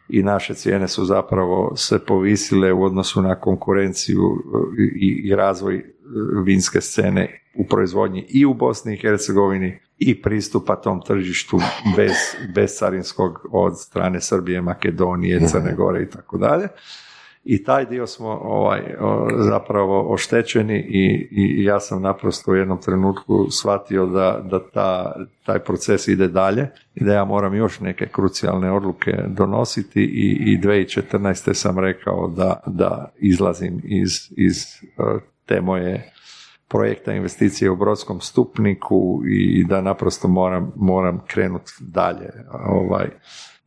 i 0.10 0.24
naše 0.24 0.54
cijene 0.54 0.88
su 0.88 1.06
zapravo 1.06 1.76
se 1.76 2.00
povisile 2.06 2.74
u 2.74 2.84
odnosu 2.84 3.22
na 3.22 3.36
konkurenciju 3.36 4.22
e, 4.22 4.84
i, 4.96 5.22
i 5.24 5.36
razvoj 5.36 5.91
vinske 6.46 6.82
scene 6.82 7.42
u 7.56 7.68
proizvodnji 7.68 8.26
i 8.30 8.46
u 8.46 8.54
Bosni 8.54 8.94
i 8.94 8.98
Hercegovini 8.98 9.80
i 9.98 10.22
pristupa 10.22 10.76
tom 10.76 11.02
tržištu 11.02 11.60
bez, 11.98 12.12
bez 12.56 12.78
carinskog 12.78 13.40
od 13.52 13.80
strane 13.80 14.22
Srbije, 14.22 14.62
Makedonije, 14.62 15.48
Crne 15.48 15.76
Gore 15.76 16.04
i 16.04 16.10
tako 16.10 16.38
dalje. 16.38 16.68
I 17.44 17.64
taj 17.64 17.86
dio 17.86 18.08
smo 18.08 18.30
ovaj, 18.30 18.82
zapravo 19.38 20.14
oštećeni 20.14 20.80
i, 20.80 21.28
i 21.32 21.64
ja 21.64 21.80
sam 21.80 22.02
naprosto 22.02 22.52
u 22.52 22.56
jednom 22.56 22.82
trenutku 22.82 23.48
shvatio 23.52 24.06
da, 24.06 24.42
da 24.52 24.70
ta, 24.70 25.16
taj 25.46 25.60
proces 25.60 26.08
ide 26.08 26.28
dalje 26.28 26.68
i 26.96 27.04
da 27.04 27.14
ja 27.14 27.26
moram 27.26 27.56
još 27.56 27.80
neke 27.80 28.08
krucijalne 28.08 28.72
odluke 28.72 29.12
donositi 29.28 30.02
i, 30.02 30.54
i 30.54 30.60
2014. 30.60 31.54
sam 31.54 31.80
rekao 31.80 32.28
da, 32.28 32.64
da 32.66 33.12
izlazim 33.20 33.82
iz, 33.84 34.12
iz 34.38 34.64
e, 34.98 35.20
te 35.52 35.62
moje 35.62 36.12
projekta 36.68 37.14
investicije 37.14 37.72
u 37.72 37.76
brodskom 37.76 38.22
stupniku 38.22 39.22
i 39.28 39.66
da 39.70 39.82
naprosto 39.82 40.28
moram, 40.28 40.72
moram 40.76 41.22
krenuti 41.28 41.72
dalje. 41.80 42.30
Ovaj, 42.66 43.10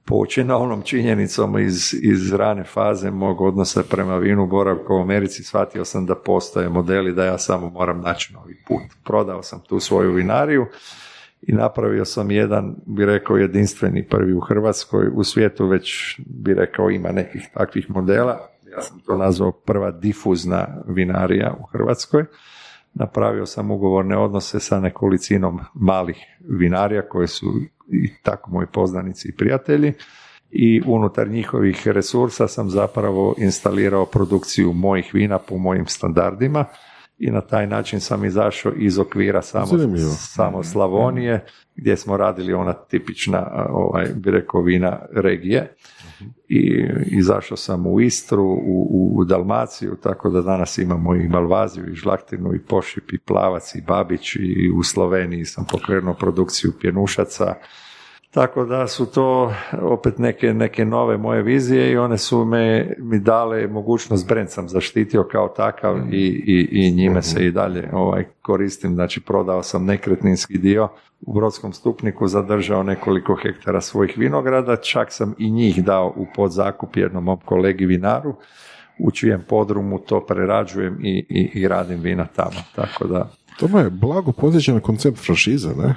poučena 0.05 0.57
onom 0.57 0.83
činjenicom 0.83 1.59
iz, 1.59 1.95
iz 2.03 2.33
rane 2.33 2.65
faze 2.65 3.11
mog 3.11 3.41
odnosa 3.41 3.83
prema 3.91 4.17
vinu 4.17 4.47
boravka 4.47 4.95
u 4.95 5.01
Americi, 5.01 5.43
shvatio 5.43 5.85
sam 5.85 6.07
da 6.07 6.15
postoje 6.15 6.69
modeli 6.69 7.15
da 7.15 7.25
ja 7.25 7.39
samo 7.39 7.71
moram 7.71 8.01
naći 8.01 8.35
novi 8.35 8.57
put. 8.69 8.83
Prodao 9.05 9.43
sam 9.43 9.61
tu 9.69 9.81
svoju 9.81 10.13
vinariju 10.13 10.67
i 11.43 11.53
napravio 11.53 12.05
sam 12.05 12.31
jedan, 12.31 12.77
bi 12.87 13.07
rekao, 13.07 13.37
jedinstveni 13.37 14.09
prvi 14.09 14.33
u 14.33 14.41
Hrvatskoj. 14.41 15.11
U 15.15 15.25
svijetu 15.25 15.67
već, 15.67 16.21
bi 16.27 16.55
rekao, 16.55 16.91
ima 16.91 17.13
nekih 17.13 17.49
takvih 17.55 17.91
modela. 17.91 18.54
Ja 18.77 18.83
sam 18.83 19.01
to 19.01 19.17
nazvao 19.17 19.53
prva 19.53 19.91
difuzna 19.91 20.69
vinarija 20.87 21.57
u 21.61 21.67
Hrvatskoj. 21.67 22.25
Napravio 22.95 23.47
sam 23.47 23.71
ugovorne 23.71 24.17
odnose 24.17 24.61
sa 24.61 24.81
nekolicinom 24.81 25.61
malih 25.75 26.17
vinarija 26.41 27.09
koji 27.09 27.29
su 27.29 27.47
i 27.89 28.11
tako 28.23 28.51
moji 28.51 28.67
poznanici 28.73 29.29
i 29.29 29.37
prijatelji 29.37 29.93
i 30.51 30.83
unutar 30.87 31.29
njihovih 31.29 31.89
resursa 31.89 32.49
sam 32.49 32.71
zapravo 32.71 33.35
instalirao 33.39 34.07
produkciju 34.07 34.73
mojih 34.73 35.11
vina 35.15 35.39
po 35.39 35.59
mojim 35.59 35.87
standardima 35.87 36.65
i 37.19 37.31
na 37.31 37.41
taj 37.41 37.67
način 37.67 38.01
sam 38.01 38.25
izašao 38.25 38.73
iz 38.77 38.99
okvira 38.99 39.43
samo, 39.43 39.67
samo 40.09 40.63
Slavonije 40.63 41.45
gdje 41.77 41.97
smo 41.97 42.17
radili 42.17 42.53
ona 42.53 42.73
tipična 42.73 43.67
ovaj, 43.71 44.07
bi 44.15 44.31
rekao 44.31 44.63
vina 44.63 44.99
regije. 45.13 45.75
I 46.49 46.87
izašao 47.07 47.57
sam 47.57 47.87
u 47.87 48.01
Istru, 48.01 48.45
u, 48.45 49.13
u 49.17 49.25
Dalmaciju, 49.25 49.97
tako 50.03 50.31
da 50.31 50.41
danas 50.41 50.79
imamo 50.79 51.15
i 51.15 51.29
Malvaziju, 51.29 51.93
i 51.93 51.95
Žlaktinu, 51.95 52.55
i 52.55 52.59
Pošip, 52.59 53.13
i 53.13 53.19
Plavac, 53.19 53.75
i 53.75 53.83
Babić, 53.87 54.37
i 54.37 54.71
u 54.77 54.83
Sloveniji 54.83 55.45
sam 55.45 55.65
pokrenuo 55.71 56.15
produkciju 56.15 56.73
pjenušaca, 56.81 57.55
tako 58.35 58.65
da 58.65 58.87
su 58.87 59.07
to 59.07 59.55
opet 59.83 60.19
neke, 60.19 60.55
neke 60.55 60.85
nove 60.85 61.17
moje 61.17 61.43
vizije 61.43 61.93
i 61.93 61.97
one 61.97 62.19
su 62.19 62.45
me, 62.45 62.95
mi 62.99 63.19
dale 63.19 63.67
mogućnost, 63.67 64.29
brand 64.29 64.51
sam 64.51 64.69
zaštitio 64.69 65.25
kao 65.25 65.49
takav 65.49 65.97
i, 66.13 66.27
i, 66.47 66.69
i 66.71 66.91
njime 66.91 67.23
se 67.23 67.47
i 67.47 67.51
dalje 67.51 67.89
ovaj, 67.93 68.25
koristim, 68.43 68.95
znači 68.95 69.21
prodao 69.21 69.63
sam 69.63 69.85
nekretninski 69.85 70.59
dio 70.59 70.89
u 71.21 71.35
Brodskom 71.35 71.73
stupniku, 71.73 72.29
zadržao 72.29 72.83
nekoliko 72.83 73.37
hektara 73.43 73.81
svojih 73.81 74.15
vinograda, 74.17 74.77
čak 74.77 75.13
sam 75.13 75.35
i 75.39 75.51
njih 75.51 75.85
dao 75.85 76.13
u 76.17 76.27
podzakup 76.35 76.97
jednom 76.97 77.25
mom 77.25 77.39
kolegi 77.45 77.87
vinaru, 77.87 78.35
u 78.99 79.11
čijem 79.11 79.43
podrumu 79.49 79.99
to 79.99 80.27
prerađujem 80.27 80.99
i, 81.03 81.27
i, 81.29 81.61
i 81.61 81.69
radim 81.69 82.01
vina 82.01 82.27
tamo, 82.37 82.61
tako 82.75 83.07
da 83.07 83.31
To 83.59 83.79
je 83.79 83.91
blago 83.91 84.33
podsjeća 84.33 84.81
koncept 84.81 85.19
franšize, 85.19 85.69
ne? 85.69 85.95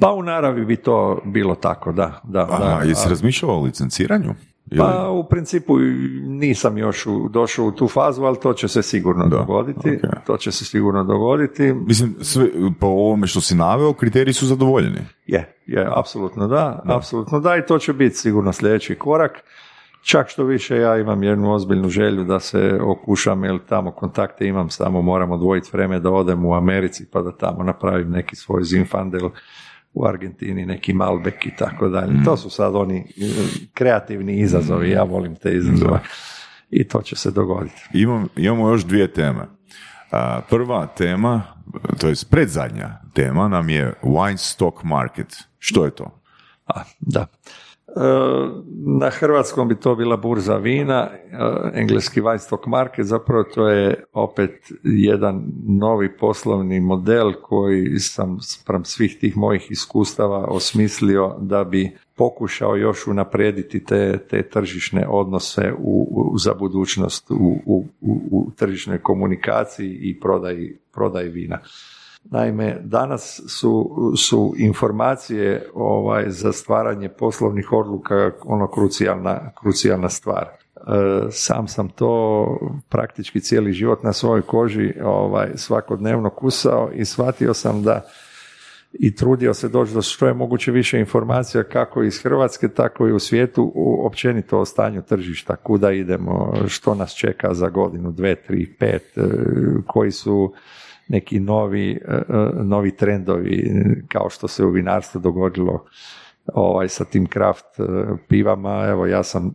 Pa 0.00 0.12
u 0.12 0.22
naravi 0.22 0.64
bi 0.64 0.76
to 0.76 1.20
bilo 1.24 1.54
tako, 1.54 1.92
da. 1.92 2.20
da, 2.24 2.42
Aha, 2.42 2.58
da. 2.78 2.88
jesi 2.88 3.08
razmišljao 3.08 3.52
o 3.52 3.62
licenciranju? 3.62 4.34
Ili- 4.70 4.78
Pa 4.78 5.08
u 5.10 5.24
principu 5.24 5.78
nisam 6.22 6.78
još 6.78 7.06
u- 7.06 7.28
došao 7.28 7.64
u 7.64 7.72
tu 7.72 7.88
fazu, 7.88 8.22
ali 8.22 8.36
to 8.38 8.52
će 8.52 8.68
se 8.68 8.82
sigurno 8.82 9.24
Da, 9.24 9.36
dogoditi. 9.36 9.90
ok. 10.04 10.24
To 10.26 10.36
će 10.36 10.52
se 10.52 10.64
sigurno 10.64 11.04
dogoditi. 11.04 11.72
Mislim, 11.74 12.14
sve, 12.20 12.46
po 12.80 12.86
ovome 12.86 13.26
što 13.26 13.40
si 13.40 13.54
naveo, 13.54 13.92
kriteriji 13.92 14.32
su 14.34 14.46
zadovoljeni. 14.46 14.98
Je, 15.26 15.56
je, 15.66 15.88
apsolutno 15.96 16.48
da, 16.48 16.82
apsolutno 16.86 17.40
da 17.40 17.56
i 17.56 17.66
to 17.66 17.78
će 17.78 17.92
biti 17.92 18.14
sigurno 18.14 18.52
sljedeći 18.52 18.94
korak. 18.94 19.32
Čak 20.02 20.28
što 20.28 20.44
više 20.44 20.76
ja 20.76 20.98
imam 20.98 21.22
jednu 21.22 21.52
ozbiljnu 21.52 21.88
želju 21.88 22.24
da 22.24 22.40
se 22.40 22.78
okušam, 22.82 23.44
jer 23.44 23.58
tamo 23.68 23.90
kontakte 23.90 24.46
imam, 24.46 24.70
samo 24.70 25.02
moram 25.02 25.30
odvojiti 25.30 25.70
vreme 25.72 26.00
da 26.00 26.10
odem 26.10 26.44
u 26.44 26.54
Americi 26.54 27.06
pa 27.12 27.22
da 27.22 27.32
tamo 27.32 27.62
napravim 27.62 28.10
neki 28.10 28.36
svoj 28.36 28.62
Zinfandel 28.64 29.30
u 29.94 30.06
Argentini, 30.06 30.66
neki 30.66 30.92
Malbec 30.92 31.34
i 31.44 31.56
tako 31.58 31.88
dalje. 31.88 32.24
To 32.24 32.36
su 32.36 32.50
sad 32.50 32.74
oni 32.76 32.98
e, 32.98 33.04
kreativni 33.74 34.40
izazovi, 34.40 34.90
ja 34.90 35.02
volim 35.02 35.36
te 35.36 35.56
izazove. 35.56 36.00
I 36.70 36.88
to 36.88 37.02
će 37.02 37.16
se 37.16 37.30
dogoditi. 37.30 37.82
Imam, 37.92 38.28
imamo 38.36 38.68
još 38.68 38.84
dvije 38.84 39.12
teme. 39.12 39.46
Prva 40.48 40.86
tema, 40.86 41.42
to 42.00 42.08
je 42.08 42.14
predzadnja 42.30 42.90
tema, 43.12 43.48
nam 43.48 43.68
je 43.68 43.92
wine 44.02 44.36
stock 44.36 44.82
market. 44.82 45.36
Što 45.58 45.84
je 45.84 45.90
to? 45.90 46.20
A, 46.66 46.82
da. 47.00 47.26
Na 48.86 49.10
hrvatskom 49.10 49.68
bi 49.68 49.74
to 49.80 49.94
bila 49.94 50.16
burza 50.16 50.56
vina, 50.56 51.10
e, 51.10 51.36
engleski 51.74 52.20
wine 52.20 52.38
stock 52.38 52.66
market, 52.66 53.06
zapravo 53.06 53.44
to 53.44 53.68
je 53.68 54.04
opet 54.12 54.72
jedan 54.82 55.44
novi 55.68 56.16
poslovni 56.16 56.80
model 56.80 57.32
koji 57.42 57.98
sam 57.98 58.40
spram 58.40 58.84
svih 58.84 59.16
tih 59.20 59.36
mojih 59.36 59.66
iskustava 59.70 60.44
osmislio 60.48 61.36
da 61.40 61.64
bi 61.64 61.90
pokušao 62.16 62.76
još 62.76 63.06
unaprijediti 63.06 63.84
te, 63.84 64.18
te 64.30 64.42
tržišne 64.42 65.06
odnose 65.08 65.72
u, 65.78 66.08
u- 66.10 66.38
za 66.38 66.54
budućnost 66.54 67.30
u, 67.30 67.84
u 68.30 68.50
tržišnoj 68.56 68.98
komunikaciji 68.98 69.90
i 69.90 70.20
prodaji, 70.20 70.78
prodaji 70.92 71.28
vina. 71.28 71.58
Naime, 72.30 72.80
danas 72.84 73.40
su, 73.48 73.90
su 74.16 74.54
informacije 74.56 75.68
ovaj, 75.74 76.24
za 76.30 76.52
stvaranje 76.52 77.08
poslovnih 77.08 77.72
odluka 77.72 78.30
ono 78.44 78.70
krucijalna, 78.70 79.50
krucijalna 79.60 80.08
stvar. 80.08 80.44
E, 80.44 80.80
sam 81.30 81.68
sam 81.68 81.88
to 81.88 82.46
praktički 82.88 83.40
cijeli 83.40 83.72
život 83.72 84.02
na 84.02 84.12
svojoj 84.12 84.42
koži 84.42 84.94
ovaj, 85.04 85.48
svakodnevno 85.54 86.30
kusao 86.30 86.90
i 86.94 87.04
shvatio 87.04 87.54
sam 87.54 87.82
da 87.82 88.04
i 88.92 89.14
trudio 89.14 89.54
se 89.54 89.68
doći 89.68 89.94
do 89.94 90.02
što 90.02 90.26
je 90.26 90.34
moguće 90.34 90.70
više 90.72 90.98
informacija 90.98 91.64
kako 91.64 92.02
iz 92.02 92.22
Hrvatske, 92.22 92.68
tako 92.68 93.08
i 93.08 93.12
u 93.12 93.18
svijetu 93.18 93.72
u- 93.74 94.06
općenito 94.06 94.58
o 94.60 94.64
stanju 94.64 95.02
tržišta, 95.02 95.56
kuda 95.56 95.92
idemo, 95.92 96.54
što 96.68 96.94
nas 96.94 97.14
čeka 97.14 97.54
za 97.54 97.68
godinu, 97.68 98.12
dve, 98.12 98.34
tri, 98.34 98.74
pet, 98.78 99.18
e, 99.18 99.20
koji 99.86 100.10
su 100.10 100.52
neki 101.08 101.40
novi, 101.40 102.00
e, 102.08 102.14
e, 102.14 102.22
novi 102.62 102.96
trendovi, 102.96 103.84
kao 104.08 104.30
što 104.30 104.48
se 104.48 104.64
u 104.64 104.70
vinarstvu 104.70 105.20
dogodilo 105.20 105.84
ovaj, 106.46 106.88
sa 106.88 107.04
tim 107.04 107.26
kraft 107.26 107.64
e, 107.78 107.82
pivama. 108.28 108.86
Evo, 108.88 109.06
ja 109.06 109.22
sam 109.22 109.54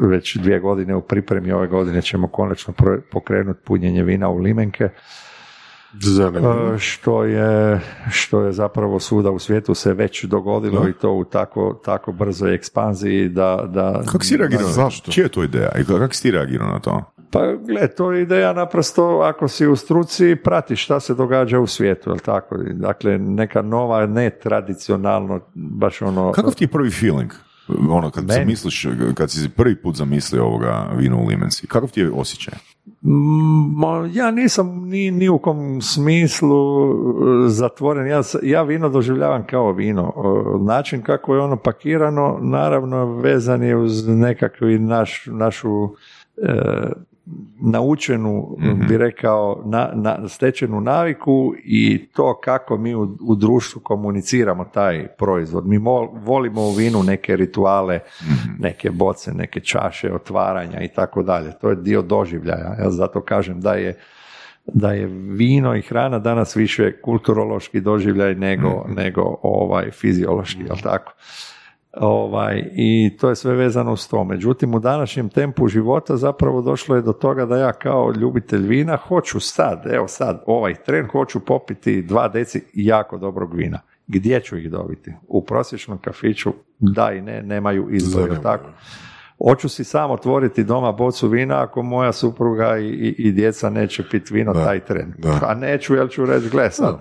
već 0.00 0.36
dvije 0.36 0.60
godine 0.60 0.94
u 0.96 1.00
pripremi, 1.00 1.52
ove 1.52 1.66
godine 1.66 2.02
ćemo 2.02 2.28
konačno 2.28 2.74
pokrenuti 3.12 3.60
punjenje 3.64 4.02
vina 4.02 4.28
u 4.28 4.38
limenke. 4.38 4.88
Što 6.78 7.24
je, 7.24 7.80
što 8.10 8.40
je 8.40 8.52
zapravo 8.52 9.00
svuda 9.00 9.30
u 9.30 9.38
svijetu 9.38 9.74
se 9.74 9.92
već 9.92 10.24
dogodilo 10.24 10.88
i 10.88 10.92
to 10.92 11.12
u 11.12 11.24
tako, 11.24 11.80
tako 11.84 12.12
brzoj 12.12 12.54
ekspanziji 12.54 13.28
da... 13.28 13.64
da 13.68 14.02
Kako 14.12 14.24
si 14.24 14.36
reagirao? 14.36 14.68
Zašto? 14.68 15.12
Čija 15.12 15.24
je 15.24 15.28
to 15.28 15.44
ideja? 15.44 15.70
I 15.80 15.84
kako 15.84 16.14
si 16.14 16.22
ti 16.22 16.30
reagirao 16.30 16.68
na 16.68 16.80
to? 16.80 17.02
Pa 17.30 17.40
gle, 17.66 17.88
to 17.88 18.12
je 18.12 18.22
ideja 18.22 18.52
naprosto 18.52 19.04
ako 19.04 19.48
si 19.48 19.66
u 19.66 19.76
struci 19.76 20.36
pratiš 20.44 20.84
šta 20.84 21.00
se 21.00 21.14
događa 21.14 21.60
u 21.60 21.66
svijetu, 21.66 22.10
jel 22.10 22.18
tako? 22.18 22.56
Dakle, 22.56 23.18
neka 23.18 23.62
nova, 23.62 24.06
ne 24.06 24.30
tradicionalno, 24.30 25.40
baš 25.54 26.02
ono... 26.02 26.32
Kakav 26.32 26.54
ti 26.54 26.64
je 26.64 26.68
prvi 26.68 26.90
feeling? 26.90 27.32
Ono, 27.90 28.10
kad 28.10 28.24
Meni? 28.24 28.44
misliš, 28.44 28.86
kad 29.14 29.30
si 29.30 29.48
prvi 29.48 29.76
put 29.76 29.96
zamislio 29.96 30.44
ovoga 30.44 30.90
vino 30.96 31.22
u 31.22 31.26
limenci, 31.26 31.66
kakav 31.66 31.90
ti 31.90 32.00
je 32.00 32.10
osjećaj? 32.10 32.54
Mm, 33.02 33.78
ma, 33.78 34.08
ja 34.12 34.30
nisam 34.30 34.88
ni, 34.88 35.10
ni 35.10 35.28
u 35.28 35.38
kom 35.38 35.82
smislu 35.82 36.90
e, 36.90 37.48
zatvoren. 37.48 38.06
Ja, 38.06 38.22
ja 38.42 38.62
vino 38.62 38.88
doživljavam 38.88 39.46
kao 39.46 39.72
vino. 39.72 40.12
E, 40.16 40.64
Način 40.64 41.02
kako 41.02 41.34
je 41.34 41.40
ono 41.40 41.56
pakirano, 41.56 42.38
naravno 42.42 43.14
vezan 43.14 43.62
je 43.62 43.76
uz 43.76 44.08
nekakvi 44.08 44.78
naš, 44.78 45.26
našu 45.26 45.88
e, 46.36 46.92
naučenu, 47.60 48.56
bi 48.88 48.98
rekao, 48.98 49.62
na, 49.64 49.90
na, 49.94 50.28
stečenu 50.28 50.80
naviku 50.80 51.54
i 51.64 52.08
to 52.12 52.40
kako 52.40 52.76
mi 52.76 52.94
u, 52.94 53.16
u 53.20 53.34
društvu 53.34 53.80
komuniciramo 53.80 54.64
taj 54.64 55.06
proizvod. 55.08 55.66
Mi 55.66 55.78
mo- 55.78 56.10
volimo 56.24 56.62
u 56.62 56.72
vinu 56.72 57.02
neke 57.02 57.36
rituale, 57.36 58.00
neke 58.58 58.90
boce, 58.90 59.34
neke 59.34 59.60
čaše, 59.60 60.14
otvaranja 60.14 60.80
i 60.80 60.88
tako 60.88 61.22
dalje. 61.22 61.52
To 61.60 61.70
je 61.70 61.76
dio 61.76 62.02
doživljaja. 62.02 62.76
Ja 62.78 62.90
zato 62.90 63.20
kažem 63.20 63.60
da 63.60 63.74
je 63.74 63.98
da 64.72 64.92
je 64.92 65.06
vino 65.36 65.76
i 65.76 65.82
hrana 65.82 66.18
danas 66.18 66.56
više 66.56 67.00
kulturološki 67.00 67.80
doživljaj 67.80 68.34
nego, 68.34 68.84
nego 68.88 69.38
ovaj 69.42 69.90
fiziološki, 69.90 70.62
jel 70.62 70.76
tako? 70.82 71.12
Ovaj, 71.92 72.70
I 72.72 73.16
to 73.20 73.28
je 73.28 73.36
sve 73.36 73.54
vezano 73.54 73.92
uz 73.92 74.08
to. 74.08 74.24
Međutim, 74.24 74.74
u 74.74 74.78
današnjem 74.78 75.28
tempu 75.28 75.68
života 75.68 76.16
zapravo 76.16 76.62
došlo 76.62 76.96
je 76.96 77.02
do 77.02 77.12
toga 77.12 77.46
da 77.46 77.56
ja 77.56 77.72
kao 77.72 78.12
ljubitelj 78.12 78.66
vina 78.66 78.96
hoću 78.96 79.40
sad, 79.40 79.86
evo 79.92 80.08
sad, 80.08 80.42
ovaj 80.46 80.74
tren, 80.74 81.06
hoću 81.06 81.40
popiti 81.40 82.02
dva 82.02 82.28
deci 82.28 82.64
jako 82.74 83.18
dobrog 83.18 83.54
vina. 83.54 83.80
Gdje 84.06 84.40
ću 84.40 84.56
ih 84.56 84.70
dobiti? 84.70 85.12
U 85.28 85.44
prosječnom 85.44 85.98
kafiću 85.98 86.52
da 86.78 87.12
i 87.12 87.20
ne, 87.20 87.42
nemaju 87.42 87.88
izbora, 87.90 88.32
jel 88.32 88.42
tako? 88.42 88.64
Hoću 89.38 89.68
si 89.68 89.84
sam 89.84 90.10
otvoriti 90.10 90.64
doma 90.64 90.92
bocu 90.92 91.28
vina 91.28 91.62
ako 91.62 91.82
moja 91.82 92.12
supruga 92.12 92.78
i, 92.78 92.86
i, 92.88 93.14
i 93.18 93.32
djeca 93.32 93.70
neće 93.70 94.02
pit 94.10 94.30
vino 94.30 94.52
taj 94.52 94.80
tren. 94.80 95.14
da. 95.18 95.40
A 95.42 95.54
neću, 95.54 95.94
jer 95.94 96.10
ću 96.10 96.26
reći, 96.26 96.48
gle 96.48 96.70
sad, 96.70 96.98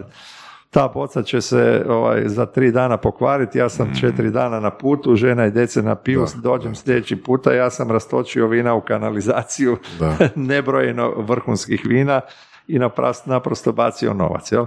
ta 0.69 0.87
boca 0.87 1.23
će 1.23 1.41
se 1.41 1.85
ovaj, 1.89 2.23
za 2.25 2.45
tri 2.45 2.71
dana 2.71 2.97
pokvariti, 2.97 3.57
ja 3.57 3.69
sam 3.69 3.95
četiri 3.99 4.31
dana 4.31 4.59
na 4.59 4.69
putu, 4.71 5.15
žena 5.15 5.45
i 5.45 5.51
djece 5.51 5.81
na 5.81 5.95
pivu, 5.95 6.25
dođem 6.35 6.75
sljedeći 6.75 7.15
puta, 7.15 7.53
ja 7.53 7.69
sam 7.69 7.91
rastočio 7.91 8.47
vina 8.47 8.73
u 8.73 8.81
kanalizaciju, 8.81 9.77
Da. 9.99 10.17
nebrojeno 10.35 11.13
vrhunskih 11.17 11.81
vina 11.85 12.21
i 12.67 12.79
naprast, 12.79 13.25
naprosto 13.25 13.71
bacio 13.71 14.13
novac. 14.13 14.51
Jel? 14.51 14.65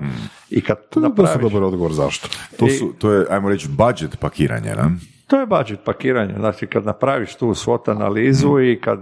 I 0.50 0.60
kad 0.60 0.88
To 0.88 1.00
je 1.00 1.08
napraviš... 1.08 1.42
dobar 1.42 1.62
odgovor 1.62 1.92
zašto. 1.92 2.28
To, 2.56 2.66
I- 2.66 2.70
su, 2.70 2.92
to 2.98 3.12
je, 3.12 3.26
ajmo 3.30 3.48
reći, 3.48 3.68
budget 3.68 4.20
pakiranje, 4.20 4.74
ne? 4.74 4.84
To 5.26 5.40
je 5.40 5.46
budget 5.46 5.80
pakiranja. 5.84 6.34
Znači, 6.38 6.66
kad 6.66 6.84
napraviš 6.84 7.34
tu 7.34 7.46
SWOT 7.46 7.90
analizu 7.90 8.60
i 8.60 8.80
kad 8.80 9.00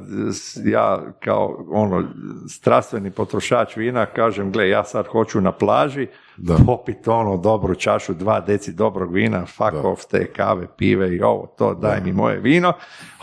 ja 0.64 1.02
kao 1.20 1.64
ono 1.70 2.04
strastveni 2.48 3.10
potrošač 3.10 3.76
vina 3.76 4.06
kažem, 4.06 4.52
gle, 4.52 4.68
ja 4.68 4.84
sad 4.84 5.06
hoću 5.06 5.40
na 5.40 5.52
plaži 5.52 6.06
Da. 6.38 6.56
popit 6.66 7.08
ono 7.08 7.36
dobru 7.36 7.74
čašu, 7.74 8.14
dva 8.14 8.40
deci 8.40 8.72
dobrog 8.72 9.12
vina, 9.12 9.46
fuck 9.46 9.84
off 9.84 10.04
te 10.10 10.26
kave, 10.26 10.66
pive 10.76 11.16
i 11.16 11.20
ovo, 11.20 11.54
to 11.58 11.74
daj 11.74 12.00
mi 12.04 12.12
moje 12.12 12.38
vino, 12.40 12.72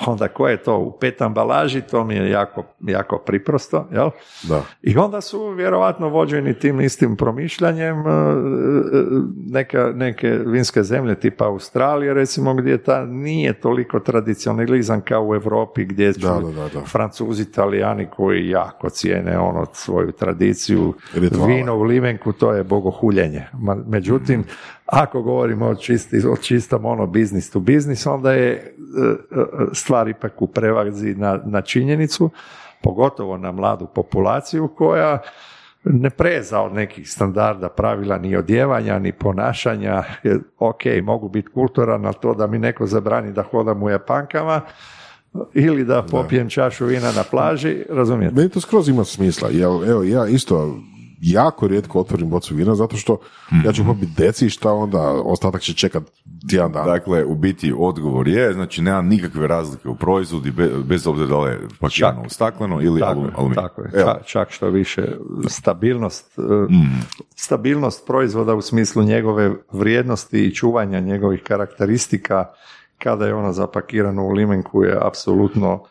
onda 0.05 0.27
koje 0.27 0.51
je 0.51 0.63
to 0.63 0.77
u 0.77 0.97
pet 0.99 1.21
ambalaži, 1.21 1.81
to 1.81 2.03
mi 2.03 2.15
je 2.15 2.29
jako, 2.29 2.63
jako 2.81 3.17
priprosto, 3.17 3.87
jel? 3.91 4.09
Da. 4.43 4.61
I 4.81 4.97
onda 4.97 5.21
su 5.21 5.49
vjerovatno 5.49 6.09
vođeni 6.09 6.59
tim 6.59 6.81
istim 6.81 7.15
promišljanjem 7.15 7.97
e, 7.97 8.11
e, 8.11 8.35
neka, 9.47 9.91
neke 9.95 10.29
vinske 10.45 10.83
zemlje 10.83 11.19
tipa 11.19 11.45
Australije 11.45 12.13
recimo 12.13 12.53
gdje 12.53 12.83
ta 12.83 13.05
nije 13.05 13.53
toliko 13.53 13.99
tradicionalizam 13.99 15.01
kao 15.01 15.27
u 15.27 15.35
Europi 15.35 15.85
gdje 15.85 16.13
su 16.13 16.19
Da, 16.19 16.33
da, 16.33 16.51
da, 16.51 16.69
da. 16.73 16.85
Francuzi, 16.85 17.41
Italijani 17.41 18.07
koji 18.15 18.49
jako 18.49 18.89
cijene 18.89 19.39
ono 19.39 19.65
svoju 19.73 20.11
tradiciju 20.11 20.93
vino 21.47 21.75
u 21.75 21.83
limenku 21.83 22.33
to 22.33 22.53
je 22.53 22.63
bogohuljenje. 22.63 23.04
Ma- 23.53 23.83
Međutim, 23.87 24.43
ako 24.85 25.21
govorimo 25.21 25.65
o, 25.65 25.75
čisti, 25.75 26.17
o 26.27 26.37
čistom 26.37 26.85
ono 26.85 27.07
business 27.07 27.49
to 27.49 27.59
business, 27.59 28.05
onda 28.05 28.33
je 28.33 28.51
e, 28.51 28.57
e, 28.57 29.45
stvar 29.73 30.07
ipak 30.07 30.41
u 30.41 30.47
prevazi 30.47 31.15
na, 31.15 31.39
na 31.45 31.61
činjenicu, 31.61 32.29
pogotovo 32.83 33.37
na 33.37 33.51
mladu 33.51 33.87
populaciju 33.95 34.67
koja 34.67 35.21
ne 35.83 36.09
preza 36.09 36.61
od 36.61 36.73
nekih 36.73 37.09
standarda, 37.09 37.69
pravila 37.69 38.17
ni 38.17 38.35
odjevanja, 38.35 38.99
ni 38.99 39.11
ponašanja. 39.11 40.03
Jer, 40.23 40.39
Ok, 40.59 40.81
mogu 41.03 41.29
biti 41.29 41.49
kulturan, 41.49 42.05
ali 42.05 42.15
to 42.21 42.33
da 42.33 42.47
mi 42.47 42.59
neko 42.59 42.85
zabrani 42.85 43.33
da 43.33 43.43
hodam 43.43 43.83
u 43.83 43.89
japankama 43.89 44.61
ili 45.53 45.85
da 45.85 46.03
popijem 46.03 46.49
čašu 46.49 46.85
vina 46.85 47.11
na 47.11 47.23
plaži, 47.31 47.83
razumijete? 47.89 48.35
Meni 48.35 48.49
to 48.49 48.61
skroz 48.61 48.89
ima 48.89 49.03
smisla, 49.03 49.49
jer 49.51 49.89
evo 49.89 50.03
ja 50.03 50.27
isto 50.27 50.77
jako 51.21 51.67
rijetko 51.67 51.99
otvorim 51.99 52.29
bocu 52.29 52.55
vina 52.55 52.75
zato 52.75 52.97
što 52.97 53.17
ja 53.65 53.73
ću 53.73 53.85
popiti 53.85 54.11
deci 54.17 54.45
i 54.45 54.49
šta 54.49 54.71
onda 54.73 55.01
ostatak 55.23 55.61
će 55.61 55.73
čekat 55.73 56.03
tjedan 56.49 56.71
dana. 56.71 56.85
Dakle, 56.85 57.25
u 57.25 57.35
biti 57.35 57.73
odgovor 57.77 58.27
je, 58.27 58.53
znači 58.53 58.81
nema 58.81 59.01
nikakve 59.01 59.47
razlike 59.47 59.89
u 59.89 59.95
proizvodi, 59.95 60.51
be- 60.51 60.71
bez 60.83 61.07
obzira 61.07 61.27
da 61.27 61.39
li 61.39 61.51
je 61.51 61.59
pakirano 61.79 62.21
u 62.25 62.29
stakleno 62.29 62.81
ili 62.81 62.99
Tako 62.99 63.13
alu- 63.13 63.25
je, 63.25 63.31
aluminij. 63.35 63.55
tako 63.55 63.81
je. 63.81 63.89
Evo, 63.93 64.13
Čak, 64.25 64.51
što 64.51 64.69
više 64.69 65.07
stabilnost, 65.49 66.39
e, 66.39 66.41
stabilnost 67.35 68.07
proizvoda 68.07 68.53
u 68.55 68.61
smislu 68.61 69.03
njegove 69.03 69.51
vrijednosti 69.71 70.45
i 70.45 70.55
čuvanja 70.55 70.99
njegovih 70.99 71.41
karakteristika 71.43 72.45
kada 72.97 73.25
je 73.27 73.33
ona 73.33 73.53
zapakirana 73.53 74.21
u 74.21 74.29
limenku 74.31 74.83
je 74.83 74.97
apsolutno 75.01 75.83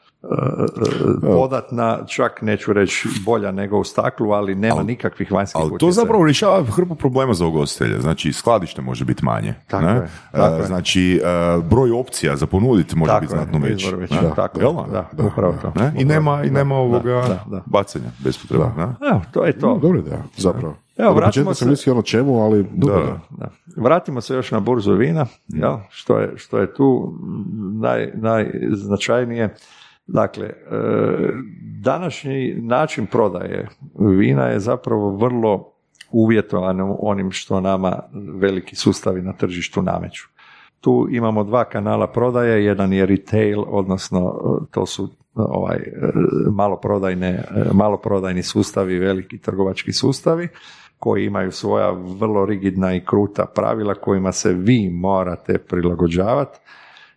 dodatna, 1.22 1.98
čak 2.06 2.42
neću 2.42 2.72
reći 2.72 2.92
bolja 3.20 3.52
nego 3.52 3.78
u 3.78 3.84
staklu, 3.84 4.30
ali 4.30 4.54
nema 4.54 4.82
nikakvih 4.82 5.32
vanjskih 5.32 5.60
Ali 5.60 5.78
to 5.78 5.90
zapravo 5.90 6.24
rješava 6.24 6.64
hrpu 6.64 6.94
problema 6.94 7.34
za 7.34 7.46
ugostitelje. 7.46 8.00
Znači, 8.00 8.32
skladište 8.32 8.82
može 8.82 9.04
biti 9.04 9.24
manje. 9.24 9.54
Tako 9.66 9.84
ne? 9.84 9.92
je, 9.92 10.08
tako 10.32 10.54
E, 10.54 10.58
je. 10.58 10.64
Znači, 10.64 11.20
e, 11.24 11.28
broj 11.60 11.90
opcija 11.90 12.36
za 12.36 12.46
ponuditi 12.46 12.96
može 12.96 13.08
Tako 13.08 13.20
biti 13.20 13.30
znatno 13.32 13.58
veći. 13.58 13.92
ne? 13.92 14.06
tako 14.36 14.60
Jel 14.60 14.70
je, 14.70 14.92
da? 14.92 15.08
da, 15.12 15.24
upravo 15.24 15.54
to. 15.62 15.72
Ne? 15.76 15.92
I 15.98 16.04
nema, 16.04 16.44
i 16.44 16.50
nema 16.50 16.74
ovoga 16.74 17.12
da, 17.12 17.44
da. 17.48 17.62
bacanja 17.66 18.04
bespotrebno. 18.18 18.72
ne? 18.76 19.08
Evo, 19.08 19.20
to 19.32 19.44
je 19.44 19.58
to. 19.58 19.78
Dobra 19.78 19.98
ideja, 20.00 20.22
zapravo. 20.36 20.76
Evo, 20.96 21.10
Od 21.10 21.16
vratimo 21.16 21.54
se- 21.54 21.66
mislio 21.66 21.92
ono 21.92 22.02
čemu, 22.02 22.40
ali 22.40 22.66
dobro. 22.72 23.02
Da. 23.02 23.20
Da. 23.38 23.48
Vratimo 23.78 24.20
se 24.20 24.34
još 24.34 24.50
na 24.50 24.60
burzu 24.60 24.92
vina, 24.92 25.26
jel? 25.48 25.76
Što, 25.90 26.18
je, 26.18 26.32
što 26.36 26.58
je 26.58 26.74
tu 26.74 27.14
naj, 27.74 28.10
najznačajnije. 28.14 29.54
Dakle, 30.06 30.46
e, 30.46 30.54
današnji 31.80 32.54
način 32.54 33.06
prodaje 33.06 33.68
vina 33.98 34.46
je 34.46 34.60
zapravo 34.60 35.16
vrlo 35.16 35.74
uvjetovan 36.10 36.96
onim 36.98 37.30
što 37.30 37.60
nama 37.60 37.98
veliki 38.40 38.76
sustavi 38.76 39.22
na 39.22 39.32
tržištu 39.32 39.82
nameću. 39.82 40.24
Tu 40.80 41.06
imamo 41.10 41.44
dva 41.44 41.64
kanala 41.64 42.06
prodaje, 42.06 42.64
jedan 42.64 42.92
je 42.92 43.06
retail, 43.06 43.64
odnosno 43.66 44.20
e, 44.20 44.64
to 44.70 44.86
su 44.86 45.08
ovaj 45.34 45.76
e, 45.76 45.90
maloprodajne, 46.52 47.28
e, 47.28 47.44
maloprodajni 47.72 48.42
sustavi, 48.42 48.98
veliki 48.98 49.38
trgovački 49.38 49.92
sustavi 49.92 50.48
koji 50.98 51.24
imaju 51.24 51.52
svoja 51.52 51.90
vrlo 51.90 52.46
rigidna 52.46 52.94
i 52.94 53.04
kruta 53.04 53.46
pravila 53.54 53.94
kojima 53.94 54.32
se 54.32 54.52
vi 54.52 54.90
morate 54.90 55.58
prilagođavati 55.58 56.58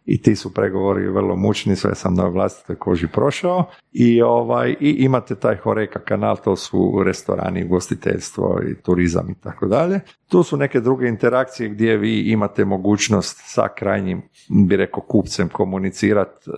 i 0.07 0.21
ti 0.21 0.35
su 0.35 0.53
pregovori 0.53 1.07
vrlo 1.07 1.35
mučni, 1.35 1.75
sve 1.75 1.95
sam 1.95 2.13
na 2.13 2.27
vlastitoj 2.27 2.75
koži 2.75 3.07
prošao 3.07 3.65
i, 3.93 4.21
ovaj, 4.21 4.75
i 4.79 4.89
imate 4.89 5.35
taj 5.35 5.55
horeka 5.55 5.99
kanal, 5.99 6.37
to 6.43 6.55
su 6.55 7.03
restorani, 7.05 7.65
ugostiteljstvo 7.65 8.61
i 8.69 8.81
turizam 8.81 9.29
i 9.29 9.35
tako 9.43 9.67
dalje. 9.67 9.99
Tu 10.27 10.43
su 10.43 10.57
neke 10.57 10.79
druge 10.79 11.07
interakcije 11.07 11.69
gdje 11.69 11.97
vi 11.97 12.19
imate 12.19 12.65
mogućnost 12.65 13.41
sa 13.45 13.67
krajnjim, 13.75 14.21
bi 14.67 14.75
rekao, 14.75 15.03
kupcem 15.03 15.49
komunicirati 15.49 16.49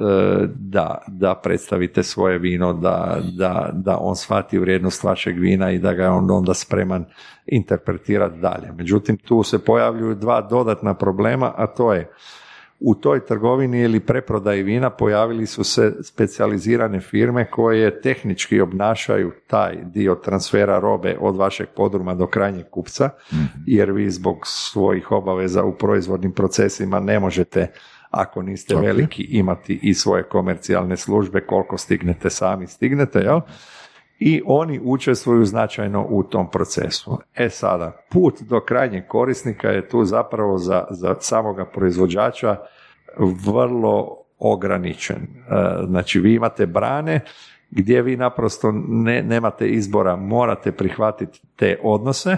da, 0.56 1.02
da 1.08 1.36
predstavite 1.44 2.04
svoje 2.04 2.38
vino, 2.38 2.74
da, 2.74 3.22
da, 3.38 3.70
da 3.74 3.98
on 4.02 4.16
shvati 4.16 4.60
vrijednost 4.60 5.04
vašeg 5.04 5.40
vina 5.40 5.72
i 5.72 5.80
da 5.80 5.94
ga 5.94 6.04
je 6.04 6.10
on 6.10 6.32
onda 6.32 6.54
spreman 6.54 7.06
interpretirati 7.46 8.40
dalje. 8.40 8.72
Međutim, 8.78 9.18
tu 9.18 9.44
se 9.44 9.60
pojavljuju 9.60 10.16
dva 10.16 10.42
dodatna 10.42 10.94
problema, 10.94 11.54
a 11.58 11.68
to 11.68 11.94
je 11.94 12.10
u 12.80 12.96
toj 12.96 13.26
trgovini 13.26 13.80
ili 13.82 14.00
preprodaji 14.00 14.64
vina 14.64 14.90
pojavili 14.90 15.46
su 15.46 15.64
se 15.64 15.94
specijalizirane 16.04 17.00
firme 17.00 17.52
koje 17.52 18.02
tehnički 18.02 18.62
obnašaju 18.62 19.32
taj 19.48 19.78
dio 19.84 20.16
transfera 20.16 20.80
robe 20.80 21.18
od 21.22 21.36
vašeg 21.36 21.68
podruma 21.76 22.16
do 22.16 22.28
krajnjeg 22.28 22.66
kupca, 22.70 23.10
jer 23.66 23.92
vi 23.92 24.10
zbog 24.10 24.38
svojih 24.44 25.12
obaveza 25.12 25.64
u 25.64 25.78
proizvodnim 25.78 26.32
procesima 26.32 27.00
ne 27.00 27.20
možete 27.20 27.68
ako 28.10 28.42
niste 28.42 28.76
veliki 28.76 29.24
imati 29.24 29.80
i 29.82 29.94
svoje 29.94 30.24
komercijalne 30.24 30.98
službe 30.98 31.42
koliko 31.42 31.78
stignete 31.78 32.30
sami 32.30 32.68
stignete, 32.68 33.20
jel? 33.20 33.40
I 34.20 34.42
oni 34.46 34.80
učestvuju 34.84 35.46
značajno 35.46 36.06
u 36.10 36.24
tom 36.24 36.52
procesu. 36.52 37.18
E 37.36 37.50
sada, 37.50 38.02
put 38.10 38.42
do 38.42 38.60
krajnjeg 38.60 39.08
korisnika 39.08 39.70
je 39.70 39.90
tu 39.90 40.06
zapravo 40.06 40.58
za, 40.58 40.88
za 40.90 41.16
samoga 41.20 41.66
proizvođača 41.66 42.56
vrlo 43.46 44.18
ograničen. 44.40 45.18
E, 45.18 45.28
znači, 45.88 46.20
vi 46.20 46.34
imate 46.34 46.66
brane 46.66 47.20
gdje 47.72 48.02
vi 48.02 48.18
naprosto 48.18 48.72
ne, 48.88 49.24
nemate 49.24 49.70
izbora, 49.70 50.16
morate 50.16 50.72
prihvatiti 50.72 51.42
te 51.56 51.80
odnose 51.84 52.38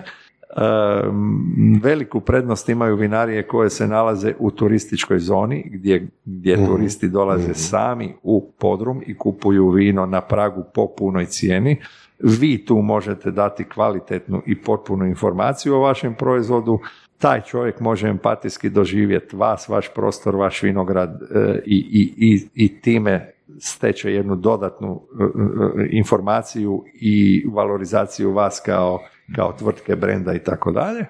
veliku 1.84 2.20
prednost 2.20 2.70
imaju 2.70 2.96
vinarije 2.96 3.48
koje 3.48 3.70
se 3.70 3.88
nalaze 3.88 4.34
u 4.40 4.52
turističkoj 4.52 5.20
zoni 5.20 5.70
gdje, 5.74 6.08
gdje 6.26 6.58
mhm. 6.58 6.66
turisti 6.66 7.10
dolaze 7.10 7.50
mhm. 7.50 7.54
sami 7.54 8.16
u 8.24 8.52
podrum 8.60 9.02
i 9.06 9.18
kupuju 9.18 9.70
vino 9.70 10.06
na 10.06 10.22
pragu 10.22 10.64
po 10.74 10.88
punoj 10.98 11.26
cijeni. 11.26 11.78
Vi 12.20 12.66
tu 12.66 12.76
možete 12.76 13.32
dati 13.32 13.64
kvalitetnu 13.64 14.42
i 14.46 14.62
potpunu 14.62 15.06
informaciju 15.06 15.76
o 15.76 15.80
vašem 15.80 16.16
proizvodu. 16.16 16.80
Taj 17.18 17.42
čovjek 17.42 17.80
može 17.80 18.08
empatijski 18.08 18.70
doživjeti 18.70 19.36
vas, 19.36 19.70
vaš 19.70 19.94
prostor, 19.94 20.36
vaš 20.36 20.64
vinograd 20.64 21.10
e, 21.10 21.62
i, 21.66 21.78
i, 21.92 22.14
i, 22.18 22.48
i 22.66 22.82
time 22.82 23.34
steće 23.60 24.14
jednu 24.14 24.36
dodatnu 24.36 25.02
e, 25.20 25.24
e, 25.24 25.88
informaciju 25.92 26.84
i 26.94 27.46
valorizaciju 27.54 28.32
vas 28.32 28.62
kao 28.66 29.00
kao 29.36 29.54
tvrtke, 29.60 29.96
brenda 29.96 30.34
i 30.34 30.40
tako 30.40 30.72
dalje. 30.72 31.06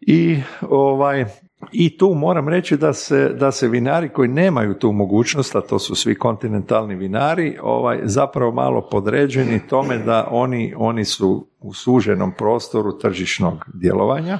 I 0.00 0.38
ovaj, 0.60 1.24
i 1.72 1.98
tu 1.98 2.14
moram 2.14 2.48
reći 2.48 2.76
da 2.76 2.92
se, 2.92 3.28
da 3.28 3.52
se 3.52 3.68
vinari 3.68 4.08
koji 4.08 4.28
nemaju 4.28 4.74
tu 4.74 4.92
mogućnost, 4.92 5.56
a 5.56 5.60
to 5.60 5.78
su 5.78 5.94
svi 5.94 6.14
kontinentalni 6.14 6.94
vinari, 6.94 7.58
ovaj, 7.62 8.00
zapravo 8.02 8.52
malo 8.52 8.88
podređeni 8.90 9.66
tome 9.68 9.98
da 9.98 10.28
oni, 10.30 10.74
oni 10.76 11.04
su 11.04 11.46
u 11.60 11.74
suženom 11.74 12.32
prostoru 12.38 12.98
tržišnog 12.98 13.64
djelovanja. 13.74 14.38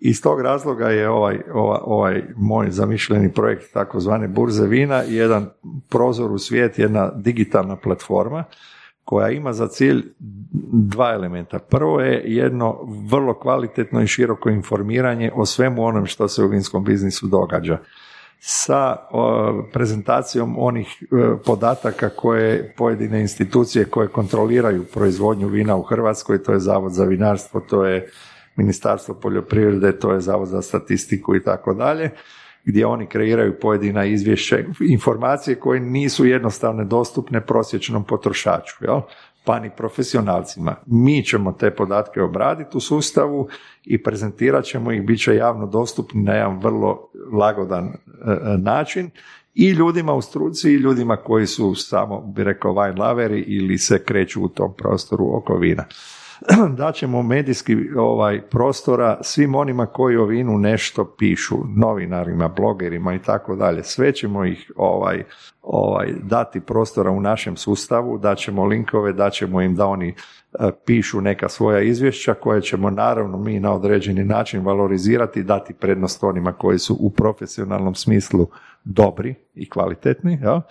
Iz 0.00 0.22
tog 0.22 0.40
razloga 0.40 0.88
je 0.88 1.08
ovaj, 1.08 1.38
ovaj, 1.54 1.80
ovaj 1.84 2.22
moj 2.36 2.70
zamišljeni 2.70 3.32
projekt 3.32 3.72
takozvane 3.72 4.28
burze 4.28 4.66
vina 4.66 5.02
jedan 5.08 5.50
prozor 5.88 6.32
u 6.32 6.38
svijet, 6.38 6.78
jedna 6.78 7.10
digitalna 7.14 7.76
platforma 7.76 8.44
koja 9.04 9.30
ima 9.30 9.52
za 9.52 9.68
cilj 9.68 10.02
dva 10.72 11.12
elementa. 11.12 11.58
Prvo 11.58 12.00
je 12.00 12.22
jedno 12.26 12.78
vrlo 13.10 13.34
kvalitetno 13.34 14.02
i 14.02 14.06
široko 14.06 14.50
informiranje 14.50 15.30
o 15.34 15.46
svemu 15.46 15.84
onom 15.84 16.06
što 16.06 16.28
se 16.28 16.44
u 16.44 16.48
vinskom 16.48 16.84
biznisu 16.84 17.26
događa 17.26 17.78
sa 18.46 18.96
prezentacijom 19.72 20.54
onih 20.58 21.02
e, 21.02 21.06
podataka 21.44 22.08
koje 22.08 22.74
pojedine 22.76 23.20
institucije 23.20 23.84
koje 23.84 24.08
kontroliraju 24.08 24.84
proizvodnju 24.84 25.48
vina 25.48 25.76
u 25.76 25.82
Hrvatskoj, 25.82 26.42
to 26.42 26.52
je 26.52 26.58
Zavod 26.58 26.92
za 26.92 27.04
vinarstvo, 27.04 27.60
to 27.60 27.84
je 27.84 28.10
Ministarstvo 28.56 29.14
poljoprivrede, 29.14 29.98
to 29.98 30.12
je 30.12 30.20
Zavod 30.20 30.48
za 30.48 30.62
statistiku 30.62 31.36
i 31.36 31.42
tako 31.42 31.74
dalje 31.74 32.10
gdje 32.64 32.86
oni 32.86 33.06
kreiraju 33.06 33.58
pojedina 33.60 34.04
izvješća, 34.04 34.58
informacije 34.80 35.54
koje 35.54 35.80
nisu 35.80 36.26
jednostavne 36.26 36.84
dostupne 36.84 37.46
prosječnom 37.46 38.04
potrošaču, 38.04 38.76
jel? 38.80 39.00
pa 39.44 39.60
ni 39.60 39.70
profesionalcima. 39.76 40.76
Mi 40.86 41.24
ćemo 41.24 41.52
te 41.52 41.70
podatke 41.70 42.22
obraditi 42.22 42.76
u 42.76 42.80
sustavu 42.80 43.48
i 43.84 44.02
prezentirat 44.02 44.64
ćemo 44.64 44.92
ih, 44.92 45.02
bit 45.02 45.20
će 45.20 45.34
javno 45.34 45.66
dostupni 45.66 46.22
na 46.22 46.32
jedan 46.32 46.58
vrlo 46.58 47.08
lagodan 47.32 47.84
e, 47.84 47.92
e, 48.30 48.58
način 48.58 49.10
i 49.54 49.70
ljudima 49.70 50.12
u 50.12 50.22
struci 50.22 50.70
i 50.70 50.76
ljudima 50.76 51.16
koji 51.16 51.46
su 51.46 51.74
samo, 51.74 52.20
bi 52.20 52.44
rekao, 52.44 52.72
wine 52.72 52.98
laveri 52.98 53.40
ili 53.40 53.78
se 53.78 54.04
kreću 54.04 54.44
u 54.44 54.48
tom 54.48 54.74
prostoru 54.76 55.36
oko 55.36 55.56
vina. 55.56 55.84
daćemo 56.76 57.22
medijski 57.22 57.76
ovaj 57.96 58.40
prostora 58.40 59.18
svim 59.22 59.54
onima 59.54 59.86
koji 59.86 60.16
o 60.16 60.24
vinu 60.24 60.58
nešto 60.58 61.14
pišu, 61.18 61.56
novinarima, 61.76 62.48
blogerima 62.48 63.14
i 63.14 63.18
tako 63.18 63.56
dalje. 63.56 63.82
Sve 63.82 64.12
ćemo 64.12 64.44
ih 64.44 64.72
ovaj, 64.76 65.24
ovaj, 65.62 66.12
dati 66.22 66.60
prostora 66.60 67.10
u 67.10 67.20
našem 67.20 67.56
sustavu, 67.56 68.18
daćemo 68.18 68.64
linkove, 68.64 69.12
daćemo 69.12 69.60
im 69.60 69.74
da 69.74 69.86
oni 69.86 70.08
e, 70.08 70.14
pišu 70.86 71.20
neka 71.20 71.48
svoja 71.48 71.80
izvješća 71.80 72.34
koje 72.34 72.62
ćemo 72.62 72.90
naravno 72.90 73.38
mi 73.38 73.60
na 73.60 73.74
određeni 73.74 74.24
način 74.24 74.64
valorizirati 74.64 75.42
dati 75.42 75.74
prednost 75.74 76.24
onima 76.24 76.52
koji 76.52 76.78
su 76.78 76.96
u 77.00 77.10
profesionalnom 77.10 77.94
smislu 77.94 78.46
dobri 78.84 79.34
i 79.54 79.70
kvalitetni. 79.70 80.38
Ja? 80.42 80.62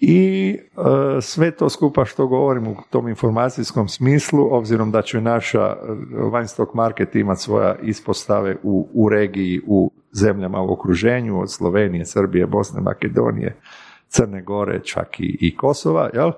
I 0.00 0.50
e, 0.58 1.20
sve 1.20 1.50
to 1.50 1.68
skupa 1.68 2.04
što 2.04 2.26
govorim 2.26 2.68
u 2.68 2.76
tom 2.90 3.08
informacijskom 3.08 3.88
smislu, 3.88 4.54
obzirom 4.54 4.90
da 4.90 5.02
će 5.02 5.20
naša 5.20 5.76
Weinstock 6.12 6.74
Market 6.74 7.14
imati 7.14 7.40
svoja 7.40 7.76
ispostave 7.82 8.56
u, 8.62 8.88
u 8.94 9.08
regiji, 9.08 9.60
u 9.66 9.90
zemljama 10.12 10.60
u 10.60 10.72
okruženju, 10.72 11.40
od 11.40 11.52
Slovenije, 11.52 12.06
Srbije, 12.06 12.46
Bosne, 12.46 12.80
Makedonije, 12.80 13.56
Crne 14.08 14.42
Gore, 14.42 14.80
čak 14.84 15.20
i, 15.20 15.38
i 15.40 15.56
Kosova, 15.56 16.10
jel? 16.14 16.32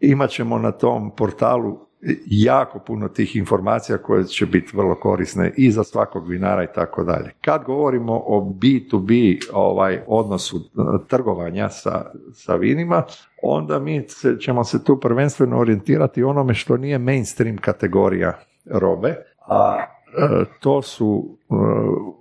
imat 0.00 0.30
ćemo 0.30 0.58
na 0.58 0.72
tom 0.72 1.10
portalu 1.16 1.78
jako 2.26 2.78
puno 2.78 3.08
tih 3.08 3.36
informacija 3.36 3.98
koje 3.98 4.24
će 4.24 4.46
biti 4.46 4.76
vrlo 4.76 4.94
korisne 4.94 5.52
i 5.56 5.70
za 5.70 5.84
svakog 5.84 6.28
vinara 6.28 6.64
i 6.64 6.72
tako 6.74 7.04
dalje. 7.04 7.30
Kad 7.40 7.64
govorimo 7.64 8.22
o 8.26 8.40
B2B 8.40 9.42
ovaj, 9.52 10.00
odnosu 10.06 10.56
e, 10.56 10.60
trgovanja 11.08 11.68
sa, 11.68 12.10
sa 12.32 12.54
vinima, 12.54 13.02
onda 13.42 13.78
mi 13.78 14.06
ćemo 14.40 14.64
se 14.64 14.84
tu 14.84 15.00
prvenstveno 15.00 15.58
orijentirati 15.58 16.22
onome 16.22 16.54
što 16.54 16.76
nije 16.76 16.98
mainstream 16.98 17.56
kategorija 17.56 18.38
robe, 18.70 19.16
a 19.48 19.76
e, 19.78 20.44
to 20.60 20.82
su 20.82 21.38
e, 21.40 21.54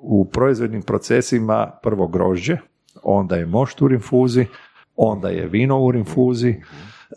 u 0.02 0.30
proizvodnim 0.34 0.82
procesima 0.82 1.72
prvo 1.84 2.08
grožđe, 2.08 2.58
onda 3.04 3.36
je 3.36 3.46
mošt 3.46 3.82
u 3.82 3.88
rinfuzi, 3.88 4.46
onda 4.96 5.30
je 5.30 5.48
vino 5.48 5.80
u 5.80 5.92
rinfuzi, 5.92 6.56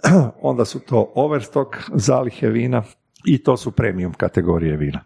onda 0.42 0.64
su 0.64 0.80
to 0.80 1.12
overstock 1.14 1.76
zalihe 1.94 2.48
vina 2.48 2.82
i 3.24 3.38
to 3.38 3.56
su 3.56 3.70
premium 3.70 4.12
kategorije 4.12 4.76
vina. 4.76 5.00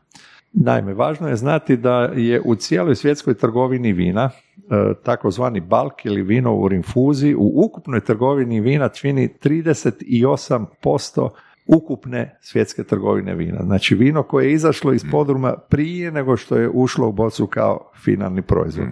Naime, 0.53 0.95
važno 0.95 1.29
je 1.29 1.37
znati 1.37 1.77
da 1.77 1.95
je 2.17 2.41
u 2.45 2.55
cijeloj 2.55 2.95
svjetskoj 2.95 3.35
trgovini 3.35 3.93
vina 3.93 4.31
e, 4.31 4.31
takozvani 5.03 5.61
balk 5.61 6.05
ili 6.07 6.23
vino 6.23 6.55
u 6.55 6.69
rinfuzi 6.69 7.35
u 7.35 7.53
ukupnoj 7.55 8.01
trgovini 8.01 8.61
vina 8.61 8.89
čini 8.89 9.29
38% 9.45 11.29
ukupne 11.67 12.39
svjetske 12.41 12.85
trgovine 12.85 13.35
vina. 13.35 13.59
Znači 13.65 13.95
vino 13.95 14.23
koje 14.23 14.47
je 14.47 14.53
izašlo 14.53 14.93
iz 14.93 15.05
podruma 15.11 15.57
prije 15.69 16.13
nego 16.13 16.37
što 16.37 16.57
je 16.57 16.69
ušlo 16.69 17.09
u 17.09 17.13
bocu 17.13 17.47
kao 17.47 17.91
finalni 18.05 18.43
proizvod. 18.43 18.89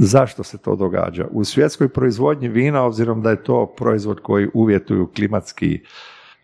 Zašto 0.00 0.42
se 0.42 0.58
to 0.58 0.76
događa? 0.76 1.26
U 1.30 1.44
svjetskoj 1.44 1.88
proizvodnji 1.88 2.48
vina, 2.48 2.84
obzirom 2.84 3.22
da 3.22 3.30
je 3.30 3.42
to 3.42 3.74
proizvod 3.76 4.20
koji 4.20 4.48
uvjetuju 4.54 5.06
klimatski 5.16 5.80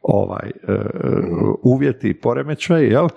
ovaj, 0.02 0.50
e, 0.68 0.76
uvjeti 1.62 2.08
i 2.08 2.20
poremećaj, 2.20 2.84
jel? 2.84 3.08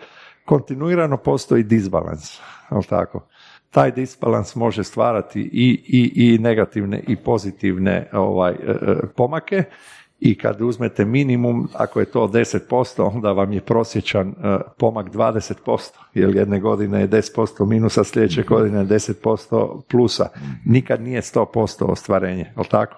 kontinuirano 0.46 1.18
postoji 1.18 1.64
disbalans, 1.64 2.40
jel 2.72 2.84
tako? 2.84 3.28
Taj 3.70 3.92
disbalans 3.92 4.56
može 4.56 4.84
stvarati 4.84 5.42
i, 5.42 5.82
i, 5.88 6.12
i 6.16 6.38
negativne 6.38 7.04
i 7.08 7.16
pozitivne 7.16 8.10
ovaj, 8.14 8.52
e, 8.52 8.56
e, 8.66 8.96
pomake 9.16 9.64
i 10.20 10.38
kad 10.38 10.62
uzmete 10.62 11.06
minimum, 11.06 11.70
ako 11.74 12.00
je 12.00 12.06
to 12.06 12.28
10%, 12.28 13.10
onda 13.16 13.32
vam 13.32 13.54
je 13.54 13.62
prosječan 13.62 14.30
e, 14.30 14.34
pomak 14.78 15.10
20%, 15.14 15.92
jer 16.14 16.36
jedne 16.36 16.60
godine 16.60 17.02
je 17.02 17.10
10% 17.10 17.66
minusa, 17.66 18.04
sljedeće 18.04 18.42
mhm. 18.42 18.50
godine 18.50 18.80
je 18.80 18.86
10% 18.86 19.82
plusa. 19.92 20.28
Nikad 20.66 21.02
nije 21.02 21.22
100% 21.22 21.84
ostvarenje, 21.84 22.54
jel 22.56 22.66
tako? 22.66 22.96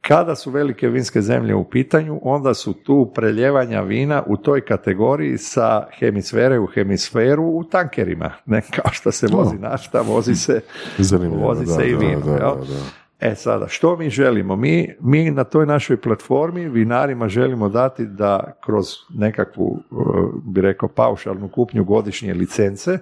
Kada 0.00 0.34
su 0.34 0.50
velike 0.50 0.88
vinske 0.88 1.20
zemlje 1.20 1.54
u 1.54 1.64
pitanju, 1.64 2.20
onda 2.22 2.54
su 2.54 2.72
tu 2.72 3.12
preljevanja 3.14 3.80
vina 3.80 4.22
u 4.26 4.36
toj 4.36 4.60
kategoriji 4.60 5.38
sa 5.38 5.86
hemisfere 5.98 6.58
u 6.58 6.66
hemisferu 6.66 7.44
u 7.44 7.64
tankerima. 7.64 8.32
Ne 8.46 8.60
kao 8.76 8.92
što 8.92 9.12
se 9.12 9.26
vozi 9.26 9.56
nafta, 9.58 10.00
vozi 10.00 10.34
se, 10.34 10.60
vozi 11.40 11.66
se 11.66 11.88
i 11.88 11.94
vino. 11.94 12.56
E 13.20 13.34
sada, 13.34 13.68
što 13.68 13.96
mi 13.96 14.10
želimo? 14.10 14.56
Mi, 14.56 14.94
mi 15.00 15.30
na 15.30 15.44
toj 15.44 15.66
našoj 15.66 15.96
platformi 15.96 16.68
vinarima 16.68 17.28
želimo 17.28 17.68
dati 17.68 18.06
da 18.06 18.52
kroz 18.64 18.86
nekakvu, 19.14 19.78
e, 19.78 19.94
bi 20.44 20.60
rekao, 20.60 20.88
paušalnu 20.88 21.48
kupnju 21.48 21.84
godišnje 21.84 22.34
licence 22.34 22.98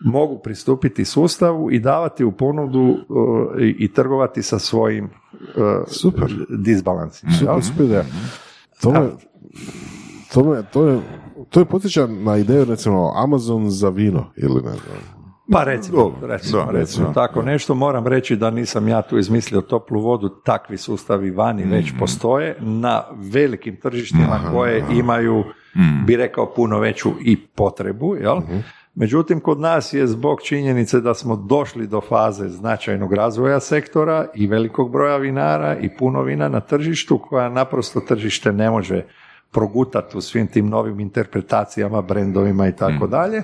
mogu 0.00 0.38
pristupiti 0.38 1.04
sustavu 1.04 1.70
i 1.70 1.78
davati 1.78 2.24
u 2.24 2.32
ponudu 2.32 2.80
uh, 2.80 3.60
i, 3.60 3.76
i 3.78 3.92
trgovati 3.92 4.42
sa 4.42 4.58
svojim 4.58 5.04
uh, 5.04 5.10
Super. 5.86 6.46
disbalansima. 6.48 7.32
Super, 7.32 7.62
super 7.62 7.86
ideja. 7.86 8.04
To 8.80 8.90
me, 8.90 9.10
to 10.32 10.44
me, 10.44 10.62
to 10.72 10.88
je, 10.88 11.00
to 11.50 11.60
je 11.60 11.64
podsjeća 11.64 12.06
na 12.06 12.36
ideju 12.36 12.64
recimo 12.64 13.12
Amazon 13.16 13.70
za 13.70 13.88
vino 13.88 14.32
ili 14.36 14.54
ne 14.54 14.72
znam. 14.72 15.19
Pa 15.52 15.64
recimo, 15.64 15.96
Dobro, 15.96 16.28
recimo, 16.28 16.64
da, 16.64 16.78
recimo. 16.78 17.06
da. 17.06 17.12
tako 17.12 17.42
nešto. 17.42 17.74
Moram 17.74 18.06
reći 18.06 18.36
da 18.36 18.50
nisam 18.50 18.88
ja 18.88 19.02
tu 19.02 19.18
izmislio 19.18 19.60
toplu 19.60 20.00
vodu, 20.00 20.28
takvi 20.28 20.76
sustavi 20.76 21.30
vani 21.30 21.64
već 21.64 21.92
postoje 21.98 22.56
na 22.60 23.02
velikim 23.32 23.76
tržištima 23.76 24.40
koje 24.52 24.84
imaju, 24.90 25.44
bi 26.06 26.16
rekao, 26.16 26.54
puno 26.54 26.78
veću 26.78 27.10
i 27.24 27.36
potrebu, 27.46 28.16
jel? 28.16 28.40
Međutim, 28.94 29.40
kod 29.40 29.60
nas 29.60 29.92
je 29.92 30.06
zbog 30.06 30.42
činjenice 30.42 31.00
da 31.00 31.14
smo 31.14 31.36
došli 31.36 31.86
do 31.86 32.00
faze 32.00 32.48
značajnog 32.48 33.12
razvoja 33.12 33.60
sektora 33.60 34.26
i 34.34 34.46
velikog 34.46 34.92
broja 34.92 35.16
vinara 35.16 35.76
i 35.76 35.96
puno 35.96 36.22
vina 36.22 36.48
na 36.48 36.60
tržištu 36.60 37.18
koja 37.18 37.48
naprosto 37.48 38.00
tržište 38.00 38.52
ne 38.52 38.70
može 38.70 39.04
progutati 39.52 40.16
u 40.16 40.20
svim 40.20 40.46
tim 40.46 40.68
novim 40.68 41.00
interpretacijama, 41.00 42.02
brendovima 42.02 42.68
i 42.68 42.76
tako 42.76 43.06
dalje 43.06 43.42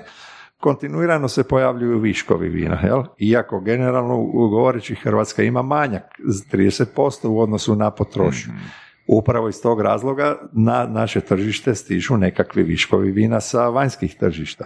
kontinuirano 0.59 1.27
se 1.27 1.43
pojavljuju 1.43 1.99
viškovi 1.99 2.49
vina, 2.49 2.79
jel? 2.83 3.03
Iako 3.19 3.59
generalno 3.59 4.17
govoreći 4.23 4.95
Hrvatska 4.95 5.43
ima 5.43 5.61
manjak 5.61 6.03
z 6.25 6.43
30% 6.51 7.27
u 7.27 7.39
odnosu 7.39 7.75
na 7.75 7.91
potrošnju. 7.91 8.53
Upravo 9.07 9.49
iz 9.49 9.61
tog 9.61 9.81
razloga 9.81 10.35
na 10.51 10.87
naše 10.87 11.21
tržište 11.21 11.75
stižu 11.75 12.17
nekakvi 12.17 12.63
viškovi 12.63 13.11
vina 13.11 13.41
sa 13.41 13.69
vanjskih 13.69 14.15
tržišta. 14.15 14.65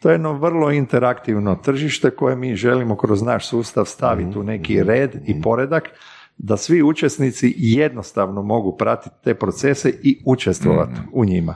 To 0.00 0.08
je 0.08 0.14
jedno 0.14 0.32
vrlo 0.32 0.70
interaktivno 0.70 1.54
tržište 1.54 2.10
koje 2.10 2.36
mi 2.36 2.56
želimo 2.56 2.96
kroz 2.96 3.22
naš 3.22 3.48
sustav 3.48 3.84
staviti 3.84 4.38
u 4.38 4.42
neki 4.42 4.82
red 4.82 5.22
i 5.26 5.42
poredak 5.42 5.90
da 6.38 6.56
svi 6.56 6.82
učesnici 6.82 7.54
jednostavno 7.56 8.42
mogu 8.42 8.76
pratiti 8.76 9.16
te 9.24 9.34
procese 9.34 9.90
i 10.02 10.22
učestvovati 10.26 11.00
u 11.12 11.24
njima. 11.24 11.54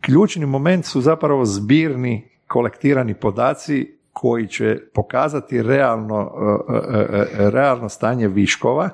Ključni 0.00 0.46
moment 0.46 0.84
su 0.84 1.00
zapravo 1.00 1.44
zbirni 1.44 2.33
kolektirani 2.48 3.14
podaci 3.14 3.98
koji 4.12 4.46
će 4.46 4.78
pokazati 4.94 5.62
realno, 5.62 6.32
e, 6.68 6.74
e, 6.74 7.00
e, 7.00 7.50
realno 7.50 7.88
stanje 7.88 8.28
viškova, 8.28 8.90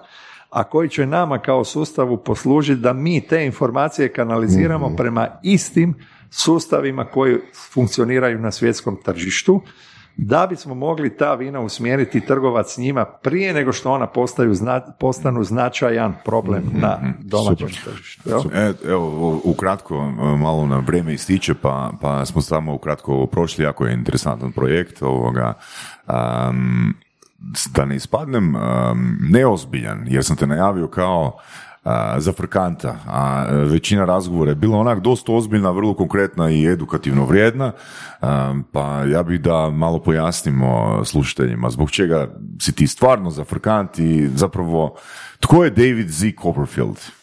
a 0.51 0.65
koji 0.65 0.89
će 0.89 1.07
nama 1.07 1.39
kao 1.39 1.65
sustavu 1.65 2.17
poslužiti 2.17 2.81
da 2.81 2.93
mi 2.93 3.21
te 3.21 3.47
informacije 3.47 4.13
kanaliziramo 4.13 4.97
prema 4.97 5.29
istim 5.43 5.95
sustavima 6.31 7.05
koji 7.05 7.39
funkcioniraju 7.73 8.39
na 8.39 8.51
svjetskom 8.51 8.97
tržištu, 9.05 9.61
da 10.23 10.47
bismo 10.47 10.75
mogli 10.75 11.17
ta 11.17 11.35
vina 11.35 11.61
usmjeriti 11.61 12.21
trgovac 12.21 12.75
s 12.75 12.79
njima 12.79 13.05
prije 13.05 13.53
nego 13.55 13.73
što 13.73 13.93
ona 13.93 14.07
postaju, 14.07 14.55
zna- 14.55 14.93
postanu 14.99 15.45
značajan 15.45 16.15
problem 16.25 16.63
na 16.73 16.99
domaćem 17.19 17.69
tržištu. 17.85 18.31
E, 18.55 18.73
evo, 18.89 19.41
ukratko, 19.45 19.97
e, 19.97 20.37
malo 20.37 20.67
na 20.67 20.79
vrijeme 20.79 21.15
ističe, 21.15 21.55
pa, 21.55 21.93
pa 22.01 22.27
smo 22.27 22.41
samo 22.41 22.75
ukratko 22.75 23.27
prošli, 23.27 23.65
jako 23.65 23.87
je 23.87 23.95
interesantan 23.95 24.53
projekt 24.53 25.03
ovoga. 25.03 25.55
Am, 26.07 26.95
da 27.75 27.85
ne 27.85 27.97
ispadnem 27.97 28.57
am, 28.57 29.19
neozbiljan, 29.31 30.05
jer 30.09 30.25
sam 30.25 30.37
te 30.37 30.47
najavio 30.47 30.89
kao 30.89 31.39
a, 31.85 32.21
zafrkanta, 32.21 32.97
a 33.07 33.45
većina 33.51 34.05
razgovora 34.05 34.51
je 34.51 34.55
bila 34.55 34.79
onak 34.79 35.01
dosta 35.01 35.33
ozbiljna, 35.33 35.71
vrlo 35.71 35.95
konkretna 35.95 36.51
i 36.51 36.67
edukativno 36.67 37.25
vrijedna, 37.25 37.73
pa 38.73 39.05
ja 39.05 39.23
bih 39.23 39.41
da 39.41 39.71
malo 39.71 39.99
pojasnimo 39.99 41.01
slušateljima 41.05 41.71
zbog 41.71 41.91
čega 41.91 42.29
si 42.61 42.73
ti 42.73 42.87
stvarno 42.87 43.31
zafrkant 43.31 43.99
i 43.99 44.29
zapravo 44.35 44.97
tko 45.41 45.65
je 45.65 45.71
David 45.71 46.09
Z. 46.09 46.27
Copperfield? 46.43 47.20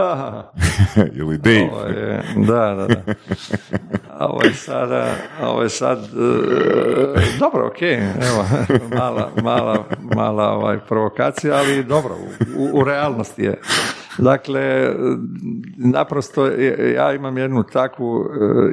Ili 1.12 1.38
Dave. 1.38 1.68
Ovo 1.72 1.82
je, 1.82 2.22
da, 2.36 2.74
da, 2.74 2.86
da. 2.86 3.14
Ovo 4.20 4.42
je 4.44 4.54
sada, 4.54 5.06
ovo 5.42 5.62
je 5.62 5.68
sad, 5.68 5.98
e, 5.98 6.08
dobro, 7.38 7.66
ok, 7.66 7.82
evo, 7.82 8.44
mala, 8.98 9.30
mala, 9.42 9.84
mala 10.14 10.48
ovaj, 10.48 10.78
provokacija, 10.78 11.54
ali 11.54 11.84
dobro, 11.84 12.14
u, 12.56 12.80
u 12.80 12.84
realnosti 12.84 13.42
je. 13.42 13.60
Dakle, 14.18 14.90
naprosto 15.76 16.46
je- 16.46 16.92
ja 16.92 17.12
imam 17.12 17.38
jednu 17.38 17.62
takvu 17.62 18.20
e, 18.20 18.26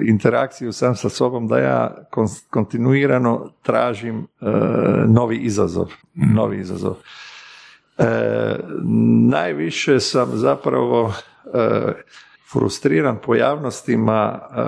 interakciju 0.03 0.71
sam 0.71 0.95
sa 0.95 1.09
sobom 1.09 1.47
da 1.47 1.57
ja 1.57 1.95
kon- 2.11 2.43
kontinuirano 2.49 3.49
tražim 3.63 4.17
e, 4.41 4.45
novi 5.07 5.37
izazov, 5.37 5.91
novi 6.33 6.59
izazov. 6.59 6.95
E, 7.97 8.03
najviše 9.29 9.99
sam 9.99 10.29
zapravo 10.33 11.13
e, 11.53 11.91
frustriran 12.51 13.17
pojavnostima 13.25 14.39
e, 14.39 14.61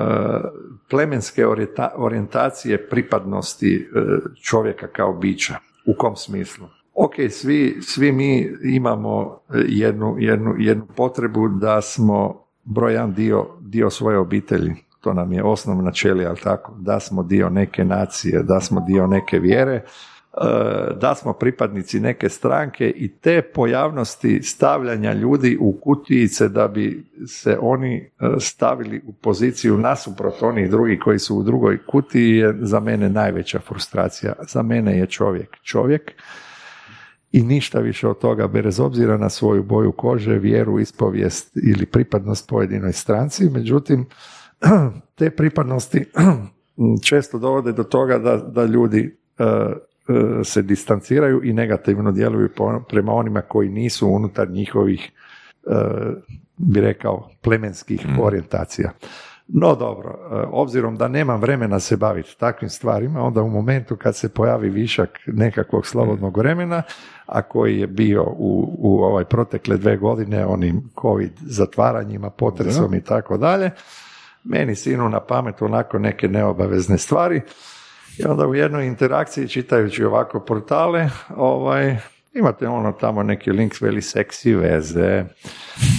plemenske 0.90 1.46
orijenta- 1.48 1.92
orijentacije 1.96 2.90
pripadnosti 2.90 3.76
e, 3.76 4.00
čovjeka 4.42 4.88
kao 4.88 5.14
bića. 5.14 5.56
U 5.86 5.94
kom 5.98 6.16
smislu? 6.16 6.68
Ok, 6.94 7.14
svi, 7.30 7.78
svi 7.82 8.12
mi 8.12 8.56
imamo 8.64 9.40
jednu, 9.68 10.16
jednu, 10.20 10.56
jednu 10.58 10.88
potrebu 10.96 11.48
da 11.48 11.82
smo 11.82 12.46
broj 12.64 12.94
jedan 12.94 13.14
dio, 13.14 13.48
dio 13.62 13.90
svoje 13.90 14.18
obitelji. 14.18 14.76
To 15.02 15.14
nam 15.14 15.34
je 15.34 15.44
osnovna 15.44 15.92
ćelija, 15.92 16.30
ali 16.30 16.40
tako? 16.40 16.74
Da 16.80 17.00
smo 17.00 17.24
dio 17.24 17.50
neke 17.50 17.84
nacije, 17.86 18.44
da 18.44 18.60
smo 18.60 18.86
dio 18.88 19.08
neke 19.08 19.40
vjere, 19.40 19.84
da 20.96 21.16
smo 21.16 21.34
pripadnici 21.34 22.00
neke 22.00 22.30
stranke 22.30 22.90
i 22.96 23.08
te 23.08 23.42
pojavnosti 23.42 24.42
stavljanja 24.44 25.14
ljudi 25.14 25.58
u 25.60 25.80
kutijice 25.82 26.50
da 26.50 26.68
bi 26.68 27.06
se 27.28 27.58
oni 27.62 27.98
e, 27.98 28.10
stavili 28.40 29.02
u 29.06 29.14
poziciju 29.14 29.78
nasuprot 29.78 30.42
onih 30.42 30.70
drugih 30.70 31.00
koji 31.04 31.20
su 31.20 31.38
u 31.38 31.44
drugoj 31.44 31.86
kutiji 31.86 32.36
je 32.36 32.58
za 32.62 32.80
mene 32.80 33.10
najveća 33.10 33.60
frustracija. 33.60 34.34
Za 34.48 34.62
mene 34.62 34.98
je 34.98 35.06
čovjek 35.06 35.58
čovjek 35.64 36.12
i 37.32 37.44
ništa 37.44 37.80
više 37.80 38.08
od 38.08 38.20
toga 38.20 38.48
bez 38.48 38.80
obzira 38.80 39.18
na 39.18 39.30
svoju 39.30 39.64
boju 39.64 39.92
kože, 39.92 40.38
vjeru, 40.38 40.80
ispovijest 40.80 41.58
ili 41.64 41.86
pripadnost 41.86 42.50
pojedinoj 42.50 42.94
stranci. 42.94 43.50
Međutim, 43.50 44.06
te 45.18 45.30
pripadnosti 45.30 46.06
često 47.10 47.40
dovode 47.40 47.72
do 47.72 47.84
toga 47.84 48.18
da, 48.18 48.38
da 48.38 48.66
ljudi 48.66 49.18
e, 49.38 49.44
e, 49.44 49.89
se 50.44 50.62
distanciraju 50.62 51.42
i 51.44 51.54
negativno 51.54 52.12
djeluju 52.12 52.50
prema 52.90 53.14
onima 53.14 53.42
koji 53.42 53.70
nisu 53.70 54.08
unutar 54.08 54.50
njihovih 54.50 55.12
e, 55.68 55.72
bi 56.58 56.82
rekao 56.82 57.30
plemenskih 57.42 58.06
orijentacija. 58.22 58.92
No 59.48 59.76
dobro, 59.76 60.10
e, 60.10 60.36
obzirom 60.52 60.96
da 60.96 61.08
nemam 61.08 61.42
vremena 61.42 61.80
se 61.80 61.98
baviti 61.98 62.38
takvim 62.40 62.70
stvarima, 62.70 63.24
onda 63.24 63.42
u 63.42 63.50
momentu 63.50 63.96
kad 63.96 64.16
se 64.16 64.30
pojavi 64.30 64.70
višak 64.70 65.10
nekakvog 65.28 65.88
slobodnog 65.88 66.38
vremena, 66.38 66.84
a 67.26 67.42
koji 67.42 67.80
je 67.80 67.88
bio 67.88 68.24
u, 68.24 68.76
u 68.78 69.04
ovaj 69.04 69.26
protekle 69.26 69.78
dve 69.78 69.98
godine 69.98 70.46
onim 70.46 70.90
covid 71.02 71.32
zatvaranjima, 71.42 72.30
potresom 72.30 72.94
i 72.94 73.02
tako 73.02 73.38
dalje, 73.38 73.72
meni 74.44 74.76
sinu 74.76 75.10
na 75.10 75.20
pamet 75.20 75.62
onako 75.62 76.00
neke 76.00 76.28
neobavezne 76.28 76.98
stvari 76.98 77.42
i 78.20 78.26
onda 78.26 78.48
u 78.48 78.56
jednoj 78.56 78.86
interakciji 78.86 79.48
čitajući 79.48 80.04
ovako 80.04 80.40
portale, 80.40 81.10
ovaj, 81.36 81.98
imate 82.34 82.68
ono 82.68 82.92
tamo 82.92 83.24
neki 83.24 83.52
link 83.52 83.82
veli 83.82 84.02
seksi 84.02 84.56
veze 84.56 85.26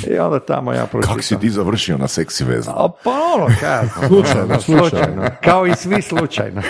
i 0.07 0.19
onda 0.19 0.41
tamo 0.41 0.73
ja 0.73 0.87
pročitam. 0.87 1.15
Kako 1.15 1.23
si 1.23 1.39
ti 1.39 1.51
završio 1.51 1.99
na 1.99 2.09
seksi 2.09 2.45
vezu? 2.45 2.71
A 2.71 2.89
pa 3.05 3.11
ono, 3.11 3.47
kaj, 3.61 4.09
Slučajno, 4.09 4.61
slučajno. 4.61 5.23
Kao 5.45 5.67
i 5.67 5.75
svi 5.75 6.03
slučajno. 6.03 6.63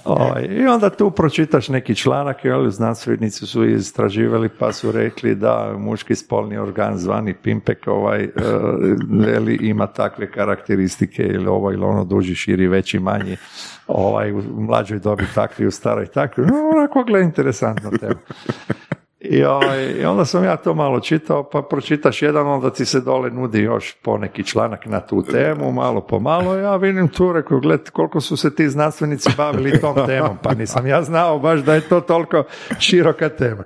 I- 0.00 0.02
Ovaj, 0.04 0.46
I 0.50 0.66
onda 0.66 0.90
tu 0.90 1.10
pročitaš 1.10 1.68
neki 1.68 1.94
članak, 1.94 2.44
jel, 2.44 2.70
znanstvenici 2.70 3.46
su 3.46 3.64
istraživali 3.64 4.48
pa 4.48 4.72
su 4.72 4.92
rekli 4.92 5.34
da 5.34 5.74
muški 5.78 6.14
spolni 6.14 6.58
organ 6.58 6.98
zvani 6.98 7.34
pimpek 7.34 7.86
ovaj, 7.86 8.28
veli, 9.20 9.54
ima 9.54 9.86
takve 9.86 10.30
karakteristike 10.32 11.22
ili 11.22 11.46
ovo 11.46 11.72
ili 11.72 11.84
ono 11.84 12.04
duži, 12.04 12.34
širi, 12.34 12.68
veći, 12.68 12.98
manji 12.98 13.36
ovaj, 13.86 14.32
u 14.32 14.42
mlađoj 14.58 14.98
dobi 14.98 15.24
takvi, 15.34 15.66
u 15.66 15.70
staroj 15.70 16.06
takvi. 16.06 16.46
No, 16.46 16.54
onako 16.76 17.04
gleda 17.04 17.24
interesantna 17.24 17.90
tema. 17.90 18.20
I, 19.20 19.44
ovaj, 19.44 19.84
I 19.84 20.04
onda 20.04 20.24
sam 20.24 20.44
ja 20.44 20.56
to 20.56 20.74
malo 20.74 21.00
čitao, 21.00 21.42
pa 21.42 21.62
pročitaš 21.62 22.22
jedan, 22.22 22.46
onda 22.46 22.72
ti 22.72 22.84
se 22.84 23.00
dole 23.00 23.30
nudi 23.30 23.60
još 23.60 23.94
poneki 24.02 24.44
članak 24.44 24.86
na 24.86 25.00
tu 25.00 25.22
temu, 25.22 25.72
malo 25.72 26.00
po 26.00 26.20
malo, 26.20 26.56
ja 26.56 26.76
vidim 26.76 27.08
tu, 27.08 27.32
rekao, 27.32 27.60
gled, 27.60 27.90
koliko 27.90 28.20
su 28.20 28.36
se 28.36 28.54
ti 28.54 28.68
znanstvenici 28.68 29.30
bavili 29.36 29.80
tom 29.80 29.96
temom, 30.06 30.38
pa 30.42 30.54
nisam 30.54 30.86
ja 30.86 31.02
znao 31.02 31.38
baš 31.38 31.60
da 31.60 31.74
je 31.74 31.80
to 31.80 32.00
toliko 32.00 32.44
široka 32.78 33.28
tema. 33.28 33.64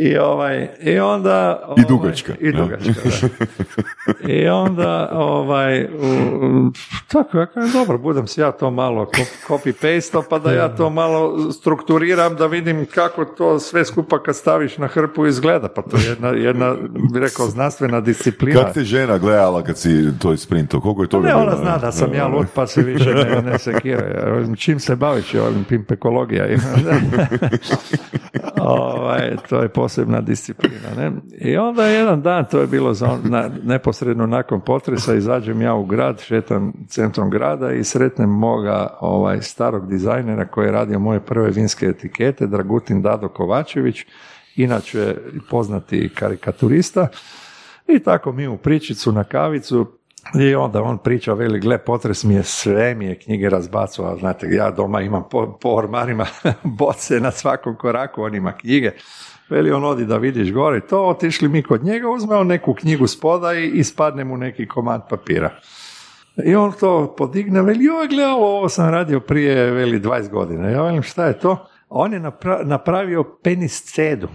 I, 0.00 0.18
ovaj, 0.18 0.68
i 0.80 0.98
onda... 0.98 1.68
I 1.76 1.84
dugačka. 1.88 2.32
I 2.40 2.52
dugačka, 2.52 2.92
da. 3.04 4.28
I 4.32 4.48
onda, 4.48 5.08
ovaj, 5.12 5.84
u- 5.84 6.70
tako, 7.08 7.38
ja 7.38 7.46
kažem, 7.46 7.72
dobro, 7.72 7.98
budem 7.98 8.26
si 8.26 8.40
ja 8.40 8.52
to 8.52 8.70
malo 8.70 9.10
copy 9.48 9.72
paste 9.72 10.18
pa 10.30 10.38
da 10.38 10.52
ja 10.52 10.76
to 10.76 10.90
malo 10.90 11.52
strukturiram, 11.52 12.36
da 12.36 12.46
vidim 12.46 12.86
kako 12.94 13.24
to 13.24 13.58
sve 13.58 13.84
skupa 13.84 14.22
kad 14.22 14.36
staviš 14.36 14.78
na 14.78 14.86
hrpu 14.86 15.26
izgleda, 15.26 15.68
pa 15.68 15.82
to 15.82 15.96
je 15.96 16.04
jedna, 16.08 16.28
jedna 16.28 16.74
bi 17.12 17.20
rekao, 17.20 17.46
znanstvena 17.46 18.00
disciplina. 18.00 18.60
Kako 18.60 18.72
te 18.72 18.84
žena 18.84 19.18
gledala 19.18 19.62
kad 19.62 19.78
si 19.78 20.18
to 20.18 20.32
isprinto? 20.32 20.80
Koliko 20.80 21.02
je 21.02 21.08
toga 21.08 21.28
Ne, 21.28 21.34
ona 21.34 21.56
zna 21.56 21.78
da 21.78 21.92
sam 21.92 22.14
ja 22.14 22.26
lud, 22.26 22.46
pa 22.54 22.66
se 22.66 22.82
više 22.82 23.14
ne, 23.14 23.42
ne 23.42 23.58
sekira. 23.58 24.46
Čim 24.56 24.80
se 24.80 24.96
baviš, 24.96 25.34
ovim 25.34 25.64
pimpekologija 25.64 26.46
ima. 26.46 26.62
ovaj, 28.60 29.36
to 29.48 29.62
je 29.62 29.68
posebna 29.88 30.20
disciplina. 30.20 30.88
Ne? 30.96 31.12
I 31.38 31.56
onda 31.56 31.86
jedan 31.86 32.22
dan, 32.22 32.44
to 32.50 32.60
je 32.60 32.66
bilo 32.66 32.94
za 32.94 33.18
na, 33.24 33.50
neposredno 33.64 34.26
nakon 34.26 34.60
potresa, 34.60 35.14
izađem 35.14 35.62
ja 35.62 35.74
u 35.74 35.84
grad, 35.84 36.20
šetam 36.20 36.72
centrom 36.88 37.30
grada 37.30 37.72
i 37.72 37.84
sretnem 37.84 38.30
moga 38.30 38.96
ovaj, 39.00 39.42
starog 39.42 39.88
dizajnera 39.88 40.46
koji 40.46 40.66
je 40.66 40.72
radio 40.72 40.98
moje 40.98 41.20
prve 41.20 41.50
vinske 41.50 41.86
etikete, 41.86 42.46
Dragutin 42.46 43.02
Dado 43.02 43.28
Kovačević, 43.28 44.04
inače 44.56 45.14
poznati 45.50 46.10
karikaturista. 46.14 47.08
I 47.86 47.98
tako 47.98 48.32
mi 48.32 48.48
u 48.48 48.56
pričicu 48.56 49.12
na 49.12 49.24
kavicu 49.24 49.86
i 50.40 50.54
onda 50.54 50.82
on 50.82 50.98
priča, 50.98 51.32
veli, 51.32 51.60
gle, 51.60 51.78
potres 51.78 52.24
mi 52.24 52.34
je 52.34 52.42
sve 52.42 52.94
mi 52.94 53.06
je 53.06 53.18
knjige 53.18 53.48
razbacovao, 53.48 54.18
znate, 54.18 54.46
ja 54.50 54.70
doma 54.70 55.00
imam 55.00 55.24
po, 55.30 55.58
po 55.60 55.68
ormarima 55.68 56.26
boce 56.78 57.20
na 57.20 57.30
svakom 57.30 57.76
koraku, 57.76 58.22
on 58.22 58.34
ima 58.34 58.52
knjige. 58.52 58.92
Veli, 59.50 59.72
on 59.72 59.84
odi 59.84 60.04
da 60.06 60.16
vidiš 60.16 60.52
gore 60.52 60.80
to, 60.80 61.04
otišli 61.06 61.48
mi 61.48 61.62
kod 61.62 61.84
njega, 61.84 62.08
uzme 62.08 62.36
on 62.36 62.46
neku 62.46 62.74
knjigu 62.74 63.06
spoda 63.06 63.54
i 63.54 63.66
ispadne 63.66 64.24
mu 64.24 64.36
neki 64.36 64.66
komad 64.68 65.08
papira. 65.08 65.50
I 66.44 66.54
on 66.54 66.72
to 66.72 67.14
podigne, 67.18 67.62
veli, 67.62 67.84
joj, 67.84 68.08
gle, 68.08 68.26
ovo, 68.26 68.68
sam 68.68 68.90
radio 68.90 69.20
prije, 69.20 69.70
veli, 69.70 70.00
20 70.00 70.30
godina. 70.30 70.68
Ja 70.68 70.82
velim, 70.82 71.02
šta 71.02 71.24
je 71.26 71.38
to? 71.38 71.66
On 71.88 72.12
je 72.12 72.20
napra- 72.20 72.64
napravio 72.64 73.24
peniscedu. 73.42 74.28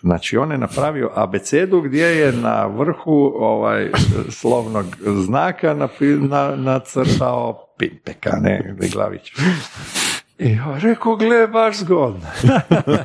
Znači, 0.00 0.36
on 0.36 0.52
je 0.52 0.58
napravio 0.58 1.10
abecedu 1.14 1.80
gdje 1.80 2.06
je 2.06 2.32
na 2.32 2.66
vrhu 2.66 3.32
ovaj 3.36 3.90
slovnog 4.30 4.84
znaka 5.26 5.74
napi- 5.74 6.28
na, 6.28 6.56
nacrtao 6.56 7.66
pimpeka, 7.78 8.30
ne, 8.42 8.76
glavić. 8.92 9.32
I 10.38 10.52
ja 10.52 10.78
rekao, 10.82 11.16
gle, 11.16 11.46
baš 11.46 11.78
zgodno. 11.78 12.20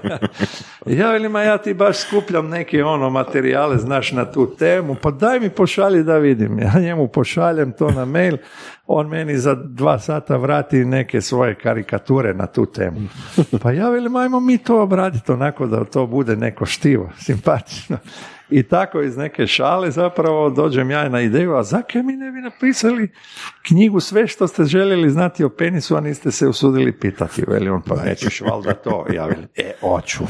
ja 0.99 1.11
velim, 1.11 1.35
a 1.35 1.41
ja 1.41 1.57
ti 1.57 1.73
baš 1.73 1.97
skupljam 1.97 2.49
neke 2.49 2.84
ono 2.84 3.10
materijale, 3.10 3.77
znaš, 3.77 4.11
na 4.11 4.31
tu 4.31 4.56
temu, 4.56 4.95
pa 5.01 5.11
daj 5.11 5.39
mi 5.39 5.49
pošalji 5.49 6.03
da 6.03 6.18
vidim. 6.18 6.60
Ja 6.60 6.80
njemu 6.80 7.07
pošaljem 7.07 7.72
to 7.72 7.91
na 7.91 8.06
mail, 8.06 8.38
on 8.88 9.07
meni 9.07 9.38
za 9.38 9.56
dva 9.56 9.99
sata 9.99 10.38
vrati 10.38 10.85
neke 10.85 11.22
svoje 11.22 11.56
karikature 11.56 12.34
na 12.34 12.47
tu 12.47 12.65
temu. 12.65 12.99
Pa 13.61 13.72
ja 13.72 13.89
velim, 13.89 14.15
ajmo 14.15 14.39
mi 14.39 14.57
to 14.57 14.81
obraditi 14.81 15.31
onako 15.31 15.68
da 15.68 15.85
to 15.85 16.06
bude 16.06 16.35
neko 16.35 16.65
štivo, 16.65 17.10
simpatično. 17.18 17.97
I 18.51 18.63
tako 18.63 19.01
iz 19.01 19.17
neke 19.17 19.47
šale 19.47 19.91
zapravo 19.91 20.49
dođem 20.49 20.91
ja 20.91 21.09
na 21.09 21.21
ideju, 21.21 21.55
a 21.55 21.63
zakaj 21.63 22.03
mi 22.03 22.13
ne 22.13 22.31
bi 22.31 22.41
napisali 22.41 23.11
knjigu 23.67 23.99
sve 23.99 24.27
što 24.27 24.47
ste 24.47 24.63
željeli 24.63 25.09
znati 25.09 25.43
o 25.43 25.49
penisu, 25.49 25.95
a 25.95 26.01
niste 26.01 26.31
se 26.31 26.47
usudili 26.47 26.91
pitati. 26.91 27.43
Veli 27.47 27.69
on, 27.69 27.81
pa 27.81 27.95
nećeš 28.03 28.41
valjda 28.41 28.73
to. 28.73 29.05
Ja 29.13 29.26
velim, 29.26 29.47
e, 29.55 29.73
oću. 29.81 30.23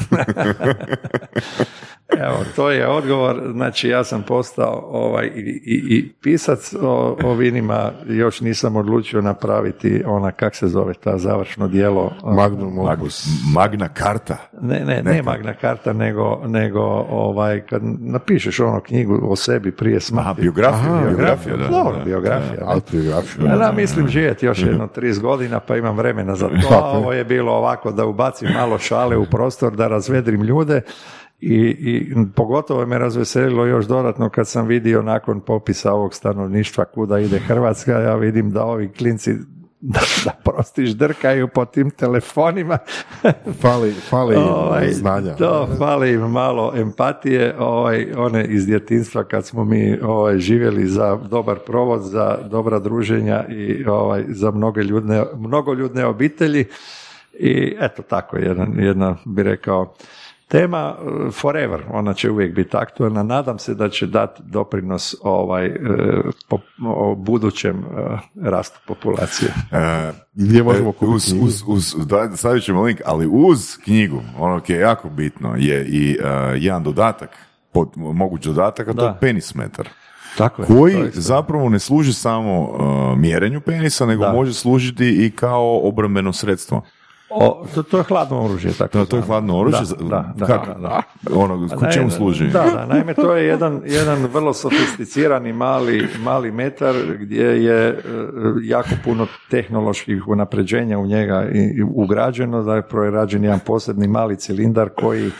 Evo, 2.18 2.44
to 2.56 2.70
je 2.70 2.88
odgovor. 2.88 3.42
Znači, 3.52 3.88
ja 3.88 4.04
sam 4.04 4.22
postao 4.22 4.88
ovaj, 4.90 5.26
i, 5.26 5.60
i, 5.64 5.96
i 5.96 6.12
pisac 6.22 6.74
o, 6.82 7.16
o 7.24 7.34
vinima, 7.34 7.90
još 8.08 8.40
nisam 8.40 8.76
odlučio 8.76 9.20
napraviti 9.20 10.02
ona, 10.06 10.32
kak 10.32 10.54
se 10.54 10.68
zove 10.68 10.94
ta 10.94 11.18
završno 11.18 11.68
dijelo. 11.68 12.12
Magnum 12.24 12.74
Mag- 12.74 12.98
opus. 13.00 13.26
Magna 13.54 13.88
karta. 13.88 14.36
Ne, 14.60 14.84
ne, 14.84 15.02
ne 15.02 15.22
magna 15.22 15.54
karta, 15.54 15.92
nego, 15.92 16.40
nego 16.46 16.80
ovaj, 17.10 17.66
kad 17.66 17.82
napišeš 18.00 18.60
ono 18.60 18.80
knjigu 18.80 19.20
o 19.22 19.36
sebi 19.36 19.72
prije 19.72 20.00
smrti. 20.00 20.20
Aha, 20.20 20.34
biografija, 20.34 20.94
Aha, 20.94 21.06
biografija, 21.06 21.56
da. 21.56 21.68
Dobro, 21.68 21.98
da. 21.98 22.04
biografija. 22.04 22.64
Autobiografiju. 22.66 23.46
Ja, 23.46 23.56
da, 23.56 23.72
mislim 23.72 24.08
živjeti 24.08 24.46
još 24.46 24.62
jedno 24.62 24.88
30 24.96 25.20
godina 25.20 25.60
pa 25.60 25.76
imam 25.76 25.96
vremena 25.96 26.34
za 26.34 26.48
to, 26.48 26.74
a 26.74 26.90
ovo 26.90 27.12
je 27.12 27.24
bilo 27.24 27.52
ovako 27.52 27.92
da 27.92 28.06
ubacim 28.06 28.48
malo 28.54 28.78
šale 28.78 29.16
u 29.16 29.26
prostor, 29.26 29.76
da 29.76 29.88
razvedrim 29.88 30.42
ljude 30.42 30.82
i, 31.40 31.76
i 31.80 32.14
pogotovo 32.36 32.86
me 32.86 32.98
razveselilo 32.98 33.66
još 33.66 33.86
dodatno 33.86 34.28
kad 34.28 34.48
sam 34.48 34.66
vidio 34.66 35.02
nakon 35.02 35.40
popisa 35.40 35.92
ovog 35.92 36.14
stanovništva 36.14 36.84
kuda 36.84 37.18
ide 37.18 37.38
Hrvatska, 37.38 37.92
ja 37.92 38.14
vidim 38.14 38.50
da 38.50 38.64
ovi 38.64 38.92
klinci 38.92 39.34
da, 39.80 40.00
da 40.24 40.30
prostiš 40.44 40.90
drkaju 40.90 41.48
po 41.48 41.64
tim 41.64 41.90
telefonima 41.90 42.78
Fali, 43.62 43.92
fali 43.92 44.36
Ovaj, 44.36 44.92
znanja. 44.92 45.34
To 45.34 45.68
fali 45.78 46.12
im 46.12 46.20
malo 46.20 46.72
empatije, 46.76 47.56
ovaj, 47.58 48.12
one 48.16 48.44
iz 48.44 48.66
djetinstva 48.66 49.24
kad 49.24 49.46
smo 49.46 49.64
mi 49.64 49.98
ovaj, 50.02 50.38
živjeli 50.38 50.86
za 50.86 51.16
dobar 51.30 51.58
provod, 51.58 52.02
za 52.02 52.38
dobra 52.50 52.78
druženja 52.78 53.44
i 53.48 53.84
ovaj, 53.84 54.24
za 54.28 54.50
mnoge 54.50 54.82
ljudne, 54.82 55.24
mnogoljudne 55.36 56.06
obitelji. 56.06 56.64
I 57.32 57.76
eto 57.80 58.02
tako, 58.02 58.36
jedan, 58.36 58.74
jedna 58.78 59.16
bi 59.24 59.42
rekao 59.42 59.94
tema 60.50 60.94
eh, 60.98 61.30
forever, 61.30 61.80
ona 61.92 62.14
će 62.14 62.30
uvijek 62.30 62.54
biti 62.54 62.76
aktualna. 62.76 63.22
Nadam 63.22 63.58
se 63.58 63.74
da 63.74 63.88
će 63.88 64.06
dati 64.06 64.42
doprinos 64.44 65.14
ovaj, 65.22 65.66
eh, 65.66 65.72
po, 66.48 66.58
o 66.86 67.14
budućem 67.14 67.78
eh, 67.78 68.18
rastu 68.42 68.78
populacije. 68.86 69.52
E, 69.72 70.12
Gdje 70.34 70.62
možemo 70.62 70.90
e, 70.90 70.92
kupiti 70.92 71.14
uz, 71.14 71.62
uz, 71.66 71.94
uz, 71.94 72.06
da, 72.06 72.36
stavit 72.36 72.64
ćemo 72.64 72.82
link, 72.82 73.00
ali 73.04 73.26
uz 73.26 73.76
knjigu, 73.84 74.20
ono 74.38 74.60
koje 74.60 74.76
je 74.76 74.80
jako 74.80 75.08
bitno, 75.08 75.54
je 75.58 75.86
i 75.86 76.12
e, 76.12 76.26
jedan 76.56 76.82
dodatak, 76.82 77.30
pod, 77.72 77.88
moguć 77.96 78.44
dodatak, 78.44 78.88
a 78.88 78.92
to 78.92 79.00
Da. 79.02 79.06
je 79.06 79.14
penismetar. 79.20 79.88
Tako 80.38 80.62
je. 80.62 80.66
Koji 80.68 80.94
to 80.94 81.04
je- 81.04 81.10
zapravo 81.14 81.68
ne 81.68 81.78
služi 81.78 82.12
samo 82.12 82.68
e, 83.12 83.16
mjerenju 83.16 83.60
penisa, 83.60 84.06
nego 84.06 84.24
Da. 84.24 84.32
može 84.32 84.54
služiti 84.54 85.26
i 85.26 85.30
kao 85.30 85.88
obrambeno 85.88 86.32
sredstvo. 86.32 86.82
O, 87.30 87.66
to, 87.74 87.82
to 87.82 87.98
je 87.98 88.04
hladno 88.04 88.44
oružje. 88.44 88.72
Tako 88.72 88.98
No, 88.98 89.06
to 89.06 89.16
je 89.16 89.22
hladno 89.22 89.58
oružje. 89.58 89.80
Da, 89.98 90.06
da, 90.06 90.32
da, 90.36 90.46
kako? 90.46 90.66
da, 90.66 90.78
da. 90.78 91.02
Ono, 91.34 91.68
ku 91.76 91.84
čemu 91.92 92.10
služi? 92.10 92.46
Da, 92.46 92.64
da, 92.74 92.86
naime 92.86 93.14
to 93.14 93.36
je 93.36 93.46
jedan, 93.46 93.82
jedan 93.86 94.26
vrlo 94.26 94.52
sofisticirani 94.52 95.52
mali, 95.52 96.08
mali 96.22 96.52
metar 96.52 96.94
gdje 97.18 97.64
je 97.64 97.88
e, 97.88 98.02
jako 98.62 98.90
puno 99.04 99.26
tehnoloških 99.50 100.28
unapređenja 100.28 100.98
u 100.98 101.06
njega 101.06 101.46
ugrađeno, 101.94 102.62
zapravo 102.62 103.04
je 103.04 103.10
rađen 103.10 103.44
jedan 103.44 103.60
posebni 103.66 104.08
mali 104.08 104.36
cilindar 104.36 104.88
koji 104.88 105.30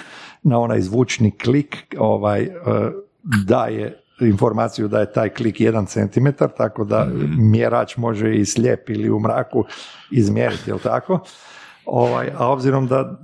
na 0.42 0.58
onaj 0.58 0.80
zvučni 0.80 1.38
klik 1.38 1.96
ovaj, 1.98 2.42
e, 2.42 2.50
daje 3.46 4.02
informaciju 4.20 4.88
da 4.88 5.00
je 5.00 5.12
taj 5.12 5.28
klik 5.28 5.60
jedan 5.60 5.86
centimetar, 5.86 6.48
tako 6.56 6.84
da 6.84 7.06
mjerač 7.38 7.96
može 7.96 8.34
i 8.34 8.44
slijep 8.44 8.90
ili 8.90 9.10
u 9.10 9.20
mraku 9.20 9.64
izmjeriti, 10.10 10.70
jel 10.70 10.78
tako? 10.78 11.20
Ovaj, 11.92 12.30
a 12.36 12.48
obzirom 12.48 12.86
da 12.86 13.18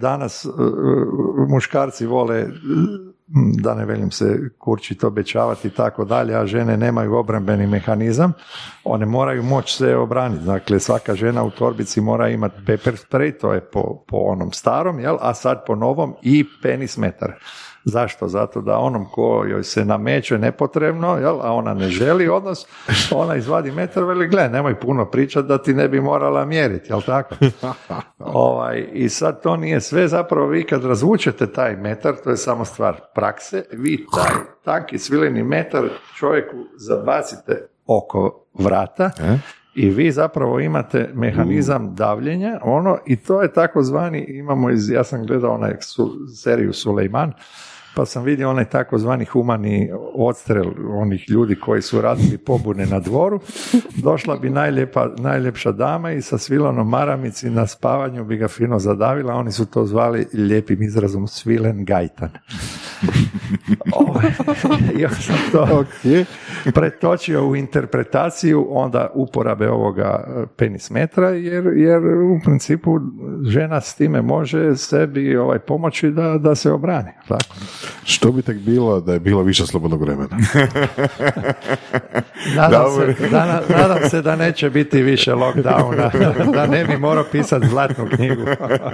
danas 0.00 0.44
e, 0.44 0.48
muškarci 1.48 2.06
vole 2.06 2.38
e, 2.38 2.46
da 3.62 3.74
ne 3.74 3.84
velim 3.84 4.10
se 4.10 4.38
kurčiti, 4.58 5.06
obećavati 5.06 5.68
i 5.68 5.70
tako 5.70 6.04
dalje, 6.04 6.34
a 6.34 6.46
žene 6.46 6.76
nemaju 6.76 7.14
obrambeni 7.14 7.66
mehanizam, 7.66 8.32
one 8.84 9.06
moraju 9.06 9.42
moći 9.42 9.74
se 9.74 9.96
obraniti. 9.96 10.44
Dakle, 10.44 10.80
svaka 10.80 11.14
žena 11.14 11.44
u 11.44 11.50
torbici 11.50 12.00
mora 12.00 12.28
imati 12.28 12.64
pepper 12.66 12.94
spray, 12.94 13.40
to 13.40 13.52
je 13.52 13.60
po, 13.60 14.04
po 14.08 14.16
onom 14.16 14.52
starom, 14.52 15.00
jel? 15.00 15.16
a 15.20 15.34
sad 15.34 15.64
po 15.66 15.74
novom 15.74 16.14
i 16.22 16.44
penis 16.62 16.96
metar. 16.96 17.32
Zašto? 17.88 18.28
Zato 18.28 18.60
da 18.60 18.78
onom 18.78 19.06
ko 19.10 19.44
joj 19.48 19.64
se 19.64 19.84
nameće 19.84 20.38
nepotrebno, 20.38 21.16
jel? 21.16 21.40
a 21.42 21.52
ona 21.52 21.74
ne 21.74 21.88
želi 21.88 22.28
odnos, 22.28 22.66
ona 23.10 23.36
izvadi 23.36 23.70
metar, 23.70 24.04
veli, 24.04 24.28
gle, 24.28 24.48
nemoj 24.48 24.80
puno 24.80 25.04
pričati 25.04 25.48
da 25.48 25.62
ti 25.62 25.74
ne 25.74 25.88
bi 25.88 26.00
morala 26.00 26.44
mjeriti, 26.44 26.92
jel 26.92 27.02
tako? 27.02 27.34
ovaj, 28.18 28.88
I 28.92 29.08
sad 29.08 29.42
to 29.42 29.56
nije 29.56 29.80
sve, 29.80 30.08
zapravo 30.08 30.46
vi 30.46 30.64
kad 30.64 30.84
razvučete 30.84 31.52
taj 31.52 31.76
metar, 31.76 32.14
to 32.24 32.30
je 32.30 32.36
samo 32.36 32.64
stvar 32.64 33.00
prakse, 33.14 33.64
vi 33.72 34.06
taj 34.14 34.40
tanki 34.64 34.98
svileni 34.98 35.42
metar 35.42 35.84
čovjeku 36.16 36.56
zabacite 36.76 37.68
oko 37.86 38.44
vrata 38.54 39.10
i 39.74 39.90
vi 39.90 40.12
zapravo 40.12 40.60
imate 40.60 41.10
mehanizam 41.14 41.94
davljenja, 41.94 42.60
ono, 42.62 42.98
i 43.06 43.16
to 43.16 43.42
je 43.42 43.52
takozvani, 43.52 44.24
imamo 44.28 44.70
iz, 44.70 44.90
ja 44.90 45.04
sam 45.04 45.26
gledao 45.26 45.54
onaj 45.54 45.76
su, 45.80 46.26
seriju 46.42 46.72
Sulejman, 46.72 47.32
pa 47.96 48.06
sam 48.06 48.24
vidio 48.24 48.50
onaj 48.50 48.64
takozvani 48.64 49.24
humani 49.24 49.90
odstrel 50.14 50.66
onih 50.88 51.30
ljudi 51.30 51.56
koji 51.60 51.82
su 51.82 52.00
radili 52.00 52.38
pobune 52.38 52.86
na 52.86 53.00
dvoru. 53.00 53.40
Došla 54.02 54.36
bi 54.36 54.50
najlijepa, 54.50 55.10
najljepša 55.18 55.72
dama 55.72 56.12
i 56.12 56.22
sa 56.22 56.38
svilanom 56.38 56.88
maramici 56.88 57.50
na 57.50 57.66
spavanju 57.66 58.24
bi 58.24 58.36
ga 58.36 58.48
fino 58.48 58.78
zadavila, 58.78 59.34
oni 59.34 59.52
su 59.52 59.66
to 59.66 59.86
zvali 59.86 60.26
lijepim 60.32 60.82
izrazom 60.82 61.28
svilen 61.28 61.84
gajtan. 61.84 62.30
Ja 64.98 65.10
sam 65.10 65.36
to 65.52 65.84
pretočio 66.74 67.48
u 67.48 67.56
interpretaciju 67.56 68.66
onda 68.70 69.10
uporabe 69.14 69.70
ovoga 69.70 70.24
e, 70.26 70.46
penismetra, 70.56 71.28
jer, 71.28 71.66
jer 71.76 72.02
u 72.06 72.40
principu 72.44 72.98
žena 73.46 73.80
s 73.80 73.94
time 73.94 74.22
može 74.22 74.76
sebi 74.76 75.36
ovaj, 75.36 75.58
pomoći 75.58 76.10
da, 76.10 76.38
da 76.38 76.54
se 76.54 76.72
obrani. 76.72 77.10
Tako? 77.28 77.54
Što 78.04 78.32
bi 78.32 78.42
tek 78.42 78.56
bilo 78.56 79.00
da 79.00 79.12
je 79.12 79.20
bilo 79.20 79.42
više 79.42 79.66
slobodnog 79.66 80.00
vremena? 80.02 80.36
nadam, 82.56 82.84
se, 82.96 83.28
da, 83.30 83.62
nadam 83.68 84.10
se 84.10 84.22
da 84.22 84.36
neće 84.36 84.70
biti 84.70 85.02
više 85.02 85.32
lockdowna, 85.32 86.10
da 86.56 86.66
ne 86.66 86.84
bi 86.84 86.96
morao 86.96 87.24
pisati 87.32 87.68
zlatnu 87.68 88.08
knjigu. 88.16 88.42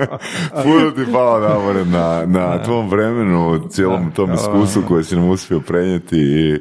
Puno 0.64 0.90
ti 0.90 1.04
hvala 1.10 1.40
Davore 1.40 1.84
na, 1.84 2.26
na 2.26 2.62
tvom 2.62 2.88
vremenu, 2.88 3.68
cijelom 3.70 4.10
tom 4.10 4.32
iskustvu 4.32 4.82
koje 4.88 5.04
si 5.04 5.16
nam 5.16 5.28
uspio 5.28 5.60
prenijeti 5.60 6.16
i 6.16 6.60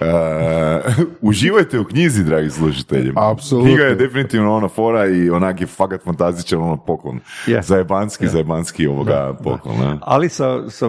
uh, 0.00 1.06
uživajte 1.20 1.80
u 1.80 1.84
knjizi, 1.84 2.24
dragi 2.24 2.50
slušatelji. 2.50 3.12
Apsolutno. 3.16 3.68
Knjiga 3.68 3.84
je 3.84 3.94
definitivno 3.94 4.56
ona 4.56 4.68
fora 4.68 5.06
i 5.06 5.30
onak 5.30 5.60
je 5.60 5.66
fakat 5.66 6.04
fantastičan 6.04 6.62
ono 6.62 6.76
poklon. 6.76 7.20
Je. 7.46 7.62
Zajebanski, 7.62 8.28
zajebanski 8.28 8.86
ovoga 8.86 9.36
poklon. 9.44 9.98
Ali 10.02 10.28
sa, 10.28 10.70
sa 10.70 10.86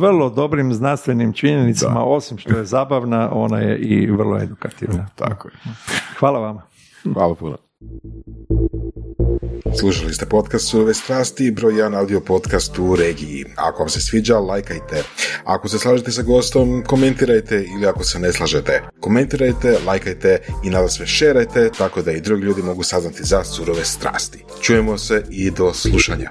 vrlo 0.00 0.15
dobrim 0.30 0.72
znanstvenim 0.72 1.32
činjenicama, 1.32 2.04
osim 2.04 2.38
što 2.38 2.58
je 2.58 2.64
zabavna, 2.64 3.30
ona 3.32 3.58
je 3.58 3.78
i 3.78 4.10
vrlo 4.10 4.38
edukativna. 4.38 5.06
Tako 5.14 5.48
je. 5.48 5.54
Hvala 6.18 6.38
vama. 6.38 6.62
Hvala 7.14 7.34
puno. 7.34 7.56
Slušali 9.80 10.14
ste 10.14 10.26
podcast 10.26 10.70
Surove 10.70 10.94
strasti, 10.94 11.50
broj 11.50 11.72
1 11.72 11.98
audio 11.98 12.20
podcast 12.20 12.78
u 12.78 12.96
regiji. 12.96 13.44
Ako 13.56 13.78
vam 13.78 13.88
se 13.88 14.00
sviđa, 14.00 14.38
lajkajte. 14.38 15.02
Ako 15.44 15.68
se 15.68 15.78
slažete 15.78 16.10
sa 16.10 16.22
gostom, 16.22 16.82
komentirajte 16.86 17.64
ili 17.76 17.86
ako 17.86 18.04
se 18.04 18.18
ne 18.18 18.32
slažete. 18.32 18.82
Komentirajte, 19.00 19.78
lajkajte 19.86 20.38
i 20.64 20.70
nada 20.70 20.88
sve 20.88 21.06
šerajte 21.06 21.70
tako 21.78 22.02
da 22.02 22.12
i 22.12 22.20
drugi 22.20 22.42
ljudi 22.42 22.62
mogu 22.62 22.82
saznati 22.82 23.24
za 23.24 23.44
surove 23.44 23.84
strasti. 23.84 24.44
Čujemo 24.62 24.98
se 24.98 25.24
i 25.30 25.50
do 25.50 25.74
slušanja. 25.74 26.30